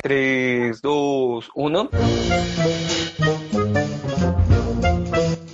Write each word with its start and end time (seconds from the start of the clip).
3, 0.00 0.80
2, 0.80 1.50
1. 1.56 1.90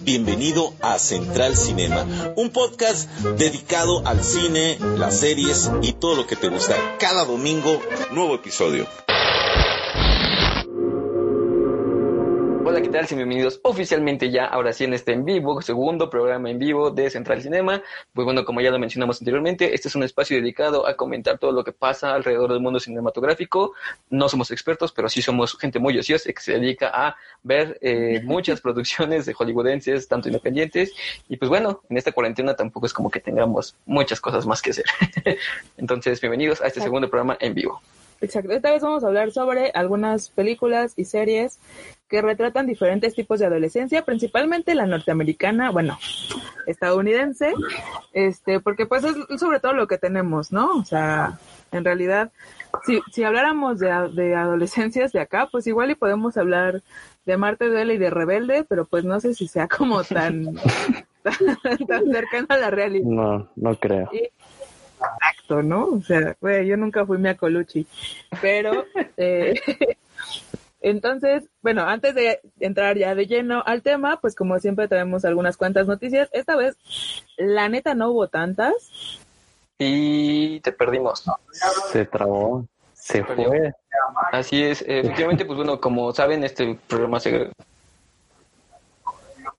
Bienvenido 0.03 0.75
a 0.83 0.99
Central 0.99 1.57
Cinema, 1.57 2.05
un 2.37 2.51
podcast 2.51 3.11
dedicado 3.39 4.07
al 4.07 4.23
cine, 4.23 4.77
las 4.99 5.19
series 5.19 5.71
y 5.81 5.95
todo 5.95 6.15
lo 6.17 6.27
que 6.27 6.37
te 6.37 6.49
gusta. 6.49 6.77
Cada 6.99 7.25
domingo, 7.25 7.81
nuevo 8.13 8.35
episodio. 8.35 8.87
Hola, 12.75 12.83
¿qué 12.83 12.89
tal? 12.89 13.07
bienvenidos 13.07 13.61
oficialmente 13.63 14.33
ya, 14.33 14.47
ahora 14.47 14.73
sí 14.73 14.83
en 14.83 14.95
este 14.95 15.13
en 15.13 15.25
vivo, 15.25 15.63
segundo 15.63 16.11
programa 16.11 16.51
en 16.51 16.59
vivo 16.59 16.91
de 16.91 17.09
Central 17.09 17.41
Cinema. 17.41 17.81
Pues 18.13 18.25
bueno, 18.25 18.45
como 18.45 18.61
ya 18.63 18.73
lo 18.73 18.81
mencionamos 18.81 19.21
anteriormente, 19.21 19.77
este 19.77 19.87
es 19.87 19.95
un 19.95 20.03
espacio 20.03 20.37
dedicado 20.39 20.85
a 20.85 20.97
comentar 20.97 21.39
todo 21.39 21.53
lo 21.53 21.63
que 21.63 21.71
pasa 21.71 22.13
alrededor 22.13 22.51
del 22.53 22.59
mundo 22.59 22.81
cinematográfico. 22.81 23.75
No 24.11 24.29
somos 24.29 24.51
expertos, 24.51 24.91
pero 24.91 25.09
sí 25.09 25.23
somos 25.23 25.57
gente 25.57 25.79
muy 25.79 25.97
ociosa 25.97 26.33
que 26.33 26.43
se 26.43 26.55
dedica 26.55 26.91
a 26.93 27.15
ver 27.45 27.79
eh, 27.81 28.21
muchas 28.25 28.61
producciones 28.61 29.25
de 29.25 29.35
hollywoodenses, 29.35 30.09
tanto 30.09 30.29
independientes. 30.29 30.93
Y 31.29 31.37
pues 31.37 31.49
bueno, 31.49 31.81
en 31.89 31.97
esta 31.97 32.11
cuarentena 32.11 32.57
tampoco 32.57 32.87
es 32.87 32.93
como 32.93 33.09
que 33.09 33.21
tengamos 33.21 33.77
muchas 33.87 34.21
cosas 34.21 34.47
más 34.47 34.61
que 34.61 34.71
hacer. 34.71 34.87
Entonces, 35.77 36.21
bienvenidos 36.21 36.61
a 36.61 36.67
este 36.67 36.81
segundo 36.81 37.09
programa 37.09 37.37
en 37.39 37.55
vivo. 37.55 37.81
Exacto. 38.21 38.53
Esta 38.53 38.73
vez 38.73 38.83
vamos 38.83 39.05
a 39.05 39.09
hablar 39.09 39.31
sobre 39.33 39.71
algunas 39.75 40.31
películas 40.31 40.95
y 40.97 41.05
series 41.05 41.59
que 42.09 42.23
retratan 42.23 42.67
diferentes 42.67 43.15
tipos 43.15 43.41
de 43.41 43.47
adolescencia, 43.47 44.05
principalmente 44.05 44.75
la 44.75 44.87
norteamericana, 44.87 45.71
bueno, 45.71 45.99
estadounidense, 46.67 47.53
este, 48.13 48.61
porque 48.61 48.87
pues 48.87 49.05
es 49.05 49.41
sobre 49.41 49.61
todo 49.61 49.73
lo 49.73 49.87
que 49.87 49.99
tenemos, 49.99 50.53
¿no? 50.53 50.77
O 50.77 50.85
sea, 50.85 51.39
en 51.73 51.85
realidad, 51.85 52.31
si, 52.85 53.01
si 53.13 53.25
habláramos 53.25 53.79
de, 53.79 53.89
de 54.13 54.35
adolescencias 54.35 55.13
de 55.13 55.21
acá, 55.21 55.49
pues 55.51 55.67
igual 55.67 55.91
y 55.91 55.95
podemos 55.95 56.37
hablar 56.37 56.83
de 57.25 57.37
Marte 57.37 57.69
Duele 57.69 57.95
y 57.95 57.99
de 57.99 58.11
Rebelde, 58.11 58.65
pero 58.65 58.85
pues 58.85 59.05
no 59.05 59.19
sé 59.21 59.35
si 59.35 59.49
sea 59.49 59.67
como 59.67 60.05
tan, 60.05 60.55
tan, 61.23 62.13
cercano 62.13 62.47
a 62.51 62.59
la 62.59 62.71
realidad. 62.71 63.07
No, 63.07 63.49
no 63.57 63.75
creo. 63.77 64.11
Exacto, 64.13 65.63
¿no? 65.63 65.87
O 65.87 66.03
sea, 66.03 66.37
güey, 66.41 66.67
yo 66.67 66.77
nunca 66.77 67.05
fui 67.05 67.19
mi 67.19 67.35
Colucci, 67.35 67.87
pero 68.41 68.85
eh, 69.17 69.55
entonces, 70.85 71.45
bueno, 71.63 71.83
antes 71.83 72.15
de 72.15 72.41
entrar 72.61 72.99
ya 72.99 73.15
de 73.15 73.27
lleno 73.27 73.63
al 73.65 73.81
tema, 73.81 74.21
pues 74.21 74.35
como 74.35 74.59
siempre 74.59 74.87
tenemos 74.87 75.25
algunas 75.25 75.57
cuantas 75.57 75.87
noticias. 75.87 76.29
Esta 76.33 76.57
vez, 76.57 76.77
la 77.39 77.71
neta 77.71 77.95
no 77.95 78.11
hubo 78.11 78.29
tantas. 78.29 78.75
Y 79.79 80.61
te 80.61 80.73
perdimos. 80.73 81.25
Se 81.91 82.05
trabó, 82.05 82.67
se, 82.93 83.25
fue. 83.25 83.73
Así 84.31 84.63
es, 84.63 84.85
efectivamente, 84.87 85.47
pues 85.47 85.57
bueno, 85.57 85.81
como 85.81 86.13
saben, 86.13 86.45
este 86.45 86.79
programa 86.87 87.19
se... 87.19 87.51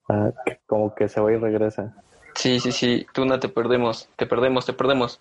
Ah, 0.08 0.30
como 0.68 0.94
que 0.94 1.10
se 1.10 1.20
va 1.20 1.32
y 1.34 1.38
regresa. 1.38 1.92
Sí, 2.36 2.60
sí, 2.60 2.72
sí, 2.72 3.08
tú 3.14 3.26
no 3.26 3.40
te 3.40 3.50
perdemos, 3.50 4.10
te 4.16 4.28
perdemos, 4.28 4.68
te 4.68 4.74
perdemos. 4.74 5.20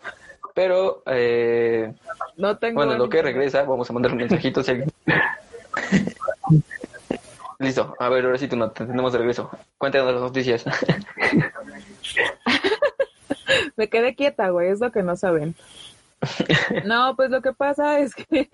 Pero, 0.52 1.02
eh, 1.06 1.94
no 2.36 2.58
tengo 2.58 2.84
bueno, 2.84 2.98
lo 2.98 3.08
que 3.08 3.22
regresa, 3.22 3.62
vamos 3.62 3.88
a 3.88 3.92
mandar 3.94 4.12
un 4.12 4.18
mensajito. 4.18 4.62
Listo, 7.58 7.94
a 7.98 8.08
ver, 8.08 8.24
ahora 8.24 8.38
sí 8.38 8.48
tú 8.48 8.56
no, 8.56 8.70
tenemos 8.70 9.12
de 9.12 9.18
regreso. 9.18 9.50
Cuéntanos 9.78 10.12
las 10.12 10.22
noticias. 10.22 10.64
Me 13.76 13.88
quedé 13.88 14.14
quieta, 14.14 14.48
güey, 14.50 14.70
es 14.70 14.80
lo 14.80 14.92
que 14.92 15.02
no 15.02 15.16
saben. 15.16 15.54
No, 16.84 17.14
pues 17.16 17.30
lo 17.30 17.42
que 17.42 17.52
pasa 17.52 17.98
es 17.98 18.14
que, 18.14 18.48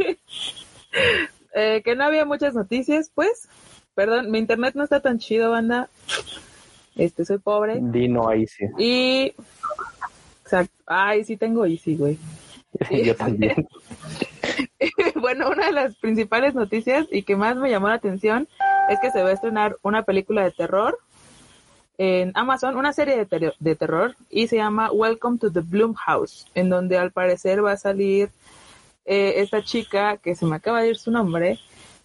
eh, 1.55 1.83
que 1.85 1.95
no 1.95 2.05
había 2.05 2.25
muchas 2.25 2.55
noticias, 2.55 3.11
pues. 3.15 3.49
Perdón, 3.95 4.31
mi 4.31 4.39
internet 4.39 4.75
no 4.75 4.85
está 4.85 5.01
tan 5.01 5.19
chido, 5.19 5.51
banda. 5.51 5.89
Este, 6.97 7.25
soy 7.25 7.39
pobre. 7.39 7.79
Dino 7.81 8.33
Easy. 8.33 8.65
Y. 8.79 9.35
Exacto. 10.43 10.75
Ay, 10.87 11.25
sí 11.25 11.37
tengo 11.37 11.65
Easy, 11.65 11.97
güey. 11.97 12.19
Yo 13.05 13.15
también. 13.15 13.69
bueno, 15.21 15.51
una 15.51 15.67
de 15.67 15.73
las 15.73 15.97
principales 15.97 16.55
noticias 16.55 17.07
y 17.11 17.23
que 17.23 17.37
más 17.37 17.57
me 17.57 17.71
llamó 17.71 17.89
la 17.89 17.95
atención 17.95 18.49
es 18.89 18.99
que 19.01 19.11
se 19.11 19.23
va 19.23 19.31
a 19.31 19.33
estrenar 19.33 19.77
una 19.83 20.03
película 20.03 20.43
de 20.43 20.51
terror 20.51 20.99
en 21.99 22.33
Amazon, 22.35 22.77
una 22.77 22.93
serie 22.93 23.25
de, 23.25 23.53
de 23.59 23.77
terror 23.77 24.17
y 24.31 24.49
se 24.49 24.57
llama 24.57 24.91
Welcome 24.91 25.39
to 25.39 25.53
the 25.53 25.61
Bloom 25.61 25.95
House, 25.95 26.47
en 26.55 26.71
donde 26.71 26.97
al 26.97 27.13
parecer 27.13 27.65
va 27.65 27.73
a 27.73 27.77
salir 27.77 28.31
eh, 29.05 29.43
esta 29.43 29.63
chica 29.63 30.19
que 30.19 30.35
se 30.35 30.47
me 30.47 30.57
acaba 30.57 30.83
de 30.83 30.91
ir 30.91 30.97
su 30.97 31.11
nombre, 31.11 31.59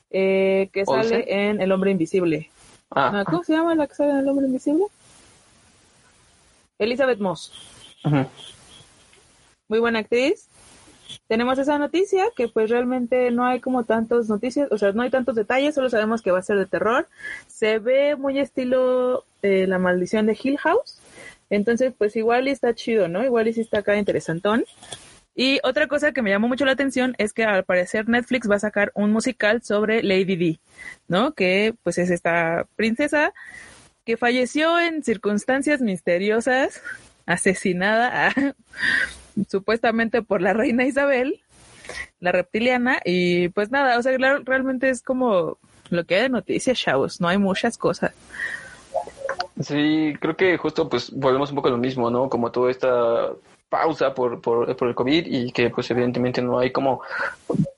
eh, 0.10 0.70
que 0.74 0.86
sale 0.86 1.26
en 1.28 1.62
El 1.62 1.72
Hombre 1.72 1.92
Invisible. 1.92 2.50
Ah. 2.90 3.24
¿Cómo 3.26 3.44
se 3.44 3.54
llama 3.54 3.76
la 3.76 3.88
que 3.88 3.96
sale 3.96 4.12
en 4.12 4.18
El 4.18 4.30
Hombre 4.30 4.48
Invisible? 4.48 4.86
Elizabeth 6.80 7.20
Moss. 7.20 7.54
Muy 9.68 9.80
buena 9.80 10.00
actriz 10.00 10.50
tenemos 11.28 11.58
esa 11.60 11.78
noticia 11.78 12.26
que 12.36 12.48
pues 12.48 12.70
realmente 12.70 13.32
no 13.32 13.46
hay 13.46 13.60
como 13.60 13.84
tantos 13.84 14.30
noticias, 14.30 14.68
o 14.72 14.78
sea, 14.78 14.92
no 14.92 15.02
hay 15.02 15.10
tantos 15.10 15.36
detalles, 15.36 15.76
solo 15.76 15.90
sabemos 15.90 16.22
que 16.22 16.32
va 16.32 16.40
a 16.40 16.44
ser 16.44 16.58
de 16.58 16.66
terror. 16.66 17.08
Se 17.48 17.80
ve 17.80 18.16
muy 18.16 18.40
estilo 18.40 19.26
eh, 19.42 19.68
La 19.68 19.80
maldición 19.80 20.26
de 20.26 20.38
Hill 20.42 20.58
House. 20.58 21.00
Entonces, 21.50 21.94
pues 21.98 22.16
igual 22.16 22.48
y 22.48 22.52
está 22.52 22.74
chido, 22.74 23.08
¿no? 23.08 23.24
Igual 23.24 23.48
y 23.48 23.54
sí 23.54 23.62
está 23.62 23.80
acá 23.80 23.98
interesantón. 23.98 24.66
Y 25.36 25.60
otra 25.64 25.88
cosa 25.88 26.14
que 26.14 26.22
me 26.22 26.30
llamó 26.30 26.48
mucho 26.48 26.66
la 26.66 26.72
atención 26.72 27.14
es 27.18 27.34
que 27.34 27.44
al 27.44 27.66
parecer 27.66 28.08
Netflix 28.08 28.50
va 28.50 28.56
a 28.56 28.60
sacar 28.60 28.92
un 28.96 29.12
musical 29.12 29.62
sobre 29.62 30.02
Lady 30.02 30.36
D, 30.38 30.60
¿no? 31.10 31.34
Que 31.34 31.76
pues 31.84 31.98
es 31.98 32.10
esta 32.10 32.68
princesa 32.76 33.34
que 34.06 34.18
falleció 34.18 34.80
en 34.80 35.04
circunstancias 35.04 35.82
misteriosas, 35.82 36.82
asesinada. 37.26 38.30
A 38.30 38.34
supuestamente 39.50 40.22
por 40.22 40.42
la 40.42 40.54
reina 40.54 40.86
Isabel, 40.86 41.42
la 42.20 42.32
reptiliana, 42.32 43.00
y 43.04 43.50
pues 43.50 43.72
nada, 43.72 43.98
o 43.98 44.02
sea, 44.02 44.18
realmente 44.18 44.90
es 44.90 45.02
como 45.02 45.58
lo 45.90 46.04
que 46.06 46.16
hay 46.16 46.22
de 46.24 46.30
noticias, 46.30 46.80
chavos, 46.80 47.22
no 47.22 47.28
hay 47.28 47.38
muchas 47.38 47.78
cosas. 47.78 48.14
Sí, 49.60 50.14
creo 50.20 50.36
que 50.36 50.58
justo 50.58 50.90
pues 50.90 51.12
volvemos 51.12 51.50
un 51.50 51.56
poco 51.56 51.70
a 51.70 51.72
lo 51.72 51.78
mismo, 51.78 52.10
¿no? 52.10 52.30
Como 52.30 52.52
toda 52.52 52.72
esta 52.72 53.30
pausa 53.70 54.14
por, 54.14 54.42
por, 54.42 54.70
el 54.70 54.96
COVID 54.96 55.26
y 55.26 55.52
que 55.52 55.70
pues 55.70 55.90
evidentemente 55.92 56.42
no 56.42 56.60
hay 56.60 56.72
como 56.72 57.02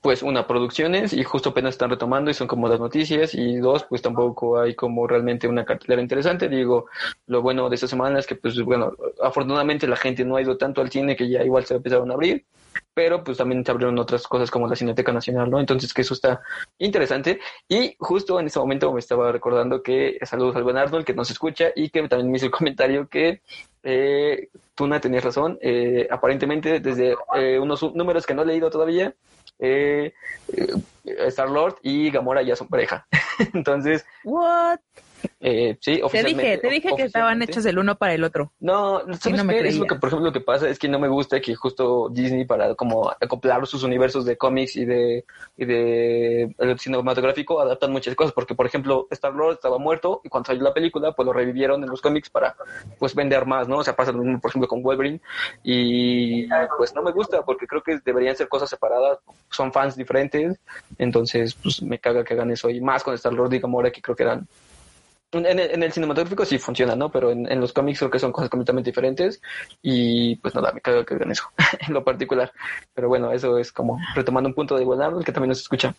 pues 0.02 0.22
una 0.22 0.46
producciones 0.46 1.12
y 1.12 1.24
justo 1.24 1.50
apenas 1.50 1.74
están 1.74 1.90
retomando 1.90 2.30
y 2.30 2.34
son 2.34 2.46
como 2.46 2.68
las 2.68 2.78
noticias 2.78 3.34
y 3.34 3.56
dos 3.56 3.84
pues 3.84 4.02
tampoco 4.02 4.60
hay 4.60 4.74
como 4.74 5.06
realmente 5.06 5.48
una 5.48 5.64
cartelera 5.64 6.02
interesante 6.02 6.48
digo 6.48 6.86
lo 7.26 7.42
bueno 7.42 7.68
de 7.68 7.74
esta 7.74 7.88
semana 7.88 8.18
es 8.18 8.26
que 8.26 8.36
pues 8.36 8.60
bueno 8.62 8.92
afortunadamente 9.22 9.86
la 9.86 9.96
gente 9.96 10.24
no 10.24 10.36
ha 10.36 10.42
ido 10.42 10.56
tanto 10.56 10.80
al 10.80 10.90
cine 10.90 11.16
que 11.16 11.28
ya 11.28 11.42
igual 11.42 11.64
se 11.64 11.74
empezaron 11.74 12.10
a 12.10 12.14
abrir 12.14 12.44
pero 12.94 13.22
pues 13.22 13.38
también 13.38 13.64
se 13.64 13.70
abrieron 13.70 13.98
otras 13.98 14.26
cosas 14.26 14.50
como 14.50 14.66
la 14.66 14.76
Cineteca 14.76 15.12
Nacional, 15.12 15.50
¿no? 15.50 15.60
Entonces 15.60 15.94
que 15.94 16.02
eso 16.02 16.14
está 16.14 16.40
interesante. 16.78 17.38
Y 17.68 17.94
justo 17.98 18.40
en 18.40 18.46
ese 18.46 18.58
momento 18.58 18.92
me 18.92 19.00
estaba 19.00 19.30
recordando 19.30 19.82
que 19.82 20.18
saludos 20.24 20.56
al 20.56 20.64
buen 20.64 20.76
Arnold 20.76 21.04
que 21.04 21.14
nos 21.14 21.30
escucha 21.30 21.68
y 21.74 21.90
que 21.90 22.06
también 22.08 22.30
me 22.30 22.36
hizo 22.38 22.46
el 22.46 22.52
comentario 22.52 23.08
que 23.08 23.42
eh, 23.82 24.48
Tuna 24.74 25.00
tenías 25.00 25.24
razón, 25.24 25.58
eh, 25.60 26.06
aparentemente 26.10 26.80
desde 26.80 27.16
eh, 27.36 27.58
unos 27.58 27.82
números 27.94 28.26
que 28.26 28.34
no 28.34 28.42
he 28.42 28.46
leído 28.46 28.70
todavía, 28.70 29.14
eh, 29.58 30.12
eh 30.56 30.74
Star 31.28 31.50
Lord 31.50 31.76
y 31.82 32.10
Gamora 32.10 32.42
ya 32.42 32.54
son 32.54 32.68
pareja. 32.68 33.06
Entonces, 33.54 34.04
what? 34.22 34.78
Eh, 35.40 35.76
sí, 35.80 36.00
Te 36.10 36.22
dije, 36.24 36.58
te 36.58 36.68
dije 36.68 36.90
que 36.96 37.04
estaban 37.04 37.40
hechos 37.42 37.64
el 37.66 37.78
uno 37.78 37.96
para 37.96 38.14
el 38.14 38.24
otro. 38.24 38.52
No, 38.60 39.00
¿sabes 39.18 39.42
qué? 39.42 39.68
Es 39.68 39.78
lo 39.78 39.86
que, 39.86 39.94
por 39.94 40.08
ejemplo, 40.08 40.26
lo 40.26 40.32
que 40.32 40.40
pasa 40.40 40.68
es 40.68 40.78
que 40.78 40.88
no 40.88 40.98
me 40.98 41.08
gusta 41.08 41.40
que 41.40 41.54
justo 41.54 42.08
Disney 42.10 42.44
para 42.44 42.74
como 42.74 43.08
acoplar 43.08 43.66
sus 43.66 43.82
universos 43.82 44.24
de 44.24 44.36
cómics 44.36 44.76
y 44.76 44.84
de, 44.84 45.24
y 45.56 45.64
de 45.64 46.54
el 46.58 46.78
cinematográfico 46.78 47.60
adaptan 47.60 47.92
muchas 47.92 48.14
cosas, 48.14 48.32
porque 48.32 48.54
por 48.54 48.66
ejemplo, 48.66 49.06
Star 49.10 49.34
Lord 49.34 49.54
estaba 49.54 49.78
muerto 49.78 50.20
y 50.24 50.28
cuando 50.28 50.48
salió 50.48 50.62
la 50.62 50.74
película, 50.74 51.12
pues 51.12 51.26
lo 51.26 51.32
revivieron 51.32 51.82
en 51.82 51.90
los 51.90 52.00
cómics 52.00 52.30
para 52.30 52.56
pues 52.98 53.14
vender 53.14 53.46
más, 53.46 53.68
¿no? 53.68 53.78
O 53.78 53.84
sea, 53.84 53.94
pasa 53.94 54.12
lo 54.12 54.22
mismo, 54.22 54.40
por 54.40 54.50
ejemplo, 54.50 54.68
con 54.68 54.82
Wolverine 54.82 55.20
y 55.62 56.48
pues 56.76 56.94
no 56.94 57.02
me 57.02 57.12
gusta 57.12 57.44
porque 57.44 57.66
creo 57.66 57.82
que 57.82 57.98
deberían 58.04 58.36
ser 58.36 58.48
cosas 58.48 58.70
separadas, 58.70 59.18
son 59.50 59.72
fans 59.72 59.96
diferentes, 59.96 60.58
entonces 60.98 61.54
pues 61.54 61.82
me 61.82 61.98
caga 61.98 62.24
que 62.24 62.34
hagan 62.34 62.50
eso 62.50 62.70
y 62.70 62.80
más 62.80 63.02
con 63.02 63.14
Star 63.14 63.32
Lord 63.32 63.54
y 63.54 63.60
Gamora 63.60 63.90
que 63.90 64.02
creo 64.02 64.16
que 64.16 64.22
eran 64.24 64.46
en 65.32 65.82
el, 65.82 65.92
cinematográfico 65.92 66.44
sí 66.44 66.58
funciona, 66.58 66.96
¿no? 66.96 67.10
Pero 67.10 67.30
en, 67.30 67.60
los 67.60 67.72
cómics 67.72 67.98
creo 67.98 68.10
que 68.10 68.18
son 68.18 68.32
cosas 68.32 68.48
completamente 68.48 68.90
diferentes 68.90 69.42
y 69.82 70.36
pues 70.36 70.54
nada, 70.54 70.72
me 70.72 70.80
cago 70.80 71.04
que 71.04 71.14
hagan 71.14 71.30
eso 71.30 71.44
en 71.86 71.92
lo 71.92 72.02
particular. 72.02 72.52
Pero 72.94 73.08
bueno, 73.08 73.32
eso 73.32 73.58
es 73.58 73.70
como 73.70 73.98
retomando 74.14 74.48
un 74.48 74.54
punto 74.54 74.76
de 74.76 74.82
igualdad, 74.82 75.12
que 75.24 75.32
también 75.32 75.50
nos 75.50 75.60
escucha. 75.60 75.94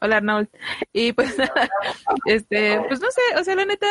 Hola 0.00 0.16
Arnold. 0.16 0.48
Y 0.92 1.12
pues 1.12 1.36
este, 2.26 2.80
pues 2.88 3.00
no 3.00 3.10
sé, 3.10 3.20
o 3.38 3.44
sea, 3.44 3.54
la 3.54 3.64
neta, 3.64 3.86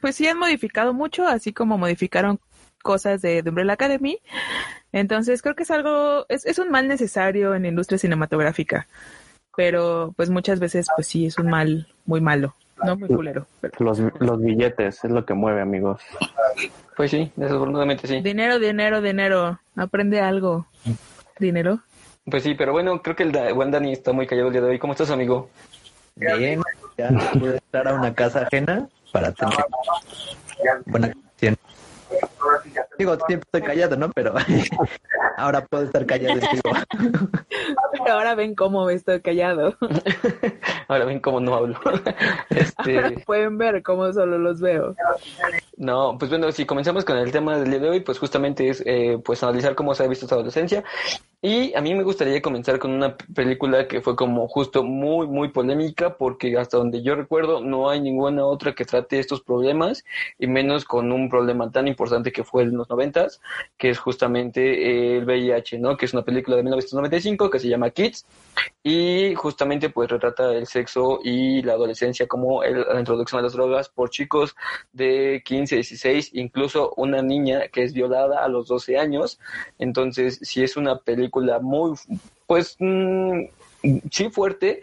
pues 0.00 0.16
sí 0.16 0.26
han 0.26 0.38
modificado 0.38 0.92
mucho, 0.92 1.26
así 1.28 1.52
como 1.52 1.78
modificaron 1.78 2.40
cosas 2.82 3.22
de, 3.22 3.42
de 3.42 3.50
Umbrella 3.50 3.74
Academy. 3.74 4.18
Entonces 4.90 5.42
creo 5.42 5.54
que 5.54 5.62
es 5.62 5.70
algo, 5.70 6.26
es, 6.28 6.44
es 6.44 6.58
un 6.58 6.70
mal 6.70 6.88
necesario 6.88 7.54
en 7.54 7.62
la 7.62 7.68
industria 7.68 7.98
cinematográfica. 7.98 8.88
Pero 9.56 10.12
pues 10.16 10.30
muchas 10.30 10.58
veces 10.60 10.86
pues 10.96 11.06
sí 11.06 11.26
es 11.26 11.38
un 11.38 11.48
mal 11.48 11.86
muy 12.06 12.20
malo, 12.20 12.54
no 12.84 12.96
muy 12.96 13.08
culero. 13.08 13.46
pero- 13.60 13.74
Los, 13.78 14.00
los 14.18 14.40
billetes 14.40 15.04
es 15.04 15.10
lo 15.10 15.24
que 15.24 15.34
mueve, 15.34 15.60
amigos. 15.60 16.00
Pues 16.96 17.10
sí, 17.10 17.30
desafortunadamente 17.36 18.06
sí. 18.06 18.20
Dinero, 18.20 18.58
dinero, 18.58 19.00
dinero. 19.00 19.58
Aprende 19.76 20.20
algo. 20.20 20.66
Dinero. 21.38 21.80
Pues 22.30 22.42
sí, 22.42 22.54
pero 22.54 22.72
bueno, 22.72 23.02
creo 23.02 23.16
que 23.16 23.22
el 23.24 23.32
da- 23.32 23.52
buen 23.52 23.70
Dani 23.70 23.92
está 23.92 24.12
muy 24.12 24.26
callado 24.26 24.48
el 24.48 24.52
día 24.54 24.62
de 24.62 24.68
hoy. 24.70 24.78
¿Cómo 24.78 24.92
estás, 24.92 25.10
amigo? 25.10 25.50
Bien, 26.16 26.62
ya 26.96 27.08
pude 27.32 27.54
entrar 27.56 27.88
a 27.88 27.94
una 27.94 28.14
casa 28.14 28.42
ajena 28.42 28.88
para 29.12 29.32
tener 29.32 29.54
buena. 30.86 31.12
Digo, 32.98 33.16
siempre 33.26 33.46
estoy 33.46 33.62
callado, 33.62 33.96
¿no? 33.96 34.10
Pero 34.12 34.34
ahora 35.36 35.64
puedo 35.64 35.84
estar 35.84 36.06
callado 36.06 36.34
vivo. 36.34 36.76
Pero 37.92 38.12
ahora 38.12 38.34
ven 38.34 38.54
cómo 38.54 38.90
estoy 38.90 39.20
callado. 39.20 39.76
Ahora 40.88 41.04
ven 41.06 41.20
cómo 41.20 41.40
no 41.40 41.54
hablo. 41.54 41.78
este, 42.50 43.22
Pueden 43.24 43.56
ver 43.56 43.82
cómo 43.82 44.12
solo 44.12 44.36
los 44.38 44.60
veo. 44.60 44.94
no, 45.76 46.16
pues 46.18 46.30
bueno, 46.30 46.50
si 46.52 46.66
comenzamos 46.66 47.04
con 47.04 47.16
el 47.16 47.32
tema 47.32 47.56
del 47.58 47.70
día 47.70 47.78
de 47.78 47.88
hoy, 47.88 48.00
pues 48.00 48.18
justamente 48.18 48.68
es 48.68 48.82
eh, 48.84 49.18
pues 49.24 49.42
analizar 49.42 49.74
cómo 49.74 49.94
se 49.94 50.04
ha 50.04 50.08
visto 50.08 50.26
esta 50.26 50.34
adolescencia. 50.34 50.84
Y 51.40 51.74
a 51.74 51.82
mí 51.82 51.94
me 51.94 52.04
gustaría 52.04 52.40
comenzar 52.40 52.78
con 52.78 52.90
una 52.90 53.16
película 53.16 53.86
que 53.86 54.00
fue 54.00 54.16
como 54.16 54.48
justo 54.48 54.82
muy, 54.82 55.26
muy 55.26 55.48
polémica, 55.48 56.16
porque 56.16 56.56
hasta 56.56 56.78
donde 56.78 57.02
yo 57.02 57.16
recuerdo 57.16 57.60
no 57.60 57.90
hay 57.90 58.00
ninguna 58.00 58.46
otra 58.46 58.74
que 58.74 58.86
trate 58.86 59.18
estos 59.18 59.42
problemas, 59.42 60.04
y 60.38 60.46
menos 60.46 60.86
con 60.86 61.12
un 61.12 61.28
problema 61.28 61.70
tan 61.70 61.86
importante 61.86 62.32
que 62.34 62.44
fue 62.44 62.64
en 62.64 62.76
los 62.76 62.90
noventas, 62.90 63.40
que 63.78 63.88
es 63.88 63.98
justamente 63.98 65.16
el 65.16 65.24
VIH, 65.24 65.78
¿no? 65.78 65.96
Que 65.96 66.04
es 66.04 66.12
una 66.12 66.22
película 66.22 66.56
de 66.56 66.64
1995 66.64 67.48
que 67.48 67.58
se 67.58 67.68
llama 67.68 67.88
Kids, 67.88 68.26
y 68.82 69.34
justamente 69.34 69.88
pues 69.88 70.10
retrata 70.10 70.52
el 70.52 70.66
sexo 70.66 71.20
y 71.24 71.62
la 71.62 71.72
adolescencia 71.72 72.26
como 72.26 72.62
la 72.62 72.98
introducción 72.98 73.38
a 73.38 73.42
las 73.42 73.54
drogas 73.54 73.88
por 73.88 74.10
chicos 74.10 74.54
de 74.92 75.42
15, 75.44 75.76
16, 75.76 76.30
incluso 76.34 76.92
una 76.98 77.22
niña 77.22 77.68
que 77.68 77.82
es 77.82 77.94
violada 77.94 78.44
a 78.44 78.48
los 78.48 78.68
12 78.68 78.98
años. 78.98 79.38
Entonces, 79.78 80.38
sí 80.42 80.62
es 80.62 80.76
una 80.76 80.98
película 80.98 81.60
muy, 81.60 81.96
pues, 82.46 82.76
mm, 82.78 83.44
sí 84.10 84.28
fuerte 84.30 84.82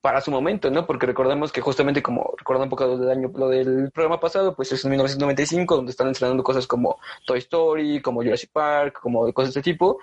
para 0.00 0.20
su 0.20 0.30
momento, 0.30 0.70
¿no? 0.70 0.86
Porque 0.86 1.06
recordemos 1.06 1.52
que 1.52 1.60
justamente 1.60 2.02
como 2.02 2.32
recuerda 2.38 2.64
un 2.64 2.70
poco 2.70 2.86
lo 2.86 2.98
del 2.98 3.10
año, 3.10 3.30
lo 3.34 3.48
del 3.48 3.90
programa 3.92 4.20
pasado, 4.20 4.54
pues 4.54 4.70
es 4.72 4.84
en 4.84 4.90
1995 4.92 5.76
donde 5.76 5.90
están 5.90 6.08
estrenando 6.10 6.42
cosas 6.44 6.66
como 6.66 6.98
Toy 7.26 7.38
Story, 7.38 8.00
como 8.00 8.22
Jurassic 8.22 8.50
Park, 8.52 9.00
como 9.02 9.32
cosas 9.32 9.54
de 9.54 9.60
este 9.60 9.72
tipo 9.72 9.98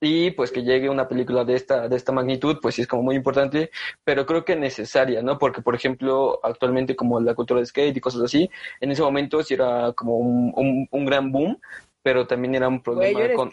y 0.00 0.30
pues 0.32 0.50
que 0.52 0.62
llegue 0.62 0.90
una 0.90 1.08
película 1.08 1.44
de 1.44 1.54
esta 1.54 1.88
de 1.88 1.96
esta 1.96 2.12
magnitud 2.12 2.58
pues 2.60 2.74
sí 2.74 2.82
es 2.82 2.86
como 2.88 3.02
muy 3.02 3.16
importante 3.16 3.70
pero 4.04 4.26
creo 4.26 4.44
que 4.44 4.54
necesaria 4.56 5.22
no 5.22 5.38
porque 5.38 5.62
por 5.62 5.74
ejemplo 5.74 6.38
actualmente 6.42 6.94
como 6.94 7.20
la 7.20 7.34
cultura 7.34 7.60
de 7.60 7.66
skate 7.66 7.96
y 7.96 8.00
cosas 8.00 8.22
así 8.22 8.50
en 8.80 8.90
ese 8.92 9.02
momento 9.02 9.42
sí 9.42 9.54
era 9.54 9.92
como 9.94 10.16
un, 10.18 10.52
un, 10.54 10.88
un 10.90 11.04
gran 11.06 11.32
boom 11.32 11.58
pero 12.02 12.26
también 12.26 12.54
era 12.54 12.68
un 12.68 12.80
Güey, 12.92 13.14
problema 13.14 13.20
¿yo 13.20 13.24
eres 13.24 13.36
con? 13.36 13.52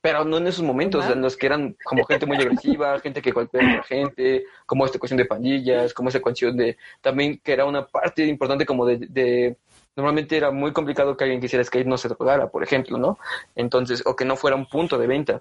Pero 0.00 0.24
no 0.24 0.38
en 0.38 0.46
esos 0.46 0.64
momentos, 0.64 1.04
en 1.06 1.20
los 1.20 1.36
que 1.36 1.46
eran 1.46 1.76
como 1.84 2.04
gente 2.04 2.26
muy 2.26 2.36
agresiva, 2.36 2.98
gente 3.00 3.20
que 3.20 3.32
golpea 3.32 3.60
a 3.60 3.76
la 3.76 3.82
gente, 3.82 4.44
como 4.66 4.86
esta 4.86 4.98
cuestión 4.98 5.18
de 5.18 5.26
pandillas, 5.26 5.92
como 5.92 6.08
esa 6.08 6.20
cuestión 6.20 6.56
de, 6.56 6.76
también 7.00 7.38
que 7.42 7.52
era 7.52 7.66
una 7.66 7.86
parte 7.86 8.24
importante 8.26 8.64
como 8.64 8.86
de, 8.86 8.98
de 8.98 9.56
normalmente 10.00 10.36
era 10.36 10.50
muy 10.50 10.72
complicado 10.72 11.16
que 11.16 11.24
alguien 11.24 11.40
quisiera 11.40 11.62
skate 11.62 11.86
no 11.86 11.98
se 11.98 12.08
drogara, 12.08 12.48
por 12.48 12.62
ejemplo, 12.62 12.96
¿no? 12.98 13.18
Entonces, 13.54 14.02
o 14.06 14.16
que 14.16 14.24
no 14.24 14.34
fuera 14.36 14.56
un 14.56 14.66
punto 14.66 14.96
de 14.98 15.06
venta. 15.06 15.40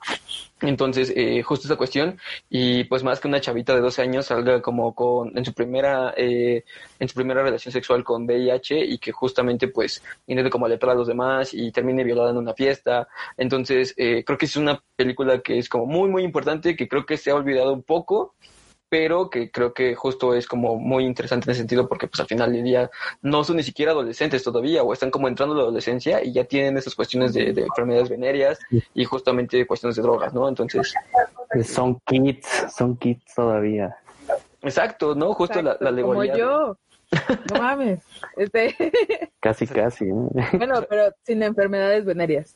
Entonces, 0.61 1.13
eh, 1.15 1.41
justo 1.41 1.67
esa 1.67 1.77
cuestión, 1.77 2.19
y 2.49 2.83
pues 2.83 3.03
más 3.03 3.19
que 3.19 3.29
una 3.29 3.39
chavita 3.39 3.73
de 3.73 3.81
12 3.81 4.01
años 4.01 4.25
salga 4.25 4.61
como 4.61 4.93
con, 4.93 5.37
en 5.37 5.45
su 5.45 5.53
primera, 5.53 6.13
eh, 6.17 6.65
en 6.99 7.07
su 7.07 7.15
primera 7.15 7.41
relación 7.41 7.71
sexual 7.71 8.03
con 8.03 8.25
VIH 8.25 8.85
y 8.85 8.97
que 8.97 9.11
justamente 9.13 9.69
pues 9.69 10.03
intente 10.27 10.49
como 10.49 10.65
alertar 10.65 10.89
a 10.89 10.95
los 10.95 11.07
demás 11.07 11.53
y 11.53 11.71
termine 11.71 12.03
violada 12.03 12.31
en 12.31 12.37
una 12.37 12.53
fiesta. 12.53 13.07
Entonces, 13.37 13.93
eh, 13.97 14.23
creo 14.25 14.37
que 14.37 14.45
es 14.45 14.57
una 14.57 14.83
película 14.95 15.39
que 15.39 15.57
es 15.57 15.69
como 15.69 15.85
muy, 15.85 16.09
muy 16.09 16.23
importante, 16.23 16.75
que 16.75 16.87
creo 16.87 17.05
que 17.05 17.17
se 17.17 17.31
ha 17.31 17.35
olvidado 17.35 17.73
un 17.73 17.83
poco, 17.83 18.35
pero 18.89 19.29
que 19.29 19.51
creo 19.51 19.73
que 19.73 19.93
justo 19.95 20.33
es 20.33 20.47
como 20.47 20.75
muy 20.77 21.05
interesante 21.05 21.45
en 21.45 21.51
ese 21.51 21.59
sentido 21.59 21.87
porque 21.87 22.07
pues 22.07 22.19
al 22.19 22.25
final 22.27 22.51
del 22.51 22.63
día 22.63 22.89
no 23.21 23.43
son 23.43 23.57
ni 23.57 23.63
siquiera 23.63 23.91
adolescentes 23.91 24.43
todavía 24.43 24.81
o 24.83 24.91
están 24.93 25.11
como 25.11 25.27
entrando 25.27 25.53
a 25.53 25.57
la 25.57 25.63
adolescencia 25.63 26.23
y 26.23 26.33
ya 26.33 26.43
tienen 26.45 26.77
esas 26.77 26.95
cuestiones 26.95 27.33
de, 27.33 27.53
de 27.53 27.61
enfermedades 27.61 28.09
venéreas 28.09 28.59
y 28.93 29.05
justamente 29.05 29.65
cuestiones 29.67 29.95
de 29.95 30.01
drogas, 30.01 30.33
¿no? 30.33 30.49
Entonces, 30.49 30.93
Son 31.65 31.99
kids, 32.05 32.47
son 32.75 32.97
kids 32.97 33.23
todavía. 33.35 33.95
exacto, 34.61 35.13
¿no? 35.15 35.33
Justo 35.33 35.61
la, 35.61 35.77
la 35.79 36.01
Como 36.01 36.23
yo. 36.23 36.77
No 37.53 37.59
mames. 37.61 37.99
Este, 38.37 38.75
Casi, 39.39 39.65
casi. 39.65 40.05
¿eh? 40.05 40.13
bueno, 40.53 40.85
pero 40.87 41.11
sin 41.23 41.41
enfermedades 41.41 42.05
venéreas. 42.05 42.53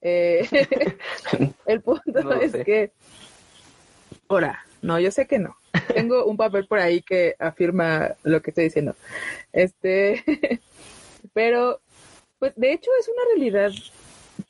Eh, 0.00 0.48
el 1.66 1.80
punto 1.82 2.22
No 2.22 2.32
es 2.32 2.52
sé. 2.52 2.64
que. 2.64 2.92
Ahora, 4.28 4.64
no, 4.82 4.98
yo 5.00 5.10
sé 5.10 5.26
que 5.26 5.38
no. 5.38 5.56
Tengo 5.94 6.24
un 6.26 6.36
papel 6.36 6.66
por 6.66 6.78
ahí 6.78 7.02
que 7.02 7.34
afirma 7.38 8.16
lo 8.24 8.42
que 8.42 8.50
estoy 8.50 8.64
diciendo. 8.64 8.94
Este, 9.52 10.22
pero, 11.32 11.80
pues 12.38 12.52
de 12.56 12.72
hecho 12.72 12.90
es 13.00 13.08
una 13.08 13.22
realidad, 13.34 13.70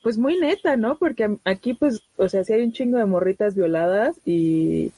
pues 0.01 0.17
muy 0.17 0.37
neta, 0.39 0.75
¿no? 0.75 0.97
Porque 0.97 1.37
aquí, 1.45 1.73
pues, 1.73 2.01
o 2.17 2.27
sea, 2.27 2.43
sí 2.43 2.53
hay 2.53 2.63
un 2.63 2.73
chingo 2.73 2.97
de 2.97 3.05
morritas 3.05 3.55
violadas 3.55 4.15
y, 4.25 4.91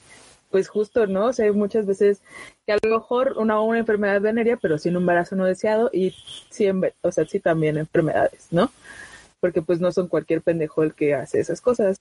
pues 0.50 0.68
justo, 0.68 1.06
¿no? 1.06 1.26
O 1.26 1.32
sea, 1.34 1.44
hay 1.44 1.52
muchas 1.52 1.86
veces 1.86 2.22
que 2.64 2.72
a 2.72 2.78
lo 2.82 2.98
mejor 2.98 3.34
una, 3.36 3.60
una 3.60 3.78
enfermedad 3.78 4.20
venérea, 4.20 4.56
pero 4.56 4.78
sin 4.78 4.96
un 4.96 5.02
embarazo 5.02 5.36
no 5.36 5.44
deseado 5.44 5.90
y 5.92 6.14
sí, 6.50 6.66
o 7.02 7.12
sea, 7.12 7.26
sí 7.26 7.40
también 7.40 7.76
enfermedades, 7.76 8.48
¿no? 8.50 8.70
Porque 9.40 9.60
pues 9.60 9.80
no 9.80 9.92
son 9.92 10.08
cualquier 10.08 10.40
pendejo 10.40 10.82
el 10.82 10.94
que 10.94 11.14
hace 11.14 11.40
esas 11.40 11.60
cosas. 11.60 11.98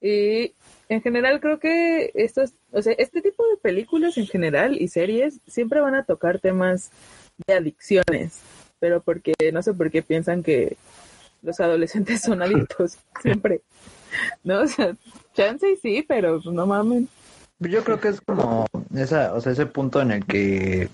Y 0.00 0.54
en 0.90 1.02
general 1.02 1.40
creo 1.40 1.60
que 1.60 2.10
estos, 2.14 2.52
o 2.72 2.82
sea, 2.82 2.92
este 2.98 3.22
tipo 3.22 3.44
de 3.46 3.56
películas 3.56 4.18
en 4.18 4.26
general 4.26 4.76
y 4.76 4.88
series 4.88 5.40
siempre 5.46 5.80
van 5.80 5.94
a 5.94 6.02
tocar 6.02 6.40
temas 6.40 6.90
de 7.46 7.54
adicciones, 7.54 8.40
pero 8.80 9.00
porque 9.00 9.32
no 9.52 9.62
sé 9.62 9.72
por 9.72 9.92
qué 9.92 10.02
piensan 10.02 10.42
que 10.42 10.76
los 11.42 11.60
adolescentes 11.60 12.20
son 12.22 12.42
adictos 12.42 12.98
siempre. 13.22 13.62
¿No? 14.42 14.62
O 14.62 14.66
sea, 14.66 14.96
chance 15.32 15.70
y 15.70 15.76
sí, 15.76 16.04
pero 16.06 16.40
no 16.44 16.66
mamen. 16.66 17.08
Yo 17.60 17.84
creo 17.84 18.00
que 18.00 18.08
es 18.08 18.20
como 18.20 18.66
esa, 18.96 19.32
o 19.34 19.40
sea, 19.40 19.52
ese 19.52 19.66
punto 19.66 20.00
en 20.00 20.10
el 20.10 20.26
que, 20.26 20.88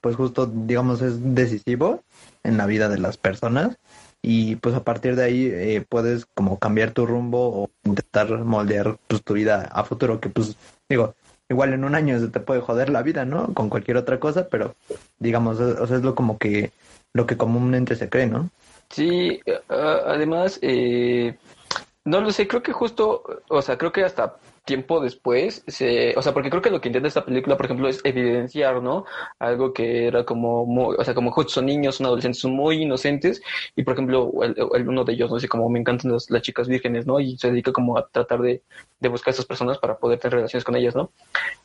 pues 0.00 0.16
justo, 0.16 0.46
digamos, 0.46 1.02
es 1.02 1.34
decisivo 1.34 2.02
en 2.42 2.56
la 2.56 2.64
vida 2.64 2.88
de 2.88 2.96
las 2.96 3.18
personas 3.18 3.76
y 4.22 4.56
pues 4.56 4.74
a 4.76 4.84
partir 4.84 5.16
de 5.16 5.24
ahí 5.24 5.46
eh, 5.52 5.84
puedes 5.86 6.26
como 6.26 6.58
cambiar 6.58 6.92
tu 6.92 7.04
rumbo 7.06 7.48
o 7.48 7.70
intentar 7.82 8.30
moldear 8.44 8.96
pues 9.08 9.22
tu 9.22 9.34
vida 9.34 9.68
a 9.72 9.82
futuro, 9.84 10.20
que 10.20 10.28
pues 10.28 10.56
digo, 10.88 11.14
igual 11.48 11.72
en 11.72 11.84
un 11.84 11.96
año 11.96 12.18
se 12.20 12.28
te 12.28 12.40
puede 12.40 12.60
joder 12.60 12.88
la 12.88 13.02
vida, 13.02 13.24
¿no? 13.24 13.52
Con 13.52 13.68
cualquier 13.68 13.96
otra 13.96 14.20
cosa, 14.20 14.48
pero 14.48 14.76
digamos, 15.18 15.58
o 15.58 15.86
sea, 15.86 15.96
es 15.96 16.02
lo 16.02 16.14
como 16.14 16.38
que, 16.38 16.70
lo 17.12 17.26
que 17.26 17.36
comúnmente 17.36 17.96
se 17.96 18.08
cree, 18.08 18.26
¿no? 18.26 18.48
Sí, 18.90 19.40
además, 19.68 20.58
eh, 20.62 21.36
no 22.04 22.20
lo 22.20 22.30
sé, 22.30 22.46
creo 22.46 22.62
que 22.62 22.72
justo, 22.72 23.22
o 23.48 23.62
sea, 23.62 23.76
creo 23.76 23.90
que 23.90 24.04
hasta 24.04 24.36
tiempo 24.64 25.00
después, 25.00 25.64
se, 25.66 26.14
o 26.16 26.22
sea, 26.22 26.32
porque 26.32 26.50
creo 26.50 26.62
que 26.62 26.70
lo 26.70 26.80
que 26.80 26.88
intenta 26.88 27.08
esta 27.08 27.24
película, 27.24 27.56
por 27.56 27.66
ejemplo, 27.66 27.88
es 27.88 28.00
evidenciar, 28.04 28.82
¿no? 28.82 29.04
Algo 29.38 29.72
que 29.72 30.06
era 30.06 30.24
como, 30.24 30.88
o 30.88 31.04
sea, 31.04 31.14
como 31.14 31.32
justo 31.32 31.52
son 31.54 31.66
niños, 31.66 31.96
son 31.96 32.06
adolescentes, 32.06 32.40
son 32.40 32.52
muy 32.52 32.82
inocentes, 32.82 33.42
y 33.74 33.82
por 33.82 33.94
ejemplo, 33.94 34.30
el, 34.42 34.88
uno 34.88 35.04
de 35.04 35.12
ellos, 35.14 35.30
no 35.30 35.40
sé, 35.40 35.48
como 35.48 35.68
me 35.68 35.80
encantan 35.80 36.12
las, 36.12 36.26
chicas 36.42 36.68
vírgenes, 36.68 37.06
¿no? 37.06 37.18
Y 37.20 37.36
se 37.38 37.50
dedica 37.50 37.72
como 37.72 37.98
a 37.98 38.06
tratar 38.08 38.40
de, 38.40 38.62
de 39.00 39.08
buscar 39.08 39.30
a 39.30 39.32
estas 39.32 39.46
personas 39.46 39.78
para 39.78 39.98
poder 39.98 40.18
tener 40.18 40.36
relaciones 40.36 40.64
con 40.64 40.76
ellas, 40.76 40.94
¿no? 40.94 41.10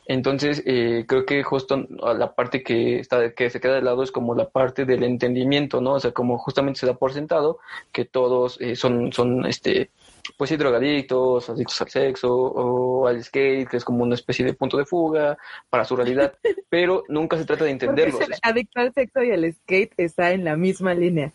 Entonces, 0.06 0.62
eh, 0.66 1.04
creo 1.06 1.24
que 1.24 1.42
justo 1.42 1.86
la 2.00 2.34
parte 2.34 2.62
que 2.62 2.98
está, 2.98 3.32
que 3.32 3.50
se 3.50 3.60
queda 3.60 3.74
de 3.74 3.82
lado 3.82 4.02
es 4.02 4.10
como 4.10 4.34
la 4.34 4.48
parte 4.48 4.84
del 4.84 5.04
entendimiento, 5.04 5.80
¿no? 5.80 5.94
O 5.94 6.00
sea, 6.00 6.12
como 6.12 6.38
justamente 6.38 6.80
se 6.80 6.86
da 6.86 6.94
por 6.94 7.12
sentado 7.12 7.58
que 7.92 8.04
todos 8.04 8.60
eh, 8.60 8.74
son, 8.74 9.12
son, 9.12 9.46
este, 9.46 9.90
pues 10.36 10.50
sí, 10.50 10.56
drogadictos, 10.56 11.50
adictos 11.50 11.80
al 11.82 11.88
sexo 11.88 12.32
o 12.34 13.06
al 13.06 13.22
skate, 13.22 13.68
que 13.68 13.76
es 13.76 13.84
como 13.84 14.02
una 14.02 14.14
especie 14.14 14.44
de 14.44 14.54
punto 14.54 14.76
de 14.76 14.84
fuga 14.84 15.36
para 15.70 15.84
su 15.84 15.96
realidad, 15.96 16.34
pero 16.68 17.04
nunca 17.08 17.36
se 17.36 17.44
trata 17.44 17.64
de 17.64 17.70
Porque 17.74 17.86
entenderlos. 17.86 18.38
adicto 18.42 18.80
al 18.80 18.92
sexo 18.92 19.22
y 19.22 19.30
al 19.30 19.52
skate 19.52 19.94
está 19.96 20.32
en 20.32 20.44
la 20.44 20.56
misma 20.56 20.94
línea. 20.94 21.32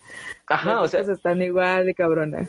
Ajá, 0.53 0.81
o 0.81 0.87
sea, 0.87 1.01
están 1.01 1.41
igual 1.41 1.85
de 1.85 1.93
cabrona. 1.95 2.47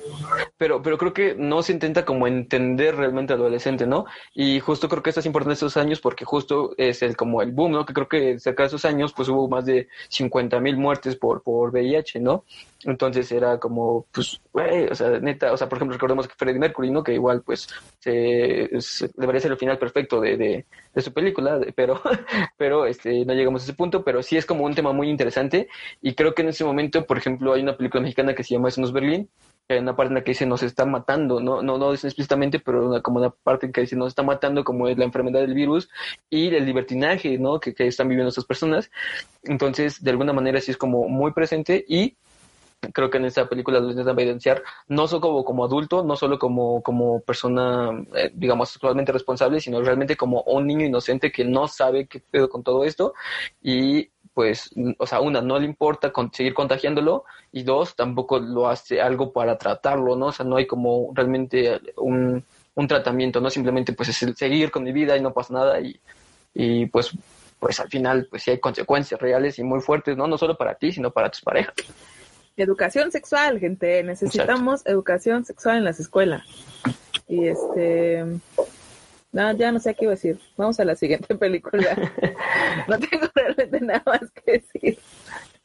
pero, 0.59 0.83
pero 0.83 0.99
creo 0.99 1.13
que 1.13 1.35
no 1.37 1.63
se 1.63 1.73
intenta 1.73 2.05
como 2.05 2.27
entender 2.27 2.97
realmente 2.97 3.33
al 3.33 3.41
adolescente, 3.41 3.87
¿no? 3.87 4.05
Y 4.35 4.61
justo 4.61 4.89
creo 4.89 5.03
que 5.03 5.11
esto 5.11 5.21
es 5.21 5.27
importante 5.27 5.55
estos 5.55 5.77
años 5.77 6.01
porque 6.01 6.25
justo 6.25 6.75
es 6.77 7.03
el 7.03 7.17
como 7.17 7.41
el 7.43 7.53
boom, 7.53 7.73
¿no? 7.73 7.87
Que 7.87 7.95
creo 7.95 8.09
que 8.09 8.39
cerca 8.39 8.63
de 8.65 8.69
esos 8.69 8.85
años 8.85 9.13
pues 9.15 9.29
hubo 9.29 9.49
más 9.49 9.65
de 9.65 9.89
50 10.09 10.61
mil 10.61 10.77
muertes 10.77 11.17
por, 11.17 11.43
por 11.43 11.71
VIH, 11.71 12.21
¿no? 12.21 12.45
Entonces 12.87 13.33
era 13.33 13.59
como, 13.59 14.05
pues, 14.13 14.39
güey, 14.53 14.85
o 14.89 14.95
sea, 14.95 15.19
neta, 15.19 15.53
o 15.53 15.57
sea, 15.57 15.71
por 15.71 15.79
ejemplo, 15.79 15.95
recordemos 15.97 16.29
que 16.29 16.35
Freddie 16.37 16.59
Mercury, 16.61 16.91
¿no? 16.91 17.03
Que 17.03 17.15
igual, 17.15 17.41
pues, 17.41 17.67
se, 17.99 18.69
se- 18.81 19.11
debería 19.17 19.41
ser 19.41 19.53
el 19.53 19.57
final 19.57 19.79
perfecto 19.79 20.21
de, 20.21 20.37
de, 20.37 20.67
de 20.95 21.01
su 21.03 21.11
película, 21.15 21.59
de- 21.59 21.73
pero, 21.73 22.03
pero, 22.59 22.85
este, 22.85 23.25
no 23.25 23.33
llegamos 23.33 23.63
a 23.63 23.65
ese 23.65 23.73
punto, 23.73 24.05
pero 24.05 24.23
sí 24.23 24.37
es 24.37 24.45
como 24.45 24.65
un 24.65 24.75
tema 24.75 24.93
muy 24.93 25.09
interesante 25.09 25.69
y 26.03 26.15
creo 26.15 26.35
que 26.35 26.43
en 26.43 26.49
ese 26.49 26.63
momento, 26.65 27.07
por 27.07 27.17
ejemplo, 27.17 27.55
hay 27.55 27.63
una 27.63 27.75
película 27.77 27.94
mexicana 28.01 28.35
que 28.35 28.45
se 28.45 28.55
llama 28.55 28.69
Esos 28.69 28.93
Berlín, 28.93 29.29
que 29.67 29.75
hay 29.75 29.81
una 29.81 29.97
parte 29.97 30.11
en 30.11 30.15
la 30.17 30.25
que 30.25 30.33
dice 30.33 30.47
nos 30.47 30.63
está 30.63 30.85
matando, 30.85 31.41
no, 31.41 31.63
no, 31.63 31.79
no 31.79 31.93
dicen 31.93 32.09
explícitamente, 32.09 32.59
pero 32.59 32.89
una, 32.89 33.01
como 33.01 33.19
una 33.19 33.31
parte 33.31 33.67
en 33.67 33.73
que 33.73 33.83
dice 33.83 33.97
nos 33.97 34.09
está 34.09 34.23
matando, 34.23 34.65
como 34.65 34.89
es 34.89 34.99
la 34.99 35.05
enfermedad 35.05 35.41
del 35.41 35.55
virus 35.55 35.89
y 36.31 36.49
el 36.55 36.67
libertinaje, 36.67 37.39
¿no? 37.39 37.61
Que, 37.61 37.75
que 37.75 37.87
están 37.87 38.09
viviendo 38.09 38.29
estas 38.29 38.45
personas. 38.45 38.91
Entonces, 39.43 40.03
de 40.03 40.11
alguna 40.11 40.33
manera 40.33 40.61
sí 40.61 40.71
es 40.71 40.77
como 40.77 41.09
muy 41.09 41.33
presente 41.33 41.85
y 41.89 42.17
creo 42.93 43.11
que 43.11 43.19
en 43.19 43.25
esta 43.25 43.49
película 43.49 43.81
lo 43.81 43.91
intentan 43.91 44.19
evidenciar 44.19 44.63
no 44.89 45.07
solo 45.07 45.21
como, 45.21 45.45
como 45.45 45.65
adulto, 45.65 46.05
no 46.05 46.17
solo 46.17 46.39
como, 46.39 46.83
como 46.83 47.21
persona, 47.21 47.91
eh, 48.15 48.31
digamos, 48.35 48.71
sexualmente 48.71 49.13
responsable, 49.13 49.61
sino 49.61 49.81
realmente 49.81 50.17
como 50.17 50.43
un 50.43 50.67
niño 50.67 50.87
inocente 50.87 51.33
que 51.33 51.45
no 51.45 51.69
sabe 51.69 52.07
qué 52.07 52.21
pedo 52.21 52.49
con 52.49 52.63
todo 52.63 52.85
esto 52.85 53.15
y 53.63 54.11
pues, 54.35 54.71
o 54.99 55.07
sea, 55.07 55.21
una, 55.21 55.41
no 55.41 55.59
le 55.59 55.65
importa 55.67 56.11
con- 56.13 56.33
seguir 56.33 56.53
contagiándolo 56.55 57.25
y 57.53 57.63
dos, 57.63 57.95
tampoco 57.95 58.39
lo 58.41 58.69
hace 58.69 59.01
algo 59.01 59.33
para 59.33 59.57
tratarlo, 59.57 60.17
¿no? 60.17 60.27
O 60.27 60.33
sea, 60.33 60.45
no 60.45 60.57
hay 60.57 60.67
como 60.67 61.13
realmente 61.15 61.81
un, 61.97 62.45
un 62.75 62.89
tratamiento, 62.89 63.41
¿no? 63.41 63.49
Simplemente 63.49 63.93
pues 63.93 64.09
es 64.09 64.23
el 64.25 64.37
seguir 64.37 64.71
con 64.71 64.83
mi 64.83 64.93
vida 64.93 65.17
y 65.17 65.23
no 65.23 65.33
pasa 65.33 65.55
nada 65.55 65.81
y, 65.81 65.99
y 66.53 66.87
pues, 66.87 67.13
pues 67.61 67.79
al 67.81 67.89
final 67.89 68.27
pues 68.29 68.43
sí 68.43 68.51
hay 68.51 68.59
consecuencias 68.59 69.21
reales 69.21 69.59
y 69.59 69.63
muy 69.63 69.81
fuertes, 69.81 70.17
¿no? 70.17 70.27
No 70.27 70.37
solo 70.37 70.57
para 70.57 70.75
ti, 70.75 70.91
sino 70.93 71.11
para 71.13 71.31
tus 71.31 71.41
parejas. 71.41 71.75
Educación 72.57 73.11
sexual, 73.11 73.59
gente. 73.59 74.03
Necesitamos 74.03 74.85
educación 74.87 75.45
sexual 75.45 75.79
en 75.79 75.85
las 75.85 75.99
escuelas. 75.99 76.43
Y 77.29 77.47
este. 77.49 78.25
No, 79.35 79.51
ya 79.53 79.73
no 79.73 79.81
sé 79.81 79.97
qué 79.97 80.05
iba 80.05 80.13
a 80.13 80.15
decir. 80.15 80.39
Vamos 80.57 80.79
a 80.79 80.85
la 80.85 80.95
siguiente 80.95 81.35
película. 81.45 81.97
no 82.89 82.99
tengo 83.01 83.27
realmente 83.35 83.81
nada 83.81 84.03
más 84.07 84.31
que 84.31 84.53
decir. 84.53 84.99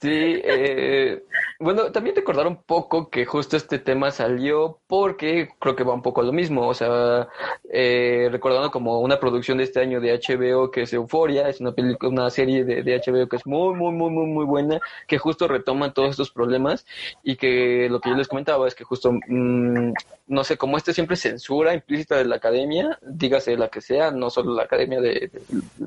Sí, 0.01 0.09
eh, 0.11 1.23
bueno, 1.59 1.91
también 1.91 2.15
recordar 2.15 2.47
un 2.47 2.63
poco 2.63 3.09
que 3.09 3.25
justo 3.25 3.57
este 3.57 3.79
tema 3.79 4.11
salió 4.11 4.79
porque 4.87 5.49
creo 5.59 5.75
que 5.75 5.83
va 5.83 5.93
un 5.93 6.01
poco 6.01 6.21
a 6.21 6.23
lo 6.23 6.31
mismo, 6.31 6.65
o 6.69 6.73
sea, 6.73 7.27
eh, 7.69 8.29
recordando 8.31 8.71
como 8.71 9.01
una 9.01 9.19
producción 9.19 9.57
de 9.57 9.65
este 9.65 9.81
año 9.81 9.99
de 9.99 10.17
HBO 10.17 10.71
que 10.71 10.83
es 10.83 10.93
Euforia, 10.93 11.49
es 11.49 11.59
una 11.59 11.73
película, 11.73 12.09
una 12.09 12.29
serie 12.29 12.63
de, 12.63 12.81
de 12.81 13.01
HBO 13.05 13.27
que 13.27 13.35
es 13.35 13.45
muy, 13.45 13.75
muy, 13.75 13.91
muy, 13.91 14.09
muy, 14.09 14.25
muy 14.27 14.45
buena, 14.45 14.79
que 15.05 15.17
justo 15.17 15.49
retoma 15.49 15.93
todos 15.93 16.11
estos 16.11 16.31
problemas 16.31 16.85
y 17.21 17.35
que 17.35 17.89
lo 17.89 17.99
que 17.99 18.11
yo 18.11 18.15
les 18.15 18.29
comentaba 18.29 18.69
es 18.69 18.75
que 18.75 18.85
justo, 18.85 19.11
mm, 19.11 19.91
no 20.29 20.43
sé, 20.43 20.57
como 20.57 20.77
este 20.77 20.93
siempre 20.93 21.17
censura 21.17 21.73
implícita 21.73 22.15
de 22.15 22.25
la 22.25 22.35
academia, 22.35 22.99
dígase 23.01 23.57
la 23.57 23.69
que 23.69 23.81
sea, 23.81 24.11
no 24.11 24.29
solo 24.29 24.53
la 24.53 24.63
academia 24.63 25.01
de, 25.01 25.31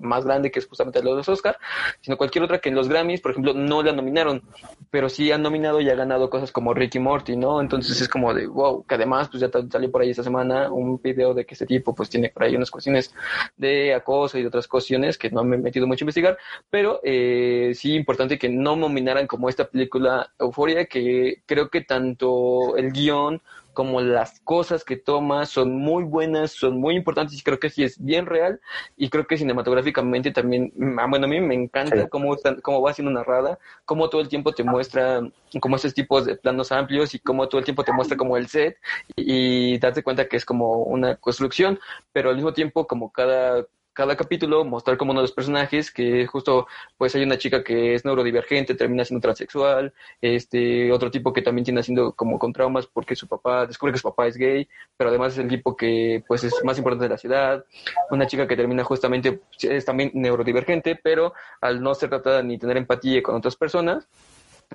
más 0.00 0.24
grande 0.24 0.50
que 0.50 0.58
es 0.58 0.66
justamente 0.66 0.98
la 0.98 1.10
de 1.10 1.16
los 1.16 1.28
Oscar, 1.28 1.56
sino 2.00 2.16
cualquier 2.16 2.42
otra 2.42 2.58
que 2.58 2.68
en 2.68 2.74
los 2.74 2.88
Grammys, 2.88 3.20
por 3.20 3.30
ejemplo, 3.30 3.54
no 3.54 3.84
la 3.84 3.92
nominaron, 3.92 4.42
pero 4.90 5.08
sí 5.08 5.30
han 5.30 5.42
nominado 5.42 5.80
y 5.80 5.88
ha 5.88 5.94
ganado 5.94 6.28
cosas 6.28 6.50
como 6.50 6.74
Ricky 6.74 6.98
Morty, 6.98 7.36
¿no? 7.36 7.60
Entonces 7.60 8.00
es 8.00 8.08
como 8.08 8.34
de, 8.34 8.48
wow, 8.48 8.84
que 8.84 8.96
además 8.96 9.28
pues 9.30 9.40
ya 9.40 9.48
salió 9.70 9.92
por 9.92 10.02
ahí 10.02 10.10
esta 10.10 10.24
semana 10.24 10.72
un 10.72 11.00
video 11.00 11.34
de 11.34 11.46
que 11.46 11.54
este 11.54 11.66
tipo 11.66 11.94
pues 11.94 12.10
tiene 12.10 12.28
por 12.30 12.42
ahí 12.42 12.56
unas 12.56 12.70
cuestiones 12.70 13.14
de 13.56 13.94
acoso 13.94 14.38
y 14.38 14.42
de 14.42 14.48
otras 14.48 14.66
cuestiones 14.66 15.18
que 15.18 15.30
no 15.30 15.44
me 15.44 15.54
he 15.54 15.58
metido 15.60 15.86
mucho 15.86 16.02
a 16.02 16.06
investigar, 16.06 16.36
pero 16.68 16.98
eh, 17.04 17.72
sí 17.76 17.94
importante 17.94 18.40
que 18.40 18.48
no 18.48 18.74
nominaran 18.74 19.28
como 19.28 19.48
esta 19.48 19.68
película 19.68 20.32
Euforia, 20.36 20.86
que 20.86 21.42
creo 21.46 21.70
que 21.70 21.82
tanto 21.82 22.76
el 22.76 22.90
guion 22.90 23.40
como 23.72 24.00
las 24.00 24.40
cosas 24.40 24.84
que 24.84 24.96
toma 24.96 25.46
son 25.46 25.76
muy 25.76 26.04
buenas, 26.04 26.52
son 26.52 26.78
muy 26.78 26.96
importantes 26.96 27.38
y 27.38 27.42
creo 27.42 27.58
que 27.58 27.70
sí 27.70 27.84
es 27.84 28.02
bien 28.02 28.26
real 28.26 28.60
y 28.96 29.08
creo 29.10 29.26
que 29.26 29.36
cinematográficamente 29.36 30.30
también, 30.30 30.72
mm, 30.76 30.98
ah, 30.98 31.06
bueno, 31.08 31.26
a 31.26 31.28
mí 31.28 31.40
me 31.40 31.54
encanta 31.54 32.02
Sí. 32.02 32.08
cómo, 32.10 32.36
cómo 32.62 32.82
va 32.82 32.92
siendo 32.92 33.10
narrada, 33.12 33.58
cómo 33.84 34.08
todo 34.10 34.20
el 34.20 34.28
tiempo 34.28 34.52
te 34.52 34.62
muestra 34.64 35.20
como 35.60 35.76
estos 35.76 35.94
tipos 35.94 36.24
de 36.26 36.36
planos 36.36 36.72
amplios 36.72 37.14
y 37.14 37.18
cómo 37.18 37.48
todo 37.48 37.58
el 37.58 37.64
tiempo 37.64 37.84
te 37.84 37.92
muestra 37.92 38.16
como 38.16 38.36
el 38.36 38.48
set 38.48 38.76
y, 39.16 39.74
y 39.74 39.78
darte 39.78 40.02
cuenta 40.02 40.28
que 40.28 40.36
es 40.36 40.44
como 40.44 40.82
una 40.84 41.16
construcción, 41.16 41.78
pero 42.12 42.30
al 42.30 42.36
mismo 42.36 42.52
tiempo 42.52 42.86
como 42.86 43.10
cada 43.12 43.66
cada 43.92 44.16
capítulo 44.16 44.64
mostrar 44.64 44.96
como 44.96 45.12
uno 45.12 45.20
de 45.20 45.24
los 45.24 45.32
personajes 45.32 45.90
que 45.90 46.26
justo 46.26 46.66
pues 46.96 47.14
hay 47.14 47.22
una 47.22 47.38
chica 47.38 47.62
que 47.62 47.94
es 47.94 48.04
neurodivergente, 48.04 48.74
termina 48.74 49.04
siendo 49.04 49.22
transexual, 49.22 49.92
este 50.20 50.90
otro 50.92 51.10
tipo 51.10 51.32
que 51.32 51.42
también 51.42 51.64
tiene 51.64 51.80
haciendo 51.80 52.12
como 52.12 52.38
con 52.38 52.52
traumas 52.52 52.86
porque 52.86 53.16
su 53.16 53.28
papá 53.28 53.66
descubre 53.66 53.92
que 53.92 53.98
su 53.98 54.08
papá 54.08 54.26
es 54.26 54.36
gay, 54.36 54.68
pero 54.96 55.10
además 55.10 55.34
es 55.34 55.38
el 55.38 55.48
tipo 55.48 55.76
que 55.76 56.24
pues 56.26 56.44
es 56.44 56.54
más 56.64 56.78
importante 56.78 57.04
de 57.04 57.10
la 57.10 57.18
ciudad, 57.18 57.64
una 58.10 58.26
chica 58.26 58.46
que 58.46 58.56
termina 58.56 58.84
justamente 58.84 59.40
es 59.60 59.84
también 59.84 60.10
neurodivergente, 60.14 60.96
pero 60.96 61.34
al 61.60 61.82
no 61.82 61.94
ser 61.94 62.08
tratada 62.08 62.42
ni 62.42 62.58
tener 62.58 62.76
empatía 62.76 63.22
con 63.22 63.34
otras 63.34 63.56
personas, 63.56 64.08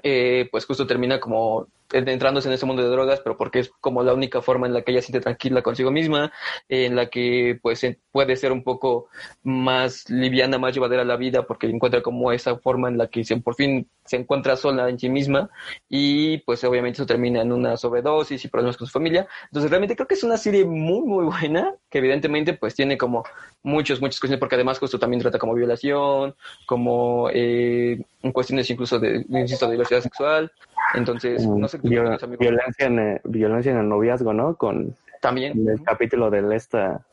eh, 0.03 0.47
pues 0.51 0.65
justo 0.65 0.86
termina 0.86 1.19
como 1.19 1.67
entrándose 1.91 2.48
en 2.48 2.53
ese 2.53 2.65
mundo 2.65 2.84
de 2.84 2.89
drogas, 2.89 3.22
pero 3.22 3.38
porque 3.38 3.60
es 3.60 3.72
como 3.79 4.03
la 4.03 4.13
única 4.13 4.41
forma 4.41 4.67
en 4.67 4.74
la 4.74 4.82
que 4.82 4.91
ella 4.91 5.01
siente 5.01 5.22
tranquila 5.22 5.62
consigo 5.62 5.91
misma, 5.91 6.32
en 6.67 6.96
la 6.96 7.08
que 7.08 7.60
pues 7.62 7.86
puede 8.12 8.36
ser 8.36 8.51
un 8.51 8.63
poco 8.63 9.08
más 9.44 10.10
liviana, 10.10 10.58
más 10.58 10.74
llevadera 10.74 11.03
la 11.03 11.15
vida, 11.15 11.44
porque 11.44 11.67
encuentra 11.67 12.01
como 12.01 12.32
esa 12.32 12.58
forma 12.58 12.89
en 12.89 12.98
la 12.98 13.08
que 13.08 13.24
se, 13.24 13.38
por 13.38 13.56
fin 13.56 13.89
se 14.06 14.17
encuentra 14.17 14.56
sola 14.56 14.89
en 14.89 14.98
sí 14.98 15.10
misma 15.10 15.50
y 15.89 16.38
pues 16.39 16.63
obviamente 16.63 16.98
eso 16.98 17.06
termina 17.06 17.41
en 17.41 17.51
una 17.51 17.75
sobredosis 17.77 18.44
y 18.44 18.48
problemas 18.48 18.77
con 18.77 18.88
su 18.88 18.94
familia. 18.94 19.27
Entonces 19.46 19.70
realmente 19.70 19.96
creo 19.96 20.08
que 20.08 20.15
es 20.15 20.24
una 20.24 20.38
serie 20.38 20.65
muy 20.65 21.01
muy 21.01 21.25
buena, 21.25 21.74
que 21.89 22.00
evidentemente 22.00 22.53
pues 22.53 22.75
tiene 22.75 22.98
como 22.98 23.24
muchos, 23.63 24.01
muchas 24.01 24.20
cuestiones, 24.20 24.39
porque 24.39 24.56
además 24.56 24.79
justo 24.79 25.00
también 25.00 25.22
trata 25.22 25.39
como 25.39 25.53
violación, 25.53 26.36
como 26.65 27.29
eh, 27.34 28.00
cuestiones 28.34 28.70
incluso 28.70 29.00
de, 29.00 29.25
insisto, 29.29 29.65
de 29.65 29.74
diversidad 29.74 30.01
sexual. 30.01 30.51
Entonces, 30.93 31.46
Mm, 31.48 31.60
no 31.60 31.67
sé 31.67 31.79
qué 31.79 31.89
vio- 31.89 32.01
opinas, 32.01 32.24
amigo. 32.24 32.39
violencia, 32.39 32.86
en, 32.88 33.00
el- 33.00 33.22
violencia 33.25 33.72
en 33.72 33.77
el 33.79 33.89
noviazgo, 33.89 34.34
¿no? 34.34 34.55
Con 34.55 34.96
También. 35.22 35.67
el 35.67 35.81
capítulo 35.84 36.29
del 36.29 36.51
esta, 36.53 37.05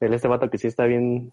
del 0.00 0.14
este 0.14 0.28
vato 0.28 0.48
que 0.50 0.58
sí 0.58 0.66
está 0.68 0.84
bien, 0.84 1.32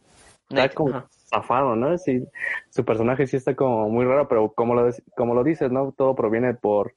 está 0.49 0.69
como 0.69 0.89
ajá. 0.91 1.07
zafado, 1.29 1.75
¿no? 1.75 1.97
Sí, 1.97 2.25
su 2.69 2.83
personaje 2.85 3.27
sí 3.27 3.37
está 3.37 3.55
como 3.55 3.89
muy 3.89 4.05
raro, 4.05 4.27
pero 4.27 4.51
como 4.53 4.73
lo, 4.75 4.89
como 5.15 5.33
lo 5.35 5.43
dices, 5.43 5.71
¿no? 5.71 5.91
Todo 5.91 6.15
proviene 6.15 6.53
por, 6.53 6.93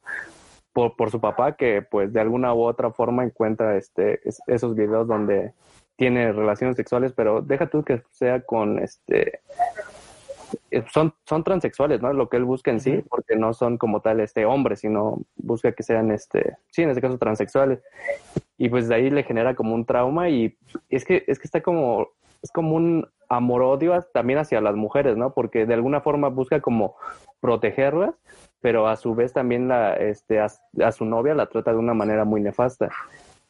por, 0.73 0.95
por 0.97 1.11
su 1.11 1.21
papá, 1.21 1.57
que 1.57 1.83
pues 1.83 2.12
de 2.12 2.21
alguna 2.21 2.55
u 2.55 2.62
otra 2.62 2.91
forma 2.93 3.25
encuentra 3.25 3.77
este, 3.77 4.21
es- 4.29 4.41
esos 4.47 4.75
videos 4.77 5.07
donde 5.09 5.53
tiene 5.97 6.33
relaciones 6.33 6.77
sexuales, 6.77 7.12
pero 7.15 7.43
deja 7.43 7.67
tú 7.67 7.83
que 7.85 8.03
sea 8.11 8.41
con 8.41 8.79
este 8.79 9.41
son, 10.93 11.15
son 11.27 11.45
transexuales, 11.45 12.00
¿no? 12.00 12.12
Lo 12.12 12.29
que 12.29 12.37
él 12.37 12.45
busca 12.45 12.71
en 12.71 12.81
sí, 12.81 13.03
porque 13.09 13.37
no 13.37 13.53
son 13.53 13.79
como 13.79 14.00
tal 14.00 14.21
este 14.21 14.45
hombres, 14.45 14.81
sino 14.81 15.23
busca 15.37 15.73
que 15.73 15.83
sean 15.83 16.11
este, 16.11 16.57
sí, 16.71 16.83
en 16.83 16.91
este 16.91 17.00
caso 17.00 17.19
transexuales. 17.19 17.81
Y 18.57 18.69
pues 18.69 18.89
de 18.89 18.95
ahí 18.95 19.11
le 19.11 19.23
genera 19.23 19.55
como 19.55 19.75
un 19.75 19.85
trauma 19.85 20.29
y 20.29 20.57
es 20.89 21.05
que, 21.05 21.25
es 21.27 21.39
que 21.39 21.47
está 21.47 21.61
como, 21.61 22.09
es 22.43 22.50
como 22.53 22.77
un 22.77 23.09
amor-odio 23.29 24.00
también 24.12 24.39
hacia 24.39 24.61
las 24.61 24.75
mujeres, 24.75 25.17
¿no? 25.17 25.33
Porque 25.33 25.67
de 25.67 25.75
alguna 25.75 26.00
forma 26.00 26.29
busca 26.29 26.61
como 26.61 26.97
protegerlas, 27.41 28.15
pero 28.61 28.89
a 28.89 28.97
su 28.97 29.15
vez 29.15 29.33
también 29.33 29.69
la, 29.69 29.95
este, 29.95 30.41
a, 30.41 30.49
a 30.85 30.93
su 30.93 31.05
novia 31.05 31.35
la 31.35 31.47
trata 31.47 31.73
de 31.73 31.79
una 31.79 31.95
manera 31.95 32.25
muy 32.25 32.41
nefasta. 32.41 32.91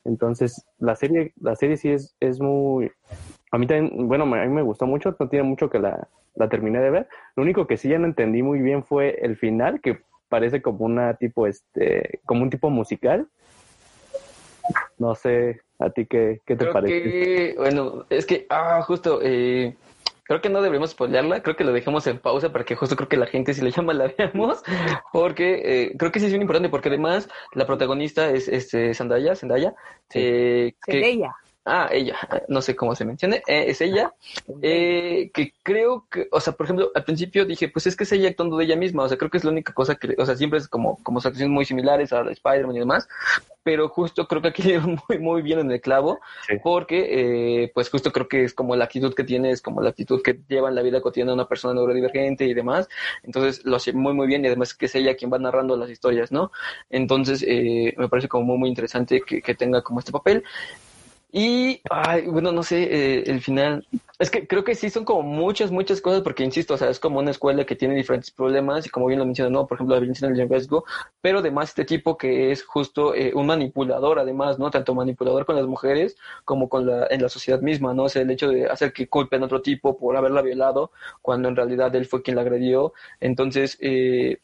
Entonces, 0.05 0.67
la 0.79 0.95
serie, 0.97 1.33
la 1.41 1.57
serie 1.57 1.77
sí 1.77 1.91
es, 1.91 2.17
es 2.21 2.41
muy, 2.41 2.91
a 3.51 3.59
mí 3.59 3.67
también, 3.67 4.09
bueno, 4.09 4.27
me- 4.27 4.41
a 4.41 4.45
mí 4.47 4.53
me 4.55 4.63
gustó 4.63 4.87
mucho, 4.87 5.15
no 5.19 5.29
tiene 5.29 5.43
mucho 5.45 5.69
que 5.71 5.79
la, 5.79 6.09
la 6.37 6.49
terminé 6.49 6.81
de 6.81 6.91
ver. 6.91 7.09
Lo 7.37 7.43
único 7.43 7.67
que 7.67 7.77
sí 7.77 7.89
ya 7.89 7.99
no 7.99 8.07
entendí 8.07 8.43
muy 8.43 8.61
bien 8.61 8.85
fue 8.85 9.19
el 9.23 9.37
final, 9.37 9.81
que 9.81 10.01
parece 10.29 10.63
como 10.63 10.85
una 10.85 11.15
tipo, 11.15 11.47
este, 11.47 12.21
como 12.25 12.43
un 12.43 12.51
tipo 12.51 12.71
musical. 12.71 13.27
No 14.99 15.15
sé, 15.15 15.61
a 15.79 15.91
ti 15.91 16.07
qué, 16.07 16.41
qué 16.47 16.55
te 16.55 16.65
Creo 16.65 16.73
parece. 16.73 17.03
que, 17.03 17.55
bueno, 17.57 18.05
es 18.11 18.27
que, 18.27 18.47
ah, 18.51 18.83
justo, 18.83 19.19
eh, 19.23 19.75
creo 20.25 20.41
que 20.41 20.49
no 20.51 20.61
deberíamos 20.63 20.91
spoilearla, 20.91 21.43
creo 21.43 21.57
que 21.57 21.65
lo 21.65 21.73
dejemos 21.73 22.07
en 22.07 22.19
pausa 22.19 22.53
para 22.53 22.65
que 22.65 22.77
justo 22.77 22.95
creo 22.95 23.09
que 23.09 23.17
la 23.17 23.27
gente 23.27 23.53
si 23.55 23.63
le 23.63 23.71
llama 23.73 23.95
la 23.95 24.13
veamos, 24.17 24.63
porque 25.13 25.63
eh, 25.65 25.97
creo 25.99 26.13
que 26.13 26.21
sí 26.21 26.27
es 26.27 26.33
bien 26.33 26.43
importante, 26.43 26.69
porque 26.69 26.89
además 26.89 27.29
la 27.55 27.67
protagonista 27.67 28.31
es 28.31 28.47
este 28.47 28.95
Zendaya, 28.95 29.35
Zendaya, 29.35 29.75
Sí. 30.11 30.21
eh, 30.23 30.75
que, 30.85 30.93
Zendaya. 30.93 31.35
Ah, 31.65 31.89
ella, 31.93 32.17
no 32.49 32.63
sé 32.63 32.75
cómo 32.75 32.95
se 32.95 33.05
mencione, 33.05 33.43
eh, 33.47 33.67
es 33.69 33.81
ella, 33.81 34.15
eh, 34.63 35.31
que 35.33 35.53
creo 35.63 36.07
que, 36.11 36.29
o 36.31 36.41
sea, 36.41 36.55
por 36.55 36.67
ejemplo, 36.67 36.91
al 36.95 37.05
principio 37.05 37.45
dije, 37.45 37.69
pues 37.69 37.87
es 37.87 37.97
que 37.97 38.05
es 38.05 38.13
ella 38.13 38.29
actuando 38.29 38.57
de 38.57 38.65
ella 38.65 38.77
misma, 38.77 39.05
o 39.05 39.09
sea, 39.09 39.19
creo 39.19 39.31
que 39.31 39.39
es 39.39 39.45
la 39.45 39.51
única 39.51 39.73
cosa 39.73 39.95
que, 39.95 40.15
o 40.19 40.27
sea, 40.27 40.37
siempre 40.37 40.59
es 40.59 40.69
como, 40.69 40.99
como 41.03 41.19
acciones 41.19 41.49
muy 41.49 41.65
similares 41.65 42.13
a 42.13 42.23
Spider-Man 42.23 42.77
y 42.77 42.81
demás, 42.81 43.09
pero 43.63 43.89
justo 43.89 44.27
creo 44.27 44.43
que 44.43 44.49
aquí 44.49 44.63
dieron 44.63 44.99
muy, 45.09 45.19
muy 45.19 45.43
bien 45.43 45.59
en 45.61 45.71
el 45.71 45.81
clavo, 45.81 46.21
porque, 46.63 47.65
eh, 47.65 47.73
pues 47.75 47.91
justo 47.91 48.11
creo 48.13 48.29
que 48.29 48.45
es 48.45 48.55
como 48.55 48.75
la 48.77 48.85
actitud 48.85 49.15
que 49.15 49.25
tiene, 49.25 49.51
es 49.51 49.61
como 49.63 49.83
la 49.83 49.91
actitud 49.91 50.23
que 50.23 50.41
lleva 50.49 50.69
en 50.71 50.75
la 50.75 50.83
vida 50.83 51.01
cotidiana 51.01 51.35
una 51.35 51.49
persona 51.49 51.75
neurodivergente 51.75 52.47
y 52.47 52.55
demás, 52.55 52.89
entonces 53.23 53.65
lo 53.65 53.77
hace 53.77 53.93
muy, 53.93 54.15
muy 54.15 54.27
bien 54.27 54.45
y 54.45 54.49
además 54.49 54.75
que 54.75 54.87
es 54.87 54.95
ella 54.95 55.15
quien 55.15 55.33
va 55.33 55.39
narrando 55.39 55.77
las 55.77 55.91
historias, 55.91 56.33
¿no? 56.33 56.51
Entonces, 56.89 57.45
eh, 57.47 57.95
me 57.97 58.09
parece 58.09 58.29
como 58.29 58.45
muy, 58.45 58.59
muy 58.59 58.69
interesante 58.69 59.21
que, 59.21 59.43
que 59.43 59.55
tenga 59.55 59.83
como 59.83 60.01
este 60.01 60.13
papel. 60.13 60.45
Y, 61.33 61.81
ay, 61.91 62.27
bueno, 62.27 62.51
no 62.51 62.63
sé, 62.65 62.83
eh, 62.83 63.23
el 63.27 63.41
final. 63.41 63.87
Es 64.19 64.31
que 64.31 64.49
creo 64.49 64.65
que 64.65 64.75
sí 64.75 64.91
son 64.91 65.05
como 65.05 65.23
muchas, 65.23 65.71
muchas 65.71 66.01
cosas, 66.01 66.23
porque 66.23 66.43
insisto, 66.43 66.75
o 66.75 66.77
sea, 66.77 66.91
es 66.91 66.99
como 66.99 67.21
una 67.21 67.31
escuela 67.31 67.65
que 67.65 67.77
tiene 67.77 67.95
diferentes 67.95 68.33
problemas, 68.33 68.85
y 68.87 68.91
como 68.91 69.07
bien 69.07 69.21
lo 69.21 69.25
mencioné, 69.25 69.51
¿no? 69.51 69.67
Por 69.67 69.77
ejemplo, 69.77 69.95
la 69.95 70.01
violencia 70.01 70.27
en 70.27 70.37
el 70.37 70.51
pero 71.21 71.39
además 71.39 71.69
este 71.69 71.85
tipo 71.85 72.19
que 72.19 72.51
es 72.51 72.65
justo 72.65 73.15
eh, 73.15 73.33
un 73.35 73.47
manipulador, 73.47 74.19
además, 74.19 74.59
¿no? 74.59 74.71
Tanto 74.71 74.95
manipulador 74.95 75.47
con 75.47 75.55
las 75.57 75.67
mujeres 75.67 76.17
como 76.45 76.69
con 76.69 76.87
la, 76.87 77.07
en 77.11 77.23
la 77.23 77.29
sociedad 77.29 77.61
misma, 77.61 77.95
¿no? 77.95 78.05
O 78.05 78.09
sea, 78.09 78.23
el 78.23 78.31
hecho 78.31 78.49
de 78.49 78.67
hacer 78.67 78.93
que 78.93 79.09
culpen 79.09 79.43
a 79.43 79.47
otro 79.47 79.63
tipo 79.63 79.97
por 79.97 80.17
haberla 80.17 80.43
violado, 80.43 80.91
cuando 81.23 81.49
en 81.49 81.57
realidad 81.57 81.95
él 81.95 82.07
fue 82.07 82.23
quien 82.23 82.37
la 82.37 82.43
agredió. 82.43 82.93
Entonces, 83.21 83.79
eh, 83.81 84.39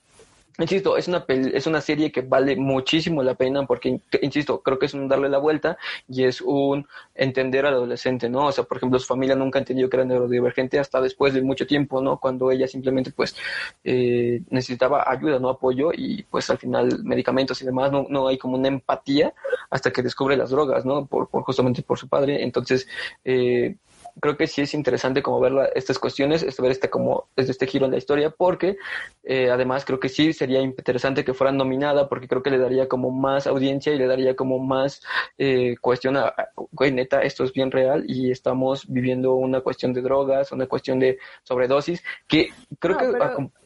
Insisto, 0.58 0.96
es 0.96 1.06
una, 1.08 1.24
es 1.28 1.66
una 1.66 1.80
serie 1.80 2.10
que 2.10 2.22
vale 2.22 2.56
muchísimo 2.56 3.22
la 3.22 3.34
pena 3.34 3.66
porque, 3.66 4.00
insisto, 4.22 4.62
creo 4.62 4.78
que 4.78 4.86
es 4.86 4.94
un 4.94 5.06
darle 5.06 5.28
la 5.28 5.38
vuelta 5.38 5.76
y 6.08 6.24
es 6.24 6.40
un 6.40 6.86
entender 7.14 7.66
al 7.66 7.74
adolescente, 7.74 8.28
¿no? 8.30 8.46
O 8.46 8.52
sea, 8.52 8.64
por 8.64 8.78
ejemplo, 8.78 8.98
su 8.98 9.06
familia 9.06 9.34
nunca 9.34 9.58
ha 9.58 9.60
entendido 9.60 9.90
que 9.90 9.96
era 9.96 10.04
neurodivergente 10.06 10.78
hasta 10.78 11.00
después 11.00 11.34
de 11.34 11.42
mucho 11.42 11.66
tiempo, 11.66 12.00
¿no? 12.00 12.18
Cuando 12.18 12.50
ella 12.50 12.66
simplemente, 12.66 13.10
pues, 13.12 13.36
eh, 13.84 14.40
necesitaba 14.50 15.04
ayuda, 15.10 15.38
¿no? 15.38 15.50
Apoyo 15.50 15.90
y, 15.92 16.22
pues, 16.24 16.48
al 16.48 16.58
final, 16.58 17.04
medicamentos 17.04 17.60
y 17.60 17.66
demás, 17.66 17.92
no, 17.92 18.06
no 18.08 18.28
hay 18.28 18.38
como 18.38 18.56
una 18.56 18.68
empatía 18.68 19.34
hasta 19.70 19.90
que 19.90 20.02
descubre 20.02 20.36
las 20.36 20.50
drogas, 20.50 20.86
¿no? 20.86 21.06
Por, 21.06 21.28
por 21.28 21.42
justamente 21.42 21.82
por 21.82 21.98
su 21.98 22.08
padre. 22.08 22.42
Entonces, 22.42 22.88
eh, 23.24 23.76
creo 24.20 24.36
que 24.36 24.46
sí 24.46 24.62
es 24.62 24.74
interesante 24.74 25.22
como 25.22 25.40
ver 25.40 25.72
estas 25.74 25.98
cuestiones, 25.98 26.42
este, 26.42 26.62
ver 26.62 26.72
este 26.72 26.90
como 26.90 27.28
desde 27.36 27.52
este 27.52 27.66
giro 27.66 27.86
en 27.86 27.92
la 27.92 27.98
historia, 27.98 28.30
porque 28.30 28.76
eh, 29.24 29.50
además 29.50 29.84
creo 29.84 30.00
que 30.00 30.08
sí 30.08 30.32
sería 30.32 30.60
interesante 30.60 31.24
que 31.24 31.34
fuera 31.34 31.52
nominada, 31.52 32.08
porque 32.08 32.28
creo 32.28 32.42
que 32.42 32.50
le 32.50 32.58
daría 32.58 32.88
como 32.88 33.10
más 33.10 33.46
audiencia 33.46 33.92
y 33.92 33.98
le 33.98 34.06
daría 34.06 34.36
como 34.36 34.58
más 34.58 35.02
eh, 35.38 35.76
cuestión 35.80 36.16
a, 36.16 36.34
güey, 36.72 36.92
neta, 36.92 37.20
esto 37.20 37.44
es 37.44 37.52
bien 37.52 37.70
real 37.70 38.04
y 38.06 38.30
estamos 38.30 38.86
viviendo 38.88 39.34
una 39.34 39.60
cuestión 39.60 39.92
de 39.92 40.02
drogas, 40.02 40.52
una 40.52 40.66
cuestión 40.66 40.98
de 40.98 41.18
sobredosis, 41.42 42.02
que 42.26 42.50
creo 42.78 42.96
que 42.96 43.06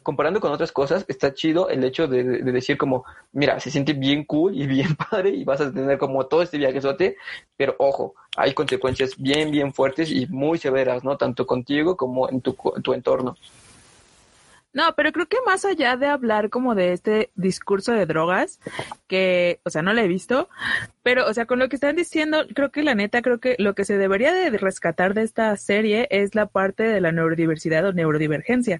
comparando 0.03 0.39
con 0.39 0.51
otras 0.51 0.71
cosas, 0.71 1.05
está 1.07 1.33
chido 1.33 1.69
el 1.69 1.83
hecho 1.83 2.07
de, 2.07 2.23
decir 2.23 2.77
como, 2.77 3.05
mira, 3.31 3.59
se 3.59 3.71
siente 3.71 3.93
bien 3.93 4.25
cool 4.25 4.55
y 4.55 4.67
bien 4.67 4.95
padre 5.11 5.29
y 5.29 5.43
vas 5.43 5.61
a 5.61 5.71
tener 5.71 5.97
como 5.97 6.25
todo 6.25 6.41
este 6.41 6.57
viajezote, 6.57 7.17
pero 7.57 7.75
ojo, 7.79 8.15
hay 8.35 8.53
consecuencias 8.53 9.17
bien, 9.17 9.51
bien 9.51 9.73
fuertes 9.73 10.11
y 10.11 10.27
muy 10.27 10.57
severas, 10.57 11.03
¿no? 11.03 11.17
Tanto 11.17 11.45
contigo 11.45 11.97
como 11.97 12.29
en 12.29 12.41
tu, 12.41 12.55
tu 12.83 12.93
entorno. 12.93 13.35
No, 14.73 14.93
pero 14.95 15.11
creo 15.11 15.25
que 15.25 15.37
más 15.45 15.65
allá 15.65 15.97
de 15.97 16.07
hablar 16.07 16.49
como 16.49 16.75
de 16.75 16.93
este 16.93 17.29
discurso 17.35 17.91
de 17.91 18.05
drogas, 18.05 18.59
que, 19.07 19.59
o 19.65 19.69
sea, 19.69 19.81
no 19.81 19.93
lo 19.93 19.99
he 19.99 20.07
visto, 20.07 20.47
pero, 21.03 21.27
o 21.27 21.33
sea, 21.33 21.45
con 21.45 21.59
lo 21.59 21.67
que 21.67 21.75
están 21.75 21.97
diciendo, 21.97 22.45
creo 22.55 22.71
que 22.71 22.81
la 22.81 22.95
neta, 22.95 23.21
creo 23.21 23.39
que 23.39 23.55
lo 23.59 23.75
que 23.75 23.83
se 23.83 23.97
debería 23.97 24.31
de 24.31 24.49
rescatar 24.51 25.13
de 25.13 25.23
esta 25.23 25.55
serie 25.57 26.07
es 26.09 26.35
la 26.35 26.45
parte 26.45 26.83
de 26.83 27.01
la 27.01 27.11
neurodiversidad 27.11 27.85
o 27.85 27.91
neurodivergencia 27.91 28.79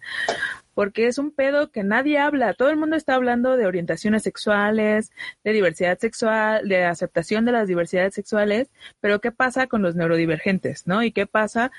porque 0.74 1.08
es 1.08 1.18
un 1.18 1.32
pedo 1.32 1.72
que 1.72 1.84
nadie 1.84 2.20
habla. 2.20 2.54
Todo 2.54 2.70
el 2.70 2.78
mundo 2.78 2.96
está 2.96 3.16
hablando 3.16 3.58
de 3.58 3.66
orientaciones 3.66 4.24
sexuales, 4.24 5.12
de 5.44 5.54
diversidad 5.54 5.98
sexual, 6.00 6.68
de 6.68 6.86
aceptación 6.86 7.46
de 7.46 7.52
las 7.52 7.68
diversidades 7.68 8.14
sexuales, 8.14 8.70
pero 9.00 9.22
¿qué 9.22 9.32
pasa 9.32 9.68
con 9.68 9.82
los 9.82 9.96
neurodivergentes, 9.96 10.88
no? 10.88 11.04
¿Y 11.04 11.12
qué 11.12 11.28
pasa 11.28 11.72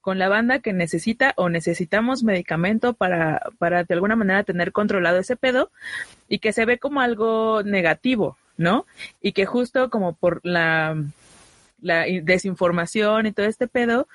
con 0.00 0.18
la 0.18 0.28
banda 0.28 0.60
que 0.60 0.72
necesita 0.72 1.34
o 1.36 1.48
necesitamos 1.48 2.22
medicamento 2.22 2.94
para, 2.94 3.42
para 3.58 3.84
de 3.84 3.94
alguna 3.94 4.16
manera 4.16 4.44
tener 4.44 4.72
controlado 4.72 5.18
ese 5.18 5.36
pedo 5.36 5.70
y 6.28 6.38
que 6.38 6.52
se 6.52 6.64
ve 6.64 6.78
como 6.78 7.00
algo 7.00 7.62
negativo, 7.62 8.36
¿no? 8.56 8.86
Y 9.20 9.32
que 9.32 9.46
justo 9.46 9.90
como 9.90 10.14
por 10.14 10.40
la 10.44 10.96
la 11.82 12.04
desinformación 12.22 13.26
y 13.26 13.32
todo 13.32 13.46
este 13.46 13.68
pedo, 13.68 14.08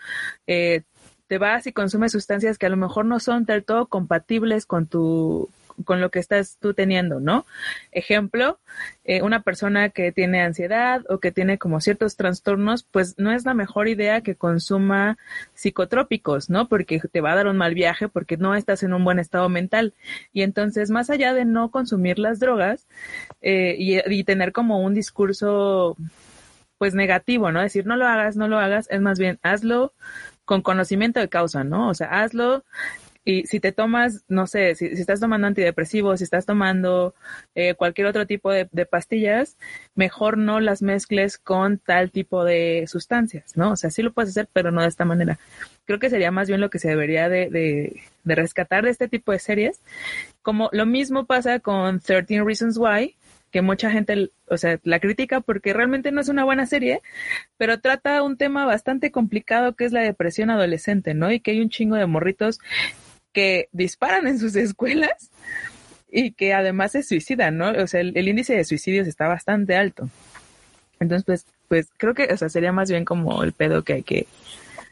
eh, 0.47 0.83
te 1.27 1.37
vas 1.37 1.67
y 1.67 1.73
consumes 1.73 2.11
sustancias 2.11 2.57
que 2.57 2.65
a 2.65 2.69
lo 2.69 2.77
mejor 2.77 3.05
no 3.05 3.19
son 3.19 3.45
del 3.45 3.63
todo 3.63 3.87
compatibles 3.87 4.65
con 4.65 4.87
tu 4.87 5.49
con 5.83 5.99
lo 5.99 6.09
que 6.09 6.19
estás 6.19 6.57
tú 6.59 6.73
teniendo, 6.73 7.19
¿no? 7.19 7.45
Ejemplo, 7.91 8.59
eh, 9.03 9.21
una 9.21 9.41
persona 9.41 9.89
que 9.89 10.11
tiene 10.11 10.41
ansiedad 10.41 11.01
o 11.09 11.19
que 11.19 11.31
tiene 11.31 11.57
como 11.57 11.81
ciertos 11.81 12.15
trastornos, 12.15 12.83
pues 12.83 13.15
no 13.17 13.31
es 13.31 13.45
la 13.45 13.53
mejor 13.53 13.87
idea 13.87 14.21
que 14.21 14.35
consuma 14.35 15.17
psicotrópicos, 15.53 16.49
¿no? 16.49 16.69
Porque 16.69 17.01
te 17.11 17.21
va 17.21 17.33
a 17.33 17.35
dar 17.35 17.47
un 17.47 17.57
mal 17.57 17.73
viaje 17.73 18.07
porque 18.07 18.37
no 18.37 18.55
estás 18.55 18.83
en 18.83 18.93
un 18.93 19.03
buen 19.03 19.19
estado 19.19 19.49
mental. 19.49 19.93
Y 20.31 20.43
entonces, 20.43 20.91
más 20.91 21.09
allá 21.09 21.33
de 21.33 21.45
no 21.45 21.71
consumir 21.71 22.19
las 22.19 22.39
drogas 22.39 22.87
eh, 23.41 23.75
y, 23.77 23.99
y 24.13 24.23
tener 24.23 24.53
como 24.53 24.79
un 24.79 24.93
discurso 24.93 25.97
pues 26.77 26.93
negativo, 26.93 27.51
¿no? 27.51 27.61
Decir, 27.61 27.85
no 27.85 27.95
lo 27.95 28.05
hagas, 28.05 28.35
no 28.35 28.47
lo 28.47 28.59
hagas, 28.59 28.87
es 28.91 29.01
más 29.01 29.17
bien, 29.17 29.39
hazlo, 29.43 29.93
con 30.45 30.61
conocimiento 30.61 31.19
de 31.19 31.29
causa, 31.29 31.63
¿no? 31.63 31.89
O 31.89 31.93
sea, 31.93 32.21
hazlo 32.21 32.63
y 33.27 33.47
si 33.47 33.59
te 33.59 33.71
tomas, 33.71 34.23
no 34.27 34.45
sé, 34.45 34.75
si, 34.75 34.85
estás 34.85 35.19
tomando 35.19 35.47
antidepresivos, 35.47 36.19
si 36.19 36.23
estás 36.23 36.45
tomando 36.45 37.15
eh, 37.55 37.73
cualquier 37.73 38.05
otro 38.05 38.27
tipo 38.27 38.51
de, 38.51 38.67
pastillas, 38.85 39.57
mejor 39.95 40.37
no 40.37 40.59
las 40.59 40.83
mezcles 40.83 41.39
con 41.39 41.79
tal 41.79 42.11
tipo 42.11 42.45
de 42.45 42.85
sustancias, 42.87 43.57
¿no? 43.57 43.71
O 43.71 43.75
sea, 43.75 43.89
sí 43.89 44.03
lo 44.03 44.13
puedes 44.13 44.29
hacer, 44.29 44.47
pero 44.53 44.71
no 44.71 44.83
de 44.83 44.89
esta 44.89 45.05
manera. 45.05 45.39
Creo 45.85 45.97
que 45.97 46.11
sería 46.11 46.29
más 46.29 46.47
bien 46.47 46.61
lo 46.61 46.69
que 46.69 46.77
se 46.77 46.89
debería 46.89 47.27
de, 47.27 47.49
de, 47.49 47.99
de 48.23 48.35
rescatar 48.35 48.83
de 48.83 48.91
este 48.91 49.07
tipo 49.07 49.31
de 49.31 49.39
series. 49.39 49.81
Como 50.43 50.69
lo 50.71 50.85
mismo 50.85 51.25
pasa 51.25 51.59
con 51.59 51.99
13 51.99 52.43
Reasons 52.43 52.77
Why, 52.77 53.15
que 53.55 53.61
mucha 53.61 53.89
gente, 53.89 54.31
o 54.49 54.57
sea, 54.57 54.81
la 54.83 54.99
critica 54.99 55.39
porque 55.39 55.71
realmente 55.71 56.11
no 56.11 56.19
es 56.19 56.27
una 56.27 56.43
buena 56.43 56.65
serie, 56.65 57.01
pero 57.55 57.79
trata 57.79 58.21
un 58.21 58.35
tema 58.35 58.65
bastante 58.65 59.11
complicado 59.11 59.77
que 59.77 59.85
es 59.85 59.93
la 59.93 60.01
depresión 60.01 60.49
adolescente, 60.49 61.13
¿no? 61.13 61.31
Y 61.31 61.39
que 61.39 61.51
hay 61.51 61.61
un 61.61 61.69
chingo 61.69 61.95
de 61.95 62.05
morritos 62.05 62.59
que 63.31 63.69
disparan 63.71 64.27
en 64.27 64.39
sus 64.39 64.55
escuelas 64.57 65.31
y 66.11 66.33
que 66.33 66.53
además 66.53 66.91
se 66.91 67.03
suicidan, 67.03 67.57
¿no? 67.57 67.69
O 67.69 67.87
sea, 67.87 68.01
el, 68.01 68.27
índice 68.27 68.57
de 68.57 68.65
suicidios 68.65 69.07
está 69.07 69.29
bastante 69.29 69.77
alto. 69.77 70.09
Entonces, 70.99 71.23
pues, 71.23 71.45
pues 71.69 71.87
creo 71.95 72.13
que, 72.13 72.25
o 72.25 72.35
sea, 72.35 72.49
sería 72.49 72.73
más 72.73 72.89
bien 72.89 73.05
como 73.05 73.41
el 73.41 73.53
pedo 73.53 73.85
que 73.85 73.93
hay 73.93 74.03
que 74.03 74.27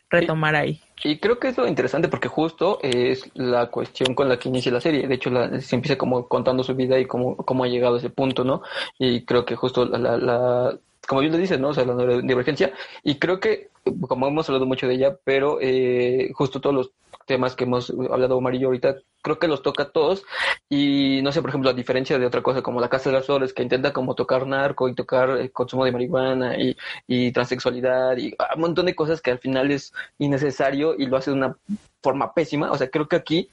retomar 0.10 0.56
ahí. 0.56 0.82
Y 1.04 1.20
creo 1.20 1.40
que 1.40 1.50
es 1.50 1.58
lo 1.58 1.68
interesante 1.68 2.08
porque 2.08 2.28
justo 2.28 2.80
es 2.82 3.30
la 3.34 3.68
cuestión 3.68 4.16
con 4.16 4.30
la 4.30 4.38
que 4.38 4.50
inicia 4.50 4.72
la 4.72 4.80
serie. 4.80 5.08
De 5.08 5.16
hecho, 5.16 5.30
se 5.60 5.76
empieza 5.76 5.98
como 5.98 6.28
contando 6.28 6.64
su 6.64 6.76
vida 6.76 6.98
y 7.00 7.06
cómo, 7.06 7.36
cómo 7.38 7.64
ha 7.64 7.68
llegado 7.68 7.96
a 7.96 7.98
ese 8.00 8.10
punto, 8.10 8.44
¿no? 8.44 8.62
Y 8.98 9.26
creo 9.26 9.46
que 9.46 9.56
justo 9.56 9.86
la, 9.86 10.18
la, 10.18 10.78
como 11.08 11.22
bien 11.22 11.34
lo 11.34 11.38
dices, 11.38 11.60
¿no? 11.60 11.70
O 11.70 11.74
sea, 11.74 11.86
la 11.86 11.96
neurodivergencia. 11.96 12.74
Y 13.04 13.16
creo 13.16 13.40
que, 13.40 13.70
como 14.08 14.28
hemos 14.28 14.48
hablado 14.48 14.66
mucho 14.66 14.88
de 14.88 14.96
ella, 14.96 15.18
pero 15.24 15.60
eh, 15.62 16.32
justo 16.34 16.62
todos 16.62 16.76
los 16.76 16.92
temas 17.26 17.56
que 17.56 17.64
hemos 17.66 17.90
hablado 17.90 18.42
yo 18.52 18.68
ahorita, 18.68 18.98
creo 19.22 19.40
que 19.40 19.48
los 19.48 19.62
toca 19.62 19.84
a 19.84 19.90
todos. 19.90 20.24
Y 20.70 21.22
no 21.24 21.32
sé, 21.32 21.42
por 21.42 21.50
ejemplo, 21.50 21.70
a 21.70 21.74
diferencia 21.74 22.20
de 22.20 22.26
otra 22.26 22.42
cosa 22.42 22.62
como 22.62 22.82
La 22.82 22.90
Casa 22.90 23.10
de 23.10 23.18
las 23.18 23.26
Flores, 23.26 23.54
que 23.54 23.64
intenta 23.64 23.94
como 23.94 24.16
tocar 24.16 24.46
narco 24.48 24.90
y 24.90 24.96
tocar 24.96 25.30
el 25.32 25.52
consumo 25.52 25.86
de 25.86 25.92
marihuana 25.92 26.58
y, 26.58 26.76
y 27.08 27.32
transexualidad 27.32 28.18
y 28.18 28.36
un 28.56 28.62
montón 28.62 28.86
de 28.86 28.96
cosas 28.96 29.22
que 29.22 29.32
al 29.32 29.40
final 29.40 29.72
es 29.72 29.94
innecesario 30.18 30.96
y 30.98 31.06
lo 31.06 31.18
hace 31.18 31.32
de 31.32 31.38
una 31.38 31.58
forma 32.02 32.34
pésima. 32.34 32.72
O 32.72 32.78
sea, 32.78 32.90
creo 32.90 33.08
que 33.08 33.16
aquí 33.16 33.50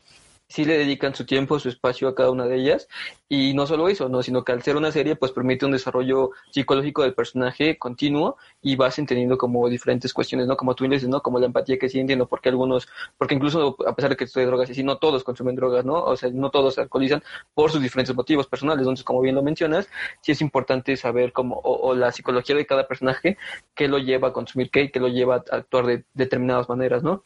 sí 0.50 0.64
le 0.64 0.76
dedican 0.76 1.14
su 1.14 1.24
tiempo, 1.24 1.58
su 1.58 1.68
espacio 1.68 2.08
a 2.08 2.14
cada 2.14 2.30
una 2.30 2.46
de 2.46 2.56
ellas. 2.56 2.88
Y 3.28 3.54
no 3.54 3.66
solo 3.66 3.88
eso, 3.88 4.08
¿no? 4.08 4.22
sino 4.22 4.44
que 4.44 4.52
al 4.52 4.62
ser 4.62 4.76
una 4.76 4.90
serie, 4.90 5.14
pues 5.14 5.30
permite 5.32 5.64
un 5.64 5.72
desarrollo 5.72 6.32
psicológico 6.50 7.02
del 7.02 7.14
personaje 7.14 7.78
continuo 7.78 8.36
y 8.60 8.74
vas 8.74 8.98
entendiendo 8.98 9.38
como 9.38 9.68
diferentes 9.68 10.12
cuestiones, 10.12 10.48
¿no? 10.48 10.56
Como 10.56 10.74
tú 10.74 10.84
dices, 10.88 11.08
¿no? 11.08 11.22
Como 11.22 11.38
la 11.38 11.46
empatía 11.46 11.78
que 11.78 11.88
sí 11.88 12.00
entiendo, 12.00 12.26
porque 12.26 12.48
algunos, 12.48 12.88
porque 13.16 13.36
incluso 13.36 13.76
a 13.86 13.94
pesar 13.94 14.10
de 14.10 14.16
que 14.16 14.24
estoy 14.24 14.42
de 14.42 14.48
drogas 14.48 14.68
y 14.70 14.74
sí, 14.74 14.82
no 14.82 14.98
todos 14.98 15.22
consumen 15.22 15.54
drogas, 15.54 15.84
¿no? 15.84 16.02
O 16.02 16.16
sea, 16.16 16.28
no 16.30 16.50
todos 16.50 16.74
se 16.74 16.80
alcoholizan 16.80 17.22
por 17.54 17.70
sus 17.70 17.80
diferentes 17.80 18.14
motivos 18.14 18.48
personales. 18.48 18.80
Entonces, 18.80 19.04
como 19.04 19.20
bien 19.20 19.36
lo 19.36 19.42
mencionas, 19.44 19.88
sí 20.20 20.32
es 20.32 20.40
importante 20.40 20.96
saber 20.96 21.32
cómo, 21.32 21.60
o, 21.62 21.94
la 21.94 22.10
psicología 22.10 22.56
de 22.56 22.66
cada 22.66 22.88
personaje, 22.88 23.38
qué 23.74 23.86
lo 23.86 23.98
lleva 23.98 24.28
a 24.28 24.32
consumir 24.32 24.70
qué 24.70 24.82
y 24.82 24.90
qué 24.90 24.98
lo 24.98 25.08
lleva 25.08 25.36
a 25.36 25.56
actuar 25.56 25.86
de 25.86 26.04
determinadas 26.14 26.68
maneras, 26.68 27.04
¿no? 27.04 27.22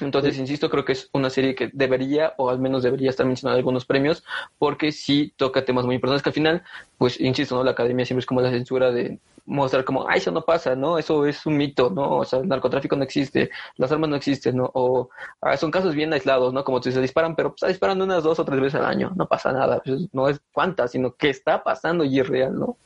Entonces, 0.00 0.38
insisto, 0.38 0.68
creo 0.68 0.84
que 0.84 0.92
es 0.92 1.08
una 1.12 1.30
serie 1.30 1.54
que 1.54 1.70
debería, 1.72 2.34
o 2.36 2.50
al 2.50 2.58
menos 2.58 2.82
debería 2.82 3.08
estar 3.08 3.24
mencionada 3.24 3.56
en 3.56 3.60
algunos 3.60 3.86
premios, 3.86 4.24
porque 4.58 4.92
sí 4.92 5.32
toca 5.36 5.64
temas 5.64 5.86
muy 5.86 5.94
importantes 5.94 6.22
que 6.22 6.28
al 6.28 6.34
final, 6.34 6.62
pues, 6.98 7.18
insisto, 7.18 7.54
¿no? 7.56 7.64
La 7.64 7.70
academia 7.70 8.04
siempre 8.04 8.20
es 8.20 8.26
como 8.26 8.42
la 8.42 8.50
censura 8.50 8.90
de 8.90 9.18
mostrar 9.46 9.84
como, 9.84 10.08
ay, 10.08 10.18
eso 10.18 10.30
no 10.32 10.42
pasa, 10.42 10.74
¿no? 10.74 10.98
Eso 10.98 11.24
es 11.24 11.46
un 11.46 11.56
mito, 11.56 11.88
¿no? 11.88 12.18
O 12.18 12.24
sea, 12.24 12.40
el 12.40 12.48
narcotráfico 12.48 12.96
no 12.96 13.04
existe, 13.04 13.50
las 13.76 13.90
armas 13.90 14.10
no 14.10 14.16
existen, 14.16 14.56
¿no? 14.56 14.70
O 14.74 15.08
ah, 15.40 15.56
son 15.56 15.70
casos 15.70 15.94
bien 15.94 16.12
aislados, 16.12 16.52
¿no? 16.52 16.64
Como 16.64 16.82
si 16.82 16.92
se 16.92 17.00
disparan, 17.00 17.34
pero 17.34 17.54
pues 17.54 17.66
disparan 17.68 18.02
unas 18.02 18.22
dos 18.22 18.38
o 18.38 18.44
tres 18.44 18.60
veces 18.60 18.80
al 18.80 18.86
año, 18.86 19.12
no 19.16 19.26
pasa 19.26 19.52
nada. 19.52 19.80
Pues, 19.84 20.08
no 20.12 20.28
es 20.28 20.40
cuántas, 20.52 20.90
sino 20.90 21.14
que 21.14 21.30
está 21.30 21.62
pasando 21.62 22.04
y 22.04 22.20
es 22.20 22.28
real, 22.28 22.58
¿no? 22.58 22.76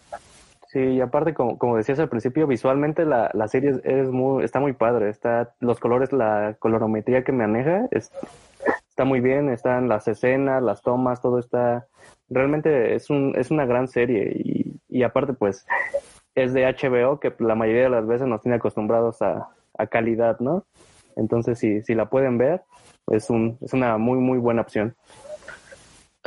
Sí, 0.73 0.79
y 0.79 1.01
aparte, 1.01 1.35
como, 1.35 1.59
como 1.59 1.77
decías 1.77 1.99
al 1.99 2.09
principio, 2.09 2.47
visualmente 2.47 3.05
la, 3.05 3.29
la 3.35 3.49
serie 3.49 3.81
es, 3.83 4.09
muy, 4.09 4.45
está 4.45 4.61
muy 4.61 4.73
padre. 4.73 5.09
Está, 5.09 5.53
los 5.59 5.81
colores, 5.81 6.13
la 6.13 6.55
colorometría 6.61 7.25
que 7.25 7.33
maneja 7.33 7.89
es, 7.91 8.13
está 8.89 9.05
muy 9.05 9.19
bien. 9.19 9.49
Están 9.49 9.89
las 9.89 10.07
escenas, 10.07 10.63
las 10.63 10.83
tomas, 10.83 11.21
todo 11.21 11.41
está. 11.41 11.89
Realmente 12.29 12.95
es, 12.95 13.11
un, 13.11 13.35
es 13.37 13.51
una 13.51 13.67
gran 13.67 13.89
serie. 13.89 14.31
Y, 14.33 14.81
y 14.89 15.03
aparte, 15.03 15.33
pues, 15.33 15.67
es 16.37 16.53
de 16.53 16.65
HBO, 16.67 17.19
que 17.19 17.35
la 17.41 17.57
mayoría 17.57 17.83
de 17.83 17.91
las 17.91 18.07
veces 18.07 18.29
nos 18.29 18.41
tiene 18.41 18.59
acostumbrados 18.59 19.23
a, 19.23 19.49
a 19.77 19.87
calidad, 19.89 20.39
¿no? 20.39 20.67
Entonces, 21.17 21.59
si, 21.59 21.83
si 21.83 21.97
la 21.97 22.09
pueden 22.09 22.39
ver, 22.39 22.63
es, 23.09 23.29
un, 23.29 23.59
es 23.61 23.73
una 23.73 23.99
muy, 23.99 24.19
muy 24.19 24.39
buena 24.39 24.63
opción. 24.63 24.95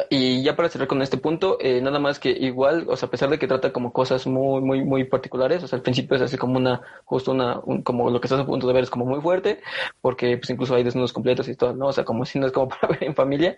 Y 0.10 0.44
ya 0.44 0.56
para 0.56 0.70
cerrar 0.70 0.88
con 0.88 1.02
este 1.02 1.18
punto, 1.18 1.58
eh, 1.60 1.82
nada 1.82 2.00
más 2.00 2.20
que 2.20 2.30
igual, 2.30 2.86
o 2.88 2.96
sea, 2.96 3.08
a 3.08 3.12
pesar 3.12 3.30
de 3.30 3.40
que 3.40 3.48
trata 3.48 3.72
como 3.72 3.94
cosas 3.94 4.28
muy, 4.28 4.62
muy, 4.62 4.84
muy 4.84 5.04
particulares, 5.04 5.64
o 5.64 5.68
sea, 5.68 5.78
al 5.78 5.84
principio 5.84 6.16
es 6.16 6.24
así 6.24 6.38
como 6.38 6.58
una, 6.58 6.82
justo 7.06 7.32
una, 7.32 7.62
como 7.84 8.10
lo 8.10 8.20
que 8.20 8.28
estás 8.28 8.40
a 8.40 8.46
punto 8.46 8.68
de 8.68 8.74
ver 8.74 8.84
es 8.84 8.90
como 8.90 9.06
muy 9.06 9.22
fuerte, 9.22 9.62
porque 10.02 10.38
pues 10.38 10.50
incluso 10.50 10.76
hay 10.76 10.84
desnudos 10.84 11.14
completos 11.14 11.48
y 11.48 11.56
todo, 11.56 11.74
¿no? 11.74 11.88
O 11.88 11.94
sea, 11.94 12.04
como 12.06 12.26
si 12.26 12.40
no 12.40 12.48
es 12.48 12.52
como 12.52 12.70
para 12.82 12.88
ver 12.88 13.04
en 13.04 13.16
familia, 13.16 13.58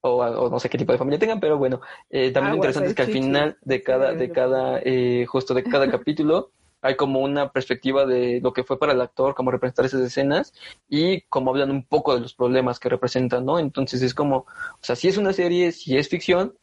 o, 0.00 0.48
no 0.48 0.58
sé 0.58 0.68
qué 0.68 0.78
tipo 0.78 0.92
de 0.92 0.98
familia 0.98 1.18
tengan, 1.18 1.40
pero 1.40 1.58
bueno, 1.58 1.80
eh, 2.10 2.30
también 2.30 2.52
lo 2.52 2.56
interesante 2.56 2.90
es 2.90 2.94
que 2.94 3.02
al 3.02 3.08
final 3.08 3.58
de 3.62 3.82
cada, 3.82 4.12
de 4.12 4.30
cada, 4.30 4.80
eh, 4.84 5.26
justo 5.26 5.54
de 5.54 5.64
cada 5.64 5.90
capítulo, 5.90 6.52
hay 6.82 6.96
como 6.96 7.20
una 7.20 7.50
perspectiva 7.50 8.06
de 8.06 8.40
lo 8.42 8.52
que 8.52 8.64
fue 8.64 8.78
para 8.78 8.92
el 8.92 9.00
actor, 9.00 9.34
cómo 9.34 9.50
representar 9.50 9.86
esas 9.86 10.02
escenas 10.02 10.52
y 10.88 11.22
cómo 11.22 11.50
hablan 11.50 11.70
un 11.70 11.84
poco 11.84 12.14
de 12.14 12.20
los 12.20 12.34
problemas 12.34 12.78
que 12.78 12.88
representan, 12.88 13.44
¿no? 13.44 13.58
Entonces 13.58 14.02
es 14.02 14.14
como, 14.14 14.38
o 14.38 14.78
sea, 14.80 14.96
si 14.96 15.08
es 15.08 15.16
una 15.16 15.32
serie, 15.32 15.72
si 15.72 15.96
es 15.96 16.08
ficción, 16.08 16.54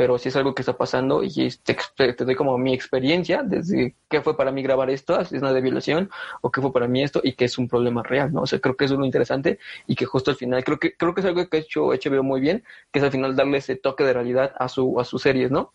pero 0.00 0.16
si 0.16 0.30
es 0.30 0.36
algo 0.36 0.54
que 0.54 0.62
está 0.62 0.78
pasando 0.78 1.22
y 1.22 1.50
te, 1.62 2.24
doy 2.24 2.34
como 2.34 2.56
mi 2.56 2.72
experiencia 2.72 3.42
desde 3.42 3.94
qué 4.08 4.22
fue 4.22 4.34
para 4.34 4.50
mí 4.50 4.62
grabar 4.62 4.88
esto, 4.88 5.20
es 5.20 5.30
una 5.32 5.52
de 5.52 5.60
violación 5.60 6.08
o 6.40 6.50
qué 6.50 6.62
fue 6.62 6.72
para 6.72 6.88
mí 6.88 7.02
esto 7.02 7.20
y 7.22 7.34
que 7.34 7.44
es 7.44 7.58
un 7.58 7.68
problema 7.68 8.02
real, 8.02 8.32
¿no? 8.32 8.40
O 8.40 8.46
sea, 8.46 8.60
creo 8.60 8.78
que 8.78 8.86
eso 8.86 8.94
es 8.94 9.00
lo 9.00 9.04
interesante 9.04 9.58
y 9.86 9.96
que 9.96 10.06
justo 10.06 10.30
al 10.30 10.38
final, 10.38 10.64
creo 10.64 10.78
que, 10.78 10.96
creo 10.96 11.14
que 11.14 11.20
es 11.20 11.26
algo 11.26 11.46
que 11.46 11.58
ha 11.58 11.60
hecho 11.60 11.88
HBO 11.88 12.22
muy 12.22 12.40
bien, 12.40 12.64
que 12.90 13.00
es 13.00 13.04
al 13.04 13.10
final 13.10 13.36
darle 13.36 13.58
ese 13.58 13.76
toque 13.76 14.04
de 14.04 14.14
realidad 14.14 14.54
a, 14.58 14.68
su, 14.70 14.98
a 14.98 15.04
sus 15.04 15.20
series, 15.20 15.50
¿no? 15.50 15.74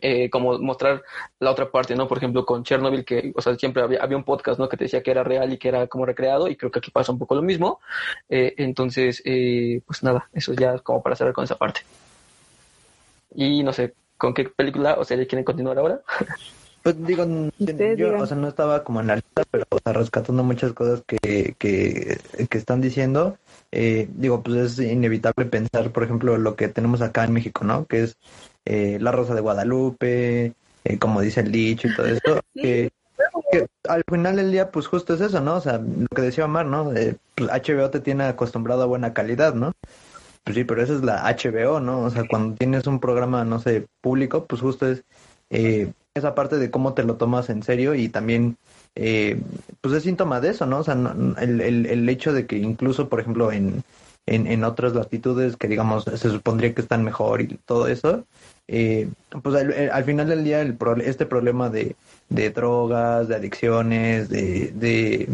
Eh, 0.00 0.30
como 0.30 0.56
mostrar 0.60 1.02
la 1.40 1.50
otra 1.50 1.70
parte, 1.70 1.96
¿no? 1.96 2.06
Por 2.06 2.18
ejemplo, 2.18 2.46
con 2.46 2.62
Chernobyl, 2.62 3.04
que, 3.04 3.32
o 3.34 3.42
sea, 3.42 3.56
siempre 3.56 3.82
había, 3.82 4.00
había, 4.00 4.16
un 4.16 4.22
podcast, 4.22 4.60
¿no? 4.60 4.68
Que 4.68 4.76
te 4.76 4.84
decía 4.84 5.02
que 5.02 5.10
era 5.10 5.24
real 5.24 5.52
y 5.52 5.58
que 5.58 5.68
era 5.68 5.88
como 5.88 6.06
recreado, 6.06 6.46
y 6.48 6.56
creo 6.56 6.70
que 6.70 6.78
aquí 6.78 6.92
pasa 6.92 7.10
un 7.10 7.18
poco 7.18 7.34
lo 7.34 7.42
mismo. 7.42 7.80
Eh, 8.28 8.54
entonces, 8.58 9.20
eh, 9.24 9.82
pues 9.84 10.04
nada, 10.04 10.28
eso 10.32 10.52
ya 10.52 10.74
es 10.74 10.82
como 10.82 11.02
para 11.02 11.16
cerrar 11.16 11.34
con 11.34 11.44
esa 11.44 11.56
parte. 11.56 11.80
Y 13.34 13.64
no 13.64 13.72
sé, 13.72 13.94
¿con 14.16 14.32
qué 14.32 14.44
película 14.44 14.94
o 14.98 15.04
serie 15.04 15.26
quieren 15.26 15.44
continuar 15.44 15.78
ahora? 15.78 16.00
Pues 16.82 16.96
digo, 17.06 17.26
yo, 17.58 18.16
o 18.16 18.26
sea, 18.26 18.38
no 18.38 18.48
estaba 18.48 18.82
como 18.84 19.02
en 19.02 19.08
la 19.08 19.16
lista, 19.16 19.42
pero 19.50 19.66
o 19.68 19.78
sea, 19.84 19.92
rescatando 19.92 20.42
muchas 20.42 20.72
cosas 20.72 21.02
que, 21.06 21.54
que, 21.58 22.18
que 22.48 22.58
están 22.58 22.80
diciendo, 22.80 23.36
eh, 23.70 24.08
digo, 24.14 24.42
pues 24.42 24.78
es 24.78 24.90
inevitable 24.90 25.44
pensar, 25.44 25.92
por 25.92 26.04
ejemplo, 26.04 26.38
lo 26.38 26.56
que 26.56 26.68
tenemos 26.68 27.02
acá 27.02 27.24
en 27.24 27.34
México, 27.34 27.64
¿no? 27.64 27.84
Que 27.84 28.04
es 28.04 28.16
eh, 28.64 28.98
La 29.00 29.12
Rosa 29.12 29.34
de 29.34 29.40
Guadalupe, 29.40 30.54
eh, 30.84 30.98
como 30.98 31.20
dice 31.20 31.40
el 31.40 31.52
dicho 31.52 31.88
y 31.88 31.94
todo 31.94 32.06
esto. 32.06 32.40
que 32.54 32.90
al 33.88 34.02
final 34.10 34.36
del 34.36 34.52
día, 34.52 34.70
pues 34.70 34.86
justo 34.86 35.14
es 35.14 35.20
eso, 35.20 35.40
¿no? 35.40 35.56
O 35.56 35.60
sea, 35.60 35.78
lo 35.78 36.06
que 36.14 36.22
decía 36.22 36.44
Omar, 36.44 36.66
¿no? 36.66 36.92
Eh, 36.94 37.16
pues 37.34 37.50
HBO 37.50 37.90
te 37.90 38.00
tiene 38.00 38.24
acostumbrado 38.24 38.82
a 38.82 38.86
buena 38.86 39.12
calidad, 39.12 39.54
¿no? 39.54 39.72
Pues 40.44 40.56
sí, 40.56 40.64
pero 40.64 40.82
esa 40.82 40.94
es 40.94 41.02
la 41.02 41.24
HBO, 41.24 41.80
¿no? 41.80 42.00
O 42.02 42.10
sea, 42.10 42.24
cuando 42.28 42.56
tienes 42.56 42.86
un 42.86 43.00
programa, 43.00 43.44
no 43.44 43.58
sé, 43.60 43.86
público, 44.00 44.46
pues 44.46 44.62
justo 44.62 44.88
es 44.88 45.04
eh, 45.50 45.92
esa 46.14 46.34
parte 46.34 46.58
de 46.58 46.70
cómo 46.70 46.94
te 46.94 47.02
lo 47.04 47.16
tomas 47.16 47.50
en 47.50 47.62
serio 47.62 47.94
y 47.94 48.08
también, 48.08 48.56
eh, 48.94 49.40
pues 49.80 49.94
es 49.94 50.04
síntoma 50.04 50.40
de 50.40 50.50
eso, 50.50 50.66
¿no? 50.66 50.78
O 50.78 50.84
sea, 50.84 50.94
el, 51.38 51.60
el, 51.60 51.86
el 51.86 52.08
hecho 52.08 52.32
de 52.32 52.46
que 52.46 52.56
incluso, 52.56 53.08
por 53.08 53.20
ejemplo, 53.20 53.52
en, 53.52 53.82
en, 54.26 54.46
en 54.46 54.64
otras 54.64 54.94
latitudes 54.94 55.56
que, 55.56 55.68
digamos, 55.68 56.04
se 56.04 56.30
supondría 56.30 56.74
que 56.74 56.80
están 56.80 57.04
mejor 57.04 57.42
y 57.42 57.58
todo 57.64 57.86
eso, 57.88 58.24
eh, 58.72 59.08
pues 59.42 59.56
al, 59.56 60.04
final 60.04 60.28
del 60.28 60.44
día 60.44 60.60
el 60.60 60.78
este 61.04 61.26
problema 61.26 61.68
de, 61.70 61.96
de 62.28 62.50
drogas, 62.50 63.26
de 63.26 63.34
adicciones, 63.34 64.28
de, 64.28 64.70
de, 64.74 65.28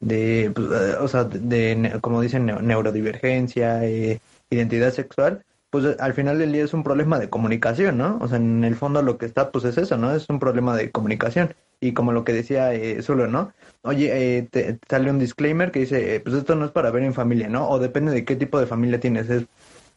de 0.00 0.50
pues, 0.52 0.66
eh, 0.72 0.96
o 1.00 1.06
sea, 1.06 1.22
de, 1.24 1.98
como 2.00 2.20
dicen, 2.20 2.46
neurodivergencia, 2.46 3.84
eh, 3.84 4.20
identidad 4.50 4.92
sexual, 4.92 5.44
pues 5.70 6.00
al 6.00 6.14
final 6.14 6.38
del 6.40 6.52
día 6.52 6.64
es 6.64 6.74
un 6.74 6.82
problema 6.82 7.20
de 7.20 7.30
comunicación, 7.30 7.96
¿no? 7.98 8.18
O 8.20 8.26
sea, 8.26 8.38
en 8.38 8.64
el 8.64 8.74
fondo 8.74 9.02
lo 9.02 9.18
que 9.18 9.26
está, 9.26 9.52
pues 9.52 9.64
es 9.66 9.78
eso, 9.78 9.96
¿no? 9.96 10.12
Es 10.12 10.28
un 10.28 10.40
problema 10.40 10.76
de 10.76 10.90
comunicación. 10.90 11.54
Y 11.80 11.92
como 11.94 12.10
lo 12.12 12.24
que 12.24 12.32
decía 12.32 12.74
eh, 12.74 13.02
Zulo, 13.02 13.28
¿no? 13.28 13.52
Oye, 13.82 14.38
eh, 14.38 14.42
te, 14.50 14.80
sale 14.88 15.10
un 15.10 15.20
disclaimer 15.20 15.70
que 15.70 15.80
dice, 15.80 16.20
pues 16.20 16.34
esto 16.34 16.56
no 16.56 16.64
es 16.66 16.72
para 16.72 16.90
ver 16.90 17.04
en 17.04 17.14
familia, 17.14 17.48
¿no? 17.48 17.68
O 17.68 17.78
depende 17.78 18.10
de 18.12 18.24
qué 18.24 18.34
tipo 18.36 18.58
de 18.58 18.66
familia 18.66 18.98
tienes. 18.98 19.30
Es, 19.30 19.46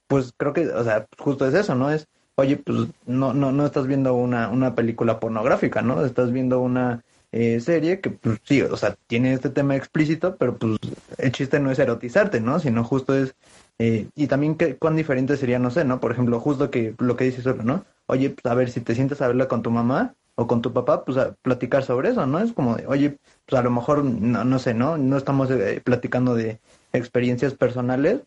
pues 0.08 0.34
creo 0.38 0.54
que, 0.54 0.68
o 0.68 0.84
sea, 0.84 1.08
justo 1.18 1.48
es 1.48 1.56
eso, 1.56 1.74
¿no? 1.76 1.90
Es 1.92 2.08
oye, 2.36 2.58
pues 2.58 2.88
no, 3.06 3.34
no, 3.34 3.52
no 3.52 3.66
estás 3.66 3.88
viendo 3.88 4.14
una, 4.16 4.50
una 4.50 4.76
película 4.76 5.20
pornográfica, 5.20 5.82
¿no? 5.82 6.06
Estás 6.06 6.32
viendo 6.32 6.60
una 6.60 7.04
eh, 7.32 7.60
serie 7.60 8.00
que, 8.00 8.12
pues 8.12 8.40
sí, 8.44 8.62
o 8.62 8.78
sea, 8.78 8.96
tiene 9.08 9.34
este 9.34 9.50
tema 9.50 9.76
explícito, 9.76 10.36
pero 10.38 10.58
pues 10.58 10.78
el 11.18 11.32
chiste 11.32 11.60
no 11.60 11.72
es 11.72 11.80
erotizarte, 11.80 12.40
¿no? 12.42 12.60
Sino 12.60 12.84
justo 12.84 13.16
es, 13.16 13.36
eh, 13.80 14.08
y 14.16 14.28
también 14.28 14.56
qué, 14.56 14.76
cuán 14.78 14.96
diferente 14.96 15.38
sería, 15.38 15.60
no 15.60 15.72
sé, 15.72 15.84
¿no? 15.86 16.00
Por 16.00 16.12
ejemplo, 16.12 16.40
justo 16.40 16.70
que 16.70 16.96
lo 17.00 17.16
que 17.16 17.26
dices 17.26 17.44
solo, 17.44 17.64
¿no? 17.64 17.86
Oye, 18.08 18.30
pues 18.30 18.46
a 18.52 18.56
ver, 18.56 18.70
si 18.70 18.82
te 18.82 18.96
sientes 18.96 19.22
a 19.22 19.28
verla 19.28 19.48
con 19.48 19.64
tu 19.64 19.72
mamá 19.72 20.16
o 20.36 20.48
con 20.48 20.62
tu 20.62 20.74
papá, 20.74 21.06
pues 21.06 21.18
a 21.18 21.34
platicar 21.42 21.84
sobre 21.84 22.10
eso, 22.10 22.26
¿no? 22.26 22.40
Es 22.40 22.54
como 22.54 22.76
de, 22.76 22.88
oye, 22.88 23.18
pues 23.48 23.60
a 23.60 23.64
lo 23.64 23.72
mejor, 23.72 24.04
no, 24.04 24.44
no 24.44 24.60
sé, 24.60 24.74
¿no? 24.74 24.98
No 24.98 25.18
estamos 25.18 25.50
eh, 25.52 25.82
platicando 25.84 26.36
de 26.36 26.60
experiencias 26.92 27.54
personales, 27.56 28.22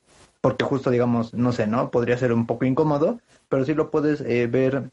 porque 0.46 0.64
justo, 0.64 0.90
digamos, 0.90 1.34
no 1.34 1.50
sé, 1.50 1.66
¿no? 1.66 1.90
Podría 1.90 2.16
ser 2.16 2.32
un 2.32 2.46
poco 2.46 2.64
incómodo, 2.64 3.18
pero 3.48 3.64
sí 3.64 3.74
lo 3.74 3.90
puedes 3.90 4.20
eh, 4.20 4.46
ver 4.46 4.90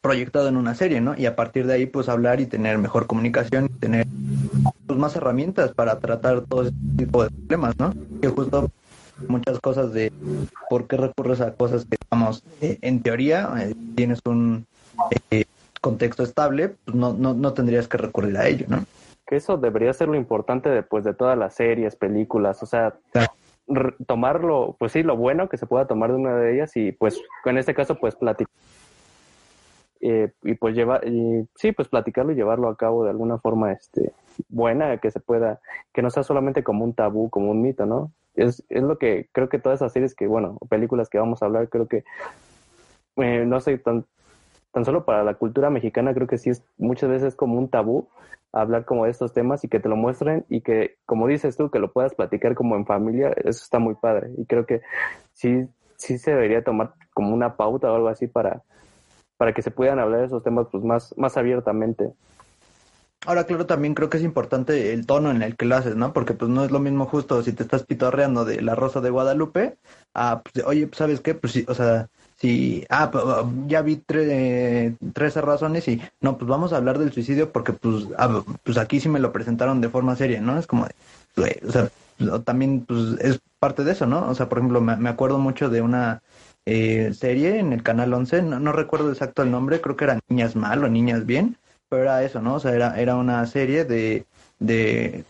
proyectado 0.00 0.48
en 0.48 0.56
una 0.56 0.74
serie, 0.74 1.00
¿no? 1.00 1.16
Y 1.16 1.26
a 1.26 1.36
partir 1.36 1.68
de 1.68 1.74
ahí, 1.74 1.86
pues 1.86 2.08
hablar 2.08 2.40
y 2.40 2.46
tener 2.46 2.78
mejor 2.78 3.06
comunicación, 3.06 3.66
y 3.66 3.78
tener 3.78 4.08
pues, 4.88 4.98
más 4.98 5.14
herramientas 5.14 5.70
para 5.72 6.00
tratar 6.00 6.40
todo 6.40 6.62
ese 6.62 6.72
tipo 6.98 7.22
de 7.22 7.30
problemas, 7.30 7.78
¿no? 7.78 7.94
Que 8.20 8.26
justo 8.26 8.72
muchas 9.28 9.60
cosas 9.60 9.92
de 9.92 10.12
por 10.68 10.88
qué 10.88 10.96
recurres 10.96 11.40
a 11.42 11.54
cosas 11.54 11.84
que, 11.84 11.96
digamos, 12.10 12.42
eh, 12.60 12.78
en 12.82 13.02
teoría 13.02 13.54
eh, 13.60 13.76
tienes 13.94 14.18
un 14.24 14.66
contexto 15.80 16.24
estable, 16.24 16.70
pues 16.84 16.96
no, 16.96 17.12
no, 17.12 17.34
no 17.34 17.52
tendrías 17.52 17.86
que 17.86 17.98
recurrir 17.98 18.36
a 18.36 18.48
ello, 18.48 18.66
¿no? 18.68 18.84
Que 19.28 19.36
eso 19.36 19.56
debería 19.56 19.92
ser 19.92 20.08
lo 20.08 20.16
importante 20.16 20.70
después 20.70 21.04
de 21.04 21.14
todas 21.14 21.38
las 21.38 21.54
series, 21.54 21.94
películas, 21.94 22.60
o 22.64 22.66
sea, 22.66 22.94
tomarlo, 24.06 24.76
pues 24.78 24.92
sí, 24.92 25.02
lo 25.02 25.16
bueno 25.16 25.48
que 25.48 25.56
se 25.56 25.66
pueda 25.66 25.86
tomar 25.86 26.10
de 26.10 26.16
una 26.16 26.36
de 26.36 26.54
ellas 26.54 26.76
y 26.76 26.92
pues 26.92 27.20
en 27.44 27.58
este 27.58 27.74
caso 27.74 27.96
pues 27.96 28.14
platicar. 28.16 28.52
Eh, 30.04 30.32
y 30.42 30.54
pues 30.54 30.74
llevar, 30.74 31.06
y, 31.06 31.46
sí, 31.54 31.70
pues 31.70 31.88
platicarlo 31.88 32.32
y 32.32 32.34
llevarlo 32.34 32.68
a 32.68 32.76
cabo 32.76 33.04
de 33.04 33.10
alguna 33.10 33.38
forma 33.38 33.70
este, 33.70 34.12
buena, 34.48 34.98
que 34.98 35.12
se 35.12 35.20
pueda, 35.20 35.60
que 35.92 36.02
no 36.02 36.10
sea 36.10 36.24
solamente 36.24 36.64
como 36.64 36.84
un 36.84 36.92
tabú, 36.92 37.30
como 37.30 37.52
un 37.52 37.62
mito, 37.62 37.86
¿no? 37.86 38.10
Es, 38.34 38.64
es 38.68 38.82
lo 38.82 38.98
que 38.98 39.28
creo 39.30 39.48
que 39.48 39.60
todas 39.60 39.78
esas 39.78 39.92
series 39.92 40.16
que, 40.16 40.26
bueno, 40.26 40.58
películas 40.68 41.08
que 41.08 41.18
vamos 41.18 41.40
a 41.40 41.46
hablar, 41.46 41.68
creo 41.68 41.86
que, 41.86 42.02
eh, 43.16 43.44
no 43.46 43.60
sé, 43.60 43.78
tan, 43.78 44.04
tan 44.72 44.84
solo 44.84 45.04
para 45.04 45.22
la 45.22 45.34
cultura 45.34 45.70
mexicana, 45.70 46.14
creo 46.14 46.26
que 46.26 46.38
sí 46.38 46.50
es 46.50 46.64
muchas 46.78 47.10
veces 47.10 47.34
como 47.34 47.58
un 47.58 47.68
tabú, 47.68 48.08
hablar 48.52 48.84
como 48.84 49.04
de 49.04 49.10
estos 49.10 49.32
temas 49.32 49.64
y 49.64 49.68
que 49.68 49.80
te 49.80 49.88
lo 49.88 49.96
muestren 49.96 50.44
y 50.48 50.60
que, 50.60 50.96
como 51.06 51.26
dices 51.26 51.56
tú, 51.56 51.70
que 51.70 51.78
lo 51.78 51.92
puedas 51.92 52.14
platicar 52.14 52.54
como 52.54 52.76
en 52.76 52.86
familia, 52.86 53.30
eso 53.44 53.62
está 53.64 53.78
muy 53.78 53.94
padre. 53.94 54.30
Y 54.36 54.44
creo 54.46 54.66
que 54.66 54.82
sí, 55.32 55.66
sí 55.96 56.18
se 56.18 56.32
debería 56.32 56.62
tomar 56.62 56.94
como 57.14 57.34
una 57.34 57.56
pauta 57.56 57.90
o 57.90 57.96
algo 57.96 58.08
así 58.08 58.26
para, 58.26 58.62
para 59.36 59.52
que 59.52 59.62
se 59.62 59.70
puedan 59.70 59.98
hablar 59.98 60.20
de 60.20 60.26
esos 60.26 60.42
temas 60.42 60.66
pues 60.70 60.84
más, 60.84 61.14
más 61.16 61.36
abiertamente. 61.36 62.12
Ahora, 63.24 63.44
claro, 63.44 63.66
también 63.66 63.94
creo 63.94 64.10
que 64.10 64.16
es 64.16 64.24
importante 64.24 64.92
el 64.92 65.06
tono 65.06 65.30
en 65.30 65.42
el 65.42 65.56
que 65.56 65.64
lo 65.64 65.76
haces, 65.76 65.94
¿no? 65.94 66.12
Porque 66.12 66.34
pues 66.34 66.50
no 66.50 66.64
es 66.64 66.72
lo 66.72 66.80
mismo 66.80 67.06
justo 67.06 67.40
si 67.42 67.52
te 67.52 67.62
estás 67.62 67.84
pitorreando 67.84 68.44
de 68.44 68.60
la 68.62 68.74
Rosa 68.74 69.00
de 69.00 69.10
Guadalupe 69.10 69.78
a, 70.12 70.42
pues, 70.42 70.66
oye, 70.66 70.88
pues, 70.88 70.98
¿sabes 70.98 71.20
qué? 71.20 71.34
Pues 71.34 71.52
sí, 71.52 71.64
o 71.68 71.74
sea, 71.74 72.08
Sí, 72.42 72.84
ah, 72.90 73.08
ya 73.68 73.82
vi 73.82 73.98
tres 73.98 74.94
13 75.12 75.40
razones 75.42 75.86
y 75.86 76.02
no, 76.20 76.36
pues 76.36 76.48
vamos 76.48 76.72
a 76.72 76.76
hablar 76.78 76.98
del 76.98 77.12
suicidio 77.12 77.52
porque 77.52 77.72
pues, 77.72 78.08
ah, 78.18 78.42
pues 78.64 78.78
aquí 78.78 78.98
sí 78.98 79.08
me 79.08 79.20
lo 79.20 79.30
presentaron 79.32 79.80
de 79.80 79.88
forma 79.88 80.16
seria, 80.16 80.40
¿no? 80.40 80.58
Es 80.58 80.66
como, 80.66 80.84
o 80.86 81.70
sea, 81.70 81.88
también 82.44 82.84
pues, 82.84 83.16
es 83.20 83.40
parte 83.60 83.84
de 83.84 83.92
eso, 83.92 84.06
¿no? 84.06 84.28
O 84.28 84.34
sea, 84.34 84.48
por 84.48 84.58
ejemplo, 84.58 84.80
me, 84.80 84.96
me 84.96 85.08
acuerdo 85.08 85.38
mucho 85.38 85.70
de 85.70 85.82
una 85.82 86.20
eh, 86.66 87.12
serie 87.14 87.60
en 87.60 87.72
el 87.72 87.84
canal 87.84 88.12
11, 88.12 88.42
no, 88.42 88.58
no 88.58 88.72
recuerdo 88.72 89.12
exacto 89.12 89.44
el 89.44 89.52
nombre, 89.52 89.80
creo 89.80 89.96
que 89.96 90.04
era 90.04 90.18
Niñas 90.28 90.56
Mal 90.56 90.82
o 90.82 90.88
Niñas 90.88 91.24
Bien, 91.24 91.56
pero 91.88 92.02
era 92.02 92.24
eso, 92.24 92.42
¿no? 92.42 92.54
O 92.54 92.60
sea, 92.60 92.74
era, 92.74 93.00
era 93.00 93.14
una 93.14 93.46
serie 93.46 93.84
de, 93.84 94.26
de 94.58 95.24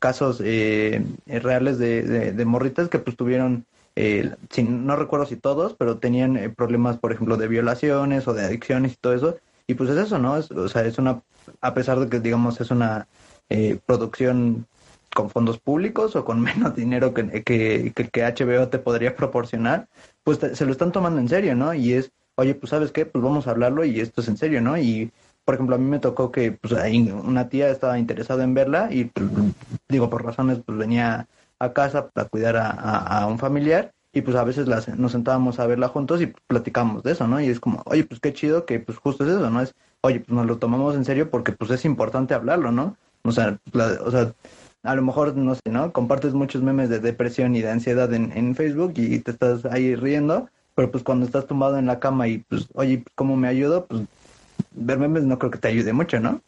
casos 0.00 0.42
eh, 0.44 1.02
reales 1.26 1.78
de, 1.78 2.02
de, 2.02 2.32
de 2.32 2.44
morritas 2.44 2.90
que 2.90 2.98
pues 2.98 3.16
tuvieron 3.16 3.64
eh, 3.96 4.34
sin, 4.50 4.86
no 4.86 4.96
recuerdo 4.96 5.26
si 5.26 5.36
todos, 5.36 5.74
pero 5.74 5.98
tenían 5.98 6.36
eh, 6.36 6.48
problemas, 6.48 6.98
por 6.98 7.12
ejemplo, 7.12 7.36
de 7.36 7.48
violaciones 7.48 8.26
o 8.26 8.34
de 8.34 8.44
adicciones 8.44 8.92
y 8.92 8.96
todo 8.96 9.14
eso. 9.14 9.36
Y 9.66 9.74
pues 9.74 9.90
es 9.90 9.96
eso, 9.96 10.18
¿no? 10.18 10.36
Es, 10.36 10.50
o 10.50 10.68
sea, 10.68 10.82
es 10.84 10.98
una, 10.98 11.22
a 11.60 11.74
pesar 11.74 12.00
de 12.00 12.08
que, 12.08 12.20
digamos, 12.20 12.60
es 12.60 12.70
una 12.70 13.06
eh, 13.48 13.78
producción 13.86 14.66
con 15.14 15.30
fondos 15.30 15.58
públicos 15.58 16.16
o 16.16 16.24
con 16.24 16.40
menos 16.42 16.74
dinero 16.74 17.12
que, 17.14 17.42
que, 17.42 17.92
que, 17.94 18.08
que 18.08 18.22
HBO 18.24 18.68
te 18.68 18.78
podría 18.78 19.14
proporcionar, 19.14 19.88
pues 20.24 20.38
te, 20.38 20.56
se 20.56 20.64
lo 20.64 20.72
están 20.72 20.92
tomando 20.92 21.20
en 21.20 21.28
serio, 21.28 21.54
¿no? 21.54 21.74
Y 21.74 21.92
es, 21.92 22.12
oye, 22.36 22.54
pues 22.54 22.70
sabes 22.70 22.92
qué, 22.92 23.06
pues 23.06 23.22
vamos 23.22 23.46
a 23.46 23.50
hablarlo 23.50 23.84
y 23.84 24.00
esto 24.00 24.20
es 24.20 24.28
en 24.28 24.36
serio, 24.36 24.60
¿no? 24.60 24.78
Y, 24.78 25.12
por 25.44 25.54
ejemplo, 25.54 25.74
a 25.76 25.78
mí 25.78 25.88
me 25.88 25.98
tocó 25.98 26.30
que 26.32 26.52
pues, 26.52 26.72
ahí 26.74 27.10
una 27.10 27.48
tía 27.48 27.68
estaba 27.68 27.98
interesada 27.98 28.44
en 28.44 28.54
verla 28.54 28.88
y, 28.92 29.06
pues, 29.06 29.28
digo, 29.88 30.08
por 30.08 30.24
razones, 30.24 30.60
pues 30.64 30.78
venía 30.78 31.28
a 31.62 31.72
casa 31.72 32.08
para 32.08 32.28
cuidar 32.28 32.56
a, 32.56 33.26
un 33.26 33.38
familiar 33.38 33.92
y 34.12 34.22
pues 34.22 34.36
a 34.36 34.44
veces 34.44 34.66
nos 34.98 35.12
sentábamos 35.12 35.58
a 35.58 35.66
verla 35.66 35.88
juntos 35.88 36.20
y 36.20 36.26
platicamos 36.46 37.02
de 37.02 37.12
eso, 37.12 37.26
¿no? 37.26 37.40
Y 37.40 37.48
es 37.48 37.60
como, 37.60 37.82
oye, 37.86 38.04
pues 38.04 38.20
qué 38.20 38.32
chido 38.32 38.66
que 38.66 38.80
pues 38.80 38.98
justo 38.98 39.24
es 39.24 39.30
eso, 39.30 39.48
¿no? 39.48 39.60
Es, 39.62 39.74
oye, 40.02 40.20
pues 40.20 40.30
nos 40.30 40.46
lo 40.46 40.58
tomamos 40.58 40.94
en 40.96 41.04
serio 41.04 41.30
porque 41.30 41.52
pues 41.52 41.70
es 41.70 41.84
importante 41.84 42.34
hablarlo, 42.34 42.72
¿no? 42.72 42.96
O 43.22 43.32
sea, 43.32 43.58
la, 43.72 43.98
o 44.04 44.10
sea 44.10 44.34
a 44.82 44.96
lo 44.96 45.02
mejor, 45.02 45.36
no 45.36 45.54
sé, 45.54 45.62
¿no? 45.70 45.92
Compartes 45.92 46.34
muchos 46.34 46.62
memes 46.62 46.88
de 46.88 46.98
depresión 46.98 47.54
y 47.54 47.62
de 47.62 47.70
ansiedad 47.70 48.12
en, 48.12 48.32
en 48.36 48.54
Facebook 48.56 48.94
y 48.96 49.20
te 49.20 49.30
estás 49.30 49.64
ahí 49.64 49.94
riendo, 49.94 50.48
pero 50.74 50.90
pues 50.90 51.04
cuando 51.04 51.24
estás 51.24 51.46
tumbado 51.46 51.78
en 51.78 51.86
la 51.86 52.00
cama 52.00 52.26
y 52.28 52.38
pues, 52.38 52.66
oye, 52.74 53.04
¿cómo 53.14 53.36
me 53.36 53.48
ayudo? 53.48 53.86
Pues 53.86 54.02
ver 54.72 54.98
memes 54.98 55.22
no 55.22 55.38
creo 55.38 55.50
que 55.52 55.58
te 55.58 55.68
ayude 55.68 55.92
mucho, 55.92 56.18
¿no? 56.18 56.40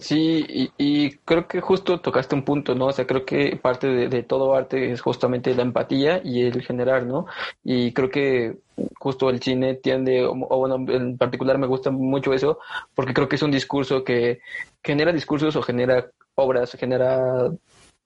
Sí, 0.00 0.44
y, 0.46 0.72
y, 0.76 1.16
creo 1.24 1.48
que 1.48 1.62
justo 1.62 2.00
tocaste 2.02 2.34
un 2.34 2.44
punto, 2.44 2.74
¿no? 2.74 2.86
O 2.86 2.92
sea, 2.92 3.06
creo 3.06 3.24
que 3.24 3.56
parte 3.56 3.86
de, 3.86 4.22
todo 4.22 4.54
arte 4.54 4.92
es 4.92 5.00
justamente 5.00 5.54
la 5.54 5.62
empatía 5.62 6.20
y 6.22 6.42
el 6.42 6.60
generar, 6.62 7.06
¿no? 7.06 7.24
Y 7.64 7.94
creo 7.94 8.10
que 8.10 8.58
justo 8.98 9.30
el 9.30 9.40
cine 9.42 9.76
tiende, 9.76 10.26
o, 10.26 10.32
o 10.32 10.58
bueno, 10.58 10.76
en 10.92 11.16
particular 11.16 11.56
me 11.56 11.66
gusta 11.66 11.90
mucho 11.90 12.34
eso, 12.34 12.58
porque 12.94 13.14
creo 13.14 13.30
que 13.30 13.36
es 13.36 13.42
un 13.42 13.50
discurso 13.50 14.04
que 14.04 14.40
genera 14.84 15.10
discursos 15.10 15.56
o 15.56 15.62
genera 15.62 16.10
obras, 16.34 16.72
genera 16.78 17.50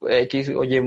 X, 0.09 0.51
oye, 0.51 0.83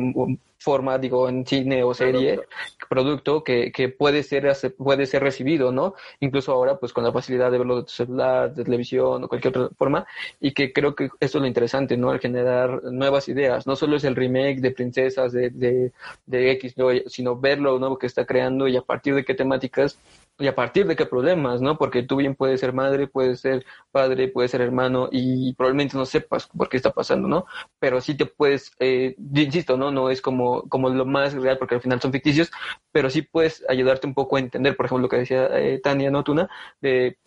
forma, 0.66 0.98
digo, 0.98 1.30
en 1.30 1.46
cine 1.46 1.84
o 1.84 1.94
serie, 1.94 2.36
producto, 2.36 2.88
producto 2.90 3.44
que, 3.44 3.72
que, 3.72 3.90
puede 3.90 4.24
ser 4.24 4.52
puede 4.78 5.06
ser 5.06 5.22
recibido, 5.22 5.72
¿no? 5.72 5.94
Incluso 6.20 6.52
ahora, 6.52 6.78
pues 6.78 6.92
con 6.92 7.04
la 7.04 7.12
facilidad 7.12 7.52
de 7.52 7.60
verlo 7.60 7.78
de 7.78 7.84
tu 7.84 7.92
celular, 7.92 8.54
de 8.54 8.64
televisión 8.64 9.24
o 9.24 9.28
cualquier 9.28 9.56
otra 9.56 9.76
forma, 9.78 10.08
y 10.40 10.52
que 10.54 10.74
creo 10.74 10.96
que 10.96 11.06
esto 11.20 11.38
es 11.38 11.42
lo 11.42 11.48
interesante, 11.48 11.98
¿no? 11.98 12.12
El 12.12 12.20
generar 12.20 12.84
nuevas 12.86 13.30
ideas, 13.30 13.68
no 13.68 13.76
solo 13.76 13.98
es 13.98 14.04
el 14.06 14.16
remake 14.16 14.60
de 14.60 14.72
princesas 14.72 15.32
de, 15.32 15.52
de, 15.52 15.92
de 16.26 16.52
X, 16.54 16.78
¿no? 16.78 16.88
sino 17.08 17.36
ver 17.40 17.60
lo 17.60 17.78
nuevo 17.78 18.00
que 18.00 18.08
está 18.08 18.26
creando 18.26 18.68
y 18.68 18.76
a 18.76 18.82
partir 18.82 19.14
de 19.14 19.24
qué 19.24 19.36
temáticas 19.36 20.00
y 20.38 20.48
a 20.48 20.56
partir 20.56 20.86
de 20.88 20.96
qué 20.96 21.06
problemas, 21.06 21.62
¿no? 21.62 21.78
Porque 21.78 22.04
tú 22.04 22.18
bien 22.18 22.36
puedes 22.36 22.60
ser 22.60 22.74
madre, 22.74 23.08
puedes 23.08 23.40
ser 23.40 23.66
padre, 23.92 24.28
puedes 24.28 24.52
ser 24.52 24.62
hermano 24.62 25.08
y 25.12 25.54
probablemente 25.54 25.98
no 25.98 26.06
sepas 26.06 26.48
por 26.48 26.68
qué 26.68 26.78
está 26.78 26.92
pasando, 26.92 27.28
¿no? 27.28 27.46
Pero 27.80 28.02
sí 28.02 28.16
te 28.16 28.26
puedes, 28.26 28.72
eh, 28.80 29.16
insisto, 29.34 29.78
¿no? 29.78 29.92
No 29.92 30.10
es 30.10 30.22
como, 30.22 30.64
como 30.70 30.90
lo 30.90 31.06
más 31.06 31.34
real 31.34 31.58
porque 31.58 31.76
al 31.76 31.82
final 31.82 32.02
son 32.02 32.12
ficticios, 32.12 32.52
pero 32.92 33.10
sí 33.10 33.22
puedes 33.22 33.64
ayudarte 33.70 34.08
un 34.08 34.14
poco 34.14 34.36
a 34.36 34.40
entender, 34.40 34.76
por 34.76 34.86
ejemplo, 34.88 35.04
lo 35.04 35.10
que 35.10 35.18
decía 35.18 35.48
eh, 35.58 35.80
Tania, 35.80 36.12
¿no? 36.12 36.24
Tuna, 36.24 36.50
de 36.82 37.18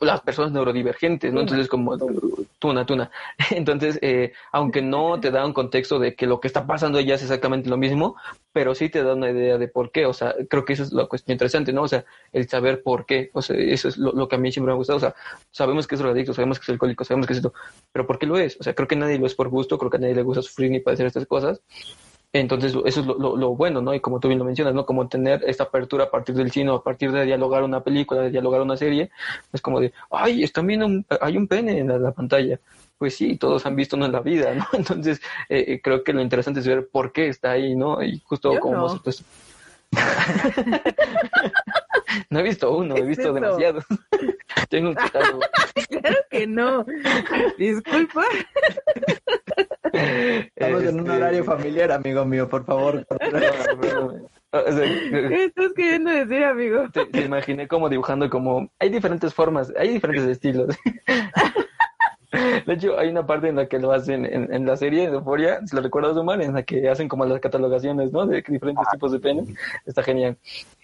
las 0.00 0.20
personas 0.20 0.52
neurodivergentes, 0.52 1.32
¿no? 1.32 1.40
Entonces, 1.40 1.68
como 1.68 1.96
tuna, 2.58 2.84
tuna. 2.84 3.10
Entonces, 3.50 3.98
eh, 4.02 4.32
aunque 4.52 4.82
no 4.82 5.20
te 5.20 5.30
da 5.30 5.46
un 5.46 5.52
contexto 5.52 5.98
de 5.98 6.14
que 6.14 6.26
lo 6.26 6.40
que 6.40 6.48
está 6.48 6.66
pasando 6.66 7.00
ya 7.00 7.14
es 7.14 7.22
exactamente 7.22 7.68
lo 7.68 7.76
mismo, 7.76 8.16
pero 8.52 8.74
sí 8.74 8.88
te 8.88 9.02
da 9.02 9.14
una 9.14 9.30
idea 9.30 9.58
de 9.58 9.68
por 9.68 9.90
qué. 9.90 10.06
O 10.06 10.12
sea, 10.12 10.34
creo 10.48 10.64
que 10.64 10.72
eso 10.72 10.82
es 10.82 10.92
la 10.92 11.06
cuestión 11.06 11.34
interesante, 11.34 11.72
¿no? 11.72 11.82
O 11.82 11.88
sea, 11.88 12.04
el 12.32 12.48
saber 12.48 12.82
por 12.82 13.06
qué. 13.06 13.30
O 13.32 13.42
sea, 13.42 13.56
eso 13.56 13.88
es 13.88 13.98
lo, 13.98 14.12
lo 14.12 14.28
que 14.28 14.36
a 14.36 14.38
mí 14.38 14.50
siempre 14.50 14.68
me 14.68 14.74
ha 14.74 14.76
gustado. 14.76 14.96
O 14.96 15.00
sea, 15.00 15.14
sabemos 15.50 15.86
que 15.86 15.94
es 15.94 16.00
drogadicto, 16.00 16.34
sabemos 16.34 16.58
que 16.58 16.64
es 16.64 16.70
alcohólico, 16.70 17.04
sabemos 17.04 17.26
que 17.26 17.32
es 17.34 17.38
esto, 17.38 17.52
pero 17.92 18.06
¿por 18.06 18.18
qué 18.18 18.26
lo 18.26 18.38
es? 18.38 18.56
O 18.60 18.62
sea, 18.62 18.74
creo 18.74 18.88
que 18.88 18.96
nadie 18.96 19.18
lo 19.18 19.26
es 19.26 19.34
por 19.34 19.48
gusto, 19.48 19.78
creo 19.78 19.90
que 19.90 19.96
a 19.98 20.00
nadie 20.00 20.14
le 20.14 20.22
gusta 20.22 20.42
sufrir 20.42 20.70
ni 20.70 20.80
padecer 20.80 21.06
estas 21.06 21.26
cosas. 21.26 21.60
Entonces, 22.32 22.74
eso 22.84 23.00
es 23.00 23.06
lo, 23.06 23.18
lo, 23.18 23.36
lo, 23.36 23.56
bueno, 23.56 23.80
¿no? 23.80 23.94
Y 23.94 24.00
como 24.00 24.20
tú 24.20 24.28
bien 24.28 24.38
lo 24.38 24.44
mencionas, 24.44 24.74
¿no? 24.74 24.84
Como 24.84 25.08
tener 25.08 25.42
esta 25.46 25.64
apertura 25.64 26.04
a 26.04 26.10
partir 26.10 26.34
del 26.34 26.50
cine, 26.50 26.74
a 26.74 26.78
partir 26.78 27.10
de 27.10 27.24
dialogar 27.24 27.62
una 27.62 27.82
película, 27.82 28.20
de 28.20 28.30
dialogar 28.30 28.60
una 28.60 28.76
serie, 28.76 29.10
es 29.52 29.62
como 29.62 29.80
de, 29.80 29.92
ay, 30.10 30.44
viendo 30.64 30.86
un, 30.86 31.06
hay 31.20 31.38
un 31.38 31.48
pene 31.48 31.78
en 31.78 31.88
la, 31.88 31.98
la, 31.98 32.12
pantalla. 32.12 32.60
Pues 32.98 33.16
sí, 33.16 33.36
todos 33.36 33.64
han 33.64 33.76
visto 33.76 33.96
uno 33.96 34.06
en 34.06 34.12
la 34.12 34.20
vida, 34.20 34.54
¿no? 34.54 34.66
Entonces, 34.74 35.22
eh, 35.48 35.80
creo 35.82 36.04
que 36.04 36.12
lo 36.12 36.20
interesante 36.20 36.60
es 36.60 36.66
ver 36.66 36.88
por 36.88 37.12
qué 37.12 37.28
está 37.28 37.52
ahí, 37.52 37.74
¿no? 37.74 38.02
Y 38.02 38.20
justo 38.20 38.52
Yo 38.52 38.60
como 38.60 38.74
no. 38.74 38.82
nosotros. 38.82 39.24
no 42.30 42.40
he 42.40 42.42
visto 42.42 42.76
uno, 42.76 42.94
he 42.94 43.02
visto 43.02 43.32
demasiados. 43.32 43.84
Tengo 44.68 44.90
un 44.90 44.94
catálogo. 44.94 45.40
claro 45.88 46.16
que 46.30 46.46
no. 46.46 46.84
Disculpa. 47.56 48.24
Estamos 49.92 50.84
en 50.84 51.00
un 51.00 51.10
Este, 51.10 51.17
horario 51.28 51.44
familiar, 51.44 51.92
amigo 51.92 52.24
mío, 52.24 52.48
por 52.48 52.64
favor. 52.64 53.06
O 53.08 53.16
sea, 54.72 54.84
¿Qué 55.10 55.44
estás 55.44 55.72
queriendo 55.74 56.10
decir, 56.10 56.44
amigo? 56.44 56.88
te, 56.92 57.06
te 57.06 57.20
imaginé 57.22 57.68
como 57.68 57.88
dibujando 57.88 58.30
como 58.30 58.70
hay 58.78 58.88
diferentes 58.88 59.34
formas, 59.34 59.72
hay 59.78 59.90
diferentes 59.90 60.24
estilos. 60.24 60.76
De 62.30 62.74
hecho, 62.74 62.98
hay 62.98 63.08
una 63.08 63.26
parte 63.26 63.48
en 63.48 63.56
la 63.56 63.66
que 63.68 63.78
lo 63.78 63.90
hacen 63.90 64.26
en, 64.26 64.52
en 64.52 64.66
la 64.66 64.76
serie 64.76 65.08
de 65.08 65.16
Euphoria, 65.16 65.60
si 65.66 65.74
lo 65.74 65.80
recuerdas, 65.80 66.14
Omar, 66.14 66.42
en 66.42 66.52
la 66.52 66.62
que 66.62 66.88
hacen 66.88 67.08
como 67.08 67.24
las 67.24 67.40
catalogaciones, 67.40 68.12
¿no? 68.12 68.26
De 68.26 68.44
diferentes 68.46 68.86
tipos 68.92 69.12
de 69.12 69.18
penes. 69.18 69.48
Está 69.86 70.02
genial. 70.02 70.36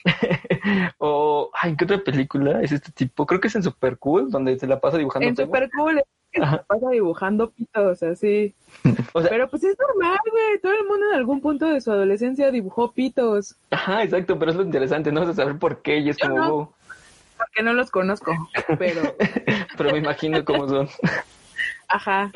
o, 0.98 1.50
ay, 1.52 1.76
¿qué 1.76 1.84
otra 1.84 1.98
película 1.98 2.62
es 2.62 2.72
este 2.72 2.92
tipo? 2.92 3.26
Creo 3.26 3.40
que 3.40 3.48
es 3.48 3.54
en 3.56 3.62
Super 3.62 3.98
Cool, 3.98 4.30
donde 4.30 4.58
se 4.58 4.66
la 4.66 4.80
pasa 4.80 4.96
dibujando 4.96 5.28
En. 5.28 5.36
Super 5.36 5.70
Cool 5.70 6.02
que 6.34 6.46
se 6.46 6.58
pasa 6.66 6.90
dibujando 6.90 7.50
pitos, 7.50 8.02
así. 8.02 8.54
O 9.12 9.20
sea, 9.20 9.30
Pero 9.30 9.48
pues 9.48 9.64
es 9.64 9.76
normal, 9.78 10.18
güey. 10.30 10.60
Todo 10.60 10.72
el 10.72 10.86
mundo 10.86 11.06
en 11.10 11.16
algún 11.16 11.40
punto 11.40 11.66
de 11.66 11.80
su 11.80 11.90
adolescencia 11.90 12.50
dibujó 12.50 12.92
pitos. 12.92 13.56
ajá, 13.70 14.02
exacto, 14.02 14.38
pero 14.38 14.50
es 14.50 14.56
lo 14.56 14.64
interesante, 14.64 15.12
¿no? 15.12 15.22
O 15.22 15.24
sea, 15.24 15.34
saber 15.34 15.58
por 15.58 15.82
qué 15.82 15.98
y 15.98 16.10
es 16.10 16.16
Yo 16.16 16.28
como, 16.28 16.38
no. 16.38 16.72
Porque 17.38 17.62
no 17.62 17.72
los 17.72 17.90
conozco. 17.90 18.32
Pero, 18.78 19.02
pero 19.76 19.92
me 19.92 19.98
imagino 19.98 20.44
cómo 20.44 20.68
son. 20.68 20.88
ajá. 21.88 22.30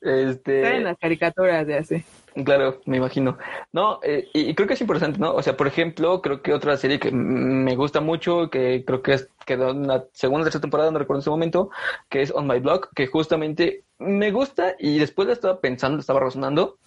Este... 0.00 0.62
Están 0.62 0.76
en 0.76 0.84
las 0.84 0.98
caricaturas 0.98 1.66
de 1.66 1.78
hace. 1.78 2.04
Claro, 2.44 2.80
me 2.84 2.98
imagino. 2.98 3.36
No, 3.72 4.00
eh, 4.02 4.28
y, 4.32 4.54
creo 4.54 4.68
que 4.68 4.74
es 4.74 4.80
importante, 4.80 5.18
¿no? 5.18 5.34
O 5.34 5.42
sea, 5.42 5.56
por 5.56 5.66
ejemplo, 5.66 6.22
creo 6.22 6.40
que 6.40 6.52
otra 6.52 6.76
serie 6.76 7.00
que 7.00 7.10
me 7.10 7.74
gusta 7.74 8.00
mucho, 8.00 8.48
que 8.50 8.84
creo 8.86 9.02
que 9.02 9.18
quedó 9.44 9.70
en 9.70 9.88
la 9.88 10.04
segunda 10.12 10.42
o 10.42 10.44
tercera 10.44 10.62
temporada, 10.62 10.90
no 10.90 10.98
recuerdo 10.98 11.18
en 11.18 11.22
ese 11.22 11.30
momento, 11.30 11.70
que 12.08 12.22
es 12.22 12.30
On 12.30 12.46
My 12.46 12.60
Blog, 12.60 12.90
que 12.94 13.06
justamente 13.08 13.84
me 13.98 14.30
gusta 14.30 14.76
y 14.78 14.98
después 14.98 15.26
la 15.26 15.34
estaba 15.34 15.60
pensando, 15.60 15.98
estaba 15.98 16.20
razonando 16.20 16.78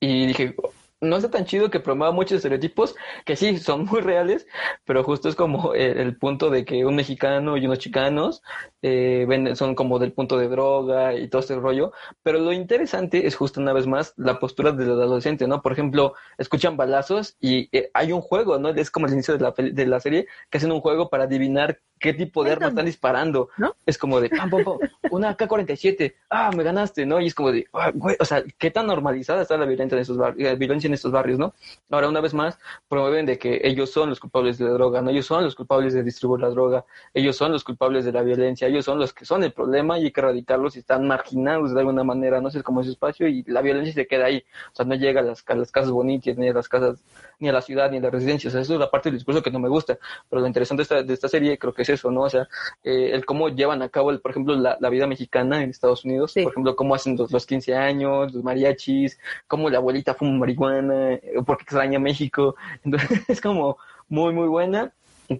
y 0.00 0.26
dije, 0.26 0.54
no 1.00 1.16
está 1.16 1.30
tan 1.30 1.44
chido 1.44 1.70
que 1.70 1.80
promueva 1.80 2.12
muchos 2.12 2.36
estereotipos 2.36 2.94
que 3.24 3.36
sí, 3.36 3.58
son 3.58 3.84
muy 3.84 4.00
reales, 4.00 4.46
pero 4.84 5.04
justo 5.04 5.28
es 5.28 5.36
como 5.36 5.74
el, 5.74 5.98
el 5.98 6.16
punto 6.16 6.50
de 6.50 6.64
que 6.64 6.84
un 6.84 6.96
mexicano 6.96 7.56
y 7.56 7.66
unos 7.66 7.78
chicanos 7.78 8.42
eh, 8.82 9.24
ven, 9.28 9.54
son 9.56 9.74
como 9.74 9.98
del 9.98 10.12
punto 10.12 10.38
de 10.38 10.48
droga 10.48 11.14
y 11.14 11.28
todo 11.28 11.40
este 11.40 11.56
rollo, 11.56 11.92
pero 12.22 12.38
lo 12.40 12.52
interesante 12.52 13.26
es 13.26 13.36
justo 13.36 13.60
una 13.60 13.72
vez 13.72 13.86
más 13.86 14.14
la 14.16 14.38
postura 14.38 14.72
del 14.72 14.90
adolescente, 14.90 15.46
¿no? 15.46 15.62
Por 15.62 15.72
ejemplo, 15.72 16.14
escuchan 16.38 16.76
balazos 16.76 17.36
y 17.40 17.68
eh, 17.76 17.90
hay 17.94 18.12
un 18.12 18.20
juego, 18.20 18.58
¿no? 18.58 18.70
Es 18.70 18.90
como 18.90 19.06
el 19.06 19.12
inicio 19.12 19.36
de 19.36 19.44
la, 19.44 19.54
de 19.56 19.86
la 19.86 20.00
serie, 20.00 20.26
que 20.50 20.58
hacen 20.58 20.72
un 20.72 20.80
juego 20.80 21.10
para 21.10 21.24
adivinar 21.24 21.80
qué 21.98 22.14
tipo 22.14 22.44
de 22.44 22.52
arma 22.52 22.68
están 22.68 22.86
disparando, 22.86 23.48
¿no? 23.56 23.76
Es 23.86 23.98
como 23.98 24.20
de, 24.20 24.30
pam, 24.30 24.50
pam, 24.50 24.64
pam, 24.64 24.78
una 25.10 25.30
AK-47, 25.30 26.14
ah, 26.30 26.50
me 26.56 26.62
ganaste, 26.62 27.06
¿no? 27.06 27.20
Y 27.20 27.26
es 27.26 27.34
como 27.34 27.52
de, 27.52 27.66
ah, 27.72 27.90
güey, 27.94 28.16
o 28.18 28.24
sea, 28.24 28.42
qué 28.58 28.70
tan 28.70 28.86
normalizada 28.86 29.42
está 29.42 29.56
la 29.56 29.66
violencia 29.66 29.96
en 29.96 30.02
estos 30.02 30.16
barrios, 30.16 30.58
violencia 30.58 30.88
en 30.88 30.94
estos 30.94 31.12
barrios, 31.12 31.38
¿no? 31.38 31.54
Ahora, 31.90 32.08
una 32.08 32.20
vez 32.20 32.34
más, 32.34 32.58
promueven 32.88 33.26
de 33.26 33.38
que 33.38 33.60
ellos 33.64 33.90
son 33.90 34.10
los 34.10 34.20
culpables 34.20 34.58
de 34.58 34.64
la 34.64 34.72
droga, 34.72 35.02
¿no? 35.02 35.10
Ellos 35.10 35.26
son 35.26 35.44
los 35.44 35.54
culpables 35.54 35.94
de 35.94 36.02
distribuir 36.02 36.40
la 36.42 36.50
droga, 36.50 36.84
ellos 37.14 37.36
son 37.36 37.52
los 37.52 37.64
culpables 37.64 38.04
de 38.04 38.12
la 38.12 38.22
violencia, 38.22 38.68
ellos 38.68 38.84
son 38.84 38.98
los 38.98 39.12
que 39.12 39.24
son 39.24 39.42
el 39.44 39.52
problema 39.52 39.98
y 39.98 40.04
hay 40.04 40.10
que 40.12 40.20
erradicarlos 40.20 40.76
y 40.76 40.80
están 40.80 41.06
marginados 41.06 41.74
de 41.74 41.80
alguna 41.80 42.04
manera, 42.04 42.40
no 42.40 42.50
sé, 42.50 42.62
como 42.62 42.82
su 42.82 42.90
espacio 42.90 43.28
y 43.28 43.42
la 43.46 43.62
violencia 43.62 43.92
se 43.92 44.06
queda 44.06 44.26
ahí, 44.26 44.44
o 44.72 44.76
sea, 44.76 44.84
no 44.84 44.94
llega 44.94 45.20
a 45.20 45.24
las, 45.24 45.44
a 45.46 45.54
las 45.54 45.72
casas 45.72 45.90
bonitas, 45.90 46.36
ni 46.36 46.48
a 46.48 46.52
las 46.52 46.68
casas, 46.68 47.02
ni 47.38 47.48
a 47.48 47.52
la 47.52 47.62
ciudad, 47.62 47.90
ni 47.90 47.98
a 47.98 48.00
las 48.00 48.12
residencias, 48.12 48.52
o 48.52 48.54
sea, 48.54 48.62
eso 48.62 48.74
es 48.74 48.80
la 48.80 48.90
parte 48.90 49.10
del 49.10 49.18
discurso 49.18 49.42
que 49.42 49.50
no 49.50 49.58
me 49.58 49.68
gusta, 49.68 49.98
pero 50.28 50.40
lo 50.40 50.46
interesante 50.46 50.80
de 50.80 50.82
esta, 50.82 51.02
de 51.02 51.14
esta 51.14 51.28
serie 51.28 51.58
creo 51.58 51.72
que 51.72 51.82
es 51.92 51.98
es 51.98 52.00
eso, 52.00 52.10
¿no? 52.10 52.22
O 52.22 52.30
sea, 52.30 52.48
eh, 52.84 53.10
el 53.12 53.24
cómo 53.24 53.48
llevan 53.48 53.82
a 53.82 53.88
cabo, 53.88 54.10
el, 54.10 54.20
por 54.20 54.30
ejemplo, 54.30 54.54
la, 54.56 54.76
la 54.80 54.88
vida 54.90 55.06
mexicana 55.06 55.62
en 55.62 55.70
Estados 55.70 56.04
Unidos, 56.04 56.32
Sí. 56.32 56.42
por 56.42 56.52
ejemplo, 56.52 56.76
cómo 56.76 56.94
hacen 56.94 57.16
los, 57.16 57.32
los 57.32 57.46
15 57.46 57.74
años, 57.74 58.32
los 58.32 58.42
mariachis, 58.44 59.18
cómo 59.46 59.70
la 59.70 59.78
abuelita 59.78 60.14
fuma 60.14 60.38
marihuana, 60.38 61.14
eh, 61.14 61.32
porque 61.46 61.62
extraña 61.64 61.98
México. 61.98 62.54
Entonces, 62.84 63.20
es 63.28 63.40
como 63.40 63.76
muy, 64.08 64.32
muy 64.32 64.48
buena. 64.48 64.92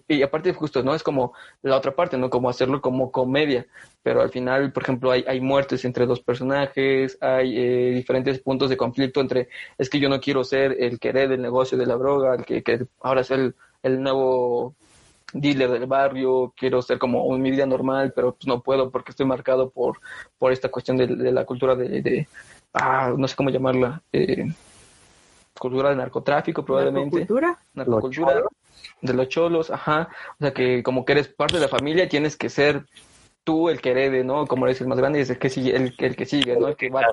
Y 0.07 0.21
aparte, 0.21 0.53
justo, 0.53 0.83
¿no? 0.83 0.93
Es 0.93 1.01
como 1.01 1.33
la 1.63 1.75
otra 1.75 1.95
parte, 1.95 2.15
¿no? 2.15 2.29
Como 2.29 2.47
hacerlo 2.47 2.79
como 2.79 3.11
comedia. 3.11 3.65
Pero 4.03 4.21
al 4.21 4.29
final, 4.29 4.71
por 4.71 4.83
ejemplo, 4.83 5.09
hay, 5.09 5.25
hay 5.27 5.41
muertes 5.41 5.83
entre 5.83 6.05
dos 6.05 6.19
personajes, 6.19 7.17
hay 7.21 7.57
eh, 7.57 7.91
diferentes 7.95 8.39
puntos 8.39 8.69
de 8.69 8.77
conflicto 8.77 9.19
entre, 9.19 9.49
es 9.79 9.89
que 9.89 9.99
yo 9.99 10.07
no 10.07 10.19
quiero 10.19 10.43
ser 10.43 10.75
el 10.79 10.99
que 10.99 11.09
herede 11.09 11.35
el 11.35 11.41
negocio 11.41 11.75
de 11.75 11.87
la 11.87 11.95
droga, 11.95 12.35
el 12.35 12.45
que, 12.45 12.61
que 12.61 12.85
ahora 13.01 13.21
es 13.21 13.31
el, 13.31 13.55
el 13.81 14.01
nuevo 14.03 14.75
dealer 15.33 15.71
del 15.71 15.85
barrio, 15.85 16.53
quiero 16.55 16.81
ser 16.81 16.97
como 16.97 17.37
mi 17.37 17.51
vida 17.51 17.65
normal, 17.65 18.13
pero 18.15 18.33
pues 18.33 18.47
no 18.47 18.61
puedo 18.61 18.89
porque 18.89 19.11
estoy 19.11 19.25
marcado 19.25 19.69
por, 19.69 19.99
por 20.37 20.51
esta 20.51 20.69
cuestión 20.69 20.97
de, 20.97 21.07
de 21.07 21.31
la 21.31 21.45
cultura 21.45 21.75
de, 21.75 22.01
de, 22.01 22.27
ah, 22.73 23.13
no 23.15 23.27
sé 23.27 23.35
cómo 23.35 23.49
llamarla, 23.49 24.01
eh, 24.11 24.45
cultura 25.57 25.89
de 25.89 25.97
narcotráfico 25.97 26.63
probablemente 26.63 27.17
Cultura. 27.17 27.59
narcocultura 27.73 28.43
de 29.01 29.13
los 29.13 29.27
cholos, 29.27 29.71
ajá, 29.71 30.09
o 30.39 30.43
sea 30.43 30.53
que 30.53 30.81
como 30.83 31.05
que 31.05 31.13
eres 31.13 31.27
parte 31.27 31.55
de 31.57 31.61
la 31.61 31.67
familia 31.67 32.07
tienes 32.07 32.37
que 32.37 32.49
ser 32.49 32.85
tú 33.43 33.69
el 33.69 33.81
que 33.81 33.91
herede, 33.91 34.23
¿no? 34.23 34.45
Como 34.47 34.65
eres 34.65 34.79
el 34.81 34.87
más 34.87 34.97
grande 34.97 35.19
y 35.19 35.21
es 35.23 35.29
el 35.29 35.39
que 35.39 35.49
sigue, 35.49 35.75
el, 35.75 35.93
el 35.97 36.15
que 36.15 36.25
sigue, 36.25 36.55
¿no? 36.55 36.67
El 36.67 36.75
que 36.75 36.89
va, 36.89 37.07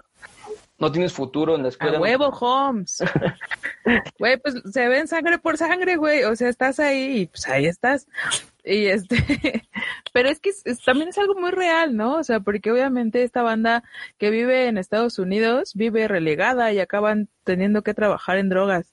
no 0.78 0.92
tienes 0.92 1.12
futuro 1.12 1.54
en 1.54 1.62
la 1.62 1.68
A 1.68 1.70
escuela. 1.70 1.98
huevo, 2.00 2.26
Holmes. 2.28 3.02
Güey, 4.18 4.36
pues 4.38 4.56
se 4.72 4.88
ven 4.88 5.06
sangre 5.06 5.38
por 5.38 5.56
sangre, 5.56 5.94
güey. 5.96 6.24
O 6.24 6.34
sea, 6.34 6.48
estás 6.48 6.80
ahí 6.80 7.20
y 7.20 7.26
pues 7.26 7.46
ahí 7.48 7.66
estás. 7.66 8.08
Y 8.64 8.86
este, 8.86 9.16
pero 10.12 10.28
es 10.28 10.40
que 10.40 10.50
es- 10.50 10.62
es- 10.66 10.82
también 10.84 11.10
es 11.10 11.18
algo 11.18 11.34
muy 11.36 11.52
real, 11.52 11.96
¿no? 11.96 12.16
O 12.16 12.24
sea, 12.24 12.40
porque 12.40 12.72
obviamente 12.72 13.22
esta 13.22 13.42
banda 13.42 13.84
que 14.18 14.30
vive 14.30 14.66
en 14.66 14.76
Estados 14.76 15.20
Unidos 15.20 15.72
vive 15.74 16.08
relegada 16.08 16.72
y 16.72 16.80
acaban 16.80 17.28
teniendo 17.44 17.82
que 17.82 17.94
trabajar 17.94 18.38
en 18.38 18.48
drogas. 18.48 18.92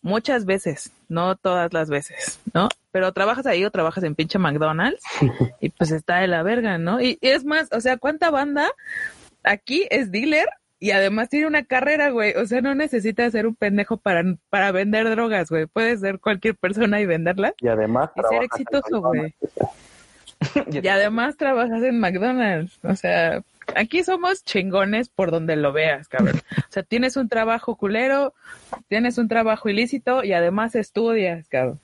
Muchas 0.00 0.46
veces, 0.46 0.90
no 1.10 1.36
todas 1.36 1.74
las 1.74 1.90
veces, 1.90 2.40
¿no? 2.54 2.70
Pero 2.92 3.12
trabajas 3.12 3.44
ahí 3.44 3.62
o 3.66 3.70
trabajas 3.70 4.04
en 4.04 4.14
pinche 4.14 4.38
McDonald's 4.38 5.02
y 5.60 5.68
pues 5.68 5.90
está 5.90 6.16
de 6.20 6.28
la 6.28 6.42
verga, 6.42 6.78
¿no? 6.78 7.02
Y, 7.02 7.18
y 7.20 7.28
es 7.28 7.44
más, 7.44 7.68
o 7.72 7.80
sea, 7.82 7.98
¿cuánta 7.98 8.30
banda 8.30 8.70
aquí 9.44 9.86
es 9.90 10.10
dealer 10.10 10.48
y 10.80 10.90
además 10.92 11.28
tiene 11.28 11.46
una 11.46 11.64
carrera, 11.64 12.10
güey. 12.10 12.34
O 12.34 12.46
sea, 12.46 12.60
no 12.62 12.74
necesita 12.74 13.30
ser 13.30 13.46
un 13.46 13.54
pendejo 13.54 13.98
para, 13.98 14.24
para 14.48 14.72
vender 14.72 15.08
drogas, 15.10 15.50
güey. 15.50 15.66
Puedes 15.66 16.00
ser 16.00 16.18
cualquier 16.18 16.56
persona 16.56 17.00
y 17.00 17.06
venderla 17.06 17.54
Y 17.60 17.68
además. 17.68 18.10
y 18.16 18.20
ser 18.20 18.28
trabajas 18.28 18.38
en 18.38 18.44
exitoso, 18.64 19.00
güey. 19.02 19.20
McDonald's. 19.20 19.76
Y 20.82 20.88
además 20.88 21.36
trabajas 21.36 21.82
en 21.82 22.00
McDonald's. 22.00 22.78
O 22.82 22.96
sea, 22.96 23.42
aquí 23.76 24.02
somos 24.02 24.42
chingones 24.42 25.10
por 25.10 25.30
donde 25.30 25.54
lo 25.54 25.70
veas, 25.74 26.08
cabrón. 26.08 26.40
O 26.56 26.72
sea, 26.72 26.82
tienes 26.82 27.18
un 27.18 27.28
trabajo 27.28 27.76
culero, 27.76 28.32
tienes 28.88 29.18
un 29.18 29.28
trabajo 29.28 29.68
ilícito 29.68 30.24
y 30.24 30.32
además 30.32 30.74
estudias, 30.76 31.46
cabrón. 31.50 31.78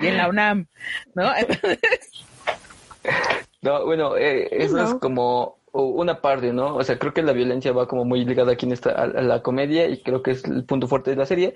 Y 0.00 0.08
en 0.08 0.18
la 0.18 0.28
UNAM, 0.28 0.66
¿no? 1.14 1.34
Entonces, 1.36 1.78
No, 3.62 3.86
bueno, 3.86 4.16
eh, 4.18 4.48
eso 4.52 4.76
no. 4.76 4.84
es 4.84 4.94
como 4.96 5.56
una 5.72 6.20
parte, 6.20 6.52
¿no? 6.52 6.76
O 6.76 6.84
sea, 6.84 6.98
creo 6.98 7.12
que 7.14 7.22
la 7.22 7.32
violencia 7.32 7.72
va 7.72 7.88
como 7.88 8.04
muy 8.04 8.24
ligada 8.24 8.52
aquí 8.52 8.66
en 8.66 8.72
esta, 8.72 8.90
a, 8.92 9.02
a 9.04 9.06
la 9.22 9.42
comedia 9.42 9.88
y 9.88 10.02
creo 10.02 10.22
que 10.22 10.32
es 10.32 10.44
el 10.44 10.64
punto 10.64 10.88
fuerte 10.88 11.10
de 11.10 11.16
la 11.16 11.26
serie, 11.26 11.54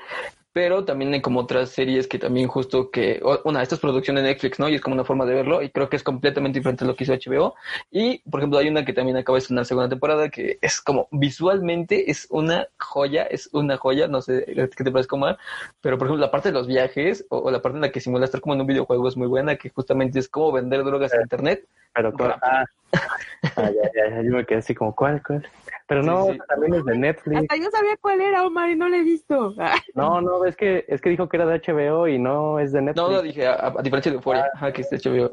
pero 0.56 0.86
también 0.86 1.12
hay 1.12 1.20
como 1.20 1.40
otras 1.40 1.68
series 1.68 2.08
que 2.08 2.18
también 2.18 2.48
justo 2.48 2.90
que, 2.90 3.20
una, 3.44 3.62
esta 3.62 3.74
es 3.74 3.80
producción 3.82 4.16
de 4.16 4.22
Netflix, 4.22 4.58
¿no? 4.58 4.70
Y 4.70 4.76
es 4.76 4.80
como 4.80 4.94
una 4.94 5.04
forma 5.04 5.26
de 5.26 5.34
verlo 5.34 5.60
y 5.60 5.68
creo 5.68 5.90
que 5.90 5.96
es 5.96 6.02
completamente 6.02 6.60
diferente 6.60 6.82
a 6.82 6.86
lo 6.86 6.96
que 6.96 7.04
hizo 7.04 7.12
HBO. 7.12 7.54
Y, 7.90 8.20
por 8.20 8.40
ejemplo, 8.40 8.58
hay 8.58 8.70
una 8.70 8.82
que 8.82 8.94
también 8.94 9.18
acaba 9.18 9.36
de 9.36 9.40
estrenar 9.40 9.66
segunda 9.66 9.90
temporada 9.90 10.30
que 10.30 10.56
es 10.62 10.80
como 10.80 11.08
visualmente 11.10 12.10
es 12.10 12.26
una 12.30 12.68
joya, 12.78 13.24
es 13.24 13.50
una 13.52 13.76
joya, 13.76 14.08
no 14.08 14.22
sé 14.22 14.46
qué 14.46 14.82
te 14.82 14.90
parece 14.90 15.08
Omar, 15.10 15.36
pero 15.82 15.98
por 15.98 16.06
ejemplo 16.06 16.24
la 16.24 16.30
parte 16.30 16.48
de 16.48 16.54
los 16.54 16.66
viajes 16.66 17.26
o, 17.28 17.36
o 17.36 17.50
la 17.50 17.60
parte 17.60 17.76
en 17.76 17.82
la 17.82 17.92
que 17.92 18.00
simula 18.00 18.24
estar 18.24 18.40
como 18.40 18.54
en 18.54 18.62
un 18.62 18.66
videojuego 18.66 19.08
es 19.08 19.16
muy 19.18 19.26
buena, 19.26 19.56
que 19.56 19.68
justamente 19.68 20.20
es 20.20 20.28
como 20.30 20.52
vender 20.52 20.84
drogas 20.84 21.12
en 21.12 21.20
internet. 21.20 21.66
Pero. 21.92 22.14
Ah, 22.18 22.64
ah, 22.92 23.70
ya, 23.70 23.90
ya, 23.94 24.10
ya, 24.10 24.22
yo 24.22 24.30
me 24.30 24.46
quedé 24.46 24.60
así 24.60 24.74
como, 24.74 24.94
¿cuál, 24.94 25.22
cuál? 25.22 25.46
Pero 25.88 26.02
no, 26.02 26.26
sí. 26.26 26.38
también 26.48 26.74
es 26.74 26.84
de 26.84 26.98
Netflix. 26.98 27.40
hasta 27.42 27.56
yo 27.56 27.70
sabía 27.70 27.96
cuál 28.00 28.20
era, 28.20 28.44
Omar, 28.44 28.70
y 28.70 28.76
no 28.76 28.88
lo 28.88 28.96
he 28.96 29.02
visto. 29.04 29.54
No, 29.94 30.20
no, 30.20 30.44
es 30.44 30.56
que, 30.56 30.84
es 30.88 31.00
que 31.00 31.10
dijo 31.10 31.28
que 31.28 31.36
era 31.36 31.46
de 31.46 31.60
HBO 31.60 32.08
y 32.08 32.18
no 32.18 32.58
es 32.58 32.72
de 32.72 32.82
Netflix. 32.82 33.08
No, 33.08 33.12
no 33.12 33.22
dije, 33.22 33.46
a, 33.46 33.68
a 33.68 33.82
diferencia 33.82 34.10
de 34.10 34.16
Euphoria, 34.16 34.50
ajá, 34.54 34.72
que 34.72 34.82
es 34.82 34.90
de 34.90 34.98
HBO. 34.98 35.32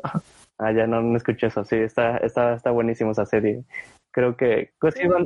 Ah, 0.60 0.72
ya 0.72 0.86
no, 0.86 1.02
no 1.02 1.18
escuché 1.18 1.48
eso. 1.48 1.64
Sí, 1.64 1.76
está, 1.78 2.18
está, 2.18 2.54
está 2.54 2.70
buenísimo 2.70 3.12
esa 3.12 3.26
serie. 3.26 3.64
Creo 4.12 4.38
que, 4.38 4.72
pues 4.80 4.94
sí, 4.94 5.08
van, 5.08 5.26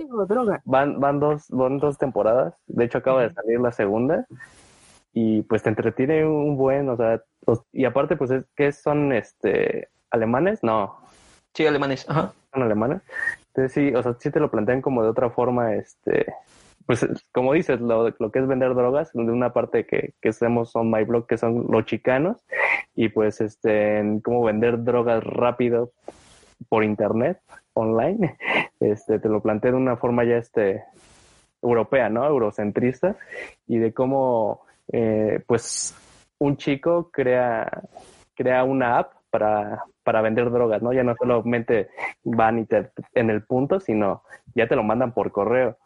van, 0.63 1.00
van 1.02 1.20
dos, 1.20 1.48
van 1.50 1.78
dos 1.80 1.98
temporadas. 1.98 2.54
De 2.68 2.86
hecho, 2.86 3.00
acaba 3.00 3.24
de 3.24 3.34
salir 3.34 3.60
la 3.60 3.74
segunda. 3.74 4.26
Y 5.12 5.42
pues 5.44 5.63
te 5.63 5.70
entretiene 5.70 6.26
un 6.26 6.56
buen, 6.56 6.88
o 6.90 6.96
sea, 6.96 7.22
y 7.74 7.84
aparte, 7.86 8.16
pues 8.16 8.32
es 8.32 8.46
que 8.56 8.72
son 8.72 9.12
este 9.12 9.90
alemanes, 10.12 10.63
no, 10.63 10.98
Sí, 11.54 11.66
alemanes, 11.66 12.06
ajá. 12.08 12.34
son 12.54 12.62
alemanes. 12.62 13.02
Entonces 13.58 13.74
sí, 13.74 13.96
o 13.96 14.04
sea, 14.04 14.13
sí 14.20 14.30
te 14.30 14.39
lo 14.39 14.52
plantean 14.52 14.84
como 14.84 15.02
de 15.02 15.10
otra 15.10 15.32
forma, 15.32 15.74
este, 15.74 16.28
pues 16.86 17.02
es- 17.02 17.26
como 17.34 17.54
dices, 17.54 17.82
lo, 17.82 18.08
lo 18.20 18.32
que 18.32 18.38
es 18.38 18.48
vender 18.48 18.76
drogas, 18.76 19.12
de 19.13 19.20
una 19.24 19.52
parte 19.52 19.88
que, 19.88 20.13
que 20.22 20.30
hacemos 20.30 20.70
son 20.70 20.91
My 20.91 21.04
Blog, 21.06 21.26
que 21.26 21.39
son 21.39 21.65
los 21.67 21.86
chicanos, 21.86 22.38
y 22.96 23.10
pues 23.10 23.41
este, 23.41 23.98
en 23.98 24.20
cómo 24.20 24.43
vender 24.43 24.84
drogas 24.84 25.24
rápido 25.24 25.91
por 26.70 26.84
internet, 26.84 27.39
online, 27.74 28.38
este, 28.80 29.17
te 29.17 29.28
lo 29.28 29.41
plantea 29.41 29.72
de 29.72 29.78
una 29.78 29.98
forma 29.98 30.24
ya 30.24 30.38
este 30.38 30.84
europea, 31.63 32.10
¿no? 32.10 32.28
Eurocentrista, 32.28 33.15
y 33.65 33.80
de 33.80 33.91
cómo 33.91 34.62
eh, 34.91 35.41
pues 35.48 35.96
un 36.38 36.58
chico 36.58 37.10
crea, 37.12 37.67
crea 38.36 38.63
una 38.63 39.00
app 39.00 39.13
para, 39.30 39.84
para 40.04 40.22
vender 40.22 40.50
drogas, 40.52 40.82
¿no? 40.82 40.94
Ya 40.94 41.04
no 41.04 41.16
solamente 41.18 41.90
van 42.24 42.60
y 42.60 42.66
te, 42.66 42.92
en 43.13 43.30
el 43.30 43.44
punto, 43.44 43.80
sino 43.80 44.24
ya 44.56 44.68
te 44.68 44.76
lo 44.76 44.84
mandan 44.84 45.13
por 45.13 45.32
correo. 45.32 45.78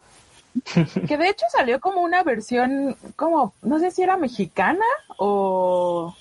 Que 1.08 1.18
de 1.18 1.30
hecho 1.30 1.46
salió 1.50 1.80
como 1.80 2.02
una 2.02 2.24
versión, 2.24 2.96
como, 3.16 3.54
no 3.62 3.80
sé 3.80 3.92
si 3.92 4.04
era 4.04 4.18
mexicana 4.18 4.86
o... 5.18 6.16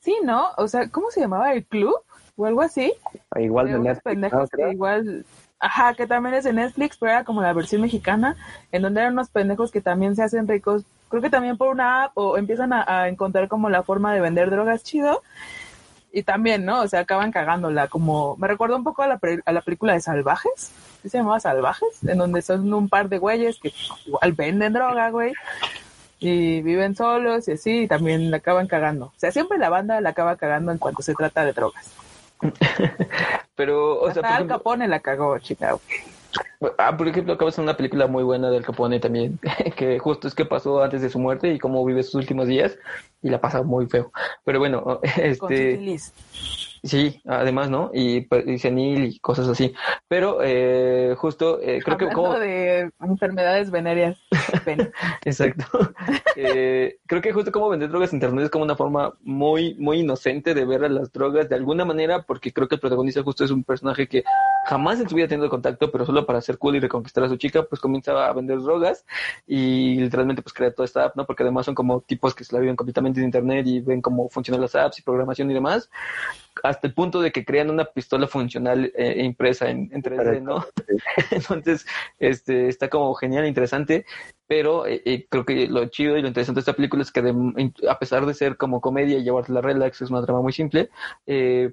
Sí, 0.00 0.16
¿no? 0.22 0.48
O 0.56 0.68
sea, 0.68 0.88
¿cómo 0.88 1.10
se 1.10 1.20
llamaba? 1.20 1.52
¿El 1.52 1.66
club? 1.66 1.94
O 2.36 2.46
algo 2.46 2.62
así. 2.62 2.92
Igual 3.36 3.66
de 3.66 3.78
Netflix, 3.78 4.02
pendejos 4.04 4.40
¿no? 4.40 4.46
que 4.48 4.56
Creo. 4.56 4.72
igual... 4.72 5.26
Ajá, 5.60 5.94
que 5.94 6.06
también 6.06 6.36
es 6.36 6.44
de 6.44 6.52
Netflix, 6.52 6.98
pero 6.98 7.10
era 7.10 7.24
como 7.24 7.42
la 7.42 7.52
versión 7.52 7.82
mexicana, 7.82 8.36
en 8.70 8.82
donde 8.82 9.00
eran 9.00 9.14
unos 9.14 9.28
pendejos 9.28 9.72
que 9.72 9.80
también 9.80 10.14
se 10.14 10.22
hacen 10.22 10.46
ricos, 10.46 10.84
creo 11.08 11.20
que 11.20 11.30
también 11.30 11.56
por 11.56 11.68
una 11.68 12.04
app, 12.04 12.12
o 12.14 12.38
empiezan 12.38 12.72
a, 12.72 12.84
a 12.86 13.08
encontrar 13.08 13.48
como 13.48 13.68
la 13.68 13.82
forma 13.82 14.14
de 14.14 14.20
vender 14.20 14.50
drogas 14.50 14.84
chido, 14.84 15.20
y 16.12 16.22
también, 16.22 16.64
¿no? 16.64 16.80
O 16.80 16.88
sea, 16.88 17.00
acaban 17.00 17.30
cagándola, 17.30 17.88
como, 17.88 18.36
me 18.38 18.48
recuerda 18.48 18.76
un 18.76 18.84
poco 18.84 19.02
a 19.02 19.06
la, 19.08 19.18
pre- 19.18 19.42
a 19.44 19.52
la 19.52 19.60
película 19.60 19.92
de 19.92 20.00
Salvajes, 20.00 20.72
¿sí 21.02 21.08
se 21.08 21.18
llamaba 21.18 21.38
Salvajes? 21.40 22.02
En 22.06 22.18
donde 22.18 22.42
son 22.42 22.72
un 22.72 22.88
par 22.88 23.08
de 23.08 23.18
güeyes 23.18 23.58
que 23.60 23.72
igual 24.06 24.32
venden 24.32 24.72
droga, 24.72 25.10
güey, 25.10 25.32
y 26.18 26.62
viven 26.62 26.96
solos 26.96 27.46
y 27.48 27.52
así, 27.52 27.82
y 27.82 27.88
también 27.88 28.30
la 28.30 28.38
acaban 28.38 28.66
cagando. 28.66 29.06
O 29.06 29.12
sea, 29.16 29.30
siempre 29.30 29.58
la 29.58 29.68
banda 29.68 30.00
la 30.00 30.10
acaba 30.10 30.36
cagando 30.36 30.72
en 30.72 30.78
cuanto 30.78 31.02
se 31.02 31.14
trata 31.14 31.44
de 31.44 31.52
drogas. 31.52 31.92
Pero, 33.54 34.00
o 34.00 34.06
sea, 34.06 34.08
Hasta 34.10 34.20
por 34.22 34.26
Al 34.26 34.34
ejemplo, 34.34 34.56
Capone 34.58 34.88
la 34.88 35.00
cagó, 35.00 35.38
chica. 35.38 35.76
Ah, 36.78 36.96
por 36.96 37.08
ejemplo, 37.08 37.32
acaba 37.32 37.50
de 37.50 37.60
una 37.60 37.76
película 37.76 38.06
muy 38.06 38.22
buena 38.24 38.50
del 38.50 38.64
Capone 38.64 39.00
también, 39.00 39.38
que 39.76 39.98
justo 39.98 40.28
es 40.28 40.34
que 40.34 40.44
pasó 40.44 40.82
antes 40.82 41.02
de 41.02 41.10
su 41.10 41.18
muerte 41.18 41.52
y 41.52 41.58
cómo 41.58 41.84
vive 41.84 42.02
sus 42.02 42.16
últimos 42.16 42.48
días 42.48 42.78
y 43.22 43.30
la 43.30 43.40
pasa 43.40 43.62
muy 43.62 43.86
feo. 43.86 44.12
Pero 44.44 44.58
bueno, 44.58 45.00
este. 45.16 45.98
Sí, 46.88 47.20
además, 47.26 47.70
¿no? 47.70 47.90
Y, 47.92 48.22
pues, 48.22 48.46
y 48.46 48.58
senil 48.58 49.04
y 49.04 49.18
cosas 49.18 49.48
así. 49.48 49.74
Pero 50.08 50.38
eh, 50.42 51.14
justo, 51.16 51.60
eh, 51.62 51.80
creo 51.84 51.96
que 51.96 52.08
como... 52.08 52.38
de 52.38 52.90
enfermedades 53.00 53.70
venéreas. 53.70 54.18
Exacto. 55.24 55.64
Eh, 56.40 56.98
creo 57.06 57.20
que 57.20 57.32
justo 57.32 57.50
como 57.50 57.68
vender 57.68 57.88
drogas 57.88 58.12
en 58.12 58.18
internet 58.18 58.44
es 58.44 58.50
como 58.50 58.64
una 58.64 58.76
forma 58.76 59.12
muy, 59.22 59.74
muy 59.74 60.00
inocente 60.00 60.54
de 60.54 60.64
ver 60.64 60.84
a 60.84 60.88
las 60.88 61.12
drogas 61.12 61.48
de 61.48 61.56
alguna 61.56 61.84
manera, 61.84 62.22
porque 62.22 62.52
creo 62.52 62.68
que 62.68 62.76
el 62.76 62.80
protagonista 62.80 63.24
justo 63.24 63.44
es 63.44 63.50
un 63.50 63.64
personaje 63.64 64.06
que 64.06 64.22
jamás 64.66 65.00
en 65.00 65.08
su 65.08 65.16
vida 65.16 65.24
ha 65.24 65.28
tenido 65.28 65.50
contacto, 65.50 65.90
pero 65.90 66.06
solo 66.06 66.26
para 66.26 66.40
ser 66.40 66.58
cool 66.58 66.76
y 66.76 66.80
reconquistar 66.80 67.24
a 67.24 67.28
su 67.28 67.36
chica, 67.36 67.64
pues 67.64 67.80
comienza 67.80 68.28
a 68.28 68.32
vender 68.32 68.60
drogas 68.60 69.04
y 69.48 69.96
literalmente 69.96 70.42
pues 70.42 70.52
crea 70.52 70.72
toda 70.72 70.84
esta 70.84 71.06
app, 71.06 71.16
¿no? 71.16 71.26
Porque 71.26 71.42
además 71.42 71.66
son 71.66 71.74
como 71.74 72.02
tipos 72.02 72.36
que 72.36 72.44
se 72.44 72.54
la 72.54 72.60
viven 72.60 72.76
completamente 72.76 73.18
en 73.18 73.26
internet 73.26 73.66
y 73.66 73.80
ven 73.80 74.00
cómo 74.00 74.28
funcionan 74.28 74.60
las 74.60 74.76
apps 74.76 75.00
y 75.00 75.02
programación 75.02 75.50
y 75.50 75.54
demás, 75.54 75.90
hasta 76.62 76.77
el 76.82 76.94
punto 76.94 77.20
de 77.20 77.32
que 77.32 77.44
crean 77.44 77.70
una 77.70 77.84
pistola 77.84 78.26
funcional 78.26 78.92
eh, 78.96 79.22
impresa 79.24 79.70
en, 79.70 79.90
en 79.92 80.02
3D, 80.02 80.42
¿no? 80.42 80.64
Entonces, 81.30 81.86
este, 82.18 82.68
está 82.68 82.88
como 82.88 83.14
genial, 83.14 83.46
interesante, 83.46 84.04
pero 84.46 84.86
eh, 84.86 85.02
eh, 85.04 85.26
creo 85.28 85.44
que 85.44 85.66
lo 85.66 85.86
chido 85.86 86.16
y 86.16 86.22
lo 86.22 86.28
interesante 86.28 86.58
de 86.58 86.62
esta 86.62 86.72
película 86.74 87.02
es 87.02 87.12
que 87.12 87.22
de- 87.22 87.72
a 87.88 87.98
pesar 87.98 88.26
de 88.26 88.34
ser 88.34 88.56
como 88.56 88.80
comedia 88.80 89.18
y 89.18 89.24
llevarte 89.24 89.52
la 89.52 89.60
relax, 89.60 90.02
es 90.02 90.10
una 90.10 90.22
trama 90.24 90.42
muy 90.42 90.52
simple, 90.52 90.90
eh, 91.26 91.72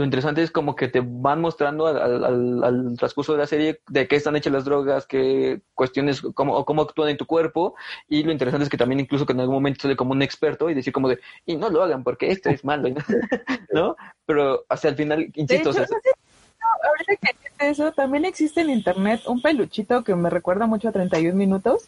lo 0.00 0.04
interesante 0.04 0.42
es 0.42 0.50
como 0.50 0.74
que 0.74 0.88
te 0.88 1.00
van 1.04 1.40
mostrando 1.40 1.86
al, 1.86 1.96
al- 2.24 2.64
al- 2.64 2.96
transcurso 2.98 3.32
de 3.32 3.38
la 3.38 3.46
serie 3.46 3.80
de 3.88 4.08
qué 4.08 4.16
están 4.16 4.34
hechas 4.34 4.52
las 4.52 4.64
drogas, 4.64 5.06
qué 5.06 5.60
cuestiones, 5.74 6.22
cómo, 6.34 6.56
o 6.56 6.64
cómo 6.64 6.82
actúan 6.82 7.10
en 7.10 7.16
tu 7.16 7.26
cuerpo, 7.26 7.74
y 8.08 8.22
lo 8.24 8.32
interesante 8.32 8.64
es 8.64 8.70
que 8.70 8.76
también 8.76 9.00
incluso 9.00 9.26
que 9.26 9.32
en 9.32 9.40
algún 9.40 9.54
momento 9.54 9.82
sale 9.82 9.96
como 9.96 10.12
un 10.12 10.22
experto 10.22 10.68
y 10.68 10.74
decir 10.74 10.92
como 10.92 11.08
de, 11.08 11.20
y 11.46 11.56
no 11.56 11.70
lo 11.70 11.82
hagan 11.82 12.02
porque 12.02 12.30
esto 12.30 12.50
es 12.50 12.64
malo, 12.64 12.88
¿no? 13.72 13.96
Pero 14.26 14.64
hasta 14.68 14.88
el 14.88 14.96
final, 14.96 15.30
insisto, 15.34 15.54
hecho, 15.54 15.70
o 15.70 15.72
sea, 15.72 15.82
no 15.82 16.00
sé, 16.02 16.10
no, 16.60 16.88
ahorita 16.88 17.16
que 17.16 17.68
eso, 17.70 17.92
también 17.92 18.24
existe 18.24 18.62
en 18.62 18.70
internet 18.70 19.20
un 19.26 19.42
peluchito 19.42 20.02
que 20.02 20.14
me 20.16 20.30
recuerda 20.30 20.66
mucho 20.66 20.88
a 20.88 20.92
31 20.92 21.36
minutos, 21.36 21.84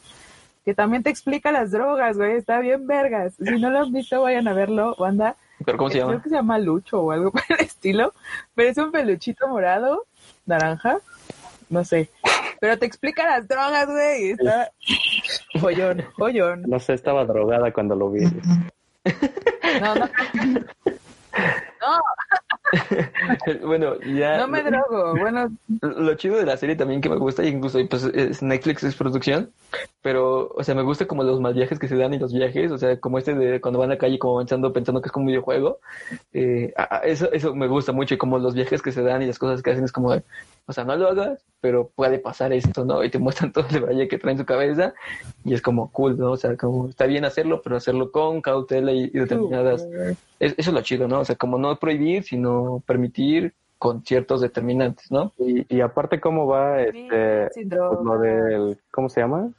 que 0.65 0.75
también 0.75 1.03
te 1.03 1.11
explica 1.11 1.51
las 1.51 1.71
drogas, 1.71 2.17
güey, 2.17 2.33
está 2.37 2.61
bien 2.61 2.87
vergas. 2.87 3.35
Si 3.35 3.59
no 3.59 3.71
lo 3.71 3.81
han 3.81 3.93
visto, 3.93 4.23
vayan 4.23 4.47
a 4.49 4.53
verlo, 4.53 4.95
banda. 4.99 5.37
Pero 5.65 5.79
¿cómo 5.79 5.91
se 5.91 5.99
Creo 5.99 6.09
llama? 6.09 6.23
que 6.23 6.29
se 6.29 6.35
llama 6.35 6.59
Lucho 6.59 7.01
o 7.01 7.11
algo 7.11 7.31
por 7.33 7.43
el 7.49 7.61
estilo, 7.61 8.13
pero 8.55 8.71
es 8.71 8.79
un 8.79 8.93
peluchito 8.93 9.49
morado, 9.49 10.07
naranja, 10.47 10.99
no 11.71 11.85
sé. 11.85 12.11
Pero 12.61 12.79
te 12.79 12.87
explica 12.87 13.27
las 13.27 13.49
drogas, 13.49 13.87
güey, 13.87 14.31
está 14.31 14.71
joyón, 15.61 16.03
joyón. 16.17 16.63
No 16.63 16.79
sé, 16.79 16.95
estaba 16.95 17.25
drogada 17.25 17.73
cuando 17.73 17.95
lo 17.97 18.11
vi. 18.11 18.25
No, 19.81 19.95
no, 19.95 20.09
bueno, 23.63 24.01
ya... 24.01 24.39
no 24.39 24.49
me 24.49 24.63
drogo, 24.63 25.15
bueno, 25.19 25.51
Lo 25.83 26.15
chido 26.15 26.37
de 26.37 26.47
la 26.47 26.57
serie 26.57 26.77
también 26.77 27.01
que 27.01 27.09
me 27.09 27.17
gusta, 27.17 27.45
y 27.45 27.49
incluso 27.49 27.79
pues 27.89 28.05
es 28.05 28.43
Netflix 28.43 28.85
es 28.85 28.95
producción, 28.95 29.53
pero, 30.01 30.53
o 30.55 30.63
sea, 30.63 30.75
me 30.75 30.83
gusta 30.83 31.07
como 31.07 31.25
los 31.25 31.41
mal 31.41 31.55
viajes 31.55 31.79
que 31.79 31.89
se 31.89 31.97
dan 31.97 32.15
y 32.15 32.19
los 32.19 32.33
viajes, 32.33 32.71
o 32.71 32.79
sea, 32.79 32.99
como 32.99 33.19
este 33.19 33.35
de 33.35 33.61
cuando 33.61 33.79
van 33.79 33.91
a 33.91 33.95
la 33.95 33.99
calle 33.99 34.19
como 34.19 34.35
avanzando 34.35 34.73
pensando 34.73 35.03
que 35.03 35.09
es 35.09 35.13
como 35.13 35.25
un 35.25 35.29
videojuego, 35.29 35.81
eh, 36.33 36.73
eso, 37.05 37.31
eso 37.33 37.55
me 37.55 37.67
gusta 37.67 37.93
mucho, 37.93 38.15
y 38.15 38.19
como 38.19 38.39
los 38.39 38.55
viajes 38.55 38.83
que 38.83 38.93
se 38.93 39.03
dan 39.03 39.23
y 39.23 39.27
las 39.27 39.39
cosas 39.39 39.63
que 39.63 39.71
hacen 39.71 39.85
es 39.85 39.93
como, 39.93 40.15
o 40.67 40.73
sea, 40.73 40.85
no 40.85 40.97
lo 40.97 41.09
hagas, 41.09 41.45
pero 41.61 41.91
puede 41.95 42.19
pasar 42.19 42.53
esto, 42.53 42.85
¿no? 42.85 43.03
Y 43.05 43.11
te 43.11 43.19
muestran 43.19 43.53
todo 43.53 43.67
el 43.71 43.85
valle 43.85 44.09
que 44.09 44.19
trae 44.19 44.33
en 44.33 44.39
su 44.39 44.45
cabeza, 44.47 44.95
y 45.45 45.55
es 45.55 45.63
como 45.63 45.91
cool, 45.93 46.19
¿no? 46.19 46.33
O 46.33 46.37
sea, 46.37 46.57
como 46.57 46.89
está 46.89 47.07
bien 47.07 47.25
hacerlo, 47.25 47.61
pero 47.63 47.77
hacerlo 47.77 48.11
con 48.11 48.41
cautela 48.41 48.93
y, 48.93 49.05
y 49.05 49.19
determinadas 49.19 49.83
es- 50.41 50.55
eso 50.59 50.71
es 50.71 50.75
lo 50.75 50.81
chido, 50.83 51.09
¿no? 51.09 51.21
O 51.21 51.25
sea, 51.25 51.37
como 51.37 51.59
no 51.59 51.77
prohibir, 51.77 52.23
sino 52.25 52.83
permitir 52.87 53.55
con 53.79 54.05
ciertos 54.05 54.41
determinantes, 54.41 55.11
¿no? 55.11 55.33
Y, 55.39 55.67
y 55.77 55.81
aparte, 55.81 56.21
¿cómo 56.21 56.47
va 56.47 56.81
este, 56.83 57.49
drogas. 57.65 58.05
lo 58.05 58.19
del, 58.19 58.79
¿cómo 58.93 59.09
se 59.09 59.21
llama? 59.21 59.51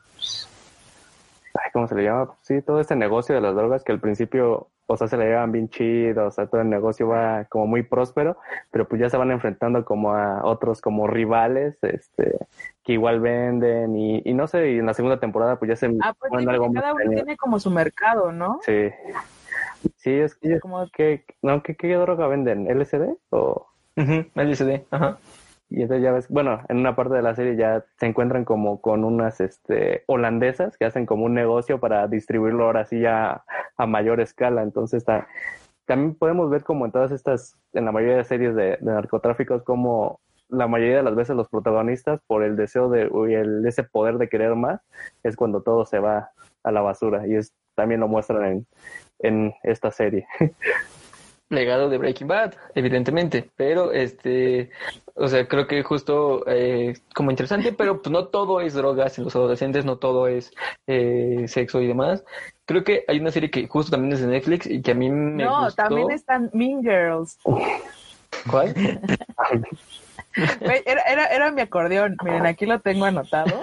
Ay, 1.56 1.70
¿Cómo 1.72 1.88
se 1.88 1.96
le 1.96 2.04
llama? 2.04 2.34
Sí, 2.42 2.62
todo 2.62 2.80
este 2.80 2.96
negocio 2.96 3.36
de 3.36 3.42
las 3.42 3.56
drogas 3.56 3.84
que 3.84 3.92
al 3.92 4.00
principio, 4.00 4.70
o 4.88 4.98
sea, 4.98 5.08
se 5.08 5.18
le 5.18 5.26
llevan 5.26 5.52
bien 5.52 5.70
chido, 5.70 6.26
o 6.26 6.32
sea, 6.32 6.48
todo 6.48 6.62
el 6.62 6.70
negocio 6.70 7.08
va 7.08 7.46
como 7.46 7.68
muy 7.68 7.84
próspero, 7.84 8.38
pero 8.72 8.88
pues 8.88 9.00
ya 9.00 9.10
se 9.10 9.18
van 9.18 9.30
enfrentando 9.30 9.86
como 9.86 10.14
a 10.14 10.44
otros 10.44 10.82
como 10.82 11.06
rivales, 11.08 11.78
este, 11.84 12.38
que 12.84 12.94
igual 12.94 13.20
venden 13.20 13.96
y, 13.96 14.22
y 14.26 14.34
no 14.34 14.48
sé, 14.48 14.72
y 14.72 14.80
en 14.80 14.88
la 14.88 14.96
segunda 14.96 15.20
temporada 15.20 15.58
pues 15.60 15.70
ya 15.70 15.76
se 15.76 15.96
Ah, 16.02 16.14
pues 16.18 16.32
sí, 16.36 16.50
algo 16.50 16.72
cada 16.74 16.94
uno 16.94 17.12
tiene 17.12 17.38
como 17.38 17.60
su 17.60 17.70
mercado, 17.70 18.32
¿no? 18.32 18.60
Sí. 18.64 18.90
Sí, 19.98 20.12
es 20.12 20.36
que, 20.36 20.60
Como 20.60 20.88
¿qué, 20.92 21.26
no, 21.42 21.62
¿qué, 21.62 21.76
¿qué 21.76 21.94
droga 21.94 22.28
venden? 22.28 22.68
¿LSD? 22.68 23.16
O... 23.30 23.68
Ujú, 23.96 24.26
LSD, 24.36 24.86
ajá. 24.90 25.18
Y 25.74 25.82
entonces 25.82 26.04
ya 26.04 26.12
ves, 26.12 26.30
bueno, 26.30 26.62
en 26.70 26.78
una 26.78 26.96
parte 26.96 27.16
de 27.16 27.24
la 27.24 27.34
serie 27.34 27.56
ya 27.56 27.84
se 27.98 28.06
encuentran 28.06 28.46
como 28.46 28.80
con 28.80 29.04
unas 29.04 29.42
este, 29.42 30.04
holandesas 30.06 30.78
que 30.78 30.86
hacen 30.86 31.08
como 31.08 31.26
un 31.26 31.34
negocio 31.34 31.80
para 31.80 32.08
distribuirlo 32.08 32.66
ahora 32.66 32.86
sí 32.86 33.00
ya 33.00 33.44
a 33.76 33.86
mayor 33.88 34.22
escala. 34.22 34.62
Entonces 34.62 35.04
también 35.86 36.14
podemos 36.14 36.52
ver 36.52 36.64
como 36.64 36.86
en 36.86 36.92
todas 36.92 37.12
estas, 37.12 37.60
en 37.74 37.86
la 37.86 37.92
mayoría 37.92 38.18
de 38.18 38.24
series 38.24 38.56
de, 38.56 38.78
de 38.80 38.92
narcotráficos, 38.92 39.64
como 39.64 40.20
la 40.48 40.68
mayoría 40.68 40.98
de 40.98 41.04
las 41.04 41.16
veces 41.16 41.36
los 41.36 41.50
protagonistas, 41.50 42.22
por 42.28 42.44
el 42.44 42.56
deseo 42.56 42.90
de, 42.90 43.10
el, 43.34 43.66
ese 43.66 43.84
poder 43.84 44.20
de 44.20 44.30
querer 44.30 44.56
más, 44.56 44.80
es 45.24 45.36
cuando 45.36 45.64
todo 45.64 45.86
se 45.86 45.98
va 45.98 46.30
a 46.64 46.72
la 46.72 46.82
basura. 46.82 47.26
Y 47.26 47.34
es, 47.34 47.52
también 47.74 48.00
lo 48.00 48.08
muestran 48.08 48.46
en, 48.46 48.68
en 49.18 49.54
esta 49.64 49.90
serie. 49.90 50.28
Legado 51.50 51.90
de 51.90 51.98
Breaking 51.98 52.28
Bad, 52.28 52.56
evidentemente, 52.74 53.50
pero 53.56 53.92
este, 53.92 54.72
o 55.16 55.28
sea, 55.28 55.48
creo 55.48 55.68
que 55.68 55.84
justo 55.84 56.44
eh, 56.48 56.96
como 57.14 57.30
interesante, 57.32 57.74
pero 57.74 58.02
pues 58.02 58.12
no 58.12 58.28
todo 58.28 58.62
es 58.62 58.74
drogas 58.74 59.18
en 59.18 59.26
los 59.26 59.36
adolescentes, 59.36 59.86
no 59.86 59.98
todo 59.98 60.28
es 60.28 60.52
eh, 60.88 61.46
sexo 61.48 61.82
y 61.82 61.88
demás. 61.88 62.24
Creo 62.66 62.84
que 62.84 63.04
hay 63.08 63.20
una 63.20 63.32
serie 63.32 63.52
que 63.52 63.68
justo 63.68 63.92
también 63.92 64.14
es 64.14 64.22
de 64.22 64.28
Netflix 64.28 64.66
y 64.66 64.82
que 64.82 64.92
a 64.92 64.96
mí 64.96 65.10
me 65.10 65.44
no, 65.44 65.66
gustó. 65.66 65.84
también 65.84 66.12
están 66.12 66.50
Mean 66.54 66.82
Girls. 66.82 67.38
¿Cuál? 68.50 68.74
Era, 70.36 71.02
era, 71.02 71.26
era 71.28 71.52
mi 71.52 71.62
acordeón. 71.62 72.18
Miren, 72.24 72.48
aquí 72.48 72.66
lo 72.66 72.80
tengo 72.80 73.06
anotado. 73.06 73.60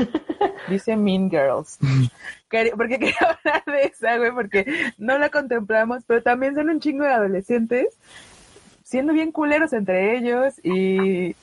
Dice 0.70 0.96
Mean 0.96 1.28
Girls. 1.30 1.78
Porque 2.76 2.98
quería 2.98 3.14
hablar 3.44 3.64
de 3.66 3.82
esa, 3.84 4.16
güey, 4.18 4.32
porque 4.32 4.64
no 4.98 5.18
la 5.18 5.28
contemplamos, 5.28 6.02
pero 6.06 6.20
también 6.22 6.54
son 6.56 6.68
un 6.68 6.80
chingo 6.80 7.04
de 7.04 7.12
adolescentes 7.12 7.86
siendo 8.82 9.12
bien 9.12 9.30
culeros 9.30 9.72
entre 9.72 10.16
ellos 10.16 10.54
y, 10.64 11.36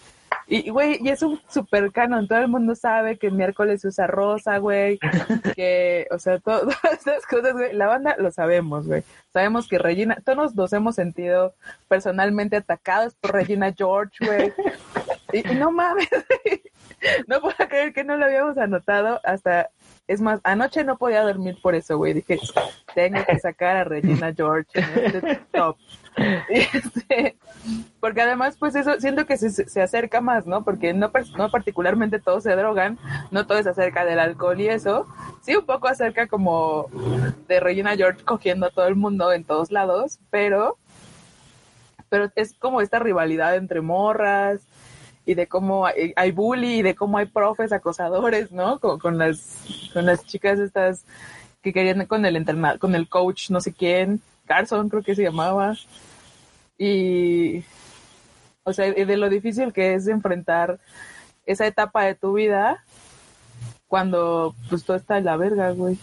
y 0.47 0.69
güey, 0.69 0.99
y 1.01 1.07
es 1.07 1.23
un 1.23 1.39
super 1.47 1.93
canon. 1.93 2.27
Todo 2.27 2.39
el 2.39 2.49
mundo 2.49 2.75
sabe 2.75 3.17
que 3.17 3.27
el 3.27 3.33
miércoles 3.35 3.79
se 3.79 3.87
usa 3.87 4.05
rosa, 4.05 4.57
güey, 4.57 4.99
que, 5.55 6.07
o 6.11 6.19
sea, 6.19 6.39
to- 6.39 6.59
todas 6.59 6.91
estas 6.91 7.25
cosas, 7.25 7.53
güey, 7.53 7.71
la 7.73 7.87
banda 7.87 8.15
lo 8.19 8.29
sabemos, 8.31 8.85
güey. 8.85 9.03
Sabemos 9.31 9.69
que 9.69 9.77
Regina, 9.77 10.17
todos 10.25 10.55
nos 10.55 10.73
hemos 10.73 10.95
sentido 10.95 11.53
personalmente 11.87 12.57
atacados 12.57 13.15
por 13.15 13.31
Regina 13.31 13.73
George, 13.73 14.25
güey. 14.25 14.51
Y, 15.31 15.53
y 15.53 15.55
no 15.55 15.71
mames, 15.71 16.09
güey. 16.09 16.61
no 17.27 17.41
puedo 17.41 17.55
creer 17.69 17.93
que 17.93 18.03
no 18.03 18.17
lo 18.17 18.25
habíamos 18.25 18.57
anotado 18.57 19.19
hasta, 19.23 19.69
es 20.07 20.21
más, 20.21 20.39
anoche 20.43 20.83
no 20.83 20.97
podía 20.97 21.21
dormir 21.21 21.57
por 21.61 21.75
eso, 21.75 21.97
güey. 21.97 22.13
Dije, 22.13 22.39
tengo 22.95 23.23
que 23.25 23.39
sacar 23.39 23.77
a 23.77 23.83
Regina 23.83 24.33
George 24.35 24.69
en 24.73 25.05
este 25.05 25.35
top. 25.51 25.77
Este, 26.49 27.37
porque 27.99 28.21
además, 28.23 28.55
pues 28.57 28.73
eso, 28.73 28.99
siento 28.99 29.27
que 29.27 29.37
se, 29.37 29.51
se 29.51 29.81
acerca 29.83 30.19
más, 30.19 30.47
¿no? 30.47 30.63
Porque 30.63 30.91
no, 30.91 31.11
per- 31.11 31.29
no 31.37 31.51
particularmente 31.51 32.19
todos 32.19 32.41
se 32.41 32.55
drogan, 32.55 32.97
no 33.29 33.45
todo 33.45 33.59
es 33.59 33.67
acerca 33.67 34.03
del 34.03 34.17
alcohol 34.17 34.59
y 34.59 34.67
eso. 34.67 35.05
Sí, 35.43 35.55
un 35.55 35.67
poco 35.67 35.87
acerca 35.87 36.25
como 36.25 36.87
de 37.47 37.59
Regina 37.59 37.95
George 37.95 38.23
cogiendo 38.23 38.65
a 38.65 38.71
todo 38.71 38.87
el 38.87 38.95
mundo 38.95 39.31
en 39.31 39.43
todos 39.43 39.71
lados, 39.71 40.17
pero, 40.31 40.79
pero 42.09 42.31
es 42.35 42.55
como 42.55 42.81
esta 42.81 42.97
rivalidad 42.97 43.55
entre 43.55 43.81
morras 43.81 44.61
y 45.27 45.35
de 45.35 45.47
cómo 45.47 45.85
hay, 45.85 46.13
hay 46.15 46.31
bully 46.31 46.79
y 46.79 46.81
de 46.81 46.95
cómo 46.95 47.17
hay 47.17 47.25
profes 47.25 47.73
acosadores, 47.73 48.53
¿no? 48.53 48.79
Con, 48.79 48.97
con 48.97 49.17
las, 49.17 49.89
con 49.93 50.05
las 50.05 50.25
chicas 50.25 50.57
estas 50.57 51.03
que 51.61 51.73
querían 51.73 52.05
con 52.05 52.25
el 52.25 52.79
con 52.79 52.95
el 52.95 53.09
coach 53.09 53.49
no 53.49 53.59
sé 53.59 53.73
quién, 53.73 54.21
Carson 54.45 54.87
creo 54.87 55.03
que 55.03 55.15
se 55.15 55.23
llamaba. 55.23 55.75
Y, 56.77 57.65
o 58.63 58.71
sea, 58.71 58.89
de 58.91 59.17
lo 59.17 59.29
difícil 59.29 59.73
que 59.73 59.95
es 59.95 60.07
enfrentar 60.07 60.79
esa 61.45 61.67
etapa 61.67 62.05
de 62.05 62.15
tu 62.15 62.33
vida 62.33 62.85
cuando 63.87 64.55
pues 64.69 64.85
todo 64.85 64.95
está 64.95 65.17
en 65.17 65.25
la 65.25 65.35
verga, 65.35 65.71
güey. 65.71 65.99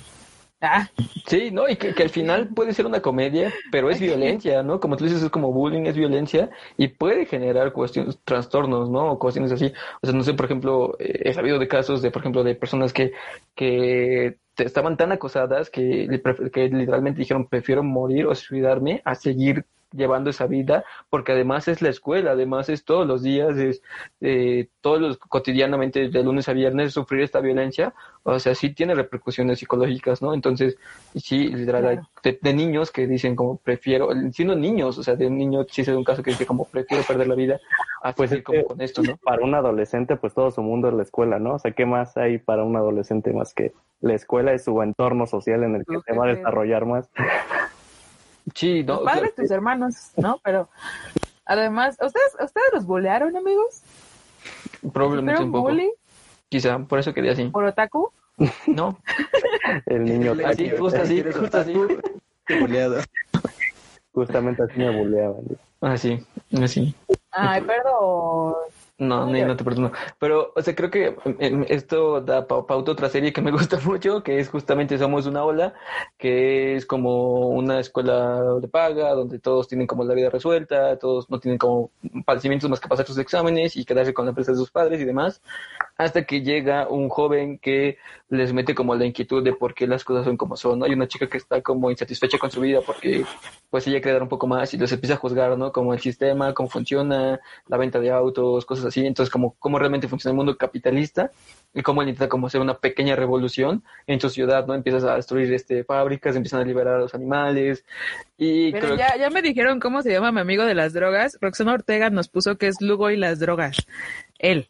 Ah, 0.64 0.88
Sí, 1.26 1.50
¿no? 1.50 1.68
Y 1.68 1.76
que, 1.76 1.94
que 1.94 2.02
al 2.02 2.10
final 2.10 2.48
puede 2.48 2.72
ser 2.74 2.86
una 2.86 3.00
comedia, 3.00 3.52
pero 3.70 3.90
es 3.90 4.00
violencia, 4.00 4.62
¿no? 4.62 4.80
Como 4.80 4.96
tú 4.96 5.04
dices, 5.04 5.22
es 5.22 5.30
como 5.30 5.52
bullying, 5.52 5.84
es 5.86 5.96
violencia 5.96 6.50
y 6.76 6.88
puede 6.88 7.26
generar 7.26 7.72
cuestiones, 7.72 8.18
trastornos, 8.24 8.90
¿no? 8.90 9.12
O 9.12 9.18
cuestiones 9.18 9.52
así. 9.52 9.72
O 10.02 10.06
sea, 10.06 10.14
no 10.14 10.22
sé, 10.22 10.34
por 10.34 10.46
ejemplo, 10.46 10.96
eh, 10.98 11.22
he 11.24 11.34
sabido 11.34 11.58
de 11.58 11.68
casos 11.68 12.02
de, 12.02 12.10
por 12.10 12.20
ejemplo, 12.22 12.44
de 12.44 12.54
personas 12.54 12.92
que, 12.92 13.12
que 13.54 14.36
estaban 14.56 14.96
tan 14.96 15.12
acosadas 15.12 15.70
que, 15.70 16.20
que 16.52 16.68
literalmente 16.68 17.20
dijeron, 17.20 17.46
prefiero 17.48 17.82
morir 17.82 18.26
o 18.26 18.34
suicidarme 18.34 19.02
a 19.04 19.14
seguir 19.14 19.64
llevando 19.94 20.30
esa 20.30 20.46
vida, 20.46 20.84
porque 21.10 21.32
además 21.32 21.68
es 21.68 21.80
la 21.82 21.88
escuela, 21.88 22.32
además 22.32 22.68
es 22.68 22.84
todos 22.84 23.06
los 23.06 23.22
días, 23.22 23.56
es 23.56 23.82
eh, 24.20 24.68
todos 24.80 25.00
los 25.00 25.18
cotidianamente 25.18 26.08
de 26.08 26.22
lunes 26.22 26.48
a 26.48 26.52
viernes 26.52 26.92
sufrir 26.92 27.22
esta 27.22 27.40
violencia, 27.40 27.94
o 28.22 28.38
sea, 28.38 28.54
sí 28.54 28.74
tiene 28.74 28.94
repercusiones 28.94 29.58
psicológicas, 29.58 30.22
¿no? 30.22 30.34
Entonces, 30.34 30.76
sí, 31.14 31.48
literal, 31.48 31.86
hay 31.86 31.96
Claro. 31.96 32.08
de, 32.22 32.38
de 32.40 32.54
niños 32.54 32.90
que 32.90 33.06
dicen 33.06 33.36
como 33.36 33.58
prefiero, 33.58 34.08
siendo 34.32 34.56
niños, 34.56 34.98
o 34.98 35.02
sea, 35.02 35.14
de 35.16 35.26
un 35.26 35.38
niño 35.38 35.64
sí 35.70 35.84
se 35.84 35.92
da 35.92 35.98
un 35.98 36.04
caso 36.04 36.22
que 36.22 36.30
dice 36.30 36.46
como 36.46 36.64
prefiero 36.66 37.02
perder 37.04 37.28
la 37.28 37.34
vida 37.34 37.60
a 38.02 38.12
Pues 38.14 38.32
es 38.32 38.42
como 38.42 38.58
que- 38.60 38.64
con 38.64 38.80
esto, 38.80 39.02
¿no? 39.02 39.16
Para 39.18 39.44
un 39.44 39.54
adolescente, 39.54 40.16
pues 40.16 40.34
todo 40.34 40.50
su 40.50 40.62
mundo 40.62 40.88
es 40.88 40.94
la 40.94 41.02
escuela, 41.02 41.38
¿no? 41.38 41.54
O 41.54 41.58
sea, 41.58 41.72
¿qué 41.72 41.86
más 41.86 42.16
hay 42.16 42.38
para 42.38 42.64
un 42.64 42.76
adolescente 42.76 43.32
más 43.32 43.54
que 43.54 43.72
la 44.00 44.14
escuela 44.14 44.52
es 44.52 44.64
su 44.64 44.82
entorno 44.82 45.26
social 45.26 45.62
en 45.62 45.76
el 45.76 45.84
que 45.86 45.98
se 46.04 46.12
va 46.18 46.26
a 46.26 46.34
desarrollar 46.34 46.84
más? 46.84 47.08
Sí, 48.54 48.82
no, 48.84 48.98
tus 48.98 49.02
o 49.02 49.04
sea, 49.06 49.14
padres, 49.14 49.34
tus 49.34 49.50
hermanos, 49.50 50.10
¿no? 50.16 50.40
Pero 50.44 50.68
además, 51.46 51.96
¿ustedes, 52.00 52.34
¿ustedes 52.34 52.72
los 52.72 52.86
bullearon, 52.86 53.36
amigos? 53.36 53.82
probablemente 54.92 55.36
¿Fueron 55.36 55.48
un 55.48 55.52
poco, 55.52 55.70
bully 55.70 55.90
quizá, 56.48 56.78
por 56.78 56.98
eso 56.98 57.14
quería 57.14 57.32
así, 57.32 57.44
por 57.44 57.64
otaku? 57.64 58.10
¿no? 58.66 58.98
El 59.86 60.04
niño 60.04 60.34
Así, 60.44 60.70
justo 60.70 61.00
así, 61.00 61.22
justo 61.22 61.58
así. 61.58 61.74
otaku, 61.74 62.60
buleado. 62.60 63.00
justamente 64.12 64.62
así 64.62 64.78
me 64.78 64.90
buleaban. 64.96 65.44
Así, 65.80 66.26
así. 66.62 66.94
Ay, 67.30 67.62
perdón. 67.62 68.54
No, 68.96 69.26
ni 69.26 69.42
no 69.42 69.56
te 69.56 69.64
perdono. 69.64 69.90
Pero, 70.20 70.52
o 70.54 70.62
sea, 70.62 70.72
creo 70.76 70.88
que 70.88 71.16
em, 71.40 71.64
esto 71.68 72.20
da 72.20 72.46
pa- 72.46 72.64
pauta 72.64 72.92
otra 72.92 73.08
serie 73.08 73.32
que 73.32 73.40
me 73.42 73.50
gusta 73.68 73.80
mucho, 73.84 74.22
que 74.22 74.38
es 74.38 74.48
justamente 74.48 74.98
Somos 74.98 75.26
una 75.26 75.44
ola, 75.44 75.74
que 76.16 76.76
es 76.76 76.86
como 76.86 77.48
una 77.48 77.80
escuela 77.80 78.40
de 78.60 78.68
paga, 78.68 79.10
donde 79.14 79.40
todos 79.40 79.66
tienen 79.66 79.88
como 79.88 80.04
la 80.04 80.14
vida 80.14 80.30
resuelta, 80.30 80.96
todos 80.96 81.28
no 81.28 81.40
tienen 81.40 81.58
como 81.58 81.90
padecimientos 82.24 82.70
más 82.70 82.78
que 82.78 82.86
pasar 82.88 83.04
sus 83.04 83.18
exámenes 83.18 83.74
y 83.76 83.84
quedarse 83.84 84.14
con 84.14 84.26
la 84.26 84.30
empresa 84.30 84.52
de 84.52 84.58
sus 84.58 84.70
padres 84.70 85.00
y 85.00 85.04
demás, 85.04 85.42
hasta 85.96 86.24
que 86.24 86.42
llega 86.42 86.88
un 86.88 87.08
joven 87.08 87.58
que 87.58 87.98
les 88.28 88.52
mete 88.52 88.74
como 88.74 88.94
la 88.94 89.04
inquietud 89.06 89.42
de 89.44 89.52
por 89.52 89.74
qué 89.74 89.86
las 89.86 90.04
cosas 90.04 90.24
son 90.24 90.36
como 90.36 90.56
son, 90.56 90.78
¿no? 90.78 90.84
Hay 90.86 90.92
una 90.92 91.06
chica 91.08 91.28
que 91.28 91.38
está 91.38 91.62
como 91.62 91.90
insatisfecha 91.90 92.38
con 92.38 92.50
su 92.50 92.60
vida 92.60 92.80
porque 92.84 93.24
pues 93.70 93.86
ella 93.86 94.00
quiere 94.00 94.14
dar 94.14 94.22
un 94.22 94.28
poco 94.28 94.46
más 94.46 94.72
y 94.74 94.78
los 94.78 94.90
empieza 94.92 95.14
a 95.14 95.18
juzgar, 95.18 95.56
¿no? 95.58 95.72
Como 95.72 95.94
el 95.94 96.00
sistema, 96.00 96.52
cómo 96.54 96.68
funciona, 96.68 97.40
la 97.68 97.76
venta 97.76 98.00
de 98.00 98.10
autos, 98.10 98.64
cosas 98.66 98.83
así. 98.84 99.06
Entonces, 99.06 99.32
como 99.32 99.54
cómo 99.58 99.78
realmente 99.78 100.08
funciona 100.08 100.32
el 100.32 100.36
mundo 100.36 100.56
capitalista 100.56 101.30
y 101.72 101.82
cómo 101.82 102.02
él 102.02 102.08
intenta 102.08 102.28
como 102.28 102.46
hacer 102.46 102.60
una 102.60 102.78
pequeña 102.78 103.16
revolución 103.16 103.82
en 104.06 104.20
su 104.20 104.30
ciudad, 104.30 104.66
¿no? 104.66 104.74
Empiezas 104.74 105.04
a 105.04 105.16
destruir 105.16 105.52
este 105.52 105.84
fábricas, 105.84 106.36
empiezan 106.36 106.60
a 106.60 106.64
liberar 106.64 106.94
a 106.94 106.98
los 106.98 107.14
animales 107.14 107.84
y 108.36 108.72
Pero 108.72 108.86
creo 108.86 108.96
ya, 108.96 109.16
ya 109.16 109.30
me 109.30 109.42
dijeron 109.42 109.80
cómo 109.80 110.02
se 110.02 110.12
llama 110.12 110.32
mi 110.32 110.40
amigo 110.40 110.64
de 110.64 110.74
las 110.74 110.92
drogas. 110.92 111.36
Roxana 111.40 111.74
Ortega 111.74 112.10
nos 112.10 112.28
puso 112.28 112.56
que 112.56 112.68
es 112.68 112.80
Lugo 112.80 113.10
y 113.10 113.16
las 113.16 113.38
drogas. 113.38 113.76
Él. 114.38 114.68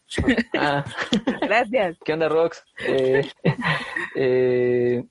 Ah, 0.56 0.84
Gracias. 1.42 1.96
¿Qué 2.04 2.12
onda, 2.12 2.28
Rox? 2.28 2.64
Eh, 2.86 3.28
eh, 4.14 5.04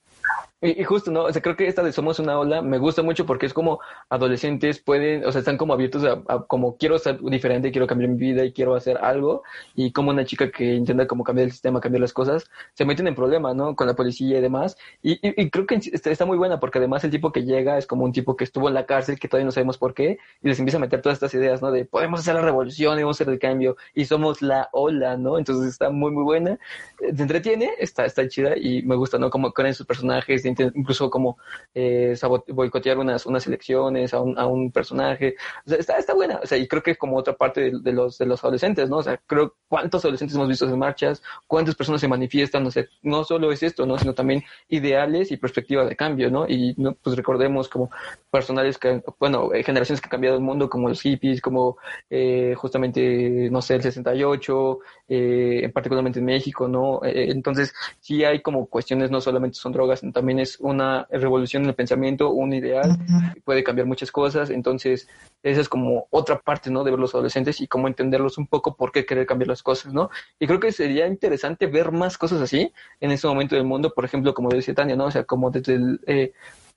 y, 0.64 0.80
y 0.80 0.84
justo, 0.84 1.10
¿no? 1.10 1.24
O 1.24 1.32
sea, 1.32 1.42
creo 1.42 1.56
que 1.56 1.66
esta 1.68 1.82
de 1.82 1.92
Somos 1.92 2.18
una 2.18 2.38
ola 2.38 2.62
me 2.62 2.78
gusta 2.78 3.02
mucho 3.02 3.26
porque 3.26 3.46
es 3.46 3.52
como 3.54 3.80
adolescentes 4.08 4.80
pueden, 4.80 5.24
o 5.24 5.32
sea, 5.32 5.40
están 5.40 5.56
como 5.56 5.72
abiertos 5.74 6.04
a, 6.04 6.22
a 6.32 6.44
como 6.46 6.76
quiero 6.76 6.98
ser 6.98 7.20
diferente, 7.20 7.70
quiero 7.70 7.86
cambiar 7.86 8.10
mi 8.10 8.16
vida 8.18 8.44
y 8.44 8.52
quiero 8.52 8.74
hacer 8.74 8.98
algo. 8.98 9.42
Y 9.74 9.92
como 9.92 10.10
una 10.10 10.24
chica 10.24 10.50
que 10.50 10.74
intenta 10.74 11.06
como 11.06 11.24
cambiar 11.24 11.46
el 11.46 11.52
sistema, 11.52 11.80
cambiar 11.80 12.00
las 12.02 12.12
cosas, 12.12 12.50
se 12.74 12.84
meten 12.84 13.06
en 13.08 13.14
problemas, 13.14 13.54
¿no? 13.54 13.76
Con 13.76 13.86
la 13.86 13.94
policía 13.94 14.38
y 14.38 14.42
demás. 14.42 14.76
Y, 15.02 15.12
y, 15.26 15.42
y 15.42 15.50
creo 15.50 15.66
que 15.66 15.76
está, 15.76 16.10
está 16.10 16.24
muy 16.26 16.36
buena 16.38 16.60
porque 16.60 16.78
además 16.78 17.04
el 17.04 17.10
tipo 17.10 17.32
que 17.32 17.44
llega 17.44 17.78
es 17.78 17.86
como 17.86 18.04
un 18.04 18.12
tipo 18.12 18.36
que 18.36 18.44
estuvo 18.44 18.68
en 18.68 18.74
la 18.74 18.86
cárcel, 18.86 19.18
que 19.18 19.28
todavía 19.28 19.46
no 19.46 19.52
sabemos 19.52 19.78
por 19.78 19.94
qué, 19.94 20.18
y 20.42 20.48
les 20.48 20.58
empieza 20.58 20.78
a 20.78 20.80
meter 20.80 21.02
todas 21.02 21.16
estas 21.16 21.34
ideas, 21.34 21.62
¿no? 21.62 21.70
De 21.70 21.84
podemos 21.84 22.20
hacer 22.20 22.34
la 22.34 22.42
revolución, 22.42 22.94
podemos 22.94 23.20
hacer 23.20 23.32
el 23.32 23.38
cambio 23.38 23.76
y 23.94 24.04
somos 24.06 24.42
la 24.42 24.68
ola, 24.72 25.16
¿no? 25.16 25.38
Entonces 25.38 25.68
está 25.68 25.90
muy, 25.90 26.10
muy 26.10 26.22
buena. 26.24 26.58
Eh, 27.00 27.12
Te 27.14 27.22
entretiene, 27.22 27.70
está, 27.78 28.04
está 28.04 28.26
chida 28.28 28.56
y 28.56 28.82
me 28.82 28.96
gusta, 28.96 29.18
¿no? 29.18 29.30
Como 29.30 29.52
con 29.52 29.72
sus 29.74 29.86
personajes, 29.86 30.44
incluso 30.74 31.10
como 31.10 31.38
eh, 31.74 32.14
boicotear 32.48 32.98
unas, 32.98 33.26
unas 33.26 33.46
elecciones 33.46 34.14
a 34.14 34.20
un, 34.20 34.38
a 34.38 34.46
un 34.46 34.70
personaje. 34.72 35.36
O 35.66 35.70
sea, 35.70 35.78
está, 35.78 35.96
está 35.98 36.14
buena. 36.14 36.40
O 36.42 36.46
sea, 36.46 36.58
y 36.58 36.68
creo 36.68 36.82
que 36.82 36.92
es 36.92 36.98
como 36.98 37.16
otra 37.16 37.34
parte 37.34 37.60
de, 37.60 37.80
de 37.80 37.92
los, 37.92 38.18
de 38.18 38.26
los 38.26 38.42
adolescentes, 38.42 38.88
¿no? 38.88 38.98
O 38.98 39.02
sea, 39.02 39.20
creo 39.26 39.56
cuántos 39.68 40.04
adolescentes 40.04 40.36
hemos 40.36 40.48
visto 40.48 40.66
en 40.66 40.78
marchas, 40.78 41.22
cuántas 41.46 41.74
personas 41.74 42.00
se 42.00 42.08
manifiestan, 42.08 42.66
o 42.66 42.70
sea, 42.70 42.84
no 43.02 43.24
solo 43.24 43.52
es 43.52 43.62
esto, 43.62 43.86
¿no? 43.86 43.98
Sino 43.98 44.14
también 44.14 44.44
ideales 44.68 45.30
y 45.32 45.36
perspectivas 45.36 45.88
de 45.88 45.96
cambio, 45.96 46.30
¿no? 46.30 46.46
Y 46.48 46.74
no, 46.76 46.94
pues 46.94 47.16
recordemos 47.16 47.68
como 47.68 47.90
personales 48.30 48.78
que, 48.78 49.02
bueno, 49.18 49.52
eh, 49.52 49.62
generaciones 49.62 50.00
que 50.00 50.06
han 50.06 50.10
cambiado 50.10 50.36
el 50.36 50.42
mundo, 50.42 50.68
como 50.68 50.88
los 50.88 51.00
hippies, 51.02 51.40
como 51.40 51.76
eh, 52.10 52.54
justamente, 52.56 53.48
no 53.50 53.62
sé, 53.62 53.74
el 53.76 53.82
68, 53.82 54.78
eh, 55.06 55.60
en 55.64 55.72
particularmente 55.72 56.18
en 56.18 56.24
México, 56.24 56.66
¿no? 56.66 57.04
Eh, 57.04 57.30
entonces, 57.30 57.74
sí 58.00 58.24
hay 58.24 58.40
como 58.40 58.66
cuestiones, 58.66 59.10
no 59.10 59.20
solamente 59.20 59.58
son 59.58 59.72
drogas, 59.72 60.00
sino 60.00 60.12
también 60.12 60.38
es 60.38 60.58
una 60.60 61.06
revolución 61.10 61.64
en 61.64 61.68
el 61.68 61.74
pensamiento, 61.74 62.30
un 62.30 62.54
ideal, 62.54 62.96
puede 63.44 63.62
cambiar 63.62 63.86
muchas 63.86 64.10
cosas, 64.10 64.50
entonces 64.50 65.08
esa 65.42 65.60
es 65.60 65.68
como 65.68 66.06
otra 66.10 66.40
parte, 66.40 66.70
¿no? 66.70 66.84
De 66.84 66.90
ver 66.90 67.00
los 67.00 67.14
adolescentes 67.14 67.60
y 67.60 67.66
cómo 67.66 67.86
entenderlos 67.86 68.38
un 68.38 68.46
poco 68.46 68.76
por 68.76 68.92
qué 68.92 69.04
querer 69.04 69.26
cambiar 69.26 69.48
las 69.48 69.62
cosas, 69.62 69.92
¿no? 69.92 70.08
Y 70.38 70.46
creo 70.46 70.58
que 70.58 70.72
sería 70.72 71.06
interesante 71.06 71.66
ver 71.66 71.92
más 71.92 72.16
cosas 72.16 72.40
así 72.40 72.72
en 73.00 73.10
ese 73.10 73.26
momento 73.26 73.56
del 73.56 73.64
mundo, 73.64 73.92
por 73.94 74.06
ejemplo, 74.06 74.32
como 74.32 74.48
decía 74.48 74.74
Tania, 74.74 74.96
¿no? 74.96 75.06
O 75.06 75.10
sea, 75.10 75.24
como 75.24 75.50
desde 75.50 75.74
el... 75.74 76.00
Eh, 76.06 76.32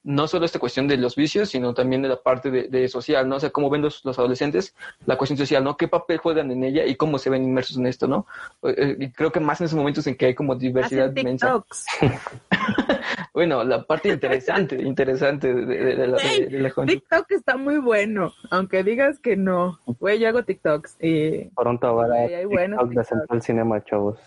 no 0.07 0.25
solo 0.25 0.45
esta 0.45 0.57
cuestión 0.57 0.87
de 0.87 0.95
los 0.95 1.17
vicios, 1.17 1.49
sino 1.49 1.73
también 1.73 2.01
de 2.01 2.07
la 2.07 2.15
parte 2.15 2.49
de, 2.49 2.69
de 2.69 2.87
social, 2.87 3.27
¿no? 3.27 3.35
O 3.35 3.39
sea, 3.41 3.49
cómo 3.49 3.69
ven 3.69 3.81
los, 3.81 4.05
los, 4.05 4.17
adolescentes 4.17 4.73
la 5.05 5.17
cuestión 5.17 5.37
social, 5.37 5.65
¿no? 5.65 5.75
¿Qué 5.75 5.89
papel 5.89 6.17
juegan 6.17 6.49
en 6.49 6.63
ella 6.63 6.85
y 6.85 6.95
cómo 6.95 7.19
se 7.19 7.29
ven 7.29 7.43
inmersos 7.43 7.75
en 7.75 7.87
esto, 7.87 8.07
¿no? 8.07 8.25
Eh, 8.63 8.95
y 8.99 9.11
creo 9.11 9.33
que 9.33 9.41
más 9.41 9.59
en 9.59 9.65
esos 9.65 9.77
momentos 9.77 10.07
en 10.07 10.15
que 10.15 10.27
hay 10.27 10.33
como 10.33 10.55
diversidad 10.55 11.13
inmensa. 11.13 11.61
bueno, 13.33 13.65
la 13.65 13.83
parte 13.83 14.07
interesante, 14.07 14.81
interesante 14.81 15.53
de, 15.53 15.65
de, 15.65 15.95
de 15.97 16.07
la, 16.07 16.17
de, 16.17 16.47
de 16.47 16.59
la 16.59 16.71
TikTok 16.71 17.31
está 17.31 17.57
muy 17.57 17.77
bueno, 17.79 18.31
aunque 18.49 18.85
digas 18.85 19.19
que 19.19 19.35
no. 19.35 19.81
Güey, 19.85 20.19
yo 20.19 20.29
hago 20.29 20.43
TikToks 20.43 20.97
y... 21.01 21.49
Pronto 21.49 21.93
Güey, 21.93 22.33
hay 22.33 22.45
buenos 22.45 22.79
TikTok 22.79 22.97
de 22.97 23.03
Central 23.03 23.41
Cinema, 23.41 23.83
chavos. 23.83 24.17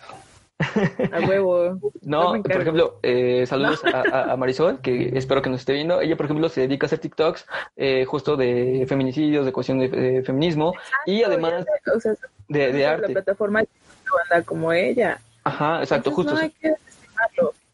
A 1.11 1.19
huevo. 1.27 1.79
No, 2.01 2.41
por 2.41 2.61
ejemplo, 2.61 2.99
eh, 3.03 3.45
saludos 3.47 3.83
no. 3.83 3.91
a, 3.91 4.33
a, 4.33 4.37
Marisol, 4.37 4.79
que 4.81 5.17
espero 5.17 5.41
que 5.41 5.49
nos 5.49 5.61
esté 5.61 5.73
viendo. 5.73 6.01
Ella, 6.01 6.15
por 6.15 6.25
ejemplo, 6.25 6.49
se 6.49 6.61
dedica 6.61 6.85
a 6.85 6.87
hacer 6.87 6.99
TikToks 6.99 7.45
eh, 7.77 8.05
justo 8.05 8.35
de 8.37 8.85
feminicidios, 8.87 9.45
de 9.45 9.53
cuestión 9.53 9.79
de, 9.79 9.89
de 9.89 10.23
feminismo 10.23 10.73
exacto, 10.73 11.11
y 11.11 11.23
además 11.23 11.65
o 11.95 11.99
sea, 11.99 12.13
de, 12.47 12.71
de, 12.71 12.85
arte. 12.85 13.07
La 13.07 13.13
plataforma 13.13 13.63
banda 14.29 14.45
como 14.45 14.71
ella. 14.73 15.19
Ajá, 15.43 15.79
exacto, 15.79 16.09
Entonces, 16.09 16.15
justo. 16.15 16.33
No, 16.33 16.39
hay 16.39 16.49
que 16.51 16.75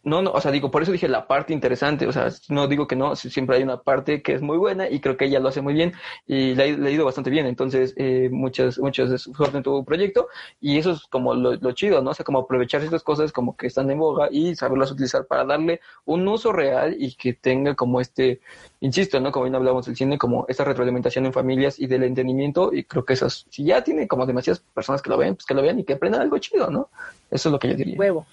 no, 0.07 0.21
no, 0.21 0.31
o 0.31 0.39
sea, 0.39 0.51
digo, 0.51 0.71
por 0.71 0.81
eso 0.81 0.93
dije 0.93 1.09
la 1.09 1.27
parte 1.27 1.51
interesante, 1.51 2.07
o 2.07 2.13
sea, 2.13 2.29
no 2.47 2.69
digo 2.69 2.87
que 2.87 2.95
no, 2.95 3.17
siempre 3.17 3.57
hay 3.57 3.63
una 3.63 3.81
parte 3.81 4.21
que 4.21 4.33
es 4.33 4.41
muy 4.41 4.57
buena 4.57 4.89
y 4.89 5.01
creo 5.01 5.17
que 5.17 5.25
ella 5.25 5.41
lo 5.41 5.49
hace 5.49 5.59
muy 5.59 5.73
bien 5.73 5.91
y 6.25 6.55
le 6.55 6.63
ha, 6.63 6.77
le 6.77 6.87
ha 6.87 6.91
ido 6.91 7.03
bastante 7.03 7.29
bien, 7.29 7.45
entonces 7.45 7.93
eh, 7.97 8.29
muchas, 8.31 8.79
muchas 8.79 9.09
de 9.09 9.17
suerte 9.17 9.57
en 9.57 9.63
tu 9.63 9.83
proyecto 9.83 10.29
y 10.61 10.77
eso 10.77 10.91
es 10.91 11.01
como 11.07 11.35
lo, 11.35 11.55
lo, 11.55 11.71
chido, 11.73 12.01
¿no? 12.01 12.11
O 12.11 12.13
sea, 12.13 12.23
como 12.23 12.39
aprovechar 12.39 12.81
estas 12.83 13.03
cosas 13.03 13.33
como 13.33 13.57
que 13.57 13.67
están 13.67 13.91
en 13.91 13.99
boga 13.99 14.29
y 14.31 14.55
saberlas 14.55 14.91
utilizar 14.91 15.27
para 15.27 15.43
darle 15.43 15.81
un 16.05 16.25
uso 16.25 16.53
real 16.53 16.95
y 16.97 17.13
que 17.15 17.33
tenga 17.33 17.75
como 17.75 17.99
este, 17.99 18.39
insisto, 18.79 19.19
¿no? 19.19 19.33
Como 19.33 19.43
bien 19.43 19.55
hablábamos 19.55 19.87
del 19.87 19.97
cine, 19.97 20.17
como 20.17 20.45
esta 20.47 20.63
retroalimentación 20.63 21.25
en 21.25 21.33
familias 21.33 21.79
y 21.79 21.87
del 21.87 22.03
entendimiento 22.03 22.71
y 22.71 22.85
creo 22.85 23.03
que 23.03 23.11
esas, 23.11 23.45
si 23.49 23.65
ya 23.65 23.83
tiene 23.83 24.07
como 24.07 24.25
demasiadas 24.25 24.63
personas 24.73 25.01
que 25.01 25.09
lo 25.09 25.17
ven, 25.17 25.35
pues 25.35 25.45
que 25.45 25.53
lo 25.53 25.61
vean 25.61 25.79
y 25.79 25.83
que 25.83 25.93
aprendan 25.93 26.21
algo 26.21 26.37
chido, 26.37 26.71
¿no? 26.71 26.89
Eso 27.29 27.49
es 27.49 27.51
lo 27.51 27.59
que 27.59 27.67
yo 27.67 27.75
diría. 27.75 27.97
Huevo. 27.97 28.25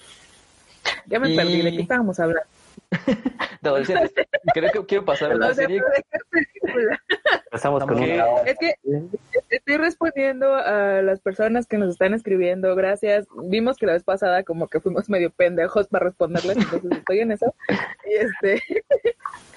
Ya 1.07 1.19
me 1.19 1.33
y... 1.33 1.37
perdí, 1.37 1.63
¿de 1.63 1.73
qué 1.75 1.83
estábamos 1.83 2.19
hablando? 2.21 2.49
de 3.61 3.69
adolescentes. 3.69 4.13
Creo 4.53 4.73
que 4.73 4.87
quiero 4.87 5.05
pasar 5.05 5.33
a 5.33 5.35
la 5.37 5.49
no, 5.49 5.55
serie. 5.55 5.83
Empezamos 7.47 7.85
con 7.85 7.97
una... 7.97 8.27
Es 8.47 8.59
que 8.59 8.75
estoy 9.51 9.77
respondiendo 9.77 10.55
a 10.55 11.03
las 11.03 11.21
personas 11.21 11.67
que 11.67 11.79
nos 11.79 11.91
están 11.91 12.15
escribiendo. 12.15 12.75
Gracias. 12.75 13.27
Vimos 13.49 13.77
que 13.77 13.87
la 13.87 13.93
vez 13.95 14.05
pasada 14.05 14.43
como 14.43 14.69
que 14.69 14.81
fuimos 14.81 15.09
medio 15.09 15.31
pendejos 15.31 15.89
para 15.89 16.07
responderles, 16.07 16.57
entonces 16.57 16.93
estoy 16.93 17.21
en 17.21 17.33
eso. 17.33 17.55
Y 18.07 18.15
este 18.15 18.63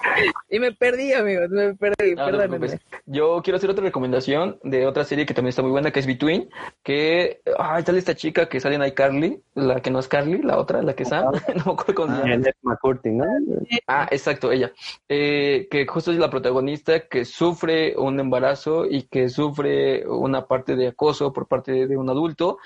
y 0.50 0.58
me 0.58 0.72
perdí, 0.72 1.12
amigos, 1.12 1.50
me 1.50 1.74
perdí, 1.74 2.14
no, 2.14 2.24
perdónenme. 2.26 2.68
No 2.68 2.78
Yo 3.06 3.40
quiero 3.42 3.56
hacer 3.56 3.70
otra 3.70 3.84
recomendación 3.84 4.58
de 4.62 4.86
otra 4.86 5.04
serie 5.04 5.26
que 5.26 5.34
también 5.34 5.50
está 5.50 5.62
muy 5.62 5.70
buena, 5.70 5.90
que 5.90 6.00
es 6.00 6.06
Between, 6.06 6.48
que 6.82 7.40
ay, 7.58 7.82
tal 7.82 7.96
esta 7.96 8.14
chica 8.14 8.48
que 8.48 8.60
sale 8.60 8.76
en 8.76 8.84
iCarly, 8.84 9.42
la 9.54 9.80
que 9.80 9.90
no 9.90 9.98
es 9.98 10.08
Carly, 10.08 10.42
la 10.42 10.58
otra, 10.58 10.82
la 10.82 10.94
que 10.94 11.02
es 11.02 11.08
Sam, 11.08 11.32
no 11.56 11.64
me 11.64 11.72
acuerdo 11.72 11.94
cómo 11.94 12.16
se 12.16 12.28
llama. 12.28 12.46
McCurdy, 12.62 13.10
¿no? 13.10 13.24
Ah, 13.86 14.08
exacto, 14.10 14.52
ella. 14.52 14.72
Eh, 15.08 15.68
que 15.70 15.86
justo 15.86 16.12
es 16.12 16.18
la 16.18 16.30
protagonista 16.30 17.00
que 17.08 17.24
sufre 17.24 17.96
un 17.96 18.20
embarazo 18.20 18.86
y 18.86 19.02
que 19.02 19.28
sufre 19.28 20.06
una 20.06 20.46
parte 20.46 20.76
de 20.76 20.88
acoso 20.88 21.32
por 21.32 21.46
parte 21.46 21.86
de 21.86 21.96
un 21.96 22.10
adulto, 22.10 22.58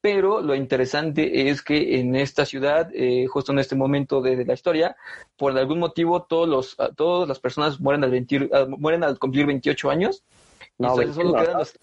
pero 0.00 0.40
lo 0.40 0.54
interesante 0.54 1.48
es 1.48 1.62
que 1.62 1.98
en 1.98 2.14
esta 2.14 2.46
ciudad, 2.46 2.88
eh, 2.94 3.26
justo 3.26 3.52
en 3.52 3.58
este 3.58 3.74
momento 3.74 4.20
de, 4.20 4.36
de, 4.36 4.44
la 4.44 4.54
historia, 4.54 4.96
por 5.36 5.56
algún 5.58 5.80
motivo 5.80 6.22
todos 6.22 6.48
los, 6.48 6.76
todas 6.96 7.28
las 7.28 7.40
personas 7.40 7.80
mueren 7.80 8.04
al, 8.04 8.10
20, 8.10 8.50
mueren 8.78 9.02
al 9.02 9.18
cumplir 9.18 9.46
28 9.46 9.90
años. 9.90 10.22
No, 10.78 11.02
y 11.02 11.12
solo 11.12 11.34
quedan 11.34 11.58
los 11.58 11.76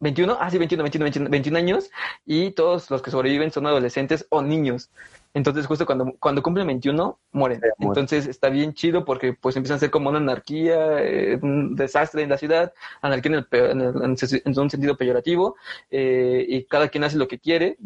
21, 0.00 0.36
ah 0.38 0.50
sí, 0.50 0.58
21, 0.58 0.82
21, 0.82 1.04
21, 1.04 1.30
21 1.30 1.58
años 1.58 1.90
y 2.26 2.50
todos 2.50 2.90
los 2.90 3.02
que 3.02 3.10
sobreviven 3.10 3.50
son 3.50 3.66
adolescentes 3.66 4.26
o 4.30 4.42
niños. 4.42 4.90
Entonces, 5.34 5.66
justo 5.66 5.84
cuando, 5.84 6.14
cuando 6.20 6.42
cumplen 6.42 6.68
21, 6.68 7.18
mueren. 7.32 7.60
Sí, 7.60 7.66
Entonces, 7.80 8.26
está 8.26 8.48
bien 8.48 8.72
chido 8.72 9.04
porque 9.04 9.32
pues 9.32 9.56
empiezan 9.56 9.76
a 9.76 9.80
ser 9.80 9.90
como 9.90 10.08
una 10.08 10.18
anarquía, 10.18 11.02
eh, 11.02 11.38
un 11.42 11.74
desastre 11.74 12.22
en 12.22 12.30
la 12.30 12.38
ciudad, 12.38 12.72
anarquía 13.02 13.32
en, 13.32 13.46
el, 13.50 13.70
en, 13.70 13.80
el, 13.80 14.16
en 14.44 14.58
un 14.58 14.70
sentido 14.70 14.96
peyorativo, 14.96 15.56
eh, 15.90 16.46
y 16.48 16.64
cada 16.64 16.88
quien 16.88 17.02
hace 17.02 17.16
lo 17.16 17.26
que 17.26 17.40
quiere. 17.40 17.76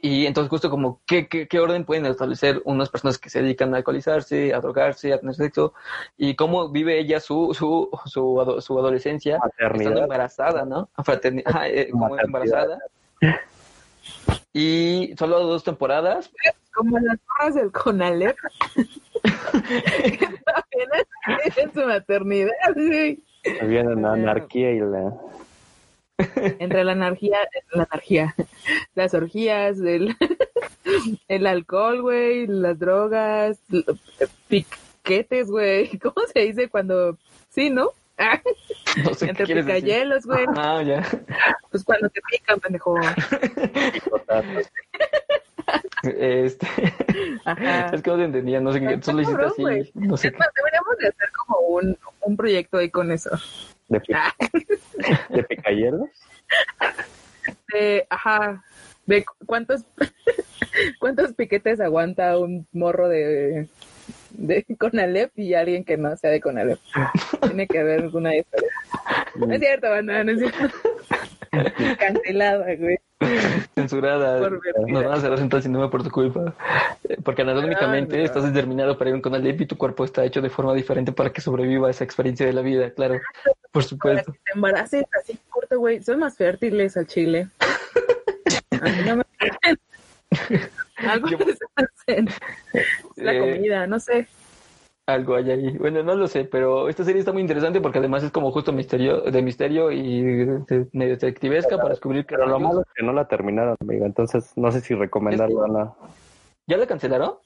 Y 0.00 0.26
entonces, 0.26 0.48
justo 0.50 0.70
como, 0.70 1.00
¿qué, 1.04 1.26
qué, 1.26 1.48
qué 1.48 1.58
orden 1.58 1.84
pueden 1.84 2.06
establecer 2.06 2.62
unas 2.64 2.88
personas 2.88 3.18
que 3.18 3.30
se 3.30 3.42
dedican 3.42 3.74
a 3.74 3.78
alcoholizarse, 3.78 4.54
a 4.54 4.60
drogarse, 4.60 5.12
a 5.12 5.18
tener 5.18 5.34
sexo? 5.34 5.74
Y 6.16 6.36
cómo 6.36 6.68
vive 6.68 7.00
ella 7.00 7.18
su, 7.18 7.52
su, 7.54 7.90
su, 8.04 8.60
su 8.60 8.78
adolescencia 8.78 9.40
estando 9.58 10.02
embarazada, 10.02 10.64
¿no? 10.64 10.88
Fraternidad, 11.02 11.52
eh, 11.66 11.88
como 11.90 12.16
embarazada. 12.16 12.78
Y 14.52 15.14
solo 15.18 15.40
dos 15.40 15.64
temporadas. 15.64 16.30
Como 16.78 16.96
las 17.00 17.18
horas 17.40 17.54
del 17.56 17.72
Conalep. 17.72 18.36
apenas 20.54 21.06
en 21.56 21.72
su 21.74 21.84
maternidad, 21.84 22.52
sí. 22.76 23.24
Viene 23.62 23.96
la 23.96 24.12
anarquía 24.12 24.70
y 24.70 24.78
la 24.78 25.12
Entre 26.60 26.84
la 26.84 26.92
energía, 26.92 27.38
la 27.72 27.88
energía, 27.90 28.36
las 28.94 29.12
orgías, 29.12 29.80
el, 29.80 30.16
el 31.28 31.46
alcohol, 31.48 32.00
güey, 32.00 32.46
las 32.46 32.78
drogas, 32.78 33.58
piquetes, 34.46 35.50
güey. 35.50 35.98
¿Cómo 35.98 36.26
se 36.32 36.40
dice 36.42 36.68
cuando... 36.68 37.18
Sí, 37.48 37.70
¿no? 37.70 37.90
No 39.04 39.14
sé 39.14 39.30
Entre 39.30 39.46
picayelos, 39.46 40.26
güey. 40.26 40.46
Ah, 40.56 40.80
ya. 40.80 41.04
Pues 41.72 41.82
cuando 41.82 42.08
te 42.08 42.20
pican, 42.30 42.60
pendejo. 42.60 42.94
Este, 46.02 46.66
Ajá. 47.44 47.90
es 47.94 48.02
que 48.02 48.10
no 48.10 48.16
te 48.16 48.24
entendía, 48.24 48.60
no 48.60 48.72
sé 48.72 48.80
qué, 48.80 49.00
solo 49.02 49.22
hiciste 49.22 49.44
así, 49.44 49.62
no 49.94 50.16
sé 50.16 50.30
qué. 50.32 50.38
deberíamos 50.56 50.96
de 50.98 51.08
hacer 51.08 51.28
como 51.32 51.58
un, 51.60 51.98
un 52.22 52.36
proyecto 52.36 52.78
ahí 52.78 52.90
con 52.90 53.10
eso. 53.12 53.30
de, 53.88 54.00
pi- 54.00 54.12
Ah, 54.14 54.32
de 57.72 58.06
ajá, 58.10 58.62
de 59.06 59.24
cu- 59.24 59.34
cuántos, 59.46 59.84
cuántos 61.00 61.32
piquetes 61.34 61.80
aguanta 61.80 62.38
un 62.38 62.66
morro 62.72 63.08
de, 63.08 63.68
de 64.30 64.64
Conalep 64.78 65.32
y 65.36 65.54
alguien 65.54 65.84
que 65.84 65.96
no 65.96 66.16
sea 66.16 66.30
de 66.30 66.40
Conalep. 66.40 66.78
Tiene 67.42 67.66
que 67.66 67.78
haber 67.80 68.00
alguna 68.02 68.30
diferencia. 68.30 68.78
No 69.36 69.52
es 69.52 69.60
cierto, 69.60 69.90
banda, 69.90 70.24
no 70.24 70.32
es 70.32 70.38
cierto. 70.38 70.68
Cancelada, 71.98 72.74
güey. 72.76 72.98
Censurada. 73.74 74.38
Por 74.38 74.60
Nos 74.88 75.04
van 75.04 75.12
a 75.12 75.20
cerrar 75.20 75.38
central 75.38 75.62
cinema 75.62 75.90
por 75.90 76.02
tu 76.02 76.10
culpa. 76.10 76.54
Eh, 77.08 77.16
Porque 77.24 77.42
anatómicamente 77.42 78.20
Ah, 78.20 78.24
estás 78.24 78.44
determinado 78.44 78.96
para 78.96 79.10
ir 79.10 79.14
a 79.14 79.16
un 79.16 79.22
Conalep 79.22 79.60
y 79.60 79.66
tu 79.66 79.76
cuerpo 79.76 80.04
está 80.04 80.24
hecho 80.24 80.40
de 80.40 80.50
forma 80.50 80.72
diferente 80.74 81.12
para 81.12 81.30
que 81.30 81.40
sobreviva 81.40 81.88
a 81.88 81.90
esa 81.90 82.04
experiencia 82.04 82.46
de 82.46 82.52
la 82.52 82.62
vida, 82.62 82.90
claro. 82.90 83.20
Por 83.72 83.82
Para 83.82 83.86
supuesto. 83.86 84.32
que 84.32 84.38
te 84.44 84.52
embaraces 84.54 85.04
así 85.20 85.38
corto, 85.48 85.78
güey. 85.78 86.02
Son 86.02 86.18
más 86.20 86.36
fértiles 86.36 86.96
al 86.96 87.06
chile. 87.06 87.48
A 88.80 88.84
mí 88.84 89.02
no 89.06 89.16
me 89.16 89.24
Algo 91.08 91.28
Yo- 91.28 91.38
que 91.38 91.44
se 91.56 91.64
hacen. 91.76 92.28
La 93.16 93.34
Eh, 93.34 93.40
comida, 93.40 93.86
no 93.86 93.98
sé. 93.98 94.26
Algo 95.08 95.36
hay 95.36 95.50
ahí. 95.50 95.70
Bueno, 95.78 96.02
no 96.02 96.14
lo 96.14 96.28
sé, 96.28 96.44
pero 96.44 96.86
esta 96.90 97.02
serie 97.02 97.20
está 97.20 97.32
muy 97.32 97.40
interesante 97.40 97.80
porque 97.80 97.98
además 97.98 98.22
es 98.24 98.30
como 98.30 98.52
justo 98.52 98.74
misterio, 98.74 99.22
de 99.22 99.40
misterio 99.40 99.90
y 99.90 100.20
de- 100.22 100.86
medio 100.92 101.12
detectivesca 101.12 101.78
para 101.78 101.88
descubrir 101.88 102.26
que 102.26 102.34
Pero 102.36 102.46
lo 102.46 102.60
malo 102.60 102.82
es 102.82 102.86
que 102.94 103.02
no 103.02 103.14
la 103.14 103.26
terminaron, 103.26 103.74
amigo. 103.80 104.04
Entonces, 104.04 104.52
no 104.56 104.70
sé 104.70 104.82
si 104.82 104.94
recomendarla 104.94 105.60
o 105.62 105.66
no. 105.66 105.96
¿Ya 106.66 106.76
la 106.76 106.86
cancelaron? 106.86 107.36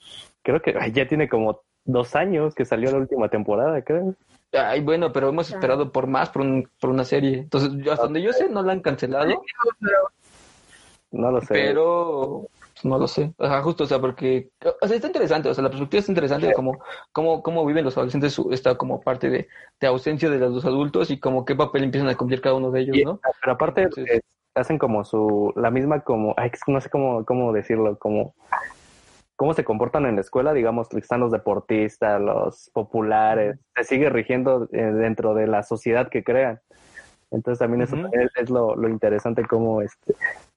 Creo 0.43 0.61
que 0.61 0.75
ay, 0.77 0.91
ya 0.91 1.07
tiene 1.07 1.29
como 1.29 1.61
dos 1.85 2.17
años 2.17 2.53
que 2.57 2.65
salió 2.65 2.91
la 2.91 2.99
última 2.99 3.29
temporada, 3.29 3.81
creo. 3.83 4.17
Ay, 4.53 4.81
bueno, 4.81 5.13
pero 5.13 5.29
hemos 5.29 5.49
esperado 5.49 5.93
por 5.93 6.09
más 6.09 6.31
por, 6.31 6.43
un- 6.43 6.69
por 6.81 6.91
una 6.91 7.05
serie. 7.05 7.39
Entonces, 7.39 7.71
yo, 7.77 7.93
hasta 7.93 8.07
donde 8.07 8.23
yo 8.23 8.33
sé, 8.33 8.49
no 8.49 8.65
la 8.65 8.73
han 8.73 8.81
cancelado, 8.81 9.41
No 11.13 11.31
lo 11.31 11.41
sé. 11.43 11.47
pero 11.51 12.49
no 12.85 12.99
lo 12.99 13.07
sé. 13.09 13.33
O 13.39 13.47
sea, 13.47 13.63
justo, 13.63 13.85
o 13.85 13.87
sea, 13.87 13.99
porque, 14.01 14.51
o 14.81 14.87
sea, 14.87 14.97
está 14.97 15.07
interesante, 15.09 15.49
o 15.49 15.55
sea, 15.55 15.63
la 15.65 15.71
perspectiva 15.71 16.01
está 16.01 16.13
interesante 16.13 16.47
de 16.49 16.53
cómo, 16.55 16.79
cómo, 17.13 17.43
cómo 17.43 17.65
viven 17.67 17.85
los 17.85 17.97
adolescentes 17.97 18.33
su- 18.33 18.51
esta 18.53 18.77
como 18.77 19.01
parte 19.01 19.31
de, 19.31 19.49
de 19.81 19.87
ausencia 19.87 20.29
de 20.31 20.39
los 20.39 20.65
adultos 20.65 21.11
y 21.11 21.19
como 21.21 21.45
qué 21.45 21.55
papel 21.55 21.85
empiezan 21.85 22.09
a 22.09 22.17
cumplir 22.17 22.41
cada 22.41 22.55
uno 22.57 22.71
de 22.71 22.81
ellos, 22.81 22.97
Y- 22.97 23.05
¿no? 23.05 23.21
Pero 23.41 23.53
aparte, 23.53 23.83
Entonces- 23.83 24.17
eh, 24.17 24.21
hacen 24.55 24.79
como 24.79 25.05
su. 25.05 25.53
La 25.57 25.71
misma, 25.71 26.01
como. 26.01 26.35
Ay, 26.37 26.51
no 26.67 26.81
sé 26.81 26.91
cómo, 26.91 27.25
cómo 27.25 27.53
decirlo. 27.53 27.99
Como. 27.99 28.35
Cómo 29.37 29.55
se 29.55 29.65
comportan 29.65 30.07
en 30.07 30.15
la 30.17 30.21
escuela, 30.21 30.53
digamos, 30.53 30.93
están 30.95 31.21
los 31.21 31.33
deportistas, 31.33 32.21
los 32.21 32.71
populares. 32.75 33.59
Se 33.75 33.85
sigue 33.85 34.09
rigiendo 34.11 34.69
eh, 34.73 34.83
dentro 34.83 35.35
de 35.35 35.47
la 35.49 35.63
sociedad 35.63 36.09
que 36.11 36.23
crean. 36.23 36.61
Entonces, 37.33 37.59
también 37.59 37.83
eso 37.83 37.95
Ujú. 37.95 38.03
también 38.03 38.25
es, 38.25 38.43
es 38.43 38.51
lo, 38.51 38.77
lo 38.77 38.89
interesante, 38.89 39.45
como 39.47 39.81
este. 39.83 40.15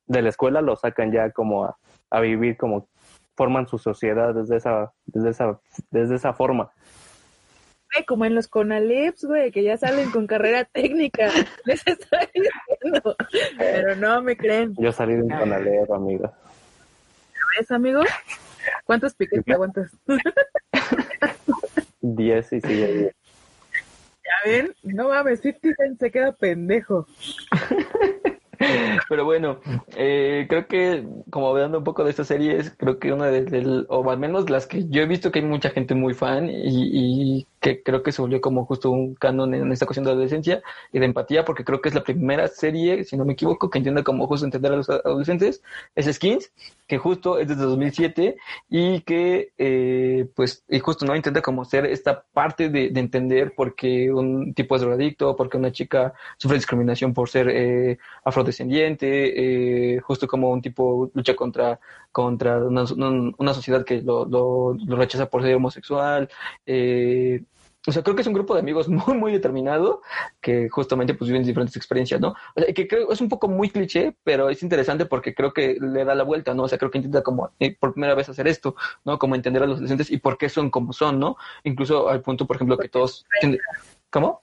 De 0.08 0.22
la 0.22 0.30
escuela 0.30 0.62
lo 0.62 0.76
sacan 0.76 1.12
ya 1.12 1.32
como 1.32 1.64
a, 1.64 1.78
a 2.10 2.20
vivir, 2.20 2.58
como 2.58 2.88
forman 3.36 3.68
su 3.68 3.78
sociedad 3.78 4.34
desde 4.34 4.58
esa, 4.58 4.94
desde 5.06 5.30
esa, 5.30 5.60
desde 5.92 6.16
esa 6.16 6.34
forma. 6.34 6.72
Güey, 7.94 8.06
como 8.06 8.26
en 8.26 8.36
los 8.36 8.48
Conaleps, 8.48 9.26
güey, 9.26 9.52
que 9.52 9.64
ya 9.64 9.78
salen 9.78 10.12
con 10.12 10.28
carrera 10.28 10.66
técnica. 10.72 11.30
Les 11.66 11.86
estoy 11.86 12.28
diciendo. 12.34 13.16
Pero 13.58 13.96
no 13.96 14.22
me 14.22 14.36
creen. 14.36 14.74
Yo 14.78 14.92
salí 14.92 15.16
de 15.16 15.24
un 15.24 15.30
conalero, 15.30 15.94
amigo. 15.96 16.32
¿Ves, 17.58 17.72
amigo? 17.72 18.02
¿Cuántos 18.84 19.14
piquetes 19.14 19.54
aguantas? 19.54 19.92
Diez 22.02 22.52
y 22.52 22.62
sigue 22.62 22.94
bien. 22.94 23.12
¿Ya 24.24 24.50
ven? 24.50 24.76
No 24.84 25.10
mames, 25.10 25.42
50 25.42 25.76
Cent 25.78 26.00
se 26.00 26.12
queda 26.12 26.32
pendejo. 26.32 27.08
Pero 29.10 29.26
bueno, 29.26 29.60
eh, 29.96 30.46
creo 30.50 30.68
que 30.68 31.06
como 31.30 31.50
hablando 31.50 31.80
un 31.80 31.84
poco 31.84 32.04
de 32.04 32.10
estas 32.12 32.28
series, 32.28 32.74
creo 32.78 33.00
que 33.00 33.14
una 33.14 33.28
de, 33.28 33.44
del- 33.46 33.86
o 33.90 34.10
al 34.10 34.18
menos 34.20 34.50
las 34.50 34.68
que 34.68 34.88
yo 34.90 35.02
he 35.02 35.06
visto 35.08 35.32
que 35.32 35.40
hay 35.40 35.46
mucha 35.46 35.70
gente 35.70 35.96
muy 35.96 36.14
fan 36.14 36.50
y, 36.50 37.40
y 37.42 37.48
que 37.66 37.82
creo 37.82 38.04
que 38.04 38.12
se 38.12 38.22
volvió 38.22 38.40
como 38.42 38.64
justo 38.66 38.92
un 38.92 39.16
canon 39.16 39.56
en 39.56 39.72
esta 39.72 39.88
cuestión 39.88 40.06
de 40.06 40.12
adolescencia 40.12 40.62
y 40.94 41.00
de 41.00 41.06
empatía, 41.06 41.44
porque 41.44 41.64
creo 41.64 41.82
que 41.82 41.90
es 41.90 41.96
la 41.96 42.04
primera 42.04 42.48
serie, 42.48 43.04
si 43.06 43.18
no 43.18 43.26
me 43.26 43.34
equivoco, 43.34 43.72
que 43.72 43.80
entiende 43.80 44.04
como 44.04 44.28
justo 44.28 44.46
entender 44.46 44.72
a 44.72 44.76
los 44.76 44.88
adolescentes, 44.88 45.64
es 45.96 46.06
Skins, 46.06 46.52
que 46.86 47.00
justo 47.00 47.40
es 47.40 47.48
desde 47.48 47.64
2007 47.64 48.38
y 48.70 49.02
que 49.02 49.52
eh, 49.58 50.28
pues 50.36 50.64
y 50.70 50.78
justo 50.80 51.08
no 51.08 51.16
intenta 51.16 51.42
como 51.42 51.66
ser 51.66 51.88
esta 51.88 52.24
parte 52.34 52.70
de, 52.70 52.90
de 52.92 53.00
entender 53.00 53.56
por 53.56 53.74
qué 53.74 54.14
un 54.14 54.54
tipo 54.54 54.76
es 54.76 54.82
drogadicto, 54.82 55.36
por 55.36 55.50
qué 55.50 55.58
una 55.58 55.72
chica 55.72 56.14
sufre 56.38 56.58
discriminación 56.58 57.16
por 57.16 57.30
ser 57.30 57.50
eh, 57.50 57.98
afrodescendiente, 58.24 59.96
eh, 59.96 60.00
justo 60.02 60.28
como 60.28 60.52
un 60.52 60.62
tipo 60.62 61.10
lucha 61.16 61.36
contra, 61.36 61.80
contra 62.12 62.60
una, 62.60 62.84
una 63.40 63.54
sociedad 63.56 63.84
que 63.84 64.04
lo, 64.04 64.26
lo, 64.26 64.76
lo 64.76 64.96
rechaza 64.98 65.28
por 65.32 65.42
ser 65.42 65.56
homosexual. 65.56 66.30
Eh, 66.68 67.42
o 67.88 67.92
sea, 67.92 68.04
creo 68.04 68.16
que 68.16 68.22
es 68.22 68.28
un 68.28 68.34
grupo 68.34 68.54
de 68.54 68.62
amigos 68.62 68.88
muy, 68.90 69.16
muy 69.16 69.32
determinado 69.32 70.02
que 70.42 70.70
justamente 70.70 71.14
pues 71.14 71.30
viven 71.30 71.46
diferentes 71.46 71.76
experiencias, 71.76 72.20
¿no? 72.20 72.36
O 72.56 72.62
sea, 72.62 72.74
que 72.74 72.88
creo 72.88 73.12
es 73.12 73.22
un 73.22 73.30
poco 73.30 73.48
muy 73.48 73.70
cliché, 73.70 74.16
pero 74.24 74.50
es 74.50 74.64
interesante 74.64 75.06
porque 75.06 75.34
creo 75.34 75.54
que 75.54 75.78
le 75.80 76.06
da 76.06 76.16
la 76.16 76.24
vuelta, 76.24 76.54
¿no? 76.54 76.64
O 76.64 76.68
sea, 76.68 76.78
creo 76.78 76.92
que 76.92 76.98
intenta 76.98 77.24
como 77.24 77.52
eh, 77.60 77.76
por 77.76 77.94
primera 77.94 78.16
vez 78.16 78.30
hacer 78.30 78.48
esto, 78.48 78.76
¿no? 79.04 79.20
Como 79.20 79.36
entender 79.36 79.64
a 79.64 79.68
los 79.68 79.76
adolescentes 79.76 80.12
y 80.12 80.18
por 80.18 80.38
qué 80.38 80.50
son 80.50 80.70
como 80.70 80.94
son, 80.94 81.20
¿no? 81.20 81.38
Incluso 81.64 82.10
al 82.10 82.22
punto, 82.22 82.46
por 82.46 82.56
ejemplo, 82.56 82.78
que 82.78 82.90
todos... 82.90 83.26
¿Cómo? 84.10 84.42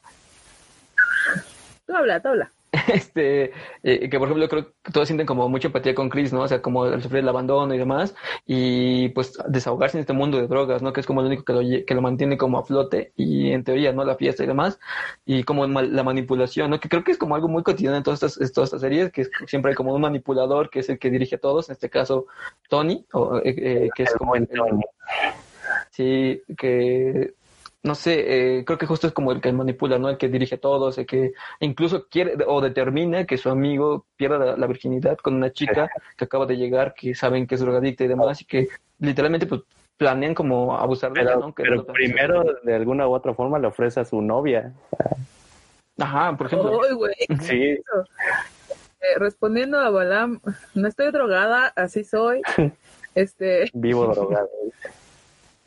Tú 1.86 1.97
habla, 1.97 2.20
tú 2.20 2.28
habla. 2.28 2.53
este, 2.92 3.52
eh, 3.82 4.08
que 4.08 4.18
por 4.18 4.28
ejemplo 4.28 4.48
creo 4.48 4.66
que 4.82 4.92
todos 4.92 5.08
sienten 5.08 5.26
como 5.26 5.48
mucha 5.48 5.68
empatía 5.68 5.94
con 5.94 6.08
Chris, 6.08 6.32
¿no? 6.32 6.42
O 6.42 6.48
sea, 6.48 6.62
como 6.62 6.86
el 6.86 7.02
sufrir 7.02 7.20
el 7.22 7.28
abandono 7.28 7.74
y 7.74 7.78
demás, 7.78 8.14
y 8.46 9.08
pues 9.10 9.38
desahogarse 9.48 9.96
en 9.98 10.00
este 10.02 10.12
mundo 10.12 10.38
de 10.38 10.46
drogas, 10.46 10.82
¿no? 10.82 10.92
Que 10.92 11.00
es 11.00 11.06
como 11.06 11.20
lo 11.22 11.28
único 11.28 11.44
que 11.44 11.52
lo, 11.52 11.60
que 11.86 11.94
lo 11.94 12.02
mantiene 12.02 12.36
como 12.38 12.58
a 12.58 12.64
flote 12.64 13.12
y 13.16 13.50
en 13.52 13.64
teoría, 13.64 13.92
¿no? 13.92 14.04
La 14.04 14.16
fiesta 14.16 14.44
y 14.44 14.46
demás, 14.46 14.78
y 15.26 15.42
como 15.44 15.66
la 15.66 16.02
manipulación, 16.02 16.70
¿no? 16.70 16.80
Que 16.80 16.88
creo 16.88 17.04
que 17.04 17.12
es 17.12 17.18
como 17.18 17.34
algo 17.34 17.48
muy 17.48 17.62
cotidiano 17.62 17.96
en 17.96 18.02
todas 18.02 18.22
estas, 18.22 18.40
en 18.40 18.52
todas 18.52 18.68
estas 18.68 18.80
series, 18.80 19.12
que 19.12 19.22
es- 19.22 19.30
siempre 19.46 19.70
hay 19.70 19.74
como 19.76 19.94
un 19.94 20.00
manipulador 20.00 20.70
que 20.70 20.80
es 20.80 20.88
el 20.88 20.98
que 20.98 21.10
dirige 21.10 21.36
a 21.36 21.40
todos, 21.40 21.68
en 21.68 21.74
este 21.74 21.90
caso 21.90 22.26
Tony, 22.68 23.04
o, 23.12 23.38
eh, 23.38 23.42
eh, 23.56 23.88
que 23.94 24.02
es 24.04 24.14
como 24.14 24.34
el, 24.36 24.42
el- 24.50 24.60
Sí, 25.90 26.42
que 26.56 27.34
no 27.84 27.94
sé, 27.94 28.58
eh, 28.58 28.64
creo 28.64 28.78
que 28.78 28.86
justo 28.86 29.06
es 29.08 29.12
como 29.12 29.32
el 29.32 29.40
que 29.40 29.52
manipula, 29.52 29.98
¿no? 29.98 30.08
El 30.08 30.16
que 30.16 30.28
dirige 30.28 30.54
a 30.54 30.60
todos, 30.60 30.98
el 30.98 31.06
que 31.06 31.32
incluso 31.60 32.06
quiere 32.08 32.36
o 32.46 32.60
determina 32.60 33.26
que 33.26 33.36
su 33.36 33.50
amigo 33.50 34.06
pierda 34.16 34.38
la, 34.38 34.56
la 34.56 34.66
virginidad 34.66 35.18
con 35.18 35.34
una 35.34 35.52
chica 35.52 35.90
que 36.16 36.24
acaba 36.24 36.46
de 36.46 36.56
llegar, 36.56 36.94
que 36.94 37.14
saben 37.14 37.46
que 37.46 37.56
es 37.56 37.60
drogadicta 37.60 38.04
y 38.04 38.08
demás, 38.08 38.40
y 38.40 38.44
que 38.44 38.68
literalmente 39.00 39.46
pues 39.46 39.62
planean 39.96 40.34
como 40.34 40.76
abusar 40.76 41.12
de 41.12 41.22
ella, 41.22 41.30
Pero, 41.34 41.40
¿no? 41.40 41.54
Que 41.54 41.62
pero 41.62 41.76
no 41.76 41.84
primero, 41.86 42.44
de 42.62 42.74
alguna 42.74 43.08
u 43.08 43.12
otra 43.12 43.34
forma, 43.34 43.58
le 43.58 43.66
ofrece 43.66 44.00
a 44.00 44.04
su 44.04 44.22
novia. 44.22 44.72
Ajá, 45.98 46.36
por 46.36 46.46
ejemplo. 46.46 46.78
Uy, 46.78 46.94
güey. 46.94 47.14
Sí, 47.40 47.78
Eh, 49.04 49.18
respondiendo 49.18 49.78
a 49.80 49.90
Balam, 49.90 50.40
no 50.74 50.86
estoy 50.86 51.10
drogada, 51.10 51.72
así 51.76 52.04
soy. 52.04 52.42
Este, 53.14 53.70
vivo 53.74 54.06
drogado. 54.14 54.48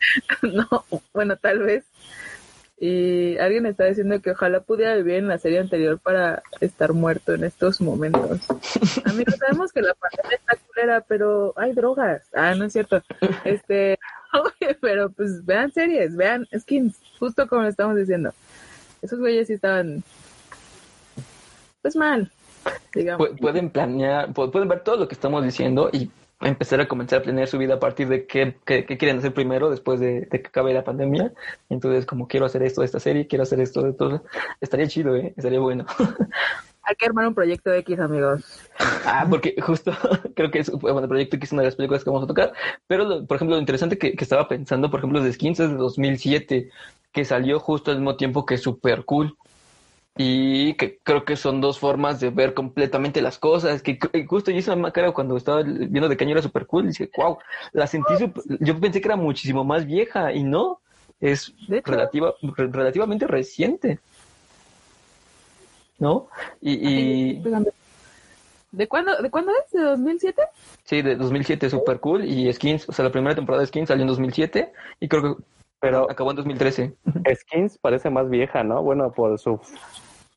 no, 0.41 0.67
bueno, 1.13 1.35
tal 1.37 1.59
vez. 1.59 1.83
Y 2.77 3.37
alguien 3.37 3.65
está 3.65 3.85
diciendo 3.85 4.21
que 4.21 4.31
ojalá 4.31 4.59
pudiera 4.59 4.95
vivir 4.95 5.15
en 5.15 5.29
la 5.29 5.37
serie 5.37 5.59
anterior 5.59 5.97
para 5.97 6.43
estar 6.59 6.91
muerto 6.91 7.33
en 7.33 7.45
estos 7.45 7.79
momentos. 7.79 8.41
Amigos, 9.05 9.35
sabemos 9.39 9.71
que 9.71 9.81
la 9.81 9.93
pandemia 9.93 10.35
está 10.37 10.57
culera, 10.67 11.01
pero 11.07 11.53
hay 11.55 11.71
drogas. 11.71 12.23
Ah, 12.33 12.53
no 12.53 12.65
es 12.65 12.73
cierto. 12.73 13.01
Este, 13.45 13.97
pero 14.81 15.09
pues 15.09 15.45
vean 15.45 15.71
series, 15.71 16.17
vean 16.17 16.45
skins, 16.57 16.97
justo 17.17 17.47
como 17.47 17.61
lo 17.61 17.69
estamos 17.69 17.95
diciendo. 17.95 18.33
Esos 19.01 19.19
güeyes 19.19 19.47
sí 19.47 19.53
estaban, 19.53 20.03
pues 21.81 21.95
mal, 21.95 22.29
digamos. 22.93 23.29
Pu- 23.29 23.39
pueden 23.39 23.69
planear, 23.69 24.33
pu- 24.33 24.51
pueden 24.51 24.67
ver 24.67 24.81
todo 24.81 24.97
lo 24.97 25.07
que 25.07 25.13
estamos 25.13 25.43
diciendo 25.45 25.89
y 25.93 26.09
empezar 26.41 26.81
a 26.81 26.87
comenzar 26.87 27.19
a 27.19 27.23
planear 27.23 27.47
su 27.47 27.57
vida 27.57 27.75
a 27.75 27.79
partir 27.79 28.07
de 28.07 28.25
qué, 28.27 28.55
qué- 28.65 28.85
qué 28.85 28.97
quieren 28.97 29.17
hacer 29.19 29.33
primero 29.33 29.69
después 29.69 29.99
de, 29.99 30.21
de 30.21 30.41
que 30.41 30.47
acabe 30.47 30.73
la 30.73 30.83
pandemia. 30.83 31.33
Entonces, 31.69 32.05
como 32.05 32.27
quiero 32.27 32.45
hacer 32.45 32.61
esto 32.63 32.81
de 32.81 32.85
esta 32.85 32.99
serie, 32.99 33.27
quiero 33.27 33.43
hacer 33.43 33.59
esto 33.61 33.81
de 33.81 33.93
todo, 33.93 34.23
estaría 34.61 34.87
chido, 34.87 35.15
¿eh? 35.15 35.33
Estaría 35.37 35.59
bueno. 35.59 35.85
Hay 36.87 36.95
que 36.97 37.07
armar 37.07 37.27
un 37.27 37.33
proyecto 37.33 37.73
X, 37.73 37.99
amigos. 37.99 38.43
Ah, 39.05 39.25
porque 39.27 39.55
justo 39.59 39.91
creo 40.35 40.51
que 40.51 40.59
es 40.59 40.69
bueno, 40.71 40.99
el 40.99 41.07
proyecto 41.07 41.39
que 41.39 41.45
es 41.45 41.51
una 41.51 41.63
de 41.63 41.69
las 41.69 41.75
películas 41.75 42.03
que 42.03 42.11
vamos 42.11 42.25
a 42.25 42.27
tocar. 42.27 42.53
Pero, 42.85 43.05
lo- 43.05 43.25
por 43.25 43.37
ejemplo, 43.37 43.55
lo 43.55 43.59
interesante 43.61 43.97
que, 43.97 44.13
que 44.15 44.23
estaba 44.23 44.47
pensando, 44.47 44.91
por 44.91 44.99
ejemplo, 44.99 45.21
de 45.23 45.33
Skins 45.33 45.59
es 45.61 45.69
de 45.69 45.75
2007, 45.77 46.69
que 47.11 47.25
salió 47.25 47.59
justo 47.59 47.89
al 47.89 47.97
mismo 47.97 48.17
tiempo 48.17 48.45
que 48.45 48.57
Super 48.57 49.03
Cool. 49.05 49.35
Y 50.17 50.75
que 50.75 50.97
creo 51.03 51.25
que 51.25 51.35
son 51.35 51.59
dos 51.59 51.77
formas 51.77 52.21
de 52.21 52.29
ver 52.29 52.53
completamente 52.53 53.21
las 53.21 53.37
cosas. 53.37 53.81
Que 53.81 53.99
justo 54.27 54.49
yo 54.51 54.57
hice 54.57 54.71
una 54.71 54.91
cara 54.91 55.11
cuando 55.11 55.35
estaba 55.35 55.61
viendo 55.63 56.07
de 56.07 56.15
qué 56.15 56.23
año 56.23 56.31
era 56.33 56.41
Super 56.41 56.65
Cool. 56.65 56.87
Dije, 56.87 57.09
wow, 57.17 57.37
la 57.73 57.85
sentí. 57.85 58.13
sup- 58.13 58.41
Yo 58.61 58.79
pensé 58.79 59.01
que 59.01 59.07
era 59.09 59.17
muchísimo 59.17 59.63
más 59.65 59.85
vieja 59.85 60.31
y 60.31 60.43
no. 60.43 60.79
Es 61.19 61.53
relativa, 61.85 62.33
re- 62.41 62.67
relativamente 62.67 63.27
reciente. 63.27 63.99
¿No? 65.97 66.27
Y, 66.61 66.73
y, 66.73 67.43
¿De 68.71 68.87
cuándo, 68.87 69.15
¿De 69.21 69.29
cuándo 69.29 69.51
es? 69.65 69.71
¿De 69.71 69.81
2007? 69.81 70.41
Sí, 70.83 71.01
de 71.01 71.15
2007, 71.15 71.69
super 71.69 71.99
cool. 72.01 72.25
Y 72.25 72.51
Skins, 72.51 72.87
o 72.89 72.91
sea, 72.91 73.05
la 73.05 73.11
primera 73.11 73.33
temporada 73.35 73.61
de 73.61 73.67
Skins 73.67 73.87
salió 73.87 74.01
en 74.03 74.09
2007 74.09 74.73
y 74.99 75.07
creo 75.07 75.21
que 75.37 75.43
Pero 75.79 76.11
acabó 76.11 76.31
en 76.31 76.35
2013. 76.37 76.93
Skins 77.33 77.77
parece 77.77 78.09
más 78.09 78.29
vieja, 78.29 78.63
¿no? 78.63 78.83
Bueno, 78.83 79.11
por 79.13 79.39
su 79.39 79.59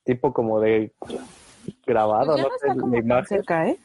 tipo 0.08 0.32
como 0.32 0.58
de 0.60 0.90
grabado, 1.86 2.32
Pues 2.32 2.36
ya 2.38 2.42
¿no? 2.44 2.48
no 2.48 2.54
está 2.54 2.72
sé, 2.72 2.80
como 2.80 2.92
la 2.94 3.00
imagen. 3.02 3.26
cerca, 3.26 3.68
¿eh? 3.68 3.76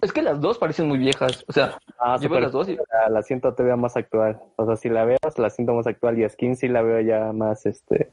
Es 0.00 0.12
que 0.12 0.22
las 0.22 0.40
dos 0.40 0.58
parecen 0.58 0.86
muy 0.86 0.98
viejas. 0.98 1.44
O 1.48 1.52
sea, 1.52 1.76
Ah, 1.98 2.16
yo 2.20 2.28
veo 2.28 2.38
súper- 2.38 2.42
las 2.44 2.52
dos 2.52 2.68
y 2.68 2.76
la, 2.76 3.08
la 3.10 3.22
siento 3.22 3.52
todavía 3.52 3.74
más 3.76 3.96
actual. 3.96 4.38
O 4.56 4.64
sea, 4.64 4.76
si 4.76 4.88
la 4.88 5.04
veo, 5.04 5.18
la 5.36 5.50
siento 5.50 5.74
más 5.74 5.86
actual 5.88 6.18
y 6.20 6.28
Skins 6.28 6.60
sí 6.60 6.68
la 6.68 6.82
veo 6.82 7.00
ya 7.00 7.32
más, 7.32 7.66
este... 7.66 8.12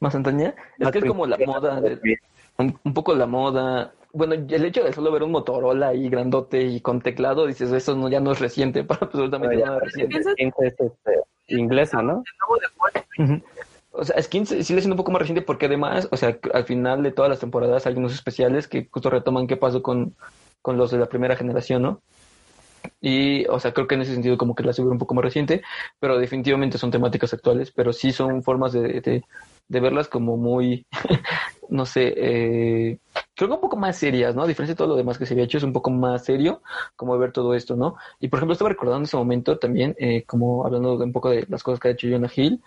más 0.00 0.14
antaña. 0.14 0.54
Es 0.78 0.84
más 0.84 0.92
que 0.92 0.98
es 1.00 1.04
como 1.04 1.26
la 1.26 1.36
moda, 1.44 1.80
de- 1.80 1.98
un, 2.58 2.78
un 2.84 2.94
poco 2.94 3.12
la 3.14 3.26
moda. 3.26 3.92
Bueno, 4.12 4.34
el 4.34 4.64
hecho 4.64 4.84
de 4.84 4.92
solo 4.92 5.10
ver 5.10 5.24
un 5.24 5.32
Motorola 5.32 5.88
ahí 5.88 6.08
grandote 6.08 6.60
y 6.62 6.80
con 6.80 7.00
teclado, 7.00 7.46
dices, 7.46 7.72
eso 7.72 7.96
no, 7.96 8.08
ya 8.08 8.20
no 8.20 8.30
es 8.32 8.38
reciente 8.38 8.84
para 8.84 9.00
absolutamente 9.06 9.56
Oye, 9.56 9.64
nada 9.64 9.80
reciente. 9.80 10.18
Es 10.20 10.26
este, 10.78 11.20
inglesa, 11.48 12.02
¿no? 12.02 12.22
O 13.92 14.04
sea, 14.04 14.20
Skins 14.22 14.48
sigue 14.48 14.64
siendo 14.64 14.94
un 14.94 14.96
poco 14.96 15.12
más 15.12 15.20
reciente 15.20 15.42
porque 15.42 15.66
además, 15.66 16.08
o 16.10 16.16
sea, 16.16 16.38
al 16.54 16.64
final 16.64 17.02
de 17.02 17.12
todas 17.12 17.28
las 17.28 17.40
temporadas 17.40 17.86
hay 17.86 17.94
unos 17.94 18.14
especiales 18.14 18.66
que 18.66 18.88
justo 18.90 19.10
retoman 19.10 19.46
qué 19.46 19.56
pasó 19.56 19.82
con, 19.82 20.14
con 20.62 20.78
los 20.78 20.90
de 20.90 20.98
la 20.98 21.06
primera 21.06 21.36
generación, 21.36 21.82
¿no? 21.82 22.02
Y, 23.00 23.46
o 23.46 23.58
sea, 23.60 23.72
creo 23.72 23.86
que 23.86 23.94
en 23.94 24.02
ese 24.02 24.14
sentido 24.14 24.38
como 24.38 24.54
que 24.54 24.62
la 24.62 24.72
seguro 24.72 24.92
un 24.92 24.98
poco 24.98 25.14
más 25.14 25.24
reciente, 25.24 25.62
pero 26.00 26.18
definitivamente 26.18 26.78
son 26.78 26.90
temáticas 26.90 27.32
actuales, 27.34 27.70
pero 27.70 27.92
sí 27.92 28.12
son 28.12 28.42
formas 28.42 28.72
de, 28.72 29.00
de, 29.00 29.80
verlas 29.80 30.08
como 30.08 30.36
muy, 30.36 30.86
no 31.68 31.86
sé, 31.86 32.14
eh, 32.16 32.98
creo 33.34 33.48
que 33.48 33.54
un 33.54 33.60
poco 33.60 33.76
más 33.76 33.96
serias, 33.96 34.34
¿no? 34.34 34.42
A 34.42 34.46
diferencia 34.46 34.74
de 34.74 34.78
todo 34.78 34.88
lo 34.88 34.96
demás 34.96 35.18
que 35.18 35.26
se 35.26 35.34
había 35.34 35.44
hecho, 35.44 35.58
es 35.58 35.64
un 35.64 35.72
poco 35.72 35.90
más 35.90 36.24
serio 36.24 36.62
como 36.96 37.18
ver 37.18 37.32
todo 37.32 37.54
esto, 37.54 37.76
¿no? 37.76 37.96
Y 38.20 38.28
por 38.28 38.38
ejemplo, 38.38 38.52
estaba 38.52 38.70
recordando 38.70 39.04
ese 39.04 39.16
momento 39.16 39.58
también, 39.58 39.94
eh, 39.98 40.24
como 40.24 40.64
hablando 40.64 40.94
un 40.96 41.12
poco 41.12 41.30
de 41.30 41.46
las 41.48 41.62
cosas 41.62 41.80
que 41.80 41.88
ha 41.88 41.92
hecho 41.92 42.08
Jonah 42.08 42.30
Hill, 42.34 42.62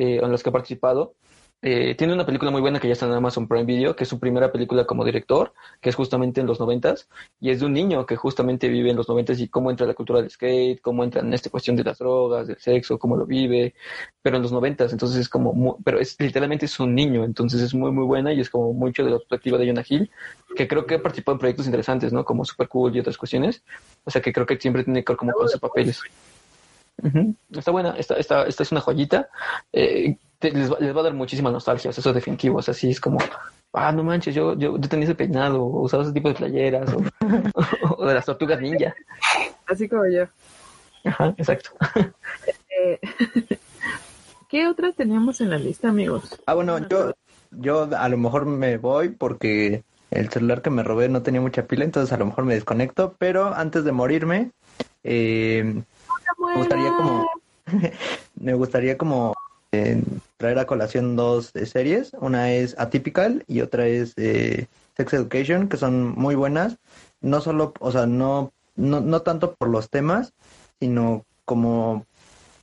eh, 0.00 0.18
en 0.22 0.32
las 0.32 0.42
que 0.42 0.48
ha 0.48 0.52
participado. 0.52 1.14
Eh, 1.62 1.94
tiene 1.94 2.14
una 2.14 2.24
película 2.24 2.50
muy 2.50 2.62
buena 2.62 2.80
que 2.80 2.88
ya 2.88 2.94
está 2.94 3.04
en 3.04 3.12
Amazon 3.12 3.46
Prime 3.46 3.66
Video, 3.66 3.94
que 3.94 4.04
es 4.04 4.08
su 4.08 4.18
primera 4.18 4.50
película 4.50 4.86
como 4.86 5.04
director, 5.04 5.52
que 5.82 5.90
es 5.90 5.94
justamente 5.94 6.40
en 6.40 6.46
los 6.46 6.58
noventas, 6.58 7.06
y 7.38 7.50
es 7.50 7.60
de 7.60 7.66
un 7.66 7.74
niño 7.74 8.06
que 8.06 8.16
justamente 8.16 8.68
vive 8.68 8.88
en 8.88 8.96
los 8.96 9.10
noventas 9.10 9.38
y 9.40 9.48
cómo 9.48 9.70
entra 9.70 9.86
la 9.86 9.92
cultura 9.92 10.22
del 10.22 10.30
skate, 10.30 10.80
cómo 10.80 11.04
entra 11.04 11.20
en 11.20 11.34
esta 11.34 11.50
cuestión 11.50 11.76
de 11.76 11.84
las 11.84 11.98
drogas, 11.98 12.46
del 12.46 12.58
sexo, 12.58 12.98
cómo 12.98 13.14
lo 13.14 13.26
vive, 13.26 13.74
pero 14.22 14.36
en 14.36 14.42
los 14.42 14.52
noventas, 14.52 14.92
entonces 14.92 15.18
es 15.20 15.28
como, 15.28 15.76
pero 15.84 16.00
es 16.00 16.18
literalmente 16.18 16.64
es 16.64 16.80
un 16.80 16.94
niño, 16.94 17.24
entonces 17.24 17.60
es 17.60 17.74
muy 17.74 17.90
muy 17.92 18.06
buena 18.06 18.32
y 18.32 18.40
es 18.40 18.48
como 18.48 18.72
mucho 18.72 19.04
de 19.04 19.10
la 19.10 19.18
perspectiva 19.18 19.58
de 19.58 19.66
Jonah 19.66 19.84
Hill, 19.86 20.10
que 20.56 20.66
creo 20.66 20.86
que 20.86 20.94
ha 20.94 21.02
participado 21.02 21.34
en 21.34 21.40
proyectos 21.40 21.66
interesantes, 21.66 22.10
¿no? 22.10 22.24
Como 22.24 22.46
Super 22.46 22.68
Cool 22.68 22.96
y 22.96 23.00
otras 23.00 23.18
cuestiones, 23.18 23.62
o 24.04 24.10
sea 24.10 24.22
que 24.22 24.32
creo 24.32 24.46
que 24.46 24.56
siempre 24.56 24.82
tiene 24.82 25.04
que 25.04 25.12
ver 25.12 25.18
como 25.18 25.32
con 25.32 25.46
sus 25.46 25.60
papeles. 25.60 26.00
Está 27.52 27.70
buena, 27.70 27.94
esta, 27.96 28.14
esta, 28.16 28.44
esta 28.44 28.62
es 28.62 28.72
una 28.72 28.80
joyita. 28.80 29.28
Eh, 29.72 30.16
te- 30.38 30.50
les, 30.52 30.70
va, 30.70 30.76
les 30.80 30.94
va 30.94 31.00
a 31.00 31.04
dar 31.04 31.14
muchísima 31.14 31.50
nostalgia, 31.50 31.90
o 31.90 31.92
sea, 31.92 32.00
eso 32.00 32.10
es 32.10 32.14
definitivo. 32.14 32.58
O 32.58 32.62
sea, 32.62 32.74
sí 32.74 32.90
es 32.90 33.00
como, 33.00 33.18
ah, 33.72 33.92
no 33.92 34.02
manches, 34.02 34.34
yo, 34.34 34.54
yo, 34.58 34.78
yo 34.78 34.88
tenía 34.88 35.04
ese 35.04 35.14
peinado, 35.14 35.62
o 35.62 35.82
usaba 35.82 36.02
ese 36.02 36.12
tipo 36.12 36.28
de 36.28 36.34
playeras, 36.34 36.90
o, 36.92 37.02
o 37.98 38.06
de 38.06 38.14
las 38.14 38.24
tortugas 38.26 38.60
ninja. 38.60 38.94
Así 39.66 39.88
como 39.88 40.06
yo. 40.08 40.24
Ajá, 41.04 41.34
exacto. 41.38 41.70
Eh, 42.82 42.98
¿Qué 44.48 44.66
otras 44.66 44.96
teníamos 44.96 45.40
en 45.40 45.50
la 45.50 45.58
lista, 45.58 45.88
amigos? 45.88 46.40
Ah, 46.46 46.54
bueno, 46.54 46.78
yo, 46.88 47.12
yo 47.52 47.88
a 47.96 48.08
lo 48.08 48.18
mejor 48.18 48.46
me 48.46 48.78
voy 48.78 49.10
porque 49.10 49.84
el 50.10 50.28
celular 50.28 50.60
que 50.60 50.70
me 50.70 50.82
robé 50.82 51.08
no 51.08 51.22
tenía 51.22 51.40
mucha 51.40 51.66
pila, 51.66 51.84
entonces 51.84 52.12
a 52.12 52.16
lo 52.16 52.26
mejor 52.26 52.44
me 52.44 52.54
desconecto, 52.54 53.14
pero 53.18 53.54
antes 53.54 53.84
de 53.84 53.92
morirme, 53.92 54.50
eh, 55.04 55.82
me 56.38 56.56
gustaría 56.56 56.90
como, 56.96 57.30
me 58.40 58.54
gustaría 58.54 58.98
como 58.98 59.34
eh, 59.72 60.02
traer 60.36 60.58
a 60.58 60.66
colación 60.66 61.16
dos 61.16 61.54
eh, 61.54 61.66
series, 61.66 62.12
una 62.20 62.52
es 62.52 62.78
Atypical 62.78 63.44
y 63.46 63.60
otra 63.60 63.86
es 63.86 64.14
eh, 64.16 64.66
Sex 64.96 65.12
Education, 65.12 65.68
que 65.68 65.76
son 65.76 66.10
muy 66.10 66.34
buenas, 66.34 66.78
no 67.20 67.40
solo, 67.40 67.72
o 67.80 67.92
sea, 67.92 68.06
no, 68.06 68.52
no, 68.76 69.00
no 69.00 69.22
tanto 69.22 69.54
por 69.54 69.68
los 69.68 69.90
temas, 69.90 70.32
sino 70.80 71.24
como 71.44 72.06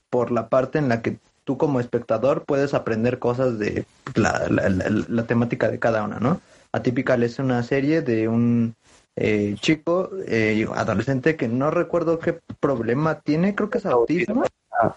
por 0.09 0.31
la 0.31 0.49
parte 0.49 0.79
en 0.79 0.89
la 0.89 1.01
que 1.01 1.17
tú 1.43 1.57
como 1.57 1.79
espectador 1.79 2.43
puedes 2.45 2.73
aprender 2.73 3.19
cosas 3.19 3.57
de 3.57 3.85
la, 4.15 4.47
la, 4.49 4.69
la, 4.69 5.05
la 5.07 5.23
temática 5.23 5.69
de 5.69 5.79
cada 5.79 6.03
una, 6.03 6.19
¿no? 6.19 6.41
Atypical 6.73 7.23
es 7.23 7.39
una 7.39 7.63
serie 7.63 8.01
de 8.01 8.27
un 8.27 8.75
eh, 9.17 9.55
chico 9.59 10.09
eh, 10.27 10.65
adolescente 10.75 11.35
que 11.35 11.47
no 11.47 11.71
recuerdo 11.71 12.19
qué 12.19 12.39
problema 12.59 13.19
tiene, 13.19 13.55
creo 13.55 13.69
que 13.69 13.79
es 13.79 13.85
autismo. 13.85 14.45
Ah, 14.79 14.95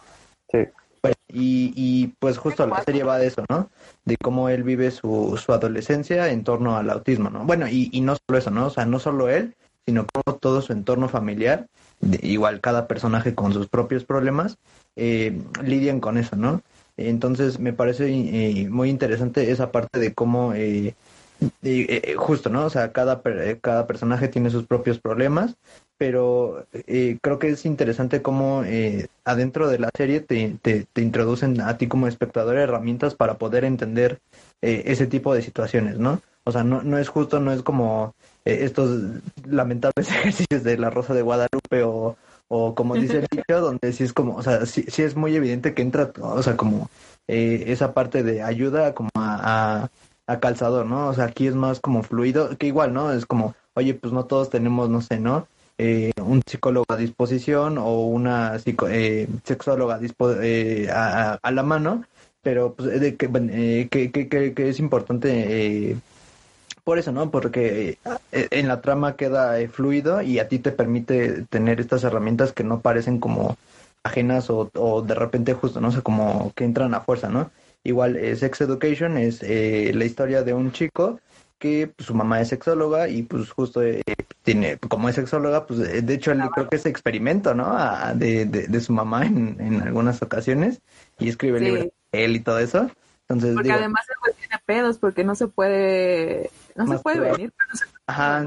sí. 0.52 0.58
Bueno, 1.02 1.16
y, 1.28 1.72
y 1.74 2.08
pues 2.18 2.36
justo 2.36 2.66
la 2.66 2.84
serie 2.84 3.02
va 3.04 3.18
de 3.18 3.26
eso, 3.28 3.42
¿no? 3.48 3.70
De 4.04 4.16
cómo 4.18 4.50
él 4.50 4.62
vive 4.62 4.90
su, 4.90 5.40
su 5.42 5.52
adolescencia 5.52 6.28
en 6.30 6.44
torno 6.44 6.76
al 6.76 6.90
autismo, 6.90 7.30
¿no? 7.30 7.44
Bueno, 7.46 7.66
y, 7.66 7.88
y 7.92 8.02
no 8.02 8.16
solo 8.16 8.38
eso, 8.38 8.50
¿no? 8.50 8.66
O 8.66 8.70
sea, 8.70 8.84
no 8.84 8.98
solo 8.98 9.30
él, 9.30 9.54
sino 9.86 10.06
como 10.12 10.36
todo 10.36 10.60
su 10.60 10.74
entorno 10.74 11.08
familiar, 11.08 11.66
de- 12.00 12.20
igual 12.22 12.60
cada 12.60 12.86
personaje 12.86 13.34
con 13.34 13.54
sus 13.54 13.66
propios 13.68 14.04
problemas, 14.04 14.58
eh, 14.96 15.40
lidian 15.64 16.00
con 16.00 16.18
eso, 16.18 16.36
¿no? 16.36 16.60
Entonces 16.98 17.58
me 17.58 17.72
parece 17.72 18.10
eh, 18.12 18.68
muy 18.68 18.90
interesante 18.90 19.50
esa 19.50 19.72
parte 19.72 19.98
de 20.00 20.12
cómo, 20.12 20.52
eh, 20.52 20.94
eh, 21.62 22.02
eh, 22.04 22.14
justo, 22.16 22.50
¿no? 22.50 22.64
O 22.64 22.70
sea, 22.70 22.92
cada, 22.92 23.22
eh, 23.24 23.58
cada 23.60 23.86
personaje 23.86 24.28
tiene 24.28 24.50
sus 24.50 24.66
propios 24.66 24.98
problemas, 24.98 25.56
pero 25.98 26.66
eh, 26.72 27.18
creo 27.22 27.38
que 27.38 27.48
es 27.48 27.66
interesante 27.66 28.22
cómo 28.22 28.64
eh, 28.64 29.08
adentro 29.24 29.68
de 29.68 29.78
la 29.78 29.90
serie 29.94 30.20
te, 30.20 30.56
te, 30.62 30.86
te 30.92 31.02
introducen 31.02 31.60
a 31.60 31.76
ti 31.76 31.88
como 31.88 32.06
espectador 32.06 32.56
herramientas 32.56 33.14
para 33.14 33.38
poder 33.38 33.64
entender 33.64 34.20
eh, 34.62 34.84
ese 34.86 35.06
tipo 35.06 35.34
de 35.34 35.42
situaciones, 35.42 35.98
¿no? 35.98 36.22
O 36.44 36.52
sea, 36.52 36.64
no, 36.64 36.82
no 36.82 36.98
es 36.98 37.08
justo, 37.08 37.38
no 37.38 37.52
es 37.52 37.62
como 37.62 38.14
estos 38.46 38.98
lamentables 39.44 40.08
ejercicios 40.10 40.64
de 40.64 40.78
la 40.78 40.88
Rosa 40.88 41.12
de 41.12 41.22
Guadalupe 41.22 41.82
o, 41.84 42.16
o 42.48 42.74
como 42.74 42.94
dice 42.96 43.18
el 43.18 43.26
dicho, 43.30 43.60
donde 43.60 43.92
sí 43.92 44.04
es 44.04 44.12
como, 44.12 44.36
o 44.36 44.42
sea, 44.42 44.66
sí, 44.66 44.84
sí 44.88 45.02
es 45.02 45.16
muy 45.16 45.36
evidente 45.36 45.74
que 45.74 45.82
entra, 45.82 46.12
o 46.20 46.42
sea, 46.42 46.56
como 46.56 46.88
eh, 47.28 47.64
esa 47.68 47.94
parte 47.94 48.22
de 48.22 48.42
ayuda 48.42 48.94
como 48.94 49.10
a, 49.14 49.84
a, 49.84 49.90
a 50.30 50.40
calzador, 50.40 50.86
¿no? 50.86 51.08
O 51.08 51.14
sea, 51.14 51.24
aquí 51.24 51.46
es 51.46 51.54
más 51.54 51.80
como 51.80 52.02
fluido, 52.02 52.56
que 52.56 52.66
igual, 52.66 52.92
¿no? 52.92 53.12
Es 53.12 53.26
como, 53.26 53.54
oye, 53.74 53.94
pues 53.94 54.12
no 54.12 54.24
todos 54.24 54.50
tenemos, 54.50 54.88
no 54.88 55.00
sé, 55.00 55.18
¿no? 55.18 55.46
Eh, 55.78 56.12
un 56.22 56.42
psicólogo 56.46 56.84
a 56.88 56.96
disposición 56.96 57.78
o 57.78 58.06
una 58.06 58.58
psico- 58.58 58.88
eh, 58.90 59.28
sexóloga 59.44 59.96
a, 59.96 60.00
eh, 60.42 60.88
a, 60.92 61.38
a- 61.42 61.50
la 61.50 61.62
mano, 61.62 62.04
pero 62.42 62.74
pues 62.74 63.00
de 63.00 63.08
eh, 63.08 63.88
que, 63.90 64.10
que, 64.12 64.28
que, 64.28 64.54
que 64.54 64.68
es 64.68 64.78
importante 64.78 65.30
eh, 65.90 65.96
por 66.84 66.98
eso, 66.98 67.12
¿no? 67.12 67.30
Porque 67.30 67.98
en 68.32 68.68
la 68.68 68.80
trama 68.80 69.16
queda 69.16 69.56
fluido 69.68 70.22
y 70.22 70.38
a 70.38 70.48
ti 70.48 70.58
te 70.58 70.72
permite 70.72 71.44
tener 71.48 71.80
estas 71.80 72.04
herramientas 72.04 72.52
que 72.52 72.64
no 72.64 72.80
parecen 72.80 73.18
como 73.20 73.56
ajenas 74.02 74.48
o, 74.50 74.70
o 74.74 75.02
de 75.02 75.14
repente 75.14 75.54
justo, 75.54 75.80
¿no? 75.80 75.88
O 75.88 75.92
sea, 75.92 76.02
como 76.02 76.52
que 76.54 76.64
entran 76.64 76.94
a 76.94 77.00
fuerza, 77.00 77.28
¿no? 77.28 77.50
Igual, 77.82 78.16
eh, 78.16 78.36
Sex 78.36 78.60
Education 78.60 79.16
es 79.16 79.42
eh, 79.42 79.92
la 79.94 80.04
historia 80.04 80.42
de 80.42 80.52
un 80.52 80.70
chico 80.72 81.20
que 81.58 81.92
pues, 81.94 82.06
su 82.06 82.14
mamá 82.14 82.40
es 82.40 82.48
sexóloga 82.48 83.08
y 83.08 83.22
pues 83.22 83.50
justo 83.50 83.82
eh, 83.82 84.02
tiene, 84.42 84.78
como 84.78 85.08
es 85.08 85.14
sexóloga, 85.14 85.66
pues 85.66 85.80
eh, 85.80 86.02
de 86.02 86.14
hecho 86.14 86.32
él 86.32 86.40
creo 86.54 86.68
que 86.68 86.76
es 86.76 86.86
experimento, 86.86 87.54
¿no? 87.54 87.66
A- 87.66 88.14
de, 88.14 88.46
de, 88.46 88.66
de 88.66 88.80
su 88.80 88.92
mamá 88.92 89.26
en, 89.26 89.56
en 89.60 89.80
algunas 89.82 90.20
ocasiones 90.22 90.80
y 91.18 91.28
escribe 91.28 91.58
Sí. 91.58 91.64
libros 91.66 91.86
de 92.12 92.24
él 92.24 92.36
y 92.36 92.40
todo 92.40 92.58
eso. 92.58 92.90
Entonces, 93.28 93.54
Porque 93.54 93.68
digo, 93.68 93.78
además 93.78 94.06
el 94.08 94.16
güey 94.20 94.34
tiene 94.34 94.56
pedos 94.66 94.98
porque 94.98 95.22
no 95.24 95.34
se 95.34 95.46
puede, 95.48 96.50
no 96.74 96.86
se 96.86 96.98
puede 96.98 97.20
venir, 97.20 97.52
pero 97.56 97.68
no 97.70 97.76
se 97.76 97.84
ajá, 98.06 98.40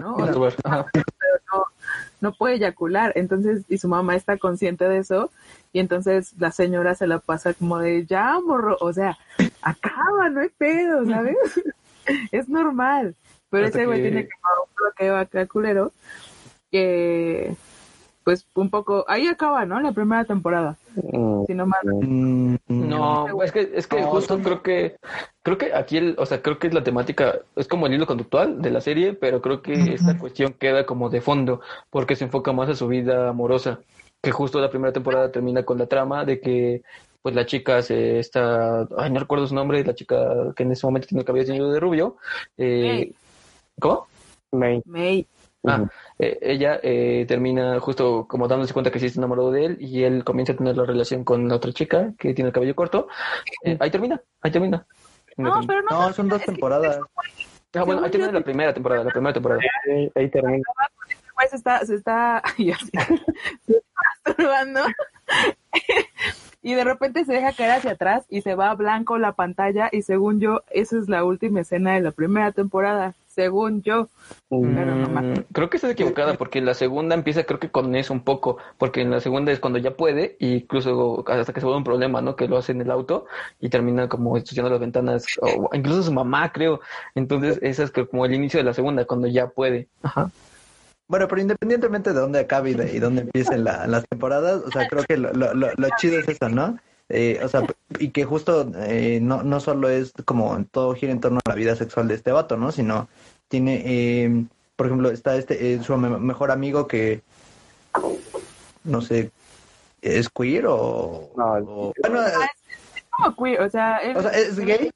no 2.21 2.33
puede 2.33 2.55
eyacular. 2.55 3.11
Entonces, 3.15 3.63
y 3.67 3.77
su 3.77 3.87
mamá 3.87 4.15
está 4.15 4.37
consciente 4.37 4.87
de 4.87 4.97
eso, 4.99 5.31
y 5.73 5.79
entonces 5.79 6.33
la 6.39 6.51
señora 6.51 6.95
se 6.95 7.07
la 7.07 7.19
pasa 7.19 7.53
como 7.53 7.79
de 7.79 8.05
ya, 8.05 8.39
morro, 8.39 8.77
o 8.79 8.93
sea, 8.93 9.17
acaba, 9.61 10.29
no 10.29 10.39
hay 10.41 10.49
pedo, 10.49 11.05
¿sabes? 11.05 11.35
es 12.31 12.47
normal. 12.47 13.15
Pero 13.49 13.65
Hasta 13.65 13.79
ese 13.79 13.85
güey 13.87 14.01
que- 14.01 14.09
tiene 14.09 14.27
como 14.29 14.63
un 14.63 14.75
bloqueo 14.75 15.17
acá 15.17 15.45
culero 15.47 15.91
que 16.71 17.55
pues 18.23 18.47
un 18.55 18.69
poco 18.69 19.03
ahí 19.09 19.27
acaba, 19.27 19.65
¿no? 19.65 19.81
La 19.81 19.91
primera 19.91 20.23
temporada, 20.23 20.77
Mm, 20.95 21.45
si 21.47 21.53
no 21.55 21.65
mal. 21.65 21.79
Mm, 21.83 22.55
No, 22.69 23.41
es 23.43 23.51
que, 23.51 23.71
es 23.75 23.87
que 23.87 23.99
No, 24.01 24.07
justo 24.07 24.39
creo 24.39 24.61
que, 24.61 24.95
creo 25.41 25.57
que 25.57 25.73
aquí, 25.73 25.97
el, 25.97 26.15
o 26.17 26.25
sea, 26.25 26.41
creo 26.41 26.57
que 26.59 26.69
la 26.69 26.83
temática 26.83 27.39
es 27.55 27.67
como 27.67 27.87
el 27.87 27.93
hilo 27.95 28.05
conductual 28.05 28.61
de 28.61 28.69
la 28.71 28.79
serie, 28.79 29.13
pero 29.13 29.41
creo 29.41 29.61
que 29.61 29.93
esta 29.95 30.17
cuestión 30.17 30.53
queda 30.53 30.85
como 30.85 31.09
de 31.09 31.19
fondo, 31.21 31.61
porque 31.89 32.15
se 32.15 32.25
enfoca 32.25 32.53
más 32.53 32.69
a 32.69 32.75
su 32.75 32.87
vida 32.87 33.27
amorosa, 33.29 33.79
que 34.23 34.31
justo 34.31 34.61
la 34.61 34.69
primera 34.69 34.93
temporada 34.93 35.29
termina 35.29 35.63
con 35.63 35.77
la 35.77 35.85
trama 35.85 36.23
de 36.23 36.39
que, 36.39 36.81
pues 37.21 37.35
la 37.35 37.45
chica 37.45 37.81
se 37.81 38.19
está, 38.19 38.87
ay, 38.97 39.11
no 39.11 39.19
recuerdo 39.19 39.45
su 39.45 39.53
nombre, 39.53 39.83
la 39.83 39.93
chica 39.93 40.53
que 40.55 40.63
en 40.63 40.71
ese 40.71 40.87
momento 40.87 41.09
tiene 41.09 41.19
el 41.19 41.25
cabello 41.25 41.45
teñido 41.45 41.71
de 41.71 41.79
rubio, 41.81 42.15
eh, 42.57 42.81
May. 42.81 43.15
¿cómo? 43.79 44.07
May. 44.53 44.81
May. 44.85 45.27
Ah, 45.65 45.85
eh, 46.19 46.39
ella 46.41 46.79
eh, 46.83 47.25
termina 47.27 47.79
justo 47.79 48.25
como 48.27 48.47
dándose 48.47 48.73
cuenta 48.73 48.91
que 48.91 48.99
sí 48.99 49.05
está 49.07 49.19
enamorado 49.19 49.51
de 49.51 49.65
él 49.65 49.77
y 49.79 50.03
él 50.03 50.23
comienza 50.23 50.53
a 50.53 50.57
tener 50.57 50.75
la 50.75 50.85
relación 50.85 51.23
con 51.23 51.47
la 51.47 51.55
otra 51.55 51.71
chica 51.71 52.13
que 52.17 52.33
tiene 52.33 52.49
el 52.49 52.53
cabello 52.53 52.75
corto. 52.75 53.07
Eh, 53.63 53.77
ahí 53.79 53.91
termina, 53.91 54.21
ahí 54.41 54.51
termina. 54.51 54.85
No, 55.37 55.61
pero 55.67 55.81
no. 55.81 56.07
No, 56.07 56.13
son 56.13 56.29
dos 56.29 56.41
que 56.41 56.51
temporadas. 56.51 56.99
Ah, 57.75 57.83
bueno, 57.83 58.03
ahí 58.03 58.11
termina 58.11 58.31
la 58.31 58.41
primera 58.41 58.73
temporada, 58.73 59.03
la 59.03 59.11
primera 59.11 59.33
temporada. 59.33 59.61
Ahí, 59.89 60.11
ahí 60.15 60.29
termina. 60.29 60.63
Güey 61.35 61.47
se 61.49 61.55
está, 61.55 61.85
se 61.85 61.95
está, 61.95 62.41
ya 62.57 62.77
sé, 62.77 62.91
se 63.65 63.77
está 63.77 64.01
masturbando. 64.25 64.81
y 66.61 66.73
de 66.73 66.83
repente 66.83 67.25
se 67.25 67.33
deja 67.33 67.53
caer 67.53 67.71
hacia 67.71 67.91
atrás 67.91 68.25
y 68.29 68.41
se 68.41 68.55
va 68.55 68.71
a 68.71 68.75
blanco 68.75 69.17
la 69.17 69.33
pantalla 69.33 69.89
y 69.91 70.01
según 70.01 70.39
yo, 70.39 70.61
esa 70.69 70.97
es 70.97 71.09
la 71.09 71.23
última 71.23 71.61
escena 71.61 71.93
de 71.93 72.01
la 72.01 72.11
primera 72.11 72.51
temporada, 72.51 73.13
según 73.27 73.81
yo. 73.81 74.07
Pero 74.49 74.95
no 74.95 75.03
Mm, 75.21 75.45
creo 75.51 75.69
que 75.69 75.77
estás 75.77 75.91
equivocada 75.91 76.35
porque 76.35 76.61
la 76.61 76.73
segunda 76.73 77.15
empieza 77.15 77.43
creo 77.43 77.59
que 77.59 77.69
con 77.69 77.95
eso 77.95 78.13
un 78.13 78.21
poco, 78.21 78.57
porque 78.77 79.01
en 79.01 79.11
la 79.11 79.19
segunda 79.19 79.51
es 79.51 79.59
cuando 79.59 79.79
ya 79.79 79.95
puede, 79.95 80.37
e 80.39 80.47
incluso 80.47 81.23
hasta 81.27 81.53
que 81.53 81.59
se 81.59 81.65
vuelve 81.65 81.79
un 81.79 81.83
problema, 81.83 82.21
¿no? 82.21 82.35
Que 82.35 82.47
lo 82.47 82.57
hace 82.57 82.71
en 82.71 82.81
el 82.81 82.91
auto 82.91 83.25
y 83.59 83.69
termina 83.69 84.07
como 84.09 84.37
ensuciando 84.37 84.69
las 84.69 84.79
ventanas, 84.79 85.25
o 85.41 85.69
incluso 85.73 86.03
su 86.03 86.13
mamá, 86.13 86.51
creo. 86.51 86.81
Entonces, 87.15 87.59
esa 87.61 87.83
es 87.83 87.91
como 87.91 88.25
el 88.25 88.33
inicio 88.33 88.59
de 88.59 88.63
la 88.65 88.73
segunda, 88.73 89.05
cuando 89.05 89.27
ya 89.27 89.47
puede. 89.47 89.87
Ajá. 90.01 90.31
Bueno, 91.07 91.27
pero 91.27 91.41
independientemente 91.41 92.13
de 92.13 92.19
dónde 92.19 92.39
acabe 92.39 92.71
y 92.71 92.73
de 92.73 92.93
y 92.95 92.99
dónde 92.99 93.21
empiecen 93.21 93.63
la- 93.63 93.85
las 93.87 94.05
temporadas, 94.07 94.61
o 94.65 94.71
sea, 94.71 94.87
creo 94.87 95.03
que 95.03 95.17
lo, 95.17 95.31
lo, 95.33 95.53
lo, 95.53 95.69
lo 95.75 95.87
chido 95.97 96.17
es 96.19 96.27
eso, 96.27 96.49
¿no? 96.49 96.77
Eh, 97.09 97.39
o 97.43 97.47
sea, 97.49 97.65
y 97.99 98.09
que 98.09 98.23
justo 98.23 98.71
eh, 98.77 99.19
no, 99.21 99.43
no 99.43 99.59
solo 99.59 99.89
es 99.89 100.13
como 100.25 100.63
todo 100.71 100.95
gira 100.95 101.11
en 101.11 101.19
torno 101.19 101.39
a 101.45 101.49
la 101.49 101.55
vida 101.55 101.75
sexual 101.75 102.07
de 102.07 102.15
este 102.15 102.31
vato, 102.31 102.55
¿no? 102.57 102.71
Sino 102.71 103.09
tiene, 103.49 103.83
eh, 103.85 104.45
por 104.75 104.87
ejemplo, 104.87 105.11
está 105.11 105.35
este, 105.35 105.73
eh, 105.73 105.83
su 105.83 105.95
me- 105.97 106.17
mejor 106.17 106.49
amigo 106.49 106.87
que, 106.87 107.21
no 108.85 109.01
sé, 109.01 109.31
es 110.01 110.29
queer 110.29 110.65
o... 110.67 111.31
No, 111.35 111.53
o- 111.65 111.93
bueno, 112.01 112.25
eh, 112.25 112.31
Como 113.11 113.35
queer, 113.35 113.61
o 113.61 113.69
sea, 113.69 113.97
él, 113.97 114.17
o 114.17 114.21
sea, 114.21 114.31
es 114.31 114.57
gay 114.57 114.89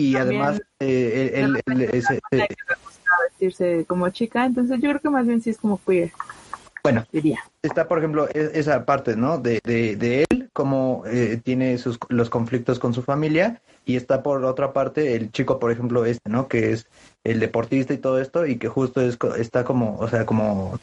y 0.00 0.14
También- 0.14 0.40
además 0.42 0.62
eh, 0.80 1.32
él, 1.34 1.60
él- 1.66 1.82
él 1.82 1.90
es, 1.92 2.10
eh, 2.10 2.20
le 2.30 2.46
gusta 2.84 3.10
vestirse 3.28 3.84
como 3.86 4.08
chica, 4.10 4.44
entonces 4.46 4.76
yo 4.80 4.88
creo 4.90 5.00
que 5.00 5.10
más 5.10 5.26
bien 5.26 5.40
sí 5.42 5.50
es 5.50 5.58
como 5.58 5.80
queer, 5.84 6.12
bueno, 6.84 7.04
diría. 7.12 7.40
está, 7.62 7.88
por 7.88 7.98
ejemplo, 7.98 8.28
e- 8.28 8.52
esa 8.54 8.84
parte, 8.84 9.16
¿no? 9.16 9.38
De, 9.38 9.60
de, 9.64 9.96
de 9.96 10.24
él, 10.30 10.48
cómo 10.52 11.02
eh, 11.06 11.40
tiene 11.42 11.76
sus, 11.78 11.98
los 12.08 12.30
conflictos 12.30 12.78
con 12.78 12.94
su 12.94 13.02
familia, 13.02 13.60
y 13.84 13.96
está 13.96 14.22
por 14.22 14.44
otra 14.44 14.72
parte 14.72 15.16
el 15.16 15.32
chico, 15.32 15.58
por 15.58 15.72
ejemplo, 15.72 16.04
este, 16.04 16.30
¿no? 16.30 16.46
Que 16.46 16.72
es 16.72 16.86
el 17.24 17.40
deportista 17.40 17.92
y 17.92 17.98
todo 17.98 18.20
esto, 18.20 18.46
y 18.46 18.56
que 18.56 18.68
justo 18.68 19.00
es, 19.00 19.18
está 19.38 19.64
como, 19.64 19.98
o 19.98 20.08
sea, 20.08 20.24
como, 20.24 20.78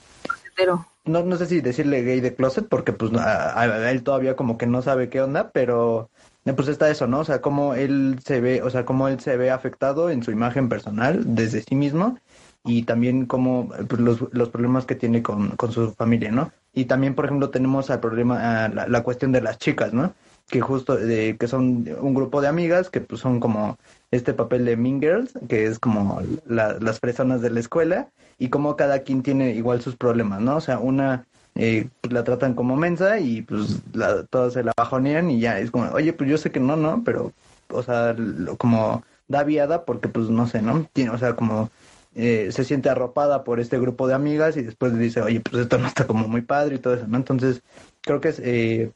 Pero 0.57 0.85
no, 1.05 1.23
no 1.23 1.37
sé 1.37 1.45
si 1.45 1.61
decirle 1.61 2.03
gay 2.03 2.19
de 2.19 2.35
closet, 2.35 2.67
porque 2.67 2.91
pues 2.91 3.13
a, 3.13 3.59
a 3.61 3.91
él 3.91 4.03
todavía 4.03 4.35
como 4.35 4.57
que 4.57 4.65
no 4.67 4.81
sabe 4.81 5.07
qué 5.09 5.21
onda, 5.21 5.51
pero 5.51 6.09
pues 6.53 6.67
está 6.67 6.89
eso, 6.89 7.07
¿no? 7.07 7.19
O 7.19 7.23
sea, 7.25 7.41
cómo 7.41 7.73
él 7.73 8.19
se 8.23 8.39
ve, 8.41 8.61
o 8.61 8.69
sea, 8.69 8.85
cómo 8.85 9.07
él 9.07 9.19
se 9.19 9.35
ve 9.37 9.49
afectado 9.51 10.09
en 10.09 10.23
su 10.23 10.31
imagen 10.31 10.69
personal 10.69 11.23
desde 11.35 11.61
sí 11.61 11.75
mismo 11.75 12.17
y 12.63 12.83
también 12.83 13.25
como 13.25 13.69
pues, 13.87 14.01
los, 14.01 14.19
los 14.31 14.49
problemas 14.49 14.85
que 14.85 14.95
tiene 14.95 15.21
con, 15.23 15.51
con 15.55 15.71
su 15.71 15.91
familia, 15.93 16.31
¿no? 16.31 16.51
Y 16.73 16.85
también, 16.85 17.15
por 17.15 17.25
ejemplo, 17.25 17.49
tenemos 17.49 17.89
el 17.89 17.99
problema, 17.99 18.65
ah, 18.65 18.69
la, 18.69 18.87
la 18.87 19.03
cuestión 19.03 19.31
de 19.31 19.41
las 19.41 19.57
chicas, 19.57 19.93
¿no? 19.93 20.13
Que 20.49 20.61
justo, 20.61 20.95
de, 20.95 21.37
que 21.39 21.47
son 21.47 21.87
un 21.99 22.13
grupo 22.13 22.41
de 22.41 22.47
amigas 22.47 22.89
que 22.89 23.01
pues 23.01 23.21
son 23.21 23.39
como 23.39 23.77
este 24.11 24.33
papel 24.33 24.65
de 24.65 24.77
Mean 24.77 24.99
Girls, 25.01 25.33
que 25.49 25.65
es 25.65 25.79
como 25.79 26.21
la- 26.45 26.73
las 26.79 26.99
personas 26.99 27.41
de 27.41 27.49
la 27.49 27.59
escuela, 27.59 28.09
y 28.37 28.49
como 28.49 28.75
cada 28.75 28.99
quien 28.99 29.23
tiene 29.23 29.51
igual 29.51 29.81
sus 29.81 29.95
problemas, 29.95 30.41
¿no? 30.41 30.57
O 30.57 30.61
sea, 30.61 30.79
una 30.79 31.25
eh, 31.55 31.89
pues, 32.01 32.13
la 32.13 32.23
tratan 32.23 32.53
como 32.53 32.75
mensa 32.75 33.19
y 33.19 33.41
pues 33.41 33.81
la, 33.93 34.23
todas 34.25 34.53
se 34.53 34.63
la 34.63 34.73
bajonean 34.77 35.29
y 35.31 35.39
ya 35.39 35.59
es 35.59 35.71
como, 35.71 35.85
oye, 35.91 36.13
pues 36.13 36.29
yo 36.29 36.37
sé 36.37 36.51
que 36.51 36.59
no, 36.59 36.75
¿no? 36.75 37.03
Pero, 37.03 37.33
o 37.69 37.83
sea, 37.83 38.13
lo- 38.13 38.57
como 38.57 39.03
da 39.27 39.43
viada 39.43 39.85
porque 39.85 40.07
pues 40.09 40.29
no 40.29 40.47
sé, 40.47 40.61
¿no? 40.61 40.87
Tiene, 40.93 41.11
o 41.11 41.17
sea, 41.17 41.35
como 41.35 41.69
eh, 42.15 42.49
se 42.51 42.63
siente 42.63 42.89
arropada 42.89 43.43
por 43.43 43.59
este 43.59 43.79
grupo 43.79 44.07
de 44.07 44.13
amigas 44.15 44.57
y 44.57 44.61
después 44.63 44.97
dice, 44.97 45.21
oye, 45.21 45.41
pues 45.41 45.63
esto 45.63 45.77
no 45.77 45.87
está 45.87 46.07
como 46.07 46.27
muy 46.27 46.41
padre 46.41 46.75
y 46.75 46.79
todo 46.79 46.93
eso, 46.95 47.07
¿no? 47.07 47.17
Entonces, 47.17 47.61
creo 48.01 48.21
que 48.21 48.29
es 48.29 48.39
eh, 48.43 48.91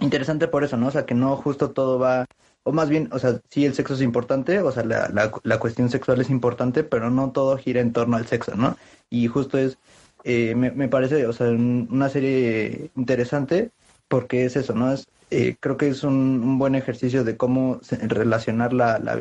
interesante 0.00 0.48
por 0.48 0.64
eso, 0.64 0.76
¿no? 0.76 0.88
O 0.88 0.90
sea, 0.90 1.06
que 1.06 1.14
no 1.14 1.36
justo 1.36 1.70
todo 1.70 1.98
va, 1.98 2.26
o 2.64 2.72
más 2.72 2.88
bien, 2.88 3.08
o 3.12 3.18
sea, 3.18 3.40
sí 3.50 3.64
el 3.64 3.74
sexo 3.74 3.94
es 3.94 4.02
importante, 4.02 4.60
o 4.60 4.72
sea, 4.72 4.84
la, 4.84 5.10
la 5.42 5.58
cuestión 5.58 5.90
sexual 5.90 6.20
es 6.20 6.30
importante, 6.30 6.84
pero 6.84 7.10
no 7.10 7.30
todo 7.32 7.56
gira 7.58 7.80
en 7.80 7.92
torno 7.92 8.16
al 8.16 8.26
sexo, 8.26 8.54
¿no? 8.56 8.76
Y 9.10 9.26
justo 9.28 9.58
es, 9.58 9.78
eh, 10.24 10.54
me, 10.54 10.70
me 10.70 10.88
parece, 10.88 11.26
o 11.26 11.32
sea, 11.32 11.48
un- 11.48 11.88
una 11.90 12.08
serie 12.08 12.90
interesante 12.96 13.70
porque 14.08 14.44
es 14.44 14.56
eso, 14.56 14.74
¿no? 14.74 14.92
Es, 14.92 15.06
eh, 15.30 15.56
creo 15.60 15.76
que 15.78 15.88
es 15.88 16.04
un, 16.04 16.14
un 16.14 16.58
buen 16.58 16.74
ejercicio 16.74 17.24
de 17.24 17.36
cómo 17.36 17.80
relacionar 18.02 18.72
la, 18.74 18.98
la, 18.98 19.18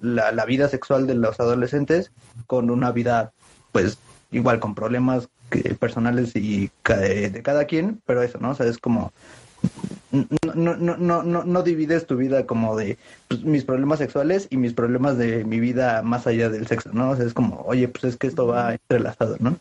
la, 0.00 0.32
la 0.32 0.44
vida 0.46 0.68
sexual 0.68 1.06
de 1.06 1.14
los 1.14 1.38
adolescentes 1.38 2.10
con 2.46 2.70
una 2.70 2.90
vida, 2.92 3.32
pues, 3.72 3.98
igual 4.32 4.58
con 4.60 4.74
problemas 4.74 5.28
que- 5.50 5.74
personales 5.74 6.34
y 6.36 6.70
de, 6.86 7.40
cada 7.42 7.64
quien, 7.66 8.00
pero 8.06 8.22
eso, 8.22 8.38
¿no? 8.38 8.50
O 8.50 8.54
sea, 8.54 8.66
es 8.66 8.78
como 8.78 9.12
no, 10.12 10.26
no, 10.54 10.76
no, 10.76 10.96
no, 10.96 11.22
no, 11.22 11.44
no 11.44 11.62
divides 11.62 12.06
tu 12.06 12.16
vida 12.16 12.46
como 12.46 12.76
de 12.76 12.98
pues, 13.28 13.44
mis 13.44 13.64
problemas 13.64 13.98
sexuales 13.98 14.46
y 14.50 14.56
mis 14.56 14.72
problemas 14.72 15.18
de 15.18 15.44
mi 15.44 15.60
vida 15.60 16.02
más 16.02 16.26
allá 16.26 16.48
del 16.48 16.66
sexo, 16.66 16.90
¿no? 16.92 17.10
O 17.10 17.16
sea, 17.16 17.26
es 17.26 17.34
como, 17.34 17.62
oye, 17.66 17.86
pues 17.88 18.04
es 18.04 18.16
que 18.16 18.26
esto 18.26 18.46
va 18.46 18.72
entrelazado, 18.72 19.36
¿no? 19.38 19.56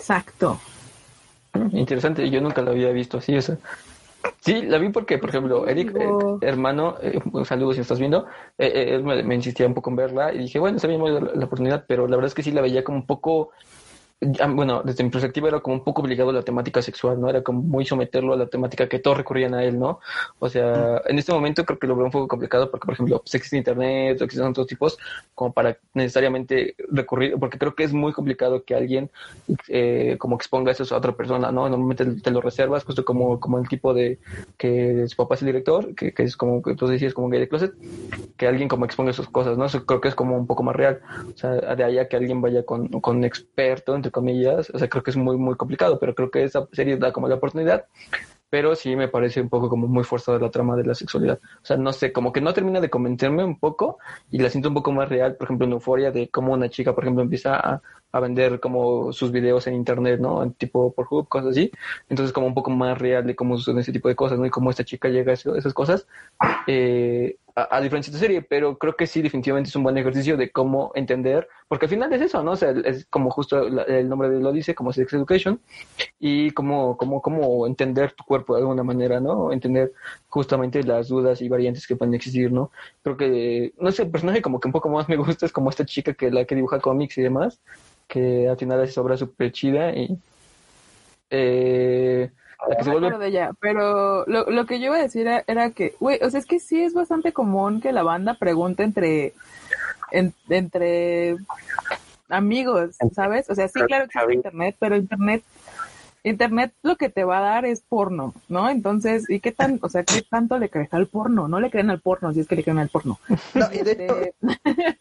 Exacto. 0.00 0.58
Interesante, 1.72 2.28
yo 2.30 2.40
nunca 2.40 2.62
la 2.62 2.70
había 2.70 2.90
visto 2.90 3.18
así, 3.18 3.36
o 3.36 3.42
sea. 3.42 3.56
Sí, 4.40 4.62
la 4.62 4.78
vi 4.78 4.90
porque, 4.90 5.18
por 5.18 5.30
ejemplo, 5.30 5.66
Eric, 5.66 5.94
eh, 5.96 6.08
hermano, 6.42 6.96
eh, 7.02 7.18
un 7.32 7.44
saludo 7.44 7.72
si 7.72 7.80
estás 7.80 7.98
viendo, 7.98 8.26
eh, 8.58 8.70
eh, 8.74 8.94
él 8.94 9.02
me, 9.02 9.22
me 9.22 9.34
insistía 9.34 9.66
un 9.66 9.74
poco 9.74 9.90
en 9.90 9.96
verla 9.96 10.32
y 10.32 10.38
dije, 10.38 10.58
bueno, 10.58 10.76
está 10.76 10.88
bien, 10.88 11.00
voy 11.00 11.10
a 11.10 11.14
dar 11.14 11.22
la, 11.22 11.34
la 11.34 11.44
oportunidad, 11.46 11.84
pero 11.86 12.06
la 12.06 12.16
verdad 12.16 12.28
es 12.28 12.34
que 12.34 12.42
sí 12.42 12.50
la 12.50 12.60
veía 12.60 12.84
como 12.84 12.98
un 12.98 13.06
poco, 13.06 13.50
bueno, 14.20 14.82
desde 14.84 15.02
mi 15.02 15.08
perspectiva 15.08 15.48
era 15.48 15.60
como 15.60 15.76
un 15.76 15.84
poco 15.84 16.02
obligado 16.02 16.28
a 16.30 16.34
la 16.34 16.42
temática 16.42 16.82
sexual, 16.82 17.18
¿no? 17.18 17.30
Era 17.30 17.42
como 17.42 17.62
muy 17.62 17.86
someterlo 17.86 18.34
a 18.34 18.36
la 18.36 18.46
temática 18.46 18.86
que 18.86 18.98
todos 18.98 19.16
recurrían 19.16 19.54
a 19.54 19.64
él, 19.64 19.78
¿no? 19.78 20.00
O 20.38 20.48
sea, 20.48 21.00
en 21.06 21.18
este 21.18 21.32
momento 21.32 21.64
creo 21.64 21.78
que 21.78 21.86
lo 21.86 21.96
veo 21.96 22.04
un 22.04 22.10
poco 22.10 22.28
complicado 22.28 22.70
porque, 22.70 22.84
por 22.84 22.94
ejemplo, 22.94 23.18
pues 23.20 23.34
existe 23.34 23.56
internet, 23.56 24.20
existen 24.20 24.46
otros 24.46 24.66
tipos 24.66 24.98
como 25.34 25.52
para 25.52 25.78
necesariamente 25.94 26.74
recurrir, 26.90 27.38
porque 27.38 27.58
creo 27.58 27.74
que 27.74 27.84
es 27.84 27.94
muy 27.94 28.12
complicado 28.12 28.62
que 28.64 28.74
alguien 28.74 29.10
eh, 29.68 30.16
como 30.18 30.36
exponga 30.36 30.72
eso 30.72 30.94
a 30.94 30.98
otra 30.98 31.12
persona, 31.12 31.50
¿no? 31.50 31.68
Normalmente 31.68 32.04
te 32.04 32.30
lo 32.30 32.42
reservas, 32.42 32.84
justo 32.84 33.06
como, 33.06 33.40
como 33.40 33.58
el 33.58 33.68
tipo 33.68 33.94
de 33.94 34.18
que 34.58 35.08
su 35.08 35.16
papá 35.16 35.36
es 35.36 35.42
el 35.42 35.46
director, 35.46 35.94
que, 35.94 36.12
que 36.12 36.24
es 36.24 36.36
como 36.36 36.60
que 36.60 36.74
tú 36.74 36.86
decías 36.86 37.14
como 37.14 37.30
gay 37.30 37.40
de 37.40 37.48
closet, 37.48 37.72
que 38.36 38.46
alguien 38.46 38.68
como 38.68 38.84
exponga 38.84 39.14
sus 39.14 39.30
cosas, 39.30 39.56
¿no? 39.56 39.64
Eso 39.64 39.86
creo 39.86 40.02
que 40.02 40.08
es 40.08 40.14
como 40.14 40.36
un 40.36 40.46
poco 40.46 40.62
más 40.62 40.76
real. 40.76 41.00
O 41.34 41.38
sea, 41.38 41.52
de 41.52 41.84
allá 41.84 42.06
que 42.08 42.16
alguien 42.16 42.42
vaya 42.42 42.64
con, 42.64 42.88
con 42.88 43.16
un 43.16 43.24
experto, 43.24 43.94
entre 43.94 44.09
comillas, 44.10 44.70
o 44.70 44.78
sea, 44.78 44.88
creo 44.88 45.02
que 45.02 45.10
es 45.10 45.16
muy, 45.16 45.36
muy 45.36 45.56
complicado, 45.56 45.98
pero 45.98 46.14
creo 46.14 46.30
que 46.30 46.44
esa 46.44 46.66
serie 46.72 46.96
da 46.96 47.12
como 47.12 47.28
la 47.28 47.36
oportunidad 47.36 47.86
pero 48.50 48.74
sí 48.74 48.96
me 48.96 49.08
parece 49.08 49.40
un 49.40 49.48
poco 49.48 49.68
como 49.68 49.86
muy 49.86 50.04
forzada 50.04 50.38
la 50.38 50.50
trama 50.50 50.76
de 50.76 50.84
la 50.84 50.94
sexualidad. 50.94 51.38
O 51.62 51.64
sea, 51.64 51.76
no 51.76 51.92
sé, 51.92 52.12
como 52.12 52.32
que 52.32 52.40
no 52.40 52.52
termina 52.52 52.80
de 52.80 52.90
convencerme 52.90 53.44
un 53.44 53.58
poco 53.58 53.98
y 54.30 54.38
la 54.38 54.50
siento 54.50 54.68
un 54.68 54.74
poco 54.74 54.92
más 54.92 55.08
real, 55.08 55.36
por 55.36 55.46
ejemplo, 55.46 55.66
en 55.66 55.72
Euforia, 55.72 56.10
de 56.10 56.28
cómo 56.28 56.52
una 56.52 56.68
chica, 56.68 56.92
por 56.92 57.04
ejemplo, 57.04 57.22
empieza 57.22 57.54
a, 57.56 57.80
a 58.12 58.20
vender 58.20 58.60
como 58.60 59.12
sus 59.12 59.30
videos 59.32 59.66
en 59.66 59.74
internet, 59.74 60.20
¿no? 60.20 60.50
Tipo 60.52 60.92
por 60.92 61.06
Hub, 61.10 61.28
cosas 61.28 61.50
así. 61.52 61.70
Entonces 62.08 62.32
como 62.32 62.46
un 62.46 62.54
poco 62.54 62.70
más 62.70 62.98
real 62.98 63.26
de 63.26 63.36
cómo 63.36 63.56
suceden 63.56 63.78
ese 63.80 63.92
tipo 63.92 64.08
de 64.08 64.16
cosas, 64.16 64.38
¿no? 64.38 64.46
Y 64.46 64.50
cómo 64.50 64.70
esta 64.70 64.84
chica 64.84 65.08
llega 65.08 65.30
a 65.32 65.34
eso- 65.34 65.54
esas 65.56 65.74
cosas. 65.74 66.06
Eh, 66.66 67.36
a, 67.56 67.76
a 67.76 67.80
diferencia 67.80 68.12
de 68.12 68.16
esta 68.16 68.26
serie, 68.26 68.42
pero 68.42 68.78
creo 68.78 68.94
que 68.96 69.06
sí, 69.08 69.22
definitivamente 69.22 69.68
es 69.68 69.76
un 69.76 69.82
buen 69.82 69.98
ejercicio 69.98 70.36
de 70.36 70.50
cómo 70.52 70.92
entender, 70.94 71.48
porque 71.68 71.86
al 71.86 71.90
final 71.90 72.12
es 72.12 72.22
eso, 72.22 72.42
¿no? 72.44 72.52
O 72.52 72.56
sea, 72.56 72.70
es 72.70 73.06
como 73.06 73.30
justo 73.30 73.68
la- 73.68 73.82
el 73.82 74.08
nombre 74.08 74.28
lo 74.40 74.52
dice, 74.52 74.74
como 74.74 74.92
Sex 74.92 75.12
Education, 75.14 75.60
y 76.18 76.50
cómo, 76.52 76.96
cómo, 76.96 77.20
cómo 77.20 77.66
entender 77.66 78.12
tu 78.12 78.24
cuerpo 78.24 78.54
de 78.54 78.60
alguna 78.62 78.82
manera, 78.84 79.20
¿no? 79.20 79.52
Entender 79.52 79.92
justamente 80.28 80.82
las 80.84 81.08
dudas 81.08 81.42
y 81.42 81.48
variantes 81.48 81.86
que 81.86 81.96
pueden 81.96 82.14
existir, 82.14 82.52
¿no? 82.52 82.70
Creo 83.02 83.16
que, 83.16 83.72
no 83.78 83.90
sé, 83.92 84.02
el 84.04 84.10
personaje 84.10 84.42
como 84.42 84.60
que 84.60 84.68
un 84.68 84.72
poco 84.72 84.88
más 84.88 85.08
me 85.08 85.16
gusta 85.16 85.46
es 85.46 85.52
como 85.52 85.70
esta 85.70 85.84
chica 85.84 86.14
que 86.14 86.30
la 86.30 86.44
que 86.44 86.54
dibuja 86.54 86.80
cómics 86.80 87.18
y 87.18 87.22
demás, 87.22 87.60
que 88.10 88.48
al 88.48 88.56
final 88.58 88.82
hace 88.82 88.98
obra 89.00 89.16
súper 89.16 89.52
chida 89.52 89.92
y... 89.92 90.18
Eh, 91.30 92.28
la 92.68 92.76
que 92.76 92.84
se 92.84 92.90
vuelve 92.90 93.16
de 93.18 93.28
ella, 93.28 93.52
pero 93.60 94.24
lo, 94.26 94.50
lo 94.50 94.66
que 94.66 94.80
yo 94.80 94.86
iba 94.86 94.96
a 94.96 95.02
decir 95.02 95.22
era, 95.22 95.44
era 95.46 95.70
que, 95.70 95.94
güey, 96.00 96.18
o 96.22 96.28
sea, 96.28 96.40
es 96.40 96.46
que 96.46 96.58
sí 96.58 96.82
es 96.82 96.92
bastante 96.92 97.32
común 97.32 97.80
que 97.80 97.92
la 97.92 98.02
banda 98.02 98.34
pregunte 98.34 98.82
entre, 98.82 99.32
en- 100.10 100.34
entre 100.48 101.36
amigos, 102.28 102.96
¿sabes? 103.14 103.48
O 103.48 103.54
sea, 103.54 103.68
sí, 103.68 103.80
claro 103.86 104.08
que 104.08 104.18
existe 104.18 104.34
internet, 104.34 104.76
pero 104.78 104.96
internet, 104.96 105.42
internet 106.22 106.72
lo 106.82 106.96
que 106.96 107.08
te 107.08 107.24
va 107.24 107.38
a 107.38 107.42
dar 107.42 107.64
es 107.64 107.80
porno, 107.80 108.34
¿no? 108.48 108.68
Entonces, 108.68 109.28
¿y 109.28 109.40
qué 109.40 109.52
tan, 109.52 109.78
o 109.82 109.88
sea, 109.88 110.04
qué 110.04 110.22
tanto 110.22 110.58
le 110.58 110.68
crees 110.68 110.92
al 110.92 111.06
porno? 111.06 111.48
No 111.48 111.60
le 111.60 111.70
creen 111.70 111.90
al 111.90 112.00
porno, 112.00 112.32
si 112.32 112.40
es 112.40 112.46
que 112.46 112.56
le 112.56 112.64
creen 112.64 112.78
al 112.78 112.88
porno. 112.88 113.18
No, 113.54 113.66
y 113.72 113.82
de 113.82 113.92
hecho, 113.92 114.20
Este, 114.20 114.36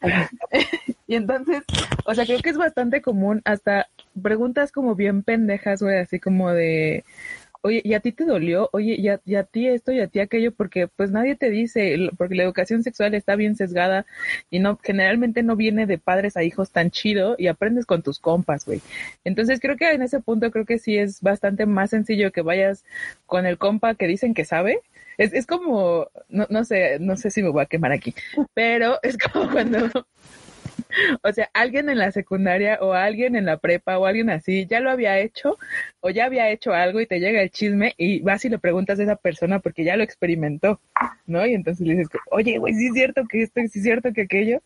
y 1.07 1.15
entonces, 1.15 1.63
o 2.05 2.13
sea, 2.13 2.25
creo 2.25 2.39
que 2.39 2.49
es 2.49 2.57
bastante 2.57 3.01
común 3.01 3.41
hasta 3.45 3.87
preguntas 4.21 4.71
como 4.71 4.95
bien 4.95 5.23
pendejas, 5.23 5.81
güey, 5.81 5.99
así 5.99 6.19
como 6.19 6.51
de, 6.51 7.03
oye, 7.61 7.81
¿y 7.83 7.93
a 7.93 7.99
ti 7.99 8.11
te 8.11 8.25
dolió? 8.25 8.69
Oye, 8.73 8.95
¿y 8.97 9.07
a, 9.09 9.19
a 9.39 9.43
ti 9.43 9.67
esto 9.67 9.91
y 9.91 9.99
a 9.99 10.07
ti 10.07 10.19
aquello? 10.19 10.51
Porque 10.51 10.87
pues 10.87 11.11
nadie 11.11 11.35
te 11.35 11.49
dice, 11.49 12.09
porque 12.17 12.35
la 12.35 12.43
educación 12.43 12.83
sexual 12.83 13.13
está 13.13 13.35
bien 13.35 13.55
sesgada 13.55 14.05
y 14.49 14.59
no 14.59 14.77
generalmente 14.81 15.43
no 15.43 15.55
viene 15.55 15.85
de 15.85 15.97
padres 15.97 16.37
a 16.37 16.43
hijos 16.43 16.71
tan 16.71 16.91
chido 16.91 17.35
y 17.37 17.47
aprendes 17.47 17.85
con 17.85 18.01
tus 18.01 18.19
compas, 18.19 18.65
güey. 18.65 18.81
Entonces 19.23 19.59
creo 19.59 19.77
que 19.77 19.91
en 19.91 20.01
ese 20.01 20.19
punto 20.19 20.51
creo 20.51 20.65
que 20.65 20.79
sí 20.79 20.97
es 20.97 21.21
bastante 21.21 21.65
más 21.65 21.89
sencillo 21.89 22.31
que 22.31 22.41
vayas 22.41 22.85
con 23.25 23.45
el 23.45 23.57
compa 23.57 23.95
que 23.95 24.07
dicen 24.07 24.33
que 24.33 24.45
sabe. 24.45 24.81
Es, 25.17 25.33
es 25.33 25.45
como, 25.45 26.07
no, 26.29 26.47
no 26.49 26.63
sé, 26.63 26.97
no 26.99 27.17
sé 27.17 27.29
si 27.29 27.43
me 27.43 27.49
voy 27.49 27.63
a 27.63 27.65
quemar 27.65 27.91
aquí, 27.91 28.15
pero 28.53 28.99
es 29.03 29.17
como 29.17 29.51
cuando, 29.51 29.89
o 31.23 31.31
sea, 31.31 31.49
alguien 31.53 31.89
en 31.89 31.97
la 31.97 32.11
secundaria 32.11 32.79
o 32.81 32.93
alguien 32.93 33.35
en 33.35 33.45
la 33.45 33.57
prepa 33.57 33.97
o 33.97 34.05
alguien 34.05 34.29
así 34.29 34.65
ya 34.65 34.79
lo 34.79 34.89
había 34.89 35.19
hecho 35.19 35.57
o 36.01 36.09
ya 36.09 36.25
había 36.25 36.49
hecho 36.49 36.73
algo 36.73 36.99
y 36.99 37.05
te 37.05 37.19
llega 37.19 37.41
el 37.41 37.51
chisme 37.51 37.93
y 37.97 38.21
vas 38.21 38.43
y 38.45 38.49
le 38.49 38.59
preguntas 38.59 38.99
a 38.99 39.03
esa 39.03 39.15
persona 39.15 39.59
porque 39.59 39.83
ya 39.83 39.97
lo 39.97 40.03
experimentó, 40.03 40.79
¿no? 41.25 41.45
Y 41.45 41.53
entonces 41.53 41.85
le 41.85 41.93
dices, 41.93 42.09
oye, 42.31 42.57
güey, 42.57 42.73
sí 42.73 42.87
es 42.87 42.93
cierto 42.93 43.25
que 43.27 43.43
esto, 43.43 43.61
sí 43.61 43.79
es 43.79 43.83
cierto 43.83 44.13
que 44.13 44.21
aquello, 44.21 44.61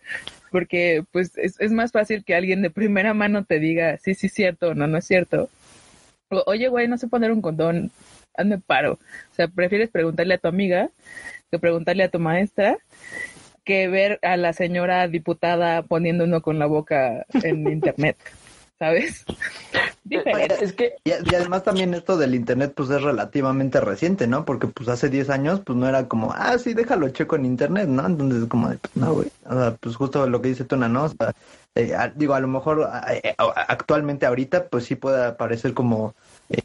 porque 0.52 1.04
pues 1.12 1.38
es, 1.38 1.60
es 1.60 1.72
más 1.72 1.92
fácil 1.92 2.24
que 2.24 2.36
alguien 2.36 2.62
de 2.62 2.70
primera 2.70 3.14
mano 3.14 3.44
te 3.46 3.60
diga, 3.60 3.98
sí, 3.98 4.14
sí 4.14 4.28
es 4.28 4.34
cierto 4.34 4.70
o 4.70 4.74
no, 4.76 4.88
no 4.88 4.98
es 4.98 5.06
cierto. 5.06 5.50
O, 6.30 6.44
oye, 6.48 6.68
güey, 6.70 6.88
no 6.88 6.98
sé 6.98 7.08
poner 7.08 7.32
un 7.32 7.42
condón, 7.42 7.92
hazme 8.36 8.60
paro. 8.60 8.94
O 9.32 9.36
sea, 9.36 9.48
prefieres 9.48 9.90
preguntarle 9.90 10.36
a 10.36 10.38
tu 10.40 10.48
amiga 10.48 10.90
que 11.52 11.60
preguntarle 11.60 12.04
a 12.04 12.10
tu 12.10 12.20
maestra 12.20 12.78
que 13.64 13.88
ver 13.88 14.20
a 14.22 14.38
la 14.38 14.54
señora 14.54 15.08
diputada 15.08 15.82
poniendo 15.84 16.24
uno 16.26 16.42
con 16.42 16.60
la 16.60 16.66
boca 16.66 17.26
en 17.34 17.68
internet, 17.72 18.18
¿sabes? 18.80 19.26
Diferente. 20.04 20.58
Es 20.64 20.74
que 20.74 20.96
y, 21.06 21.12
y 21.12 21.36
además 21.36 21.64
también 21.64 21.94
esto 21.94 22.18
del 22.18 22.36
internet 22.36 22.74
pues 22.76 22.90
es 22.90 23.02
relativamente 23.02 23.80
reciente, 23.80 24.28
¿no? 24.28 24.46
Porque 24.46 24.68
pues 24.68 24.90
hace 24.90 25.10
10 25.10 25.30
años 25.30 25.62
pues 25.66 25.78
no 25.78 25.88
era 25.88 26.08
como, 26.08 26.34
ah, 26.34 26.58
sí, 26.58 26.74
déjalo 26.74 27.10
checo 27.10 27.36
en 27.36 27.46
internet, 27.46 27.88
¿no? 27.88 28.06
Entonces 28.06 28.46
como, 28.50 28.70
de, 28.70 28.78
pues 28.78 28.96
no, 28.96 29.14
güey. 29.14 29.28
O 29.46 29.54
sea, 29.54 29.76
pues 29.80 29.96
justo 29.96 30.28
lo 30.28 30.42
que 30.42 30.50
dice 30.50 30.66
Tuna, 30.66 30.90
¿no? 30.90 31.06
O 31.06 31.10
sea, 31.10 31.34
eh, 31.76 31.96
a- 31.96 32.10
digo, 32.10 32.34
a 32.34 32.40
lo 32.40 32.48
mejor 32.48 32.88
eh, 33.10 33.34
a- 33.38 33.66
actualmente 33.70 34.26
ahorita 34.26 34.66
pues 34.68 34.84
sí 34.86 34.96
puede 34.96 35.32
parecer 35.34 35.74
como 35.74 36.14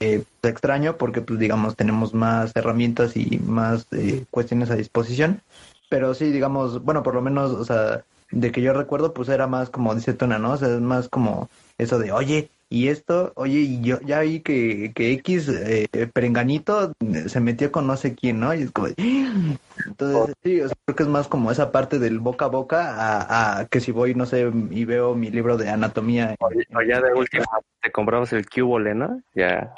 eh, 0.01 0.23
extraño 0.43 0.97
porque 0.97 1.21
pues 1.21 1.39
digamos 1.39 1.77
tenemos 1.77 2.13
más 2.13 2.51
herramientas 2.57 3.17
y 3.17 3.39
más 3.39 3.87
eh, 3.93 4.25
cuestiones 4.31 4.71
a 4.71 4.75
disposición, 4.77 5.41
pero 5.89 6.15
sí 6.15 6.31
digamos, 6.31 6.83
bueno, 6.85 7.03
por 7.03 7.15
lo 7.15 7.23
menos, 7.23 7.53
o 7.53 7.65
sea, 7.65 8.03
de 8.31 8.53
que 8.53 8.61
yo 8.63 8.73
recuerdo 8.75 9.15
pues 9.15 9.29
era 9.29 9.47
más 9.47 9.71
como 9.71 9.95
dice 9.95 10.13
Tuna, 10.15 10.39
¿no? 10.39 10.53
O 10.53 10.57
sea, 10.57 10.69
es 10.75 10.81
más 10.81 11.09
como 11.09 11.49
eso 11.79 11.99
de, 11.99 12.13
oye, 12.13 12.51
y 12.71 12.89
esto, 12.89 13.33
oye, 13.37 13.61
y 13.61 13.81
yo 13.81 13.99
ya 14.03 14.21
vi 14.21 14.41
que, 14.41 14.93
que 14.95 15.13
X 15.13 15.49
eh, 15.49 15.89
perenganito 16.13 16.93
se 17.27 17.41
metió 17.41 17.73
con 17.73 17.87
no 17.87 17.97
sé 17.97 18.15
quién, 18.15 18.41
¿no? 18.41 18.53
Y 18.55 18.63
es 18.63 18.71
como, 18.71 18.89
de- 18.89 19.57
entonces 19.87 20.35
sí, 20.43 20.61
o 20.61 20.69
sea, 20.69 20.77
creo 20.85 20.97
que 20.97 21.03
es 21.05 21.09
más 21.09 21.29
como 21.29 21.51
esa 21.51 21.73
parte 21.73 21.99
del 21.99 22.19
boca 22.19 22.45
a 22.45 22.49
boca 22.49 22.95
a, 22.95 23.61
a 23.61 23.67
que 23.67 23.81
si 23.81 23.91
voy, 23.93 24.15
no 24.15 24.27
sé, 24.27 24.51
y 24.71 24.85
veo 24.85 25.15
mi 25.15 25.31
libro 25.31 25.57
de 25.57 25.71
anatomía. 25.71 26.35
O, 26.41 26.47
o 26.49 26.83
ya 26.83 27.01
de 27.01 27.15
última 27.15 27.47
te 27.81 27.91
compramos 27.91 28.33
el 28.35 28.47
cubo 28.51 28.79
Lena, 28.79 29.19
ya. 29.35 29.73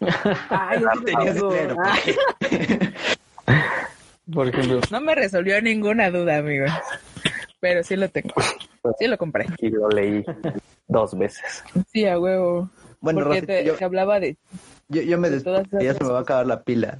Ay, 0.50 0.82
pasó. 1.12 1.50
dinero, 1.52 1.76
Ay, 1.82 2.18
por 4.32 4.48
ejemplo, 4.48 4.80
no 4.90 5.00
me 5.00 5.14
resolvió 5.14 5.60
ninguna 5.62 6.10
duda, 6.10 6.38
amigos. 6.38 6.70
Pero 7.60 7.82
sí 7.82 7.96
lo 7.96 8.08
tengo. 8.08 8.34
Sí 8.98 9.06
lo 9.08 9.18
compré. 9.18 9.46
Y 9.58 9.70
lo 9.70 9.88
leí 9.88 10.24
dos 10.86 11.16
veces. 11.18 11.64
Sí, 11.92 12.06
a 12.06 12.18
huevo. 12.18 12.70
Bueno, 13.00 13.20
Porque 13.24 13.42
te, 13.42 13.64
yo, 13.64 13.74
te 13.74 13.84
hablaba 13.84 14.20
de... 14.20 14.36
yo, 14.88 15.02
yo 15.02 15.18
me 15.18 15.30
de 15.30 15.40
todas 15.40 15.66
ya 15.80 15.94
se 15.94 16.04
me 16.04 16.10
va 16.10 16.18
a 16.18 16.22
acabar 16.22 16.46
la 16.46 16.62
pila. 16.62 16.98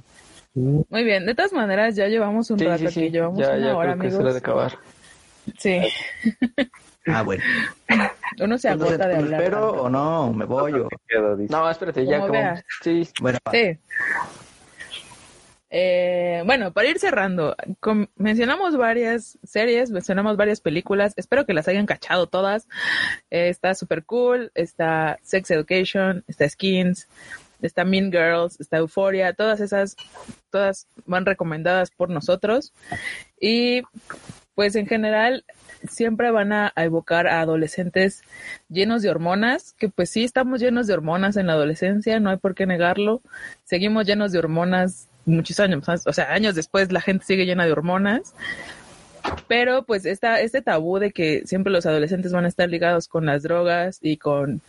Muy 0.53 1.03
bien, 1.03 1.25
de 1.25 1.35
todas 1.35 1.53
maneras 1.53 1.95
ya 1.95 2.07
llevamos 2.07 2.49
un 2.51 2.59
sí, 2.59 2.65
rato 2.65 2.79
sí, 2.79 2.87
sí, 2.89 2.99
aquí, 3.01 3.09
llevamos 3.11 3.39
ya, 3.39 3.51
una 3.51 3.59
ya 3.67 3.77
hora, 3.77 3.97
creo 3.97 4.17
que 4.19 4.23
de 4.31 4.37
acabar. 4.37 4.77
Sí, 5.57 5.79
Ah, 7.05 7.23
bueno. 7.23 7.43
uno 8.39 8.57
se 8.57 8.69
Entonces, 8.69 8.99
agota 8.99 9.07
de 9.07 9.13
¿me 9.15 9.19
hablar. 9.23 9.41
espero 9.41 9.61
tanto. 9.67 9.83
o 9.83 9.89
no? 9.89 10.33
¿Me 10.33 10.45
voy 10.45 10.73
o...? 10.73 10.89
No, 11.49 11.69
espérate, 11.69 12.05
ya 12.05 12.19
Como. 12.19 12.33
Sí, 12.83 13.07
Bueno. 13.21 13.39
Sí. 13.51 13.77
Eh, 15.71 16.41
bueno, 16.45 16.73
para 16.73 16.89
ir 16.89 16.99
cerrando, 16.99 17.55
mencionamos 18.15 18.75
varias 18.75 19.37
series, 19.43 19.91
mencionamos 19.91 20.35
varias 20.35 20.61
películas, 20.61 21.13
espero 21.15 21.45
que 21.45 21.53
las 21.53 21.67
hayan 21.67 21.85
cachado 21.85 22.27
todas. 22.27 22.67
Eh, 23.29 23.49
está 23.49 23.75
Super 23.75 24.03
Cool, 24.03 24.51
está 24.55 25.19
Sex 25.21 25.51
Education, 25.51 26.23
está 26.27 26.49
Skins, 26.49 27.07
está 27.61 27.85
Mean 27.85 28.11
Girls, 28.11 28.59
está 28.59 28.77
Euphoria, 28.77 29.33
todas 29.33 29.59
esas, 29.59 29.95
todas 30.49 30.87
van 31.05 31.25
recomendadas 31.25 31.91
por 31.91 32.09
nosotros. 32.09 32.73
Y 33.39 33.83
pues 34.55 34.75
en 34.75 34.87
general 34.87 35.45
siempre 35.87 36.31
van 36.31 36.51
a 36.51 36.73
evocar 36.75 37.27
a 37.27 37.41
adolescentes 37.41 38.23
llenos 38.67 39.01
de 39.01 39.09
hormonas, 39.09 39.73
que 39.73 39.87
pues 39.89 40.09
sí 40.09 40.23
estamos 40.23 40.59
llenos 40.59 40.87
de 40.87 40.93
hormonas 40.93 41.37
en 41.37 41.47
la 41.47 41.53
adolescencia, 41.53 42.19
no 42.19 42.29
hay 42.29 42.37
por 42.37 42.55
qué 42.55 42.65
negarlo. 42.65 43.21
Seguimos 43.63 44.05
llenos 44.05 44.31
de 44.31 44.39
hormonas 44.39 45.08
muchos 45.29 45.59
años, 45.59 45.87
o 46.05 46.13
sea, 46.13 46.33
años 46.33 46.55
después 46.55 46.91
la 46.91 47.01
gente 47.01 47.25
sigue 47.25 47.45
llena 47.45 47.65
de 47.65 47.71
hormonas. 47.71 48.33
Pero 49.47 49.83
pues 49.83 50.05
esta, 50.05 50.39
este 50.39 50.61
tabú 50.61 50.97
de 50.97 51.11
que 51.11 51.43
siempre 51.45 51.73
los 51.73 51.85
adolescentes 51.85 52.31
van 52.31 52.45
a 52.45 52.47
estar 52.47 52.69
ligados 52.69 53.07
con 53.07 53.25
las 53.25 53.43
drogas 53.43 53.99
y 54.01 54.17
con 54.17 54.61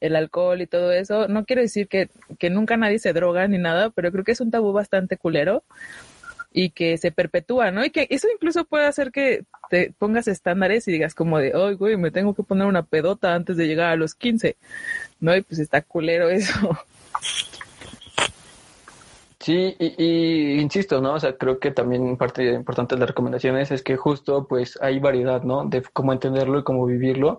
el 0.00 0.16
alcohol 0.16 0.60
y 0.60 0.66
todo 0.66 0.92
eso, 0.92 1.26
no 1.28 1.44
quiere 1.44 1.62
decir 1.62 1.88
que, 1.88 2.08
que 2.38 2.50
nunca 2.50 2.76
nadie 2.76 2.98
se 2.98 3.12
droga 3.12 3.48
ni 3.48 3.58
nada, 3.58 3.90
pero 3.90 4.12
creo 4.12 4.24
que 4.24 4.32
es 4.32 4.40
un 4.40 4.50
tabú 4.50 4.72
bastante 4.72 5.16
culero 5.16 5.64
y 6.52 6.70
que 6.70 6.96
se 6.96 7.12
perpetúa, 7.12 7.70
¿no? 7.70 7.84
Y 7.84 7.90
que 7.90 8.06
eso 8.10 8.28
incluso 8.32 8.64
puede 8.64 8.86
hacer 8.86 9.10
que 9.12 9.44
te 9.68 9.92
pongas 9.98 10.28
estándares 10.28 10.86
y 10.88 10.92
digas 10.92 11.14
como 11.14 11.38
de, 11.38 11.52
ay, 11.54 11.74
güey, 11.74 11.96
me 11.96 12.10
tengo 12.10 12.34
que 12.34 12.42
poner 12.42 12.66
una 12.66 12.82
pedota 12.82 13.34
antes 13.34 13.56
de 13.56 13.66
llegar 13.66 13.90
a 13.90 13.96
los 13.96 14.14
15, 14.14 14.56
¿no? 15.20 15.36
Y 15.36 15.42
pues 15.42 15.60
está 15.60 15.82
culero 15.82 16.30
eso. 16.30 16.78
Sí, 19.46 19.76
y, 19.78 19.94
y 19.96 20.60
insisto, 20.60 21.00
¿no? 21.00 21.12
O 21.14 21.20
sea, 21.20 21.36
creo 21.36 21.60
que 21.60 21.70
también 21.70 22.16
parte 22.16 22.52
importante 22.52 22.96
de 22.96 22.98
las 22.98 23.10
recomendaciones 23.10 23.70
es 23.70 23.80
que 23.80 23.96
justo 23.96 24.48
pues 24.48 24.76
hay 24.82 24.98
variedad, 24.98 25.44
¿no? 25.44 25.64
De 25.66 25.84
cómo 25.92 26.12
entenderlo 26.12 26.58
y 26.58 26.64
cómo 26.64 26.84
vivirlo 26.84 27.38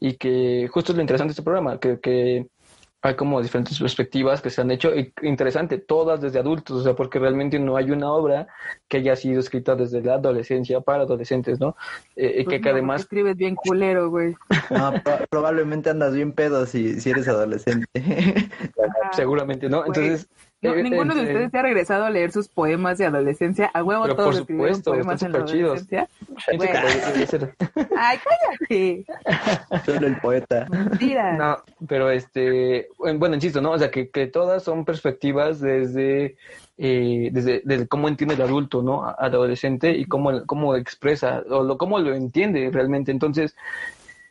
y 0.00 0.14
que 0.14 0.68
justo 0.72 0.90
es 0.90 0.96
lo 0.96 1.02
interesante 1.02 1.28
de 1.28 1.32
este 1.34 1.44
programa, 1.44 1.78
que, 1.78 2.00
que 2.00 2.48
hay 3.02 3.14
como 3.14 3.40
diferentes 3.40 3.78
perspectivas 3.78 4.42
que 4.42 4.50
se 4.50 4.62
han 4.62 4.72
hecho 4.72 4.96
y 4.96 5.12
interesante, 5.22 5.78
todas 5.78 6.20
desde 6.20 6.40
adultos, 6.40 6.80
o 6.80 6.82
sea, 6.82 6.94
porque 6.94 7.20
realmente 7.20 7.60
no 7.60 7.76
hay 7.76 7.92
una 7.92 8.10
obra 8.10 8.48
que 8.88 8.96
haya 8.96 9.14
sido 9.14 9.38
escrita 9.38 9.76
desde 9.76 10.02
la 10.02 10.14
adolescencia 10.14 10.80
para 10.80 11.04
adolescentes, 11.04 11.60
¿no? 11.60 11.76
Eh, 12.16 12.38
y 12.40 12.44
que, 12.46 12.60
que 12.60 12.70
además 12.70 13.02
escribes 13.02 13.36
bien 13.36 13.54
culero, 13.54 14.10
güey. 14.10 14.34
No, 14.70 14.92
pro- 15.04 15.18
probablemente 15.30 15.88
andas 15.90 16.14
bien 16.14 16.32
pedo 16.32 16.66
si, 16.66 16.98
si 17.00 17.10
eres 17.10 17.28
adolescente. 17.28 17.86
seguramente, 19.12 19.68
¿no? 19.68 19.84
Güey. 19.84 19.88
Entonces, 19.88 20.28
No, 20.64 20.74
Eh, 20.74 20.82
ninguno 20.82 21.14
de 21.14 21.20
eh, 21.20 21.24
ustedes 21.24 21.50
se 21.50 21.58
ha 21.58 21.62
regresado 21.62 22.04
a 22.04 22.10
leer 22.10 22.32
sus 22.32 22.48
poemas 22.48 22.96
de 22.96 23.04
adolescencia. 23.04 23.70
A 23.74 23.82
huevo 23.82 24.04
Pero 24.04 24.16
todos 24.16 24.36
por 24.38 24.46
supuesto, 24.46 24.92
poemas 24.92 25.22
en 25.22 25.32
la 25.32 25.38
adolescencia. 25.38 26.08
Bueno. 26.56 26.80
Ay, 27.98 28.18
cállate. 28.24 29.04
Solo 29.84 30.06
el 30.06 30.16
poeta. 30.20 30.66
Mentira. 30.70 31.36
No, 31.36 31.58
pero 31.86 32.10
este, 32.10 32.88
bueno, 32.98 33.34
insisto, 33.34 33.60
¿no? 33.60 33.72
O 33.72 33.78
sea, 33.78 33.90
que, 33.90 34.08
que 34.08 34.26
todas 34.26 34.62
son 34.62 34.86
perspectivas 34.86 35.60
desde, 35.60 36.36
eh, 36.78 37.28
desde, 37.30 37.60
desde 37.64 37.86
cómo 37.86 38.08
entiende 38.08 38.34
el 38.34 38.42
adulto, 38.42 38.82
¿no? 38.82 39.06
Al 39.06 39.34
adolescente 39.34 39.90
y 39.90 40.06
cómo, 40.06 40.46
cómo 40.46 40.76
expresa, 40.76 41.42
o 41.50 41.62
lo, 41.62 41.76
cómo 41.76 41.98
lo 41.98 42.14
entiende 42.14 42.70
realmente. 42.72 43.12
Entonces, 43.12 43.54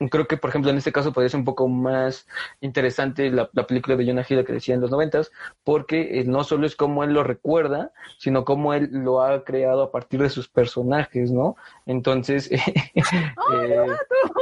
creo 0.10 0.28
que, 0.28 0.38
por 0.38 0.50
ejemplo, 0.50 0.72
en 0.72 0.78
este 0.78 0.92
caso 0.92 1.14
podría 1.14 1.30
ser 1.30 1.40
un 1.40 1.46
poco 1.46 1.68
más 1.68 2.28
interesante 2.62 3.30
la, 3.30 3.50
la 3.54 3.68
película 3.68 3.96
de 3.96 4.06
Jonah 4.06 4.26
Hill 4.28 4.46
que 4.46 4.54
decía 4.54 4.76
en 4.76 4.82
los 4.82 4.92
noventas, 4.92 5.32
porque 5.64 6.20
eh, 6.20 6.24
no 6.26 6.44
solo 6.44 6.66
es 6.66 6.76
cómo 6.76 7.04
él 7.04 7.14
lo 7.14 7.24
recuerda, 7.24 7.92
sino 8.18 8.46
cómo 8.46 8.74
él 8.74 8.90
lo 8.92 9.22
ha 9.22 9.44
creado 9.44 9.84
a 9.84 9.92
partir 9.92 10.22
de 10.22 10.30
sus 10.30 10.48
personajes, 10.48 11.32
¿no? 11.32 11.56
Entonces, 11.86 12.50
eh, 12.52 13.88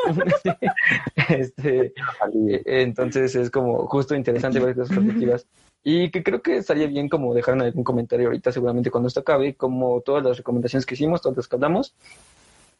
este, 1.29 1.85
eh, 1.85 2.63
entonces 2.65 3.35
es 3.35 3.49
como 3.49 3.87
justo 3.87 4.15
interesante 4.15 4.59
ver 4.59 4.69
estas 4.71 4.89
perspectivas. 4.89 5.47
Y 5.83 6.11
que 6.11 6.21
creo 6.21 6.43
que 6.43 6.57
estaría 6.57 6.85
bien 6.85 7.09
como 7.09 7.33
dejar 7.33 7.55
en 7.55 7.63
algún 7.63 7.83
comentario 7.83 8.27
ahorita, 8.27 8.51
seguramente 8.51 8.91
cuando 8.91 9.07
esto 9.07 9.21
acabe, 9.21 9.55
como 9.55 10.01
todas 10.01 10.23
las 10.23 10.37
recomendaciones 10.37 10.85
que 10.85 10.93
hicimos, 10.93 11.21
todas 11.21 11.37
las 11.37 11.47
que 11.47 11.55
hablamos, 11.55 11.95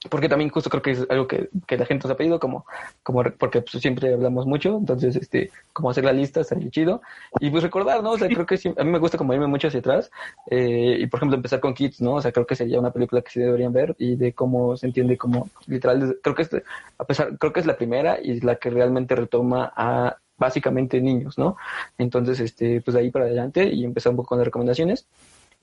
porque 0.09 0.27
también 0.27 0.49
justo 0.49 0.69
creo 0.69 0.81
que 0.81 0.91
es 0.91 1.05
algo 1.09 1.27
que, 1.27 1.49
que 1.67 1.77
la 1.77 1.85
gente 1.85 2.07
nos 2.07 2.13
ha 2.13 2.17
pedido, 2.17 2.39
como, 2.39 2.65
como 3.03 3.23
porque 3.37 3.61
pues, 3.61 3.81
siempre 3.81 4.13
hablamos 4.13 4.47
mucho, 4.47 4.77
entonces 4.77 5.15
este, 5.15 5.51
como 5.73 5.91
hacer 5.91 6.03
la 6.03 6.13
lista 6.13 6.41
estaría 6.41 6.69
chido. 6.71 7.01
Y 7.39 7.51
pues 7.51 7.61
recordar, 7.61 8.01
¿no? 8.01 8.11
O 8.11 8.17
sea, 8.17 8.27
creo 8.27 8.45
que 8.45 8.57
sí, 8.57 8.73
a 8.75 8.83
mí 8.83 8.91
me 8.91 8.97
gusta 8.97 9.17
como 9.17 9.33
irme 9.33 9.47
mucho 9.47 9.67
hacia 9.67 9.79
atrás, 9.79 10.09
eh, 10.49 10.97
y 10.99 11.05
por 11.07 11.19
ejemplo 11.19 11.35
empezar 11.35 11.59
con 11.59 11.75
Kids, 11.75 12.01
¿no? 12.01 12.15
O 12.15 12.21
sea, 12.21 12.31
creo 12.31 12.47
que 12.47 12.55
sería 12.55 12.79
una 12.79 12.91
película 12.91 13.21
que 13.21 13.29
sí 13.29 13.39
deberían 13.39 13.73
ver 13.73 13.95
y 13.99 14.15
de 14.15 14.33
cómo 14.33 14.75
se 14.75 14.87
entiende 14.87 15.17
como 15.17 15.49
literal, 15.67 16.17
creo 16.23 16.35
que 16.35 16.41
es, 16.43 16.49
a 16.97 17.05
pesar, 17.05 17.37
creo 17.37 17.53
que 17.53 17.59
es 17.59 17.67
la 17.67 17.77
primera 17.77 18.17
y 18.21 18.31
es 18.31 18.43
la 18.43 18.55
que 18.55 18.71
realmente 18.71 19.15
retoma 19.15 19.71
a 19.75 20.17
básicamente 20.41 20.99
niños, 20.99 21.37
¿no? 21.37 21.55
Entonces, 21.99 22.39
este, 22.39 22.81
pues 22.81 22.95
de 22.95 23.01
ahí 23.01 23.11
para 23.11 23.25
adelante 23.25 23.69
y 23.71 23.85
empezar 23.85 24.09
un 24.09 24.17
poco 24.17 24.29
con 24.29 24.39
las 24.39 24.45
recomendaciones. 24.45 25.05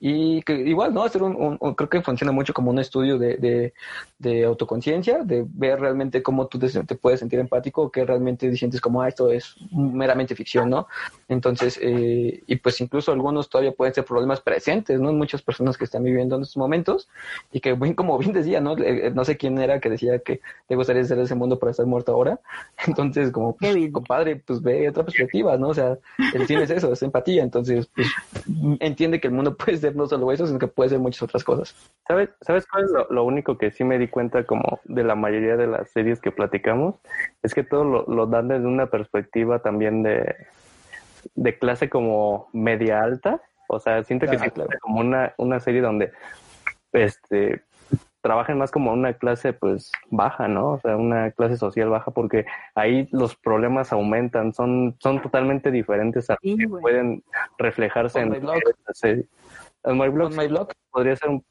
Y 0.01 0.41
que 0.43 0.53
igual, 0.53 0.93
¿no? 0.93 1.03
Hacer 1.03 1.21
un, 1.23 1.35
un- 1.35 1.57
un- 1.59 1.73
creo 1.75 1.89
que 1.89 2.01
funciona 2.01 2.31
mucho 2.31 2.53
como 2.53 2.71
un 2.71 2.79
estudio 2.79 3.17
de, 3.17 3.35
de, 3.35 3.73
de 4.17 4.45
autoconciencia, 4.45 5.23
de 5.23 5.45
ver 5.47 5.79
realmente 5.81 6.23
cómo 6.23 6.47
tú 6.47 6.57
te, 6.57 6.69
te 6.69 6.95
puedes 6.95 7.19
sentir 7.19 7.37
empático, 7.39 7.81
o 7.83 7.91
que 7.91 8.05
realmente 8.05 8.55
sientes 8.55 8.79
como, 8.79 9.01
ah, 9.01 9.09
esto 9.09 9.29
es 9.29 9.55
meramente 9.71 10.35
ficción, 10.35 10.69
¿no? 10.69 10.87
Entonces, 11.27 11.77
eh, 11.81 12.41
y 12.47 12.55
pues 12.57 12.79
incluso 12.79 13.11
algunos 13.11 13.49
todavía 13.49 13.73
pueden 13.73 13.93
ser 13.93 14.05
problemas 14.05 14.39
presentes, 14.39 14.99
¿no? 15.01 15.11
Muchas 15.11 15.41
personas 15.41 15.77
que 15.77 15.83
están 15.83 16.03
viviendo 16.03 16.37
en 16.37 16.43
estos 16.43 16.57
momentos 16.57 17.09
y 17.51 17.59
que, 17.59 17.73
bien, 17.73 17.93
como 17.93 18.17
bien 18.17 18.31
decía, 18.31 18.61
¿no? 18.61 18.77
Eh, 18.77 19.11
No 19.13 19.25
sé 19.25 19.35
quién 19.35 19.57
era 19.59 19.81
que 19.81 19.89
decía 19.89 20.19
que 20.19 20.39
te 20.67 20.75
gustaría 20.75 21.03
ser 21.03 21.17
de 21.17 21.23
ese 21.23 21.35
mundo 21.35 21.59
para 21.59 21.71
estar 21.71 21.85
muerto 21.85 22.13
ahora. 22.13 22.39
Entonces, 22.87 23.31
como, 23.31 23.55
pues, 23.57 23.75
compadre, 23.91 24.37
pues 24.37 24.61
ve 24.61 24.87
otra 24.87 25.03
perspectiva, 25.03 25.57
¿no? 25.57 25.69
O 25.69 25.73
sea, 25.73 25.97
el 26.31 26.47
cine 26.47 26.63
es 26.63 26.69
eso, 26.69 26.93
es 26.93 27.03
empatía. 27.03 27.43
Entonces, 27.43 27.87
pues 27.93 28.07
entiende 28.79 29.19
que 29.19 29.27
el 29.27 29.33
mundo 29.33 29.55
puede 29.57 29.77
ser 29.77 29.88
no 29.95 30.07
solo 30.07 30.31
eso, 30.31 30.47
sino 30.47 30.59
que 30.59 30.67
puede 30.67 30.89
ser 30.89 30.99
muchas 30.99 31.23
otras 31.23 31.43
cosas. 31.43 31.75
¿Sabes, 32.07 32.29
¿Sabes 32.41 32.67
cuál 32.67 32.85
es 32.85 32.91
lo, 32.91 33.07
lo 33.09 33.23
único 33.23 33.57
que 33.57 33.71
sí 33.71 33.83
me 33.83 33.97
di 33.97 34.07
cuenta 34.07 34.45
como 34.45 34.79
de 34.85 35.03
la 35.03 35.15
mayoría 35.15 35.57
de 35.57 35.67
las 35.67 35.91
series 35.91 36.19
que 36.19 36.31
platicamos? 36.31 36.95
Es 37.43 37.53
que 37.53 37.63
todo 37.63 37.83
lo, 37.83 38.05
lo 38.07 38.25
dan 38.27 38.47
desde 38.47 38.67
una 38.67 38.87
perspectiva 38.87 39.59
también 39.59 40.03
de, 40.03 40.35
de 41.35 41.57
clase 41.57 41.89
como 41.89 42.49
media 42.53 43.01
alta. 43.01 43.41
O 43.67 43.79
sea, 43.79 44.03
siento 44.03 44.25
que 44.27 44.39
sí 44.39 44.49
claro. 44.49 44.69
como 44.81 44.99
una, 44.99 45.33
una 45.37 45.59
serie 45.59 45.81
donde 45.81 46.11
este 46.91 47.63
trabajan 48.21 48.57
más 48.57 48.71
como 48.71 48.91
una 48.91 49.13
clase 49.13 49.53
pues 49.53 49.91
baja, 50.09 50.47
¿no? 50.47 50.73
O 50.73 50.79
sea, 50.79 50.97
una 50.97 51.31
clase 51.31 51.57
social 51.57 51.89
baja 51.89 52.11
porque 52.11 52.45
ahí 52.75 53.07
los 53.11 53.35
problemas 53.35 53.93
aumentan, 53.93 54.53
son, 54.53 54.95
son 54.99 55.21
totalmente 55.21 55.71
diferentes 55.71 56.29
a 56.29 56.37
Sí, 56.41 56.57
que 56.57 56.67
pueden 56.67 57.23
reflejarse 57.57 58.19
On 58.19 58.35
en 58.35 59.27
On 59.83 59.97
my 59.97 60.09
blog 60.09 60.31
On 60.31 60.37
my 60.37 60.47
blog. 60.47 60.69
podría 60.91 61.15
ser 61.15 61.29
un 61.29 61.43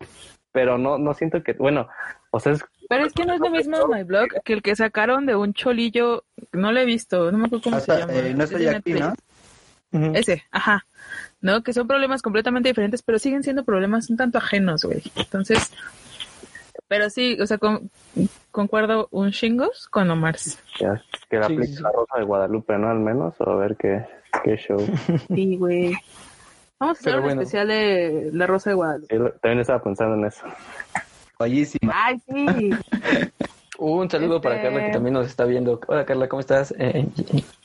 pero 0.53 0.79
no 0.79 0.99
no 0.99 1.15
siento 1.15 1.43
que 1.43 1.53
bueno 1.53 1.89
o 2.31 2.41
sea 2.41 2.53
es 2.53 2.65
Pero 2.89 3.07
es 3.07 3.13
que 3.13 3.25
no 3.27 3.35
es 3.35 3.41
lo 3.41 3.51
mismo 3.51 3.87
My 3.87 4.03
Blog 4.03 4.29
que 4.45 4.53
el 4.55 4.63
que 4.63 4.75
sacaron 4.77 5.27
de 5.27 5.37
un 5.37 5.53
cholillo. 5.53 6.25
No 6.53 6.73
lo 6.73 6.81
he 6.81 6.85
visto, 6.87 7.31
no 7.31 7.39
me 7.39 7.47
acuerdo 7.47 7.65
cómo 7.65 7.81
se 7.81 7.93
Hasta, 7.93 7.99
llama. 8.07 8.13
eh, 8.15 8.35
no 8.35 8.45
Es 8.45 8.51
estoy 8.51 8.67
aquí, 8.67 8.93
¿no? 8.95 9.15
Ese, 10.15 10.45
ajá. 10.51 10.87
¿No? 11.41 11.63
Que 11.63 11.73
son 11.73 11.87
problemas 11.87 12.23
completamente 12.23 12.69
diferentes, 12.71 13.03
pero 13.03 13.19
siguen 13.19 13.43
siendo 13.43 13.65
problemas 13.65 14.09
un 14.11 14.17
tanto 14.17 14.39
ajenos, 14.39 14.85
güey. 14.85 15.03
Entonces, 15.17 15.71
pero 16.89 17.11
sí, 17.11 17.39
o 17.41 17.47
sea, 17.47 17.59
con- 17.59 17.91
concuerdo 18.51 19.09
un 19.11 19.31
chingos 19.33 19.89
con 19.89 20.11
Omar. 20.11 20.37
ya, 20.81 21.03
que 21.31 21.37
la 21.39 21.47
Sí, 21.47 21.53
aplique 21.55 21.67
sí, 21.69 21.77
sí. 21.77 21.83
la 21.83 21.93
Rosa 21.93 22.19
de 22.19 22.25
Guadalupe 22.25 22.79
no 22.79 22.91
al 22.91 22.99
menos 23.01 23.35
o 23.41 23.51
a 23.51 23.57
ver 23.57 23.77
qué 23.77 24.05
qué 24.45 24.57
show 24.57 24.79
Sí, 25.35 25.57
güey. 25.57 25.93
Vamos 26.81 26.97
a 26.97 27.01
hacer 27.01 27.13
Pero 27.13 27.19
un 27.19 27.25
bueno. 27.25 27.41
especial 27.43 27.69
de 27.69 28.31
La 28.33 28.47
Rosa 28.47 28.71
de 28.71 28.77
Guadalupe. 28.77 29.17
Sí, 29.17 29.23
también 29.43 29.61
estaba 29.61 29.83
pensando 29.83 30.15
en 30.15 30.25
eso 30.27 30.47
Bellísima. 31.39 31.93
Ay, 31.95 32.21
sí. 32.29 32.71
Un 33.81 34.11
saludo 34.11 34.37
Este- 34.37 34.49
para 34.49 34.61
Carla 34.61 34.87
que 34.87 34.93
también 34.93 35.15
nos 35.15 35.27
está 35.29 35.45
viendo. 35.45 35.81
Hola 35.87 36.05
Carla, 36.05 36.29
¿cómo 36.29 36.41
estás? 36.41 36.75
Eh, 36.79 37.07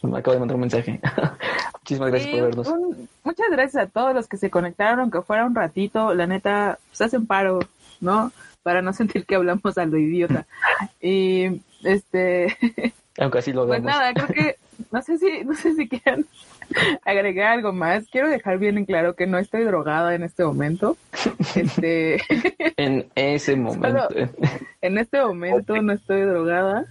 me 0.03 0.19
acabo 0.19 0.33
de 0.33 0.39
mandar 0.39 0.55
un 0.55 0.61
mensaje. 0.61 0.99
Muchísimas 1.81 2.09
gracias 2.11 2.31
Sí, 2.31 2.37
por 2.37 2.45
vernos. 2.49 2.67
un- 2.67 3.09
muchas 3.23 3.47
gracias 3.51 3.83
a 3.83 3.89
todos 3.89 4.13
los 4.13 4.27
que 4.27 4.37
se 4.37 4.51
conectaron, 4.51 4.99
aunque 4.99 5.21
fuera 5.23 5.43
un 5.45 5.55
ratito. 5.55 6.13
La 6.13 6.27
neta, 6.27 6.77
se 6.91 7.05
hacen 7.05 7.25
paro, 7.25 7.59
¿no? 7.99 8.31
Para 8.61 8.83
no 8.83 8.93
sentir 8.93 9.25
que 9.25 9.35
hablamos 9.35 9.75
a 9.77 9.85
lo 9.87 9.97
idiota. 9.97 10.45
Y, 11.01 11.61
este, 11.83 12.55
Aunque 13.17 13.39
así 13.39 13.51
lo 13.51 13.65
pues 13.65 13.79
hagamos. 13.79 13.99
nada, 13.99 14.13
creo 14.13 14.27
que, 14.27 14.55
no 14.91 15.01
sé 15.01 15.17
si, 15.17 15.43
no 15.45 15.55
sé 15.55 15.73
si 15.73 15.89
quieran 15.89 16.25
agregar 17.05 17.51
algo 17.51 17.73
más. 17.73 18.05
Quiero 18.11 18.29
dejar 18.29 18.57
bien 18.59 18.77
en 18.77 18.85
claro 18.85 19.15
que 19.15 19.27
no 19.27 19.37
estoy 19.37 19.63
drogada 19.63 20.15
en 20.15 20.23
este 20.23 20.43
momento. 20.43 20.97
Este, 21.55 22.19
En 22.77 23.05
ese 23.15 23.55
momento. 23.55 24.09
en 24.81 24.97
este 24.97 25.21
momento 25.21 25.81
no 25.81 25.93
estoy 25.93 26.21
drogada. 26.21 26.85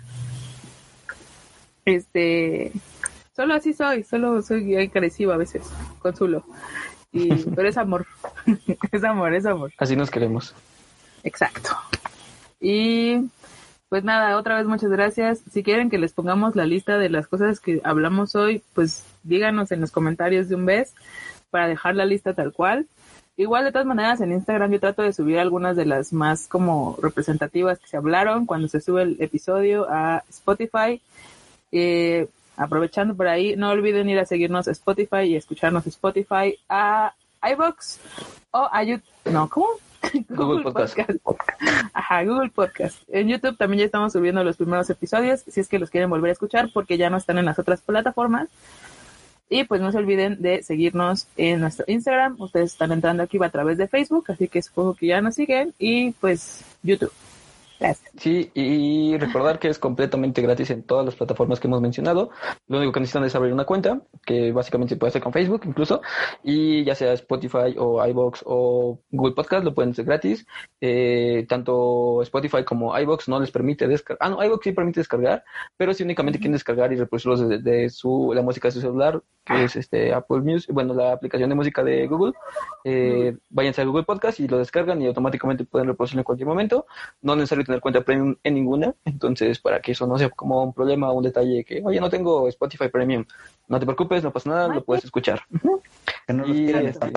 Este, 1.85 2.73
solo 3.35 3.55
así 3.55 3.73
soy, 3.73 4.05
solo 4.05 4.41
soy 4.43 4.77
agresiva 4.77 5.35
a 5.35 5.39
veces, 5.39 5.63
consulo. 5.99 6.45
Y, 7.11 7.29
pero 7.55 7.69
es 7.69 7.77
amor, 7.77 8.07
es 8.93 9.05
amor, 9.05 9.35
es 9.35 9.45
amor, 9.47 9.73
Así 9.79 9.97
nos 9.97 10.11
queremos. 10.11 10.55
exacto. 11.25 11.71
Y 12.61 13.29
pues 13.89 14.05
nada, 14.05 14.39
otra 14.39 14.57
vez 14.57 14.67
muchas 14.67 14.91
gracias. 14.91 15.43
Si 15.51 15.63
quieren 15.63 15.91
que 15.91 15.99
les 15.99 16.13
pongamos 16.13 16.55
la 16.57 16.65
lista 16.65 16.97
de 16.97 17.11
las 17.11 17.27
cosas 17.27 17.59
que 17.61 17.81
hablamos 17.85 18.35
hoy, 18.37 18.63
pues 18.75 19.05
díganos 19.23 19.73
en 19.73 19.81
los 19.81 19.91
comentarios 19.91 20.49
de 20.49 20.55
un 20.55 20.67
vez 20.67 20.95
para 21.51 21.69
dejar 21.69 21.97
la 21.97 22.07
lista 22.07 22.35
tal 22.35 22.53
cual. 22.53 22.87
Igual 23.37 23.65
de 23.65 23.73
todas 23.73 23.87
maneras 23.87 24.21
en 24.21 24.33
Instagram 24.33 24.73
yo 24.73 24.81
trato 24.81 25.03
de 25.03 25.13
subir 25.13 25.39
algunas 25.39 25.77
de 25.77 25.87
las 25.87 26.13
más 26.13 26.49
como 26.49 26.99
representativas 27.01 27.79
que 27.79 27.89
se 27.89 27.97
hablaron 27.97 28.45
cuando 28.45 28.69
se 28.69 28.81
sube 28.81 29.03
el 29.03 29.17
episodio 29.21 29.87
a 29.89 30.23
Spotify. 30.29 31.01
Eh, 31.73 32.29
aprovechando 32.57 33.15
por 33.15 33.29
ahí, 33.29 33.57
no 33.57 33.71
olviden 33.71 34.11
ir 34.11 34.19
a 34.19 34.27
seguirnos 34.27 34.69
a 34.69 34.73
Spotify 34.73 35.23
y 35.23 35.37
escucharnos 35.37 35.87
a 35.87 35.89
Spotify, 35.89 36.59
a 36.69 37.15
iBox 37.43 37.99
o 38.51 38.69
a 38.71 38.83
YouTube. 38.83 39.09
No, 39.25 39.49
¿cómo? 39.49 39.69
Google 40.29 40.63
Podcast. 40.63 40.99
Ajá, 41.93 42.25
Google 42.25 42.51
Podcast. 42.51 42.99
En 43.09 43.29
YouTube 43.29 43.57
también 43.57 43.81
ya 43.81 43.87
estamos 43.87 44.13
subiendo 44.13 44.45
los 44.45 44.57
primeros 44.57 44.91
episodios, 44.91 45.41
si 45.47 45.61
es 45.61 45.69
que 45.69 45.79
los 45.79 45.91
quieren 45.91 46.11
volver 46.11 46.31
a 46.31 46.33
escuchar, 46.33 46.71
porque 46.73 46.99
ya 46.99 47.09
no 47.09 47.17
están 47.17 47.39
en 47.39 47.47
las 47.47 47.59
otras 47.59 47.81
plataformas. 47.81 48.49
Y 49.53 49.65
pues 49.65 49.83
no 49.83 49.93
se 49.93 49.99
olviden 49.99 50.41
de 50.41 50.63
seguirnos 50.63 51.27
en 51.37 51.61
nuestro 51.61 51.85
Instagram. 51.87 52.37
Ustedes 52.41 52.73
están 52.73 52.91
entrando 52.91 53.23
aquí 53.23 53.39
a 53.43 53.51
través 53.51 53.77
de 53.77 53.87
Facebook, 53.87 54.25
así 54.29 54.49
que 54.49 54.63
supongo 54.63 54.95
que 54.95 55.09
ya 55.09 55.21
nos 55.21 55.35
siguen. 55.35 55.75
Y 55.79 56.13
pues 56.13 56.65
YouTube. 56.83 57.13
Gracias. 57.83 58.13
Sí, 58.17 58.53
y 58.55 59.17
recordar 59.19 59.59
que 59.59 59.67
es 59.67 59.81
completamente 59.81 60.41
gratis 60.41 60.71
en 60.71 60.85
todas 60.85 61.05
las 61.05 61.17
plataformas 61.17 61.59
que 61.59 61.67
hemos 61.67 61.81
mencionado. 61.81 62.31
Lo 62.69 62.79
único 62.79 62.93
que 62.93 63.01
necesitan 63.01 63.25
es 63.25 63.35
abrir 63.35 63.53
una 63.53 63.65
cuenta, 63.65 64.03
que 64.25 64.53
básicamente 64.53 64.95
puede 64.95 65.11
ser 65.11 65.21
con 65.21 65.33
Facebook 65.33 65.63
incluso, 65.65 66.01
y 66.45 66.85
ya 66.85 66.95
sea 66.95 67.13
Spotify 67.15 67.75
o 67.77 68.07
iBox 68.07 68.45
o 68.47 69.01
Google 69.11 69.35
Podcast, 69.35 69.65
lo 69.65 69.75
pueden 69.75 69.91
hacer 69.91 70.05
gratis. 70.05 70.47
Eh, 70.81 71.45
tanto 71.49 72.23
Spotify 72.23 72.63
como 72.63 72.97
iBox 72.97 73.29
no 73.29 73.41
les 73.41 73.51
permite 73.51 73.89
descargar. 73.89 74.19
Ah, 74.21 74.31
no, 74.31 74.45
iBox 74.45 74.63
sí 74.63 74.71
permite 74.71 75.01
descargar, 75.01 75.43
pero 75.77 75.93
si 75.93 76.05
únicamente 76.05 76.39
quieren 76.39 76.53
descargar 76.53 76.93
y 76.93 76.97
reproducirlos 76.97 77.49
de, 77.49 77.59
de 77.59 77.91
su, 77.91 78.33
la 78.33 78.43
música 78.43 78.69
de 78.69 78.73
su 78.73 78.81
celular, 78.81 79.21
que 79.45 79.65
es 79.65 79.75
este 79.75 80.15
Apple 80.15 80.41
Music, 80.41 80.71
bueno, 80.73 80.95
la 80.95 81.13
aplicación 81.13 81.49
de 81.49 81.57
música 81.57 81.83
de 81.83 82.07
Google, 82.07 82.33
eh, 82.85 83.37
váyanse 83.51 83.83
a 83.83 83.85
Google 83.85 84.05
Podcast 84.05 84.39
y 84.39 84.47
lo 84.47 84.59
descargan 84.59 85.03
y 85.03 85.09
automáticamente 85.09 85.65
pueden 85.65 85.89
reproducirlo 85.89 86.21
en 86.21 86.25
cualquier 86.25 86.47
momento. 86.47 86.87
No 87.23 87.33
es 87.33 87.39
necesario 87.39 87.65
tener 87.73 87.81
cuenta 87.81 88.01
premium 88.03 88.37
en 88.45 88.55
ninguna, 88.55 88.95
entonces 89.05 89.59
para 89.59 89.81
que 89.81 89.93
eso 89.93 90.07
no 90.07 90.19
sea 90.19 90.29
como 90.31 90.63
un 90.63 90.73
problema 90.73 91.11
o 91.11 91.15
un 91.15 91.25
detalle 91.25 91.65
que, 91.65 91.81
oye, 91.85 92.01
no 92.01 92.11
tengo 92.11 92.49
Spotify 92.49 92.89
Premium, 92.89 93.25
no 93.69 93.81
te 93.81 93.87
preocupes, 93.87 94.23
no 94.23 94.31
pasa 94.31 94.51
nada, 94.51 94.69
lo 94.69 94.85
puedes 94.85 95.05
escuchar. 95.05 95.43
que 96.27 96.33
no 96.33 96.47
nos 96.47 96.57
Y, 96.57 96.65
quieran 96.67 96.87
este. 96.87 97.11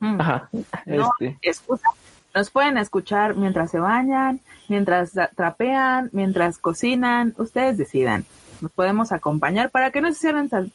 Mm. 0.00 0.20
Ajá. 0.20 0.48
No, 0.86 1.12
Este, 1.20 1.38
excusa. 1.42 1.88
Nos 2.34 2.50
pueden 2.50 2.78
escuchar 2.78 3.34
mientras 3.36 3.70
se 3.70 3.78
bañan, 3.80 4.40
mientras 4.68 5.14
tra- 5.14 5.30
trapean, 5.34 6.10
mientras 6.12 6.58
cocinan. 6.58 7.34
Ustedes 7.38 7.76
decidan. 7.76 8.24
Nos 8.60 8.70
podemos 8.72 9.12
acompañar 9.12 9.70
para 9.70 9.90
que 9.90 10.00
no 10.00 10.08
se 10.12 10.20
cierren. 10.20 10.48
sal- 10.48 10.72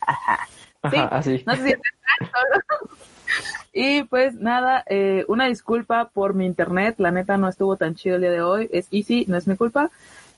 Ajá. 0.00 0.38
ajá, 0.82 0.90
Sí. 0.90 0.98
así. 1.10 1.44
No 1.46 1.56
se 1.56 1.62
sientan 1.64 1.92
tan 2.18 2.28
solos. 2.30 2.98
Y 3.72 4.02
pues 4.04 4.34
nada, 4.34 4.82
eh, 4.88 5.24
una 5.28 5.46
disculpa 5.46 6.10
por 6.12 6.34
mi 6.34 6.44
internet. 6.44 6.96
La 6.98 7.12
neta 7.12 7.36
no 7.36 7.48
estuvo 7.48 7.76
tan 7.76 7.94
chido 7.94 8.16
el 8.16 8.22
día 8.22 8.32
de 8.32 8.42
hoy. 8.42 8.68
Es 8.72 8.88
easy, 8.90 9.26
no 9.28 9.36
es 9.36 9.46
mi 9.46 9.56
culpa. 9.56 9.90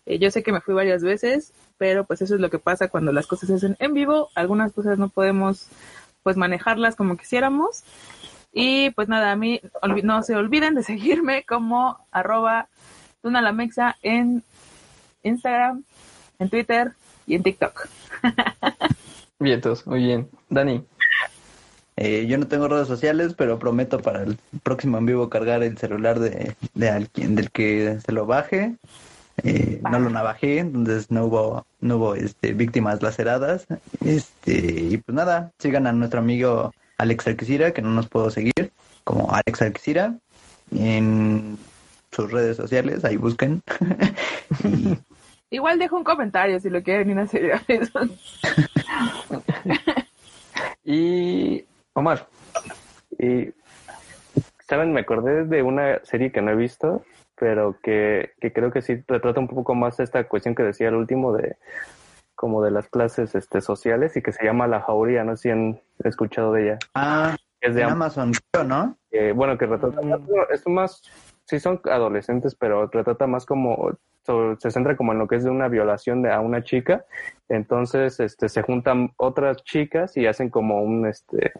Eh, 0.05 0.19
yo 0.19 0.31
sé 0.31 0.43
que 0.43 0.53
me 0.53 0.61
fui 0.61 0.75
varias 0.75 1.03
veces, 1.03 1.53
pero 1.79 2.05
pues 2.05 2.21
eso 2.21 2.35
es 2.35 2.41
lo 2.41 2.51
que 2.51 2.59
pasa 2.59 2.89
cuando 2.89 3.11
las 3.13 3.27
cosas 3.27 3.49
se 3.49 3.55
hacen 3.55 3.77
en 3.79 3.95
vivo. 3.95 4.29
Algunas 4.35 4.73
cosas 4.73 4.99
no 4.99 5.09
podemos 5.09 5.69
pues 6.23 6.37
manejarlas 6.37 6.95
como 6.95 7.17
quisiéramos. 7.17 7.85
Y 8.53 8.91
pues 8.91 9.09
nada, 9.09 9.33
a 9.33 9.37
mí 9.37 9.61
no 10.03 10.23
se 10.23 10.37
olviden 10.37 10.75
de 10.75 10.83
seguirme 10.83 11.45
como 11.45 11.99
arroba 12.11 12.69
tunalamexa 13.23 13.97
en 14.03 14.43
Instagram, 15.23 15.85
en 16.39 16.51
Twitter 16.51 16.93
y 17.27 17.37
en 17.37 17.43
TikTok. 17.43 17.89
Bien, 19.39 19.61
todos, 19.61 19.85
muy 19.89 20.05
bien. 20.05 20.31
Dani, 20.51 20.85
Eh, 21.97 22.27
yo 22.27 22.39
no 22.39 22.49
tengo 22.49 22.69
redes 22.69 22.89
sociales, 22.89 23.35
pero 23.37 23.59
prometo 23.59 24.01
para 24.01 24.23
el 24.23 24.39
próximo 24.63 24.99
en 24.99 25.07
vivo 25.07 25.29
cargar 25.29 25.63
el 25.63 25.77
celular 25.77 26.19
de, 26.21 26.57
de 26.75 26.91
alguien 26.91 27.35
del 27.35 27.51
que 27.51 27.99
se 28.05 28.13
lo 28.13 28.27
baje. 28.27 28.77
Eh, 29.45 29.81
no 29.91 29.99
lo 29.99 30.11
navajé, 30.11 30.59
entonces 30.59 31.11
no 31.11 31.25
hubo, 31.25 31.67
no 31.81 31.97
hubo 31.97 32.15
este, 32.15 32.53
víctimas 32.53 33.03
laceradas. 33.03 33.67
Este, 34.05 34.57
y 34.57 34.97
pues 34.99 35.15
nada, 35.15 35.53
sigan 35.59 35.87
a 35.87 35.93
nuestro 35.93 36.21
amigo 36.21 36.73
Alex 36.99 37.27
Alquicira, 37.27 37.73
que 37.73 37.83
no 37.83 37.91
nos 37.91 38.09
puedo 38.09 38.31
seguir, 38.31 38.73
como 39.05 39.31
Alex 39.33 39.63
Alquicira, 39.63 40.15
en 40.71 41.59
sus 42.11 42.31
redes 42.31 42.57
sociales, 42.57 43.05
ahí 43.05 43.17
busquen. 43.17 43.63
Y, 44.65 44.99
Igual 45.57 45.79
dejo 45.79 45.97
un 45.97 46.05
comentario 46.05 46.59
si 46.61 46.71
lo 46.71 46.83
quieren 46.83 47.11
ir 47.11 47.19
a 47.19 47.27
seguir. 47.27 47.53
y 50.85 51.65
Omar. 51.95 52.27
Y, 53.19 53.53
¿saben? 54.69 54.93
Me 54.93 55.01
acordé 55.01 55.45
de 55.45 55.63
una 55.63 56.01
serie 56.05 56.33
que 56.33 56.43
no 56.43 56.51
he 56.51 56.57
visto, 56.57 57.05
pero 57.37 57.77
que, 57.83 58.33
que 58.41 58.53
creo 58.53 58.71
que 58.71 58.83
sí 58.83 59.03
retrata 59.07 59.41
un 59.41 59.49
poco 59.49 59.75
más 59.75 60.01
esta 60.01 60.25
cuestión 60.29 60.55
que 60.55 60.63
decía 60.63 60.89
el 60.89 60.95
último 60.95 61.33
de 61.33 61.57
como 62.35 62.63
de 62.63 62.73
las 62.73 62.89
clases 62.89 63.35
este, 63.37 63.61
sociales 63.61 64.17
y 64.17 64.23
que 64.23 64.33
se 64.33 64.45
llama 64.45 64.67
La 64.67 64.81
Jauría, 64.81 65.23
no 65.23 65.37
sé 65.37 65.43
si 65.43 65.51
han 65.51 65.81
escuchado 66.03 66.53
de 66.53 66.65
ella. 66.65 66.79
ah, 66.95 67.37
Es 67.61 67.75
de 67.77 67.83
en 67.83 67.91
Amazon, 67.91 68.33
¿no? 68.67 68.97
que, 69.13 69.31
bueno, 69.33 69.57
que 69.57 69.67
retrata, 69.67 70.01
es 70.51 70.67
más, 70.67 71.03
sí 71.53 71.61
son 71.61 71.81
adolescentes, 71.85 72.55
pero 72.55 72.87
retrata 72.87 73.27
más 73.27 73.45
como, 73.45 73.93
se 74.59 74.71
centra 74.71 74.97
como 74.97 75.13
en 75.13 75.19
lo 75.19 75.29
que 75.29 75.37
es 75.37 75.45
de 75.45 75.51
una 75.51 75.69
violación 75.69 76.23
de, 76.23 76.33
a 76.33 76.41
una 76.41 76.65
chica, 76.65 77.05
entonces, 77.51 78.21
este, 78.21 78.49
se 78.49 78.63
juntan 78.63 79.11
otras 79.19 79.63
chicas 79.65 80.17
y 80.17 80.27
hacen 80.27 80.49
como 80.49 80.83
un, 80.83 81.07
este, 81.07 81.53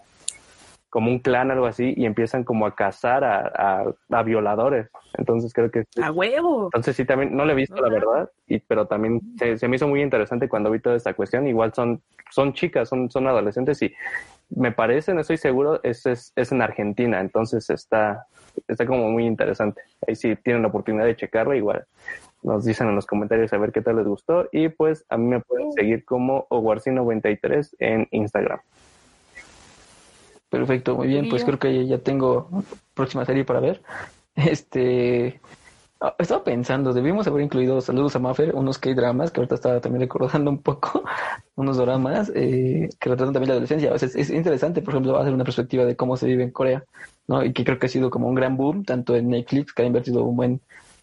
como 0.89 1.11
un 1.11 1.19
clan, 1.19 1.51
algo 1.51 1.67
así, 1.67 1.93
y 1.95 2.07
empiezan 2.07 2.43
como 2.43 2.65
a 2.65 2.75
cazar 2.75 3.23
a, 3.23 3.53
a, 3.55 3.85
a 4.11 4.23
violadores, 4.23 4.89
entonces 5.19 5.53
creo 5.53 5.71
que 5.71 5.85
¡A 6.03 6.11
huevo! 6.11 6.65
entonces 6.65 6.97
sí, 6.97 7.05
también 7.05 7.37
no 7.37 7.45
lo 7.45 7.53
he 7.53 7.57
visto, 7.57 7.77
la 7.77 7.91
verdad, 7.91 8.31
y, 8.47 8.61
pero 8.61 8.87
también 8.87 9.21
se, 9.39 9.59
se 9.59 9.69
me 9.69 9.77
hizo 9.77 9.89
muy 9.89 10.01
interesante 10.01 10.49
cuando 10.49 10.71
vi 10.71 10.81
toda 10.81 10.97
esta 10.97 11.13
cuestión. 11.13 11.47
Igual 11.47 11.75
son, 11.75 12.01
son 12.31 12.55
chicas, 12.55 12.89
son, 12.89 13.11
son 13.11 13.27
adolescentes 13.27 13.83
y 13.83 13.95
me 14.55 14.73
parece, 14.73 15.15
no 15.15 15.21
estoy 15.21 15.37
seguro, 15.39 15.81
es, 15.83 16.07
es, 16.07 16.33
es 16.37 16.53
en 16.53 16.63
Argentina, 16.63 17.21
entonces 17.21 17.69
está, 17.71 18.27
está 18.69 18.87
como 18.87 19.11
muy 19.11 19.27
interesante. 19.27 19.83
Ahí 20.07 20.15
sí 20.15 20.37
tienen 20.37 20.63
la 20.63 20.69
oportunidad 20.69 21.05
de 21.05 21.17
checarlo, 21.17 21.55
igual 21.55 21.87
nos 22.43 22.65
dicen 22.65 22.89
en 22.89 22.97
los 22.97 23.07
comentarios 23.07 23.53
a 23.53 23.59
ver 23.59 23.73
qué 23.73 23.83
tal 23.83 23.97
les 23.97 24.07
gustó 24.07 24.49
y 24.53 24.69
pues 24.69 25.05
a 25.09 25.17
mí 25.17 25.27
me 25.27 25.41
pueden 25.41 25.73
seguir 25.73 26.05
como 26.05 26.47
Oguarci93 26.49 27.77
en 27.79 28.09
Instagram. 28.11 28.61
Perfecto, 30.51 30.97
muy 30.97 31.09
bien. 31.09 31.29
Pues 31.31 31.45
creo 31.45 31.59
que 31.59 31.87
ya 31.87 31.99
tengo 31.99 32.49
próxima 32.95 33.25
serie 33.25 33.45
para 33.45 33.61
ver. 33.61 33.81
Este. 34.35 35.41
Ah, 36.03 36.15
Estaba 36.19 36.45
pensando, 36.45 36.93
debimos 36.93 37.27
haber 37.27 37.43
incluido 37.43 37.81
Saludos 37.81 38.15
a 38.17 38.19
Maffer, 38.19 38.55
unos 38.55 38.79
K-dramas, 38.79 39.31
que 39.31 39.41
ahorita 39.41 39.55
estaba 39.55 39.81
también 39.81 40.03
recordando 40.03 40.51
un 40.51 40.59
poco, 40.59 41.03
unos 41.57 41.77
dramas 41.79 42.31
eh, 42.35 42.89
que 43.01 43.09
retratan 43.09 43.33
también 43.33 43.49
la 43.49 43.55
adolescencia. 43.55 43.89
A 43.91 43.93
veces 43.95 44.15
es 44.17 44.31
interesante, 44.31 44.83
por 44.83 44.95
ejemplo, 44.95 45.17
hacer 45.19 45.33
una 45.33 45.45
perspectiva 45.45 45.85
de 45.85 45.97
cómo 45.97 46.17
se 46.17 46.27
vive 46.27 46.43
en 46.43 46.51
Corea, 46.51 46.85
¿no? 47.29 47.45
Y 47.45 47.53
que 47.53 47.65
creo 47.65 47.79
que 47.79 47.87
ha 47.87 47.89
sido 47.89 48.11
como 48.11 48.29
un 48.29 48.35
gran 48.35 48.57
boom, 48.57 48.85
tanto 48.85 49.17
en 49.17 49.29
Netflix, 49.29 49.73
que 49.73 49.83
ha 49.83 49.87
invertido 49.87 50.25
un 50.25 50.37
buen 50.37 50.61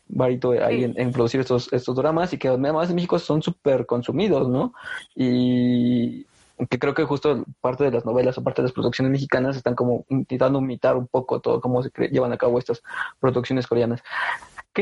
varito 0.07 0.51
ahí 0.51 0.79
Sí. 0.79 0.83
en, 0.85 0.99
en 0.99 1.11
producir 1.11 1.39
estos, 1.39 1.71
estos 1.71 1.95
dramas 1.95 2.33
y 2.33 2.37
que 2.37 2.47
además 2.47 2.89
en 2.89 2.95
México 2.95 3.19
son 3.19 3.41
súper 3.41 3.85
consumidos, 3.85 4.49
¿no? 4.49 4.73
Y 5.15 6.25
que 6.67 6.77
creo 6.77 6.93
que 6.93 7.05
justo 7.05 7.45
parte 7.61 7.85
de 7.85 7.91
las 7.91 8.05
novelas 8.05 8.37
o 8.37 8.43
parte 8.43 8.61
de 8.61 8.67
las 8.67 8.73
producciones 8.73 9.11
mexicanas 9.11 9.55
están 9.55 9.75
como 9.75 10.05
intentando 10.09 10.59
imitar 10.59 10.97
un 10.97 11.07
poco 11.07 11.39
todo 11.39 11.61
cómo 11.61 11.81
se 11.81 11.89
llevan 12.11 12.33
a 12.33 12.37
cabo 12.37 12.59
estas 12.59 12.83
producciones 13.19 13.65
coreanas. 13.65 14.01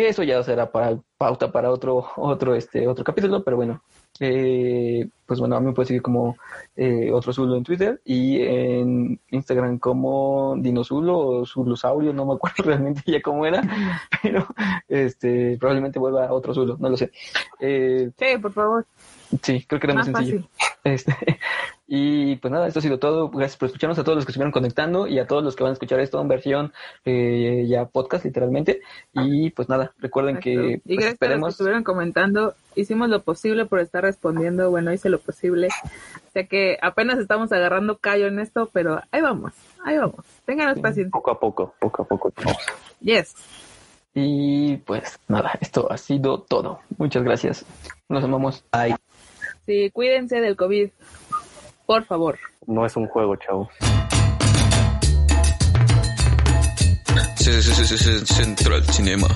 Eso 0.05 0.23
ya 0.23 0.43
será 0.43 0.71
para 0.71 0.99
pauta 1.17 1.51
para 1.51 1.71
otro 1.71 2.05
otro 2.17 2.55
este 2.55 2.87
otro 2.87 3.03
capítulo, 3.03 3.43
pero 3.43 3.57
bueno. 3.57 3.81
Eh, 4.19 5.07
pues 5.27 5.39
bueno, 5.39 5.55
a 5.55 5.59
mí 5.59 5.67
me 5.67 5.73
puede 5.73 5.87
seguir 5.87 6.01
como 6.01 6.37
eh, 6.75 7.11
otro 7.11 7.33
Zulo 7.33 7.55
en 7.55 7.63
Twitter 7.63 8.01
y 8.03 8.41
en 8.41 9.19
Instagram 9.29 9.77
como 9.77 10.55
Dinozulo 10.57 11.19
o 11.19 11.45
Zulosaurio, 11.45 12.13
no 12.13 12.25
me 12.25 12.33
acuerdo 12.33 12.55
realmente 12.65 13.03
ya 13.05 13.21
cómo 13.21 13.45
era, 13.45 13.61
pero 14.23 14.47
este 14.87 15.57
probablemente 15.59 15.99
vuelva 15.99 16.27
a 16.27 16.33
otro 16.33 16.53
Zulo, 16.53 16.77
no 16.79 16.89
lo 16.89 16.97
sé. 16.97 17.11
Eh, 17.59 18.09
Sí, 18.17 18.25
por 18.41 18.53
favor. 18.53 18.85
Sí, 19.41 19.65
creo 19.67 19.79
que 19.79 19.87
era 19.87 19.93
más 19.93 20.09
Más 20.09 20.25
sencillo. 20.25 20.47
Este, 20.83 21.13
y 21.85 22.37
pues 22.37 22.49
nada, 22.49 22.65
esto 22.65 22.79
ha 22.79 22.81
sido 22.81 22.97
todo. 22.97 23.29
Gracias 23.29 23.57
por 23.57 23.65
escucharnos 23.65 23.99
a 23.99 24.05
todos 24.05 24.15
los 24.15 24.25
que 24.25 24.31
estuvieron 24.31 24.53
conectando 24.53 25.05
y 25.05 25.19
a 25.19 25.27
todos 25.27 25.43
los 25.43 25.53
que 25.55 25.63
van 25.63 25.71
a 25.71 25.73
escuchar 25.73 25.99
esto 25.99 26.21
en 26.21 26.29
versión 26.29 26.71
eh, 27.03 27.65
ya 27.67 27.85
podcast, 27.85 28.23
literalmente. 28.23 28.79
Y 29.11 29.49
pues 29.49 29.67
nada, 29.67 29.91
recuerden 29.99 30.39
que 30.39 30.51
y 30.53 30.77
pues, 30.77 30.81
gracias 30.85 30.87
a 30.87 30.97
los 30.97 31.03
que 31.05 31.13
esperemos. 31.13 31.51
estuvieron 31.55 31.83
comentando. 31.83 32.53
Hicimos 32.75 33.09
lo 33.09 33.21
posible 33.21 33.65
por 33.65 33.79
estar 33.81 34.01
respondiendo. 34.03 34.69
Bueno, 34.69 34.93
hice 34.93 35.09
lo 35.09 35.19
posible. 35.19 35.67
O 35.67 36.31
sea 36.31 36.45
que 36.45 36.77
apenas 36.81 37.19
estamos 37.19 37.51
agarrando 37.51 37.97
callo 37.97 38.27
en 38.27 38.39
esto, 38.39 38.69
pero 38.71 39.01
ahí 39.11 39.21
vamos. 39.21 39.51
Ahí 39.83 39.97
vamos. 39.97 40.23
Ténganos 40.45 40.75
Sí. 40.75 40.81
paciencia. 40.81 41.11
Poco 41.11 41.31
a 41.31 41.39
poco, 41.39 41.73
poco 41.79 42.03
a 42.03 42.05
poco. 42.05 42.31
Yes. 43.01 43.35
Y 44.13 44.77
pues 44.77 45.19
nada, 45.27 45.51
esto 45.59 45.91
ha 45.91 45.97
sido 45.97 46.41
todo. 46.41 46.79
Muchas 46.97 47.23
gracias. 47.23 47.65
Nos 48.07 48.23
amamos. 48.23 48.63
Ay, 48.71 48.95
Sí, 49.67 49.91
cuídense 49.91 50.39
del 50.39 50.55
COVID. 50.55 50.89
Por 51.85 52.05
favor. 52.05 52.39
No 52.65 52.85
es 52.85 52.95
un 52.95 53.05
juego, 53.07 53.35
chavos. 53.35 53.67
Central 58.25 58.83
Cinema. 58.85 59.27